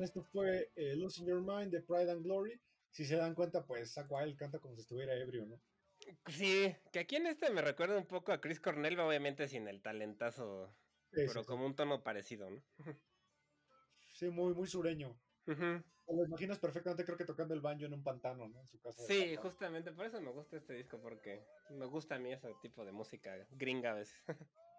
Esto 0.05 0.23
fue 0.23 0.71
eh, 0.75 0.95
Losing 0.95 1.27
Your 1.27 1.41
Mind 1.41 1.71
de 1.71 1.81
Pride 1.81 2.11
and 2.11 2.23
Glory. 2.23 2.59
Si 2.89 3.05
se 3.05 3.17
dan 3.17 3.35
cuenta, 3.35 3.65
pues 3.65 3.97
Aquael 3.97 4.37
canta 4.37 4.59
como 4.59 4.75
si 4.75 4.81
estuviera 4.81 5.13
ebrio, 5.15 5.45
¿no? 5.45 5.61
Sí, 6.27 6.75
que 6.91 6.99
aquí 6.99 7.17
en 7.17 7.27
este 7.27 7.49
me 7.49 7.61
recuerda 7.61 7.97
un 7.97 8.07
poco 8.07 8.31
a 8.31 8.39
Chris 8.39 8.59
Cornell, 8.59 8.99
obviamente 8.99 9.47
sin 9.47 9.67
el 9.67 9.81
talentazo, 9.81 10.73
pero 11.11 11.43
como 11.45 11.65
un 11.65 11.75
tono 11.75 12.03
parecido, 12.03 12.49
¿no? 12.49 12.63
Sí, 14.13 14.29
muy, 14.29 14.53
muy 14.53 14.65
sureño. 14.65 15.19
Lo 15.45 16.25
imaginas 16.25 16.57
perfectamente, 16.57 17.03
creo 17.03 17.17
que 17.17 17.25
tocando 17.25 17.53
el 17.53 17.59
banjo 17.59 17.83
en 17.83 17.93
un 17.93 18.01
pantano, 18.01 18.47
¿no? 18.47 18.61
En 18.61 18.65
su 18.65 18.79
casa. 18.79 19.03
Sí, 19.03 19.35
justamente, 19.35 19.91
por 19.91 20.05
eso 20.05 20.21
me 20.21 20.31
gusta 20.31 20.55
este 20.55 20.73
disco, 20.73 21.01
porque 21.01 21.43
me 21.71 21.85
gusta 21.85 22.15
a 22.15 22.19
mí 22.19 22.31
ese 22.31 22.53
tipo 22.61 22.85
de 22.85 22.93
música 22.93 23.35
gringa 23.51 23.91
a 23.91 23.95
veces. 23.95 24.23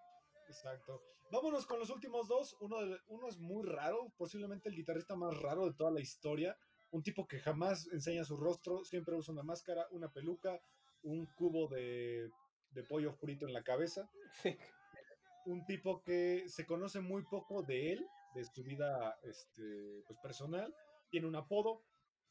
Exacto. 0.48 1.02
Vámonos 1.30 1.66
con 1.66 1.78
los 1.78 1.90
últimos 1.90 2.28
dos. 2.28 2.56
Uno, 2.60 2.76
uno 3.08 3.28
es 3.28 3.38
muy 3.38 3.66
raro, 3.66 4.12
posiblemente 4.16 4.68
el 4.68 4.76
guitarrista 4.76 5.16
más 5.16 5.36
raro 5.40 5.66
de 5.66 5.74
toda 5.74 5.90
la 5.90 6.00
historia. 6.00 6.56
Un 6.90 7.02
tipo 7.02 7.26
que 7.26 7.40
jamás 7.40 7.88
enseña 7.92 8.24
su 8.24 8.36
rostro, 8.36 8.84
siempre 8.84 9.16
usa 9.16 9.32
una 9.32 9.42
máscara, 9.42 9.86
una 9.90 10.08
peluca, 10.08 10.60
un 11.02 11.26
cubo 11.26 11.68
de, 11.68 12.30
pollo 12.88 13.12
frito 13.12 13.46
en 13.46 13.52
la 13.52 13.62
cabeza. 13.62 14.08
Un 15.46 15.64
tipo 15.64 16.02
que 16.02 16.48
se 16.48 16.66
conoce 16.66 17.00
muy 17.00 17.22
poco 17.24 17.62
de 17.62 17.92
él, 17.92 18.06
de 18.34 18.44
su 18.44 18.64
vida 18.64 19.16
este, 19.22 20.02
pues, 20.06 20.18
personal. 20.20 20.74
Tiene 21.08 21.28
un 21.28 21.36
apodo, 21.36 21.84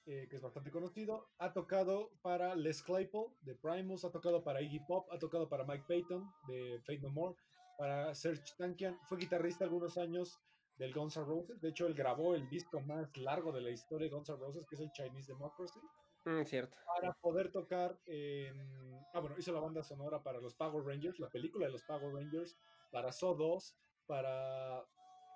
eh, 0.05 0.27
que 0.29 0.35
es 0.35 0.41
bastante 0.41 0.69
conocido. 0.69 1.29
Ha 1.39 1.53
tocado 1.53 2.11
para 2.21 2.55
Les 2.55 2.83
Claypool 2.83 3.33
de 3.41 3.55
Primus, 3.55 4.03
ha 4.03 4.11
tocado 4.11 4.43
para 4.43 4.61
Iggy 4.61 4.81
Pop, 4.85 5.07
ha 5.11 5.17
tocado 5.17 5.47
para 5.47 5.63
Mike 5.63 5.85
Payton 5.87 6.29
de 6.47 6.79
Fate 6.81 6.99
No 6.99 7.09
More, 7.09 7.35
para 7.77 8.13
Serge 8.15 8.53
Tankian. 8.57 8.97
Fue 9.03 9.17
guitarrista 9.17 9.63
algunos 9.63 9.97
años 9.97 10.39
del 10.77 10.93
Guns 10.93 11.17
N' 11.17 11.25
Roses. 11.25 11.61
De 11.61 11.69
hecho, 11.69 11.87
él 11.87 11.93
grabó 11.93 12.35
el 12.35 12.49
disco 12.49 12.79
más 12.81 13.15
largo 13.17 13.51
de 13.51 13.61
la 13.61 13.69
historia 13.69 14.07
de 14.07 14.15
Guns 14.15 14.29
N' 14.29 14.37
Roses, 14.37 14.65
que 14.67 14.75
es 14.75 14.81
el 14.81 14.91
Chinese 14.91 15.31
Democracy. 15.31 15.79
Mm, 16.25 16.43
cierto. 16.43 16.77
Para 16.99 17.13
poder 17.13 17.51
tocar 17.51 17.97
en. 18.05 18.99
Ah, 19.13 19.19
bueno, 19.19 19.35
hizo 19.37 19.53
la 19.53 19.59
banda 19.59 19.83
sonora 19.83 20.21
para 20.23 20.39
los 20.39 20.55
Power 20.55 20.83
Rangers, 20.83 21.19
la 21.19 21.29
película 21.29 21.67
de 21.67 21.71
los 21.71 21.83
Power 21.83 22.13
Rangers, 22.13 22.57
para 22.91 23.11
So 23.11 23.35
2, 23.35 23.77
para 24.07 24.83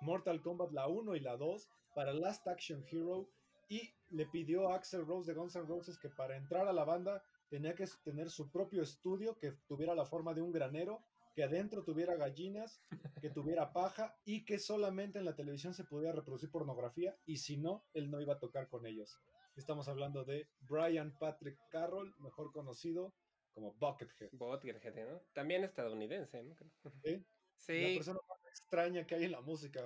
Mortal 0.00 0.42
Kombat 0.42 0.72
la 0.72 0.88
1 0.88 1.14
y 1.16 1.20
la 1.20 1.36
2, 1.36 1.68
para 1.94 2.12
Last 2.12 2.46
Action 2.48 2.84
Hero. 2.90 3.28
Y 3.68 3.94
le 4.08 4.26
pidió 4.26 4.68
a 4.68 4.74
Axel 4.74 5.06
Rose 5.06 5.30
de 5.30 5.38
Guns 5.38 5.54
N' 5.54 5.64
Roses 5.66 5.96
que 5.96 6.08
para 6.08 6.36
entrar 6.36 6.66
a 6.66 6.72
la 6.72 6.84
banda 6.84 7.22
tenía 7.48 7.74
que 7.74 7.84
tener 8.02 8.28
su 8.28 8.50
propio 8.50 8.82
estudio 8.82 9.38
que 9.38 9.52
tuviera 9.68 9.94
la 9.94 10.04
forma 10.04 10.34
de 10.34 10.42
un 10.42 10.50
granero 10.50 11.04
que 11.34 11.44
adentro 11.44 11.84
tuviera 11.84 12.16
gallinas, 12.16 12.82
que 13.20 13.30
tuviera 13.30 13.72
paja 13.72 14.16
y 14.24 14.44
que 14.44 14.58
solamente 14.58 15.18
en 15.18 15.24
la 15.24 15.36
televisión 15.36 15.74
se 15.74 15.84
podía 15.84 16.12
reproducir 16.12 16.50
pornografía 16.50 17.16
y 17.26 17.38
si 17.38 17.56
no, 17.56 17.84
él 17.94 18.10
no 18.10 18.20
iba 18.20 18.34
a 18.34 18.38
tocar 18.38 18.68
con 18.68 18.86
ellos. 18.86 19.18
Estamos 19.56 19.88
hablando 19.88 20.24
de 20.24 20.48
Brian 20.60 21.16
Patrick 21.18 21.58
Carroll, 21.70 22.14
mejor 22.18 22.52
conocido 22.52 23.14
como 23.52 23.74
Buckethead. 23.74 24.30
Buckethead, 24.32 25.08
¿no? 25.08 25.20
También 25.32 25.64
estadounidense, 25.64 26.42
¿no? 26.42 26.54
Sí. 27.02 27.24
sí. 27.56 27.82
La 27.82 27.94
persona 27.96 28.20
más 28.28 28.46
extraña 28.46 29.06
que 29.06 29.16
hay 29.16 29.24
en 29.24 29.32
la 29.32 29.40
música 29.40 29.82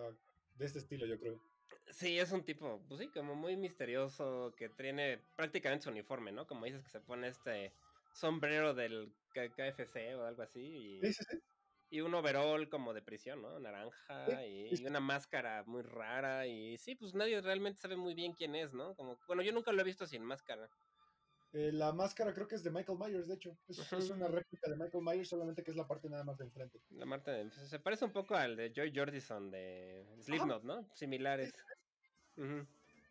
de 0.54 0.66
este 0.66 0.78
estilo, 0.78 1.06
yo 1.06 1.18
creo. 1.18 1.40
Sí, 1.90 2.18
es 2.18 2.32
un 2.32 2.44
tipo, 2.44 2.82
pues 2.88 3.00
sí, 3.00 3.08
como 3.08 3.34
muy 3.34 3.56
misterioso, 3.56 4.54
que 4.56 4.68
tiene 4.68 5.18
prácticamente 5.36 5.84
su 5.84 5.90
uniforme, 5.90 6.32
¿no? 6.32 6.46
Como 6.46 6.64
dices 6.64 6.82
que 6.82 6.90
se 6.90 7.00
pone 7.00 7.28
este 7.28 7.72
sombrero 8.15 8.74
del 8.74 9.12
KFC 9.35 10.16
o 10.16 10.24
algo 10.24 10.43
así. 10.43 10.61
Y, 10.61 11.01
y 11.91 12.01
un 12.01 12.15
overall 12.15 12.69
como 12.69 12.95
de 12.95 13.03
prisión, 13.03 13.43
¿no? 13.43 13.61
Naranja 13.61 14.47
y, 14.47 14.85
una 14.86 15.01
máscara 15.01 15.62
muy 15.66 15.82
rara. 15.82 16.47
Y 16.47 16.78
sí, 16.78 16.95
pues 16.95 17.15
nadie 17.15 17.41
realmente 17.41 17.81
sabe 17.81 17.97
muy 17.97 18.15
bien 18.15 18.32
quién 18.32 18.55
es, 18.55 18.73
¿no? 18.73 18.95
Como, 18.97 19.19
bueno, 19.27 19.43
yo 19.43 19.53
nunca 19.53 19.73
lo 19.73 19.81
he 19.81 19.85
visto 19.85 20.07
sin 20.07 20.24
máscara. 20.24 20.69
Eh, 21.53 21.70
la 21.73 21.93
máscara 21.93 22.35
creo 22.35 22.49
que 22.49 22.57
es 22.57 22.65
de 22.65 22.73
Michael 22.73 22.99
Myers, 22.99 23.28
de 23.28 23.35
hecho. 23.35 23.57
Es, 23.69 24.11
una 24.11 24.27
réplica 24.27 24.69
de 24.69 24.77
Michael 24.77 25.05
Myers, 25.05 25.28
solamente 25.28 25.62
que 25.62 25.70
es 25.70 25.77
la 25.77 25.86
parte 25.86 26.09
nada 26.09 26.24
más 26.24 26.36
de 26.36 26.45
enfrente. 26.47 26.81
La 26.91 27.07
parte 27.07 27.31
de 27.31 27.51
Se 27.51 27.78
parece 27.78 28.05
un 28.05 28.12
poco 28.12 28.35
al 28.35 28.57
de 28.57 28.73
Joy 28.74 28.93
Jordison 28.93 29.51
de 29.53 30.05
Slipknot, 30.20 30.65
¿no? 30.65 30.89
Similares. 30.95 31.53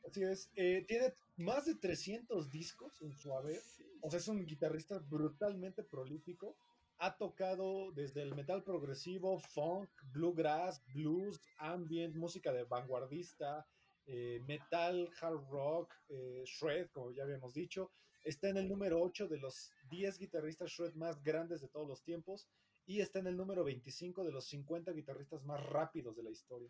Así 0.05 0.23
es. 0.23 0.51
Eh, 0.55 0.85
tiene 0.87 1.13
más 1.37 1.65
de 1.65 1.75
300 1.75 2.51
discos 2.51 3.01
en 3.01 3.13
su 3.13 3.33
haber. 3.33 3.61
O 4.01 4.09
sea, 4.09 4.19
es 4.19 4.27
un 4.27 4.45
guitarrista 4.45 4.99
brutalmente 4.99 5.83
prolífico. 5.83 6.55
Ha 6.99 7.17
tocado 7.17 7.91
desde 7.91 8.21
el 8.21 8.35
metal 8.35 8.63
progresivo, 8.63 9.39
funk, 9.39 9.89
bluegrass, 10.11 10.83
blues, 10.93 11.41
ambient, 11.57 12.15
música 12.15 12.53
de 12.53 12.63
vanguardista, 12.63 13.65
eh, 14.05 14.41
metal, 14.47 15.09
hard 15.19 15.49
rock, 15.49 15.93
eh, 16.09 16.43
shred, 16.45 16.89
como 16.91 17.11
ya 17.11 17.23
habíamos 17.23 17.53
dicho. 17.53 17.91
Está 18.23 18.49
en 18.49 18.57
el 18.57 18.69
número 18.69 19.01
8 19.01 19.27
de 19.27 19.37
los 19.37 19.71
10 19.89 20.17
guitarristas 20.17 20.69
shred 20.69 20.93
más 20.93 21.21
grandes 21.23 21.61
de 21.61 21.67
todos 21.67 21.87
los 21.87 22.03
tiempos 22.03 22.47
y 22.85 23.01
está 23.01 23.19
en 23.19 23.27
el 23.27 23.37
número 23.37 23.63
25 23.63 24.23
de 24.23 24.31
los 24.31 24.45
50 24.47 24.91
guitarristas 24.91 25.43
más 25.43 25.65
rápidos 25.65 26.15
de 26.15 26.23
la 26.23 26.29
historia. 26.29 26.69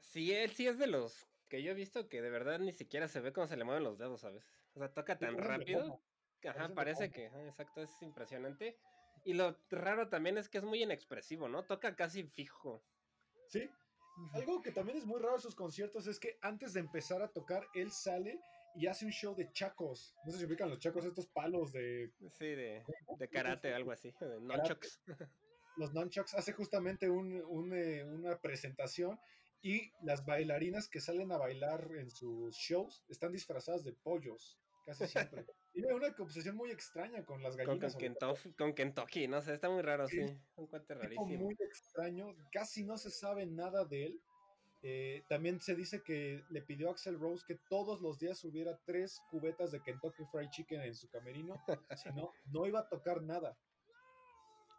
Sí, 0.00 0.32
él 0.32 0.50
sí 0.50 0.66
es 0.66 0.78
de 0.78 0.86
los 0.86 1.26
que 1.54 1.62
yo 1.62 1.70
he 1.70 1.74
visto 1.74 2.08
que 2.08 2.20
de 2.20 2.30
verdad 2.30 2.58
ni 2.58 2.72
siquiera 2.72 3.06
se 3.06 3.20
ve 3.20 3.32
cómo 3.32 3.46
se 3.46 3.56
le 3.56 3.62
mueven 3.62 3.84
los 3.84 3.96
dedos, 3.96 4.22
¿sabes? 4.22 4.44
O 4.74 4.80
sea, 4.80 4.92
toca 4.92 5.16
tan 5.16 5.38
rápido. 5.38 6.02
Ajá, 6.44 6.74
parece 6.74 7.12
que, 7.12 7.26
exacto, 7.26 7.80
es 7.80 8.02
impresionante. 8.02 8.76
Y 9.24 9.34
lo 9.34 9.56
raro 9.70 10.08
también 10.08 10.36
es 10.36 10.48
que 10.48 10.58
es 10.58 10.64
muy 10.64 10.82
inexpresivo, 10.82 11.48
¿no? 11.48 11.62
Toca 11.62 11.94
casi 11.94 12.24
fijo. 12.24 12.84
Sí. 13.46 13.70
Algo 14.32 14.62
que 14.62 14.72
también 14.72 14.98
es 14.98 15.06
muy 15.06 15.20
raro 15.20 15.36
en 15.36 15.40
sus 15.40 15.54
conciertos 15.54 16.08
es 16.08 16.18
que 16.18 16.38
antes 16.42 16.72
de 16.72 16.80
empezar 16.80 17.22
a 17.22 17.28
tocar, 17.28 17.64
él 17.72 17.92
sale 17.92 18.40
y 18.74 18.88
hace 18.88 19.04
un 19.04 19.12
show 19.12 19.36
de 19.36 19.52
chacos. 19.52 20.12
No 20.24 20.32
sé 20.32 20.38
si 20.38 20.46
ubican 20.46 20.68
los 20.68 20.80
chacos, 20.80 21.04
estos 21.04 21.28
palos 21.28 21.70
de. 21.70 22.10
Sí, 22.32 22.46
de, 22.46 22.82
de 23.16 23.28
karate 23.28 23.72
o 23.72 23.76
algo 23.76 23.92
así, 23.92 24.12
de 24.20 24.40
nunchucks. 24.40 25.00
Los 25.76 25.92
nunchucks 25.92 26.34
hace 26.34 26.52
justamente 26.52 27.10
un, 27.10 27.72
eh, 27.72 28.04
una 28.04 28.38
presentación 28.38 29.18
y 29.64 29.90
las 30.02 30.26
bailarinas 30.26 30.88
que 30.88 31.00
salen 31.00 31.32
a 31.32 31.38
bailar 31.38 31.88
en 31.96 32.10
sus 32.10 32.54
shows 32.54 33.02
están 33.08 33.32
disfrazadas 33.32 33.82
de 33.82 33.94
pollos. 33.94 34.60
casi 34.84 35.06
siempre. 35.06 35.46
Tiene 35.72 35.94
una 35.94 36.14
obsesión 36.18 36.54
muy 36.54 36.70
extraña 36.70 37.24
con 37.24 37.42
las 37.42 37.56
gallinas. 37.56 37.94
Con, 37.94 38.00
Kentucky, 38.00 38.52
con 38.52 38.74
Kentucky, 38.74 39.26
no 39.26 39.40
sé, 39.40 39.54
está 39.54 39.70
muy 39.70 39.80
raro, 39.80 40.06
sí. 40.06 40.20
Un 40.56 40.66
cuate 40.66 40.94
rarísimo. 40.94 41.26
Muy 41.26 41.56
extraño, 41.58 42.36
casi 42.52 42.84
no 42.84 42.98
se 42.98 43.10
sabe 43.10 43.46
nada 43.46 43.86
de 43.86 44.04
él. 44.04 44.20
Eh, 44.82 45.22
también 45.30 45.58
se 45.62 45.74
dice 45.74 46.02
que 46.04 46.44
le 46.50 46.60
pidió 46.60 46.90
a 46.90 46.92
Axel 46.92 47.18
Rose 47.18 47.42
que 47.48 47.58
todos 47.70 48.02
los 48.02 48.18
días 48.18 48.44
hubiera 48.44 48.78
tres 48.84 49.18
cubetas 49.30 49.72
de 49.72 49.82
Kentucky 49.82 50.24
Fried 50.30 50.50
Chicken 50.50 50.82
en 50.82 50.94
su 50.94 51.08
camerino, 51.08 51.54
si 51.96 52.10
no, 52.10 52.34
no 52.52 52.66
iba 52.66 52.80
a 52.80 52.88
tocar 52.90 53.22
nada. 53.22 53.56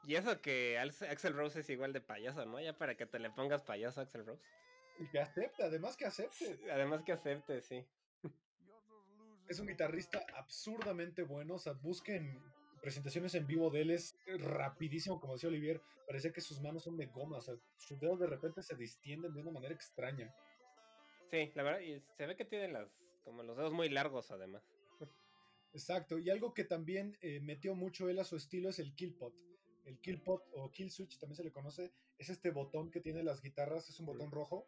Y 0.03 0.14
eso 0.14 0.40
que 0.41 0.78
Axel 0.78 1.34
Rose 1.34 1.62
es 1.62 1.70
igual 1.72 1.91
de 1.91 2.02
payaso, 2.02 2.45
¿no? 2.45 2.62
Ya 2.62 2.78
para 2.78 2.95
que 2.95 3.07
te 3.07 3.18
le 3.18 3.32
pongas 3.32 3.64
payaso 3.64 3.99
a 3.99 4.03
Axel 4.03 4.28
Rose. 4.28 4.44
Y 5.00 5.08
que 5.08 5.20
acepte, 5.20 5.64
además 5.64 5.98
que 5.98 6.06
acepte. 6.06 6.60
Además 6.72 7.04
que 7.04 7.12
acepte, 7.12 7.62
sí. 7.62 7.86
Es 9.48 9.60
un 9.60 9.68
guitarrista 9.68 10.26
absurdamente 10.36 11.24
bueno, 11.24 11.56
o 11.56 11.60
sea, 11.60 11.74
busquen 11.74 12.42
presentaciones 12.82 13.36
en 13.36 13.48
vivo 13.48 13.70
de 13.70 13.82
él, 13.82 13.92
es 13.92 14.16
rapidísimo, 14.40 15.20
como 15.20 15.34
decía 15.34 15.50
Olivier, 15.50 15.82
parece 16.08 16.32
que 16.32 16.42
sus 16.42 16.62
manos 16.62 16.84
son 16.84 16.98
de 16.98 17.08
goma, 17.08 17.38
o 17.38 17.42
sea, 17.42 17.56
sus 17.78 18.00
dedos 18.00 18.20
de 18.20 18.28
repente 18.28 18.62
se 18.62 18.76
distienden 18.76 19.34
de 19.34 19.42
una 19.42 19.52
manera 19.52 19.74
extraña. 19.74 20.34
Sí, 21.30 21.52
la 21.56 21.64
verdad, 21.64 21.80
y 21.80 22.00
se 22.16 22.26
ve 22.26 22.36
que 22.36 22.46
tiene 22.46 22.70
las, 22.70 22.88
como 23.24 23.44
los 23.44 23.58
dedos 23.58 23.74
muy 23.74 23.90
largos 23.90 24.32
además. 24.32 24.64
Exacto, 25.74 26.18
y 26.18 26.30
algo 26.30 26.54
que 26.54 26.64
también 26.64 27.18
eh, 27.22 27.40
metió 27.42 27.76
mucho 27.76 28.08
él 28.08 28.20
a 28.20 28.24
su 28.24 28.38
estilo 28.38 28.70
es 28.70 28.80
el 28.80 28.96
kill 28.96 29.16
pot. 29.16 29.34
El 29.84 30.00
kill 30.00 30.22
pot 30.22 30.44
o 30.54 30.72
kill 30.72 30.90
switch 30.90 31.20
también 31.20 31.36
se 31.36 31.44
le 31.44 31.52
conoce, 31.52 31.92
es 32.18 32.30
este 32.30 32.50
botón 32.50 32.90
que 32.92 33.02
tiene 33.02 33.24
las 33.24 33.42
guitarras, 33.42 33.90
es 33.90 34.00
un 34.00 34.06
botón 34.06 34.32
rojo 34.32 34.68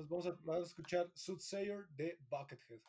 Entonces 0.00 0.10
vamos 0.10 0.26
a, 0.26 0.44
vamos 0.44 0.64
a 0.64 0.66
escuchar 0.68 1.10
Soothsayer 1.14 1.88
de 1.96 2.18
Buckethead. 2.30 2.80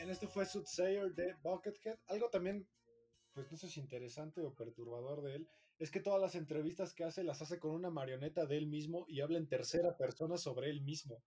Bien, 0.00 0.08
este 0.08 0.28
fue 0.28 0.46
Soothsayer 0.46 1.12
de 1.12 1.34
Buckethead. 1.42 1.98
Algo 2.06 2.30
también, 2.30 2.66
pues 3.34 3.52
no 3.52 3.58
sé 3.58 3.68
si 3.68 3.80
interesante 3.80 4.40
o 4.40 4.54
perturbador 4.54 5.20
de 5.20 5.34
él, 5.34 5.48
es 5.78 5.90
que 5.90 6.00
todas 6.00 6.18
las 6.18 6.34
entrevistas 6.36 6.94
que 6.94 7.04
hace 7.04 7.22
las 7.22 7.42
hace 7.42 7.58
con 7.58 7.72
una 7.72 7.90
marioneta 7.90 8.46
de 8.46 8.56
él 8.56 8.66
mismo 8.66 9.04
y 9.08 9.20
habla 9.20 9.36
en 9.36 9.46
tercera 9.46 9.98
persona 9.98 10.38
sobre 10.38 10.70
él 10.70 10.80
mismo. 10.80 11.22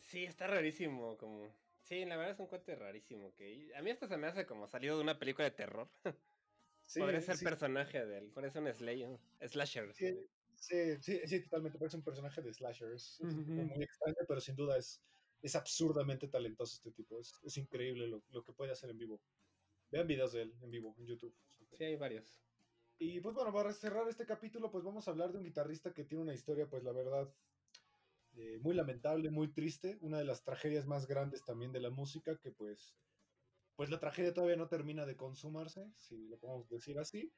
Sí, 0.00 0.24
está 0.24 0.48
rarísimo, 0.48 1.16
como... 1.16 1.48
Sí, 1.80 2.04
la 2.04 2.16
verdad 2.16 2.32
es 2.32 2.40
un 2.40 2.48
cuate 2.48 2.74
rarísimo, 2.74 3.32
que 3.36 3.70
a 3.76 3.82
mí 3.82 3.90
esto 3.90 4.08
se 4.08 4.16
me 4.16 4.26
hace 4.26 4.46
como 4.46 4.66
salido 4.66 4.96
de 4.96 5.04
una 5.04 5.20
película 5.20 5.44
de 5.44 5.54
terror. 5.54 5.88
Sí, 6.88 7.00
podría 7.00 7.20
ser 7.20 7.36
personaje 7.40 8.06
de 8.06 8.18
él, 8.18 8.30
parece 8.32 8.60
un 8.60 8.72
slayer, 8.72 9.18
slasher. 9.48 9.92
Sí, 9.92 10.16
sí, 11.00 11.20
sí, 11.26 11.42
totalmente, 11.42 11.80
parece 11.80 11.96
un 11.96 12.04
personaje 12.04 12.40
de 12.42 12.54
slasher. 12.54 12.92
Es, 12.92 13.18
muy 13.20 13.82
extraño, 13.82 14.18
pero 14.28 14.40
sin 14.40 14.54
duda 14.54 14.78
es, 14.78 15.02
es 15.46 15.54
absurdamente 15.54 16.28
talentoso 16.28 16.74
este 16.74 16.90
tipo. 16.90 17.20
Es, 17.20 17.32
es 17.44 17.56
increíble 17.56 18.08
lo, 18.08 18.22
lo, 18.30 18.42
que 18.42 18.52
puede 18.52 18.72
hacer 18.72 18.90
en 18.90 18.98
vivo. 18.98 19.20
Vean 19.90 20.06
videos 20.06 20.32
de 20.32 20.42
él 20.42 20.54
en 20.60 20.70
vivo 20.70 20.94
en 20.98 21.06
YouTube. 21.06 21.34
Sí, 21.72 21.84
hay 21.84 21.96
varios. 21.96 22.42
Y 22.98 23.20
pues 23.20 23.34
bueno, 23.34 23.52
para 23.52 23.72
cerrar 23.72 24.08
este 24.08 24.26
capítulo, 24.26 24.70
pues 24.70 24.82
vamos 24.82 25.06
a 25.06 25.10
hablar 25.12 25.30
de 25.30 25.38
un 25.38 25.44
guitarrista 25.44 25.92
que 25.92 26.04
tiene 26.04 26.24
una 26.24 26.34
historia, 26.34 26.68
pues 26.68 26.82
la 26.82 26.92
verdad, 26.92 27.32
eh, 28.36 28.58
muy 28.60 28.74
lamentable, 28.74 29.30
muy 29.30 29.52
triste. 29.52 29.98
Una 30.00 30.18
de 30.18 30.24
las 30.24 30.42
tragedias 30.42 30.86
más 30.86 31.06
grandes 31.06 31.44
también 31.44 31.72
de 31.72 31.80
la 31.80 31.90
música, 31.90 32.36
que 32.38 32.50
pues, 32.50 32.96
pues 33.76 33.88
la 33.90 34.00
tragedia 34.00 34.34
todavía 34.34 34.56
no 34.56 34.68
termina 34.68 35.06
de 35.06 35.16
consumarse, 35.16 35.92
si 35.96 36.26
lo 36.26 36.38
podemos 36.38 36.68
decir 36.68 36.98
así. 36.98 37.32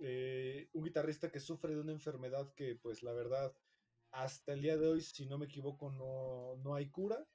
Eh, 0.00 0.68
un 0.74 0.84
guitarrista 0.84 1.30
que 1.30 1.40
sufre 1.40 1.74
de 1.74 1.80
una 1.80 1.92
enfermedad 1.92 2.52
que 2.54 2.76
pues 2.76 3.02
la 3.02 3.12
verdad 3.12 3.52
hasta 4.10 4.52
el 4.52 4.62
día 4.62 4.76
de 4.76 4.86
hoy, 4.86 5.00
si 5.00 5.26
no 5.26 5.38
me 5.38 5.46
equivoco, 5.46 5.90
no, 5.90 6.56
no 6.62 6.74
hay 6.74 6.88
cura 6.90 7.26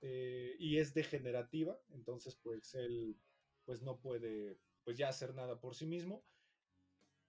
eh, 0.00 0.54
y 0.58 0.78
es 0.78 0.94
degenerativa, 0.94 1.78
entonces 1.90 2.36
pues 2.42 2.74
él 2.74 3.16
pues 3.64 3.82
no 3.82 4.00
puede 4.00 4.58
pues 4.84 4.96
ya 4.96 5.08
hacer 5.08 5.34
nada 5.34 5.60
por 5.60 5.74
sí 5.74 5.86
mismo. 5.86 6.24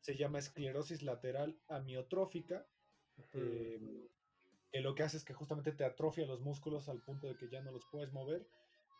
Se 0.02 0.16
llama 0.16 0.40
esclerosis 0.40 1.02
lateral 1.02 1.60
amiotrófica, 1.68 2.66
eh, 3.34 4.10
que 4.72 4.82
lo 4.82 4.96
que 4.96 5.04
hace 5.04 5.18
es 5.18 5.26
que 5.26 5.34
justamente 5.34 5.72
te 5.72 5.84
atrofia 5.84 6.26
los 6.26 6.42
músculos 6.42 6.88
al 6.88 7.02
punto 7.02 7.28
de 7.28 7.36
que 7.36 7.50
ya 7.50 7.62
no 7.62 7.72
los 7.72 7.86
puedes 7.92 8.14
mover, 8.14 8.48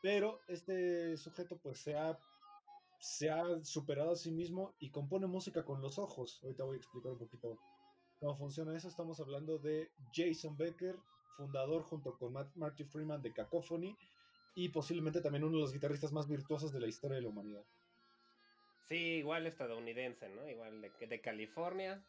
pero 0.02 0.42
este 0.48 1.16
sujeto 1.18 1.58
pues 1.60 1.80
se 1.80 1.96
ha, 1.96 2.20
se 3.00 3.30
ha 3.30 3.64
superado 3.64 4.12
a 4.12 4.16
sí 4.16 4.32
mismo 4.32 4.76
y 4.80 4.92
compone 4.92 5.28
música 5.28 5.64
con 5.64 5.82
los 5.82 6.00
ojos. 6.00 6.40
Ahorita 6.44 6.64
voy 6.64 6.76
a 6.76 6.80
explicar 6.80 7.12
un 7.12 7.20
poquito 7.20 7.60
cómo 8.20 8.36
funciona 8.36 8.76
eso. 8.76 8.88
Estamos 8.88 9.20
hablando 9.20 9.58
de 9.58 9.92
Jason 10.14 10.58
Becker, 10.58 10.98
fundador 11.40 11.84
junto 11.84 12.18
con 12.18 12.34
Marty 12.56 12.84
Freeman 12.84 13.22
de 13.22 13.32
Cacophony 13.32 13.96
y 14.56 14.70
posiblemente 14.70 15.22
también 15.22 15.46
uno 15.46 15.56
de 15.56 15.62
los 15.62 15.74
guitarristas 15.74 16.12
más 16.12 16.28
virtuosos 16.28 16.74
de 16.74 16.82
la 16.82 16.88
historia 16.88 17.16
de 17.16 17.22
la 17.22 17.30
humanidad. 17.30 17.64
Sí, 18.90 19.20
igual 19.24 19.48
estadounidense, 19.48 20.28
¿no? 20.30 20.50
Igual 20.50 20.82
de, 20.82 21.08
de 21.08 21.22
California. 21.22 22.04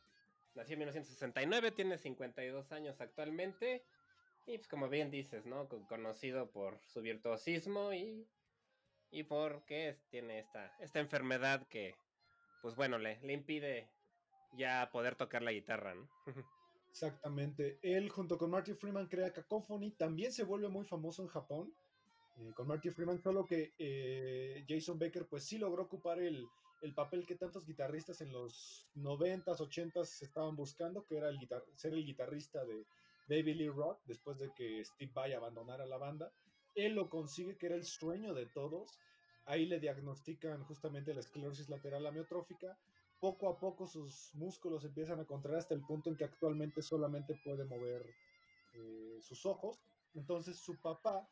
Nació 0.54 0.72
en 0.74 0.80
1969, 0.80 1.70
tiene 1.70 1.96
52 1.96 2.72
años 2.72 3.00
actualmente. 3.00 3.84
Y 4.46 4.56
pues 4.56 4.66
como 4.66 4.88
bien 4.88 5.10
dices, 5.12 5.46
¿no? 5.46 5.68
Conocido 5.88 6.50
por 6.50 6.80
su 6.80 7.00
virtuosismo 7.00 7.92
y, 7.92 8.26
y 9.12 9.22
porque 9.22 9.96
tiene 10.10 10.40
esta, 10.40 10.74
esta 10.80 10.98
enfermedad 10.98 11.68
que, 11.68 11.94
pues 12.62 12.74
bueno, 12.74 12.98
le, 12.98 13.20
le 13.20 13.32
impide 13.32 13.88
ya 14.54 14.90
poder 14.90 15.14
tocar 15.14 15.42
la 15.42 15.52
guitarra, 15.52 15.94
¿no? 15.94 16.08
Exactamente. 16.90 17.78
Él 17.82 18.10
junto 18.10 18.36
con 18.36 18.50
Marty 18.50 18.74
Freeman 18.74 19.06
crea 19.06 19.32
Cacophony, 19.32 19.92
también 19.92 20.32
se 20.32 20.44
vuelve 20.44 20.68
muy 20.68 20.84
famoso 20.84 21.22
en 21.22 21.28
Japón 21.28 21.72
eh, 22.38 22.52
con 22.54 22.66
Marty 22.66 22.90
Freeman, 22.90 23.20
solo 23.22 23.46
que 23.46 23.74
eh, 23.78 24.64
Jason 24.68 24.98
Becker 24.98 25.26
pues 25.26 25.44
sí 25.44 25.58
logró 25.58 25.84
ocupar 25.84 26.18
el, 26.20 26.46
el, 26.82 26.94
papel 26.94 27.26
que 27.26 27.36
tantos 27.36 27.66
guitarristas 27.66 28.20
en 28.20 28.32
los 28.32 28.86
90s, 28.96 29.58
80s 29.58 30.22
estaban 30.22 30.56
buscando, 30.56 31.04
que 31.06 31.16
era 31.16 31.28
el 31.28 31.38
ser 31.76 31.94
el 31.94 32.04
guitarrista 32.04 32.64
de 32.64 32.84
David 33.28 33.56
Lee 33.56 33.68
Roth, 33.68 34.00
después 34.06 34.38
de 34.38 34.52
que 34.54 34.84
Steve 34.84 35.12
Vai 35.14 35.32
abandonara 35.32 35.86
la 35.86 35.98
banda. 35.98 36.32
Él 36.74 36.94
lo 36.94 37.08
consigue, 37.08 37.56
que 37.56 37.66
era 37.66 37.76
el 37.76 37.84
sueño 37.84 38.34
de 38.34 38.46
todos. 38.46 38.98
Ahí 39.46 39.66
le 39.66 39.80
diagnostican 39.80 40.64
justamente 40.64 41.14
la 41.14 41.20
esclerosis 41.20 41.68
lateral 41.68 42.06
amiotrófica. 42.06 42.76
Poco 43.20 43.48
a 43.48 43.58
poco 43.58 43.86
sus 43.86 44.34
músculos 44.34 44.84
empiezan 44.84 45.20
a 45.20 45.26
contraer 45.26 45.58
hasta 45.58 45.74
el 45.74 45.82
punto 45.82 46.08
en 46.10 46.16
que 46.16 46.24
actualmente 46.24 46.82
solamente 46.82 47.34
puede 47.44 47.64
mover 47.64 48.02
eh, 48.74 49.18
sus 49.20 49.44
ojos. 49.46 49.78
Entonces 50.14 50.56
su 50.58 50.80
papá 50.80 51.28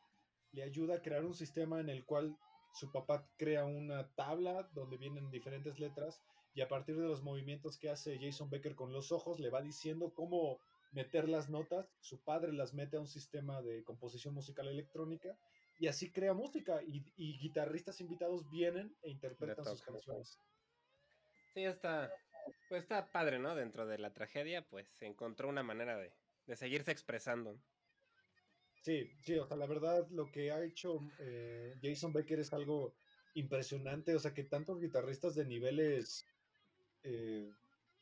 le 0.52 0.62
ayuda 0.62 0.96
a 0.96 1.02
crear 1.02 1.24
un 1.24 1.34
sistema 1.34 1.80
en 1.80 1.88
el 1.88 2.04
cual 2.04 2.36
su 2.74 2.92
papá 2.92 3.26
crea 3.36 3.64
una 3.64 4.08
tabla 4.14 4.68
donde 4.74 4.98
vienen 4.98 5.30
diferentes 5.30 5.78
letras 5.78 6.20
y 6.54 6.60
a 6.60 6.68
partir 6.68 6.96
de 6.96 7.06
los 7.06 7.22
movimientos 7.22 7.78
que 7.78 7.90
hace 7.90 8.18
Jason 8.20 8.50
Becker 8.50 8.74
con 8.74 8.92
los 8.92 9.12
ojos 9.12 9.40
le 9.40 9.50
va 9.50 9.62
diciendo 9.62 10.12
cómo 10.14 10.58
meter 10.92 11.28
las 11.28 11.48
notas, 11.48 11.94
su 12.00 12.22
padre 12.22 12.52
las 12.52 12.74
mete 12.74 12.96
a 12.96 13.00
un 13.00 13.08
sistema 13.08 13.62
de 13.62 13.84
composición 13.84 14.34
musical 14.34 14.68
electrónica 14.68 15.38
y 15.78 15.86
así 15.86 16.10
crea 16.10 16.34
música 16.34 16.80
y, 16.82 17.38
guitarristas 17.38 18.00
invitados 18.00 18.48
vienen 18.50 18.96
e 19.02 19.10
interpretan 19.10 19.64
sus 19.64 19.82
canciones. 19.82 20.38
Sí, 21.54 21.64
está, 21.64 22.12
pues 22.68 22.82
está 22.82 23.10
padre, 23.10 23.38
¿no? 23.38 23.54
Dentro 23.54 23.86
de 23.86 23.98
la 23.98 24.12
tragedia, 24.12 24.62
pues 24.68 24.88
se 24.98 25.06
encontró 25.06 25.48
una 25.48 25.62
manera 25.62 25.96
de, 25.96 26.12
de 26.46 26.56
seguirse 26.56 26.90
expresando. 26.90 27.60
Sí, 28.82 29.10
sí, 29.22 29.36
o 29.38 29.46
sea, 29.46 29.56
la 29.56 29.66
verdad 29.66 30.08
lo 30.10 30.30
que 30.30 30.52
ha 30.52 30.62
hecho 30.62 31.00
eh, 31.18 31.74
Jason 31.82 32.12
Becker 32.12 32.40
es 32.40 32.52
algo 32.52 32.94
impresionante, 33.34 34.14
o 34.14 34.18
sea, 34.18 34.34
que 34.34 34.44
tantos 34.44 34.80
guitarristas 34.80 35.34
de 35.34 35.44
niveles 35.44 36.26
eh, 37.02 37.50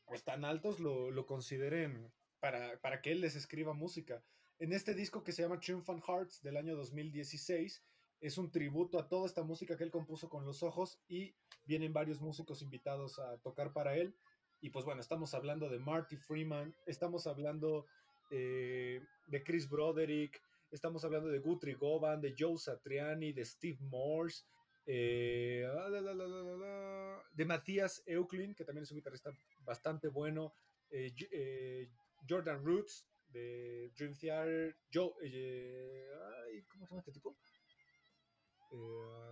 pues 0.05 0.23
tan 0.23 0.45
altos 0.45 0.79
lo, 0.79 1.11
lo 1.11 1.25
consideren 1.25 2.11
para, 2.39 2.79
para, 2.79 3.01
que 3.01 3.11
él 3.11 3.21
les 3.21 3.35
escriba 3.35 3.73
música. 3.73 4.23
En 4.59 4.71
este 4.71 4.93
disco 4.93 5.23
que 5.23 5.31
se 5.31 5.41
llama 5.41 5.59
Triumphant 5.59 6.03
Hearts 6.07 6.41
del 6.41 6.57
año 6.57 6.75
2016, 6.75 7.83
es 8.21 8.37
un 8.37 8.51
tributo 8.51 8.99
a 8.99 9.07
toda 9.07 9.27
esta 9.27 9.43
música 9.43 9.77
que 9.77 9.83
él 9.83 9.91
compuso 9.91 10.29
con 10.29 10.45
los 10.45 10.63
ojos 10.63 10.99
y 11.07 11.35
vienen 11.67 11.93
varios 11.93 12.21
músicos 12.21 12.61
invitados 12.61 13.19
a 13.19 13.37
tocar 13.37 13.73
para 13.73 13.95
él. 13.95 14.15
Y 14.61 14.69
pues 14.71 14.85
bueno, 14.85 15.01
estamos 15.01 15.33
hablando 15.33 15.69
de 15.69 15.79
Marty 15.79 16.17
Freeman, 16.17 16.73
estamos 16.87 17.27
hablando 17.27 17.85
eh, 18.31 19.01
de 19.27 19.43
Chris 19.43 19.69
Broderick, 19.69 20.41
Estamos 20.69 21.05
hablando 21.05 21.29
de 21.29 21.39
Guthrie 21.39 21.75
Govan, 21.75 22.19
de 22.19 22.35
Joe 22.37 22.57
Satriani, 22.57 23.31
de 23.31 23.45
Steve 23.45 23.77
Morse, 23.83 24.43
eh, 24.85 25.65
ah, 25.65 27.23
de 27.31 27.45
Matías 27.45 28.03
Euclid, 28.05 28.53
que 28.53 28.65
también 28.65 28.83
es 28.83 28.91
un 28.91 28.97
guitarrista 28.97 29.31
bastante 29.61 30.09
bueno, 30.09 30.53
eh, 30.89 31.87
Jordan 32.27 32.65
Roots, 32.65 33.07
de 33.29 33.91
Dream 33.95 34.13
Theater, 34.17 34.75
Joe, 34.93 35.13
¿cómo 36.69 36.85
se 36.85 36.91
llama 36.91 36.99
este 36.99 37.13
tipo? 37.13 37.37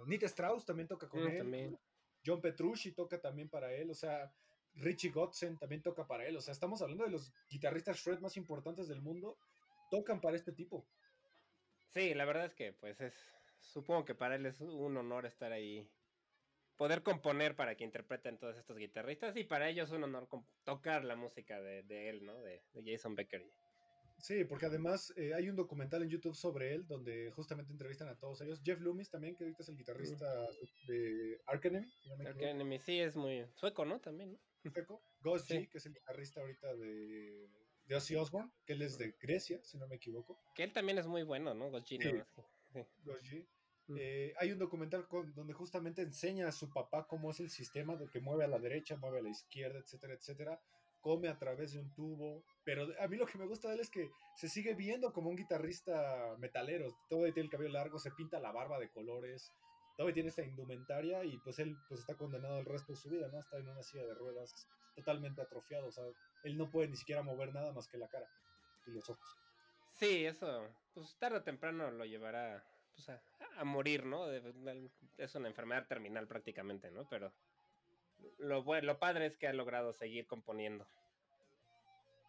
Nita 0.06 0.28
Strauss 0.28 0.66
también 0.66 0.88
toca 0.88 1.10
con 1.10 1.22
mm, 1.22 1.54
él. 1.54 1.78
John 2.26 2.42
Petrucci 2.42 2.92
toca 2.92 3.20
también 3.22 3.50
para 3.50 3.74
él, 3.74 3.90
o 3.90 3.96
sea, 3.96 4.34
Richie 4.76 5.12
Godsen 5.12 5.58
también 5.58 5.82
toca 5.82 6.06
para 6.06 6.26
él, 6.26 6.36
o 6.36 6.42
sea, 6.42 6.52
estamos 6.52 6.82
hablando 6.82 7.06
de 7.06 7.12
los 7.12 7.32
guitarristas 7.50 7.98
shred 7.98 8.20
más 8.20 8.38
importantes 8.38 8.88
del 8.88 9.02
mundo, 9.02 9.38
tocan 9.90 10.20
para 10.20 10.36
este 10.36 10.52
tipo. 10.52 10.86
Sí, 11.94 12.14
la 12.14 12.26
verdad 12.26 12.46
es 12.46 12.56
que 12.56 12.74
pues 12.74 13.00
es, 13.00 13.14
supongo 13.60 14.06
que 14.06 14.16
para 14.16 14.36
él 14.36 14.46
es 14.46 14.60
un 14.60 14.98
honor 14.98 15.26
estar 15.26 15.52
ahí, 15.52 15.90
poder 16.76 17.04
componer 17.04 17.56
para 17.56 17.76
que 17.76 17.84
interpreten 17.84 18.38
todos 18.38 18.58
estos 18.58 18.78
guitarristas 18.78 19.36
y 19.38 19.44
para 19.44 19.70
ellos 19.70 19.90
es 19.90 19.96
un 19.96 20.04
honor 20.04 20.28
tocar 20.64 21.04
la 21.06 21.16
música 21.16 21.62
de, 21.62 22.10
él, 22.10 22.26
¿no? 22.26 22.42
De, 22.42 22.64
Jason 22.86 23.16
Becker. 23.16 23.46
Sí, 24.18 24.44
porque 24.46 24.66
además 24.66 25.14
eh, 25.18 25.34
hay 25.34 25.50
un 25.50 25.56
documental 25.56 26.02
en 26.04 26.10
YouTube 26.10 26.36
sobre 26.36 26.74
él 26.74 26.88
donde 26.88 27.32
justamente 27.32 27.72
entrevistan 27.72 28.08
a 28.08 28.18
todos 28.18 28.42
ellos. 28.42 28.62
Jeff 28.64 28.80
Loomis 28.80 29.10
también, 29.10 29.36
que 29.36 29.44
ahorita 29.44 29.62
es 29.62 29.70
el 29.70 29.78
guitarrista 29.78 30.26
de 30.88 31.42
Ark 31.46 31.66
Enemy. 31.66 31.88
Enemy, 32.40 32.80
sí, 32.80 33.00
es 33.00 33.16
muy 33.16 33.46
sueco, 33.56 33.86
¿no? 33.86 34.00
También, 34.00 34.34
¿no? 34.34 34.72
Sueco. 34.72 35.02
Ghost 35.22 35.52
G, 35.52 35.70
que 35.70 35.78
es 35.78 35.86
el 35.86 35.94
guitarrista 35.94 36.42
ahorita 36.42 36.76
de 36.76 37.50
de 37.88 37.96
Ozzy 37.96 38.16
Osbourne, 38.16 38.52
que 38.66 38.74
él 38.74 38.82
es 38.82 38.98
de 38.98 39.16
Grecia, 39.20 39.60
si 39.64 39.78
no 39.78 39.88
me 39.88 39.96
equivoco. 39.96 40.40
Que 40.56 40.64
él 40.64 40.74
también 40.74 40.98
es 40.98 41.08
muy 41.08 41.24
bueno, 41.24 41.54
¿no? 41.54 41.70
Gosji, 41.70 42.00
sí. 42.02 43.48
Mm. 43.88 43.98
Eh, 44.00 44.34
hay 44.40 44.52
un 44.52 44.58
documental 44.58 45.08
donde 45.36 45.54
justamente 45.54 46.02
enseña 46.02 46.48
a 46.48 46.52
su 46.52 46.72
papá 46.72 47.06
cómo 47.08 47.30
es 47.30 47.40
el 47.40 47.52
sistema 47.52 47.96
de 47.96 48.10
que 48.10 48.20
mueve 48.20 48.44
a 48.44 48.48
la 48.48 48.58
derecha, 48.58 48.96
mueve 48.98 49.20
a 49.20 49.22
la 49.22 49.30
izquierda, 49.30 49.80
etcétera, 49.80 50.16
etcétera. 50.16 50.60
Come 51.06 51.30
a 51.30 51.38
través 51.38 51.74
de 51.74 51.80
un 51.82 51.94
tubo. 51.94 52.44
Pero 52.64 52.88
a 53.00 53.08
mí 53.08 53.16
lo 53.16 53.28
que 53.28 53.38
me 53.38 53.46
gusta 53.46 53.68
de 53.68 53.76
él 53.76 53.82
es 53.82 53.92
que 53.92 54.10
se 54.36 54.50
sigue 54.50 54.74
viendo 54.74 55.14
como 55.14 55.30
un 55.30 55.36
guitarrista 55.36 56.36
metalero. 56.40 56.98
Todavía 57.08 57.32
tiene 57.32 57.46
el 57.46 57.52
cabello 57.52 57.74
largo, 57.74 58.00
se 58.00 58.10
pinta 58.10 58.40
la 58.40 58.52
barba 58.52 58.80
de 58.80 58.90
colores. 58.90 59.52
Todavía 59.96 60.16
tiene 60.16 60.30
esta 60.30 60.42
indumentaria 60.42 61.24
y 61.24 61.38
pues 61.38 61.60
él 61.60 61.78
pues 61.88 62.00
está 62.00 62.16
condenado 62.16 62.58
el 62.58 62.66
resto 62.66 62.94
de 62.94 62.98
su 62.98 63.12
vida, 63.12 63.30
¿no? 63.32 63.40
Está 63.40 63.60
en 63.60 63.70
una 63.70 63.84
silla 63.84 64.08
de 64.08 64.16
ruedas 64.16 64.52
totalmente 64.96 65.44
atrofiado. 65.44 65.90
O 65.90 65.92
sea, 65.92 66.06
él 66.44 66.58
no 66.58 66.72
puede 66.72 66.88
ni 66.88 66.98
siquiera 66.98 67.22
mover 67.22 67.54
nada 67.54 67.72
más 67.72 67.88
que 67.88 68.00
la 68.00 68.08
cara 68.08 68.28
y 68.88 68.92
los 68.92 69.08
ojos. 69.08 69.38
Sí, 69.92 70.26
eso, 70.26 70.68
pues 70.96 71.16
tarde 71.20 71.38
o 71.38 71.44
temprano 71.44 71.92
lo 71.92 72.04
llevará 72.04 72.66
pues, 72.96 73.10
a, 73.10 73.64
morir, 73.64 74.08
¿no? 74.08 74.26
Es 75.18 75.36
una 75.36 75.50
enfermedad 75.50 75.86
terminal 75.88 76.28
prácticamente, 76.28 76.90
¿no? 76.90 77.08
Pero 77.08 77.32
lo, 78.38 78.64
lo 78.82 79.00
padre 79.00 79.28
es 79.28 79.38
que 79.38 79.48
ha 79.48 79.54
logrado 79.54 79.94
seguir 79.94 80.28
componiendo. 80.28 80.88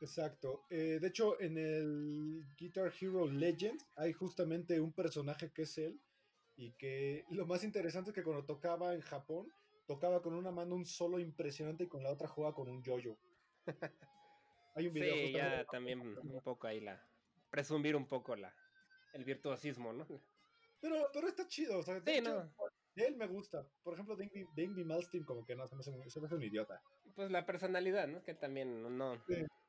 Exacto. 0.00 0.64
Eh, 0.70 0.98
de 1.00 1.08
hecho, 1.08 1.40
en 1.40 1.56
el 1.56 2.44
Guitar 2.56 2.92
Hero 3.00 3.26
Legend 3.26 3.80
hay 3.96 4.12
justamente 4.12 4.80
un 4.80 4.92
personaje 4.92 5.50
que 5.52 5.62
es 5.62 5.78
él. 5.78 6.00
Y 6.58 6.72
que 6.72 7.24
lo 7.30 7.46
más 7.46 7.64
interesante 7.64 8.10
es 8.10 8.14
que 8.14 8.22
cuando 8.22 8.44
tocaba 8.44 8.94
en 8.94 9.02
Japón, 9.02 9.52
tocaba 9.86 10.22
con 10.22 10.34
una 10.34 10.50
mano 10.50 10.74
un 10.74 10.86
solo 10.86 11.18
impresionante 11.18 11.84
y 11.84 11.88
con 11.88 12.02
la 12.02 12.10
otra 12.10 12.28
jugaba 12.28 12.54
con 12.54 12.68
un 12.68 12.82
yoyo. 12.82 13.16
Hay 14.74 14.86
un 14.86 14.94
video 14.94 15.14
sí, 15.14 15.32
ya 15.32 15.64
también 15.66 16.00
un 16.00 16.40
poco 16.42 16.66
ahí 16.66 16.80
la. 16.80 17.02
Presumir 17.50 17.96
un 17.96 18.06
poco 18.06 18.36
la 18.36 18.54
el 19.16 19.24
virtuosismo, 19.24 19.92
¿no? 19.92 20.06
Pero, 20.80 21.08
pero 21.12 21.28
está 21.28 21.48
chido, 21.48 21.78
o 21.78 21.82
sea, 21.82 22.00
de, 22.96 23.06
él 23.06 23.16
me 23.16 23.26
gusta. 23.26 23.66
Por 23.82 23.94
ejemplo, 23.94 24.16
Dingby 24.16 24.84
Malstein 24.84 25.24
como 25.24 25.44
que 25.44 25.54
no, 25.54 25.66
se 25.66 25.76
me, 25.76 25.82
hace, 26.04 26.18
un 26.18 26.42
idiota. 26.42 26.80
Pues 27.14 27.30
la 27.30 27.46
personalidad, 27.46 28.08
¿no? 28.08 28.22
Que 28.22 28.34
también 28.34 28.82
no, 28.82 29.20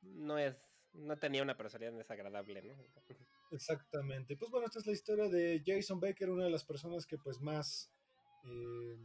no 0.02 0.38
es, 0.38 0.56
no 0.94 1.18
tenía 1.18 1.44
una 1.44 1.58
personalidad 1.58 1.98
desagradable, 1.98 2.62
¿no? 2.62 2.74
Exactamente. 3.52 4.36
Pues 4.36 4.52
bueno, 4.52 4.68
esta 4.68 4.80
es 4.80 4.88
la 4.88 4.94
historia 4.94 5.30
de 5.30 5.62
Jason 5.66 6.00
Becker, 6.00 6.30
una 6.30 6.46
de 6.46 6.50
las 6.50 6.66
personas 6.66 7.06
que 7.06 7.18
pues 7.18 7.40
más, 7.40 7.92
eh, 8.46 8.98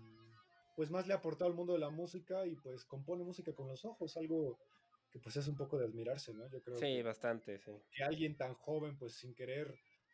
pues 0.77 0.90
más 0.90 1.07
le 1.07 1.15
ha 1.15 1.19
aportado 1.19 1.51
al 1.51 1.57
mundo 1.57 1.74
de 1.74 1.78
la 1.78 1.90
música 1.90 2.47
y 2.47 2.57
pues 2.57 2.85
compone 2.85 3.24
música 3.24 3.55
con 3.55 3.69
los 3.69 3.85
ojos, 3.85 4.16
algo 4.16 4.59
que 5.11 5.20
pues 5.20 5.36
es 5.36 5.47
un 5.47 5.57
poco 5.57 5.78
de 5.78 5.85
admirarse, 5.85 6.32
¿no? 6.32 6.49
Yo 6.51 6.62
creo 6.62 6.78
sí, 6.78 7.03
bastante, 7.03 7.59
sí. 7.59 7.73
Que 7.90 8.03
alguien 8.03 8.36
tan 8.36 8.55
joven, 8.55 8.97
pues 8.97 9.15
sin 9.15 9.35
querer 9.35 9.73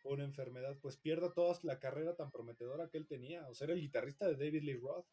por 0.08 0.14
una 0.14 0.24
enfermedad, 0.24 0.78
pues 0.80 0.96
pierda 0.96 1.34
toda 1.34 1.54
la 1.64 1.78
carrera 1.78 2.16
tan 2.16 2.30
prometedora 2.30 2.88
que 2.88 2.96
él 2.96 3.06
tenía, 3.06 3.46
o 3.46 3.54
ser 3.54 3.70
el 3.70 3.80
guitarrista 3.80 4.26
de 4.26 4.36
David 4.36 4.62
Lee 4.62 4.80
Roth. 4.80 5.06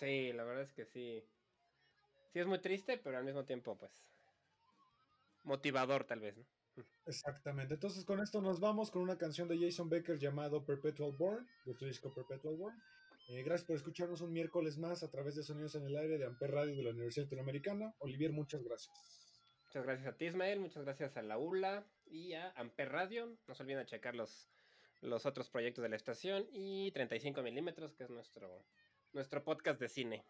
Sí, 0.00 0.32
la 0.32 0.42
verdad 0.42 0.64
es 0.64 0.72
que 0.72 0.84
sí. 0.84 1.22
Sí 2.32 2.40
es 2.40 2.46
muy 2.46 2.58
triste, 2.58 2.98
pero 2.98 3.16
al 3.16 3.24
mismo 3.24 3.44
tiempo, 3.44 3.78
pues, 3.78 4.04
motivador 5.44 6.04
tal 6.04 6.20
vez, 6.20 6.36
¿no? 6.36 6.44
Exactamente. 7.06 7.74
Entonces 7.74 8.04
con 8.04 8.20
esto 8.20 8.42
nos 8.42 8.58
vamos 8.58 8.90
con 8.90 9.00
una 9.00 9.16
canción 9.16 9.48
de 9.48 9.58
Jason 9.58 9.88
Becker 9.88 10.18
llamado 10.18 10.66
Perpetual 10.66 11.12
Born, 11.16 11.46
de 11.64 11.74
su 11.74 11.86
disco 11.86 12.12
Perpetual 12.12 12.56
Born. 12.56 12.76
Eh, 13.28 13.42
gracias 13.44 13.66
por 13.66 13.76
escucharnos 13.76 14.20
un 14.20 14.32
miércoles 14.32 14.76
más 14.76 15.04
a 15.04 15.10
través 15.10 15.36
de 15.36 15.44
Sonidos 15.44 15.76
en 15.76 15.84
el 15.84 15.96
Aire 15.96 16.18
de 16.18 16.26
Amper 16.26 16.50
Radio 16.50 16.76
de 16.76 16.82
la 16.82 16.90
Universidad 16.90 17.26
Latinoamericana. 17.26 17.94
Olivier, 18.00 18.32
muchas 18.32 18.62
gracias. 18.62 18.92
Muchas 19.66 19.84
gracias 19.84 20.08
a 20.08 20.16
ti, 20.16 20.26
Ismael. 20.26 20.60
Muchas 20.60 20.84
gracias 20.84 21.16
a 21.16 21.22
la 21.22 21.38
ULA 21.38 21.86
y 22.06 22.34
a 22.34 22.50
Amper 22.56 22.90
Radio. 22.90 23.36
No 23.46 23.54
se 23.54 23.62
olviden 23.62 23.80
de 23.80 23.86
checar 23.86 24.14
los, 24.14 24.48
los 25.00 25.26
otros 25.26 25.50
proyectos 25.50 25.82
de 25.82 25.88
la 25.88 25.96
estación 25.96 26.46
y 26.52 26.90
35 26.92 27.42
milímetros, 27.42 27.94
que 27.94 28.04
es 28.04 28.10
nuestro, 28.10 28.64
nuestro 29.12 29.44
podcast 29.44 29.80
de 29.80 29.88
cine. 29.88 30.24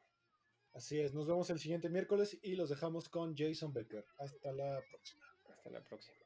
Así 0.72 1.00
es, 1.00 1.14
nos 1.14 1.26
vemos 1.26 1.48
el 1.50 1.58
siguiente 1.58 1.88
miércoles 1.88 2.38
y 2.42 2.54
los 2.54 2.68
dejamos 2.68 3.08
con 3.08 3.34
Jason 3.34 3.72
Becker. 3.72 4.04
Hasta 4.18 4.52
la 4.52 4.82
próxima. 4.90 5.24
Hasta 5.48 5.70
la 5.70 5.80
próxima. 5.82 6.25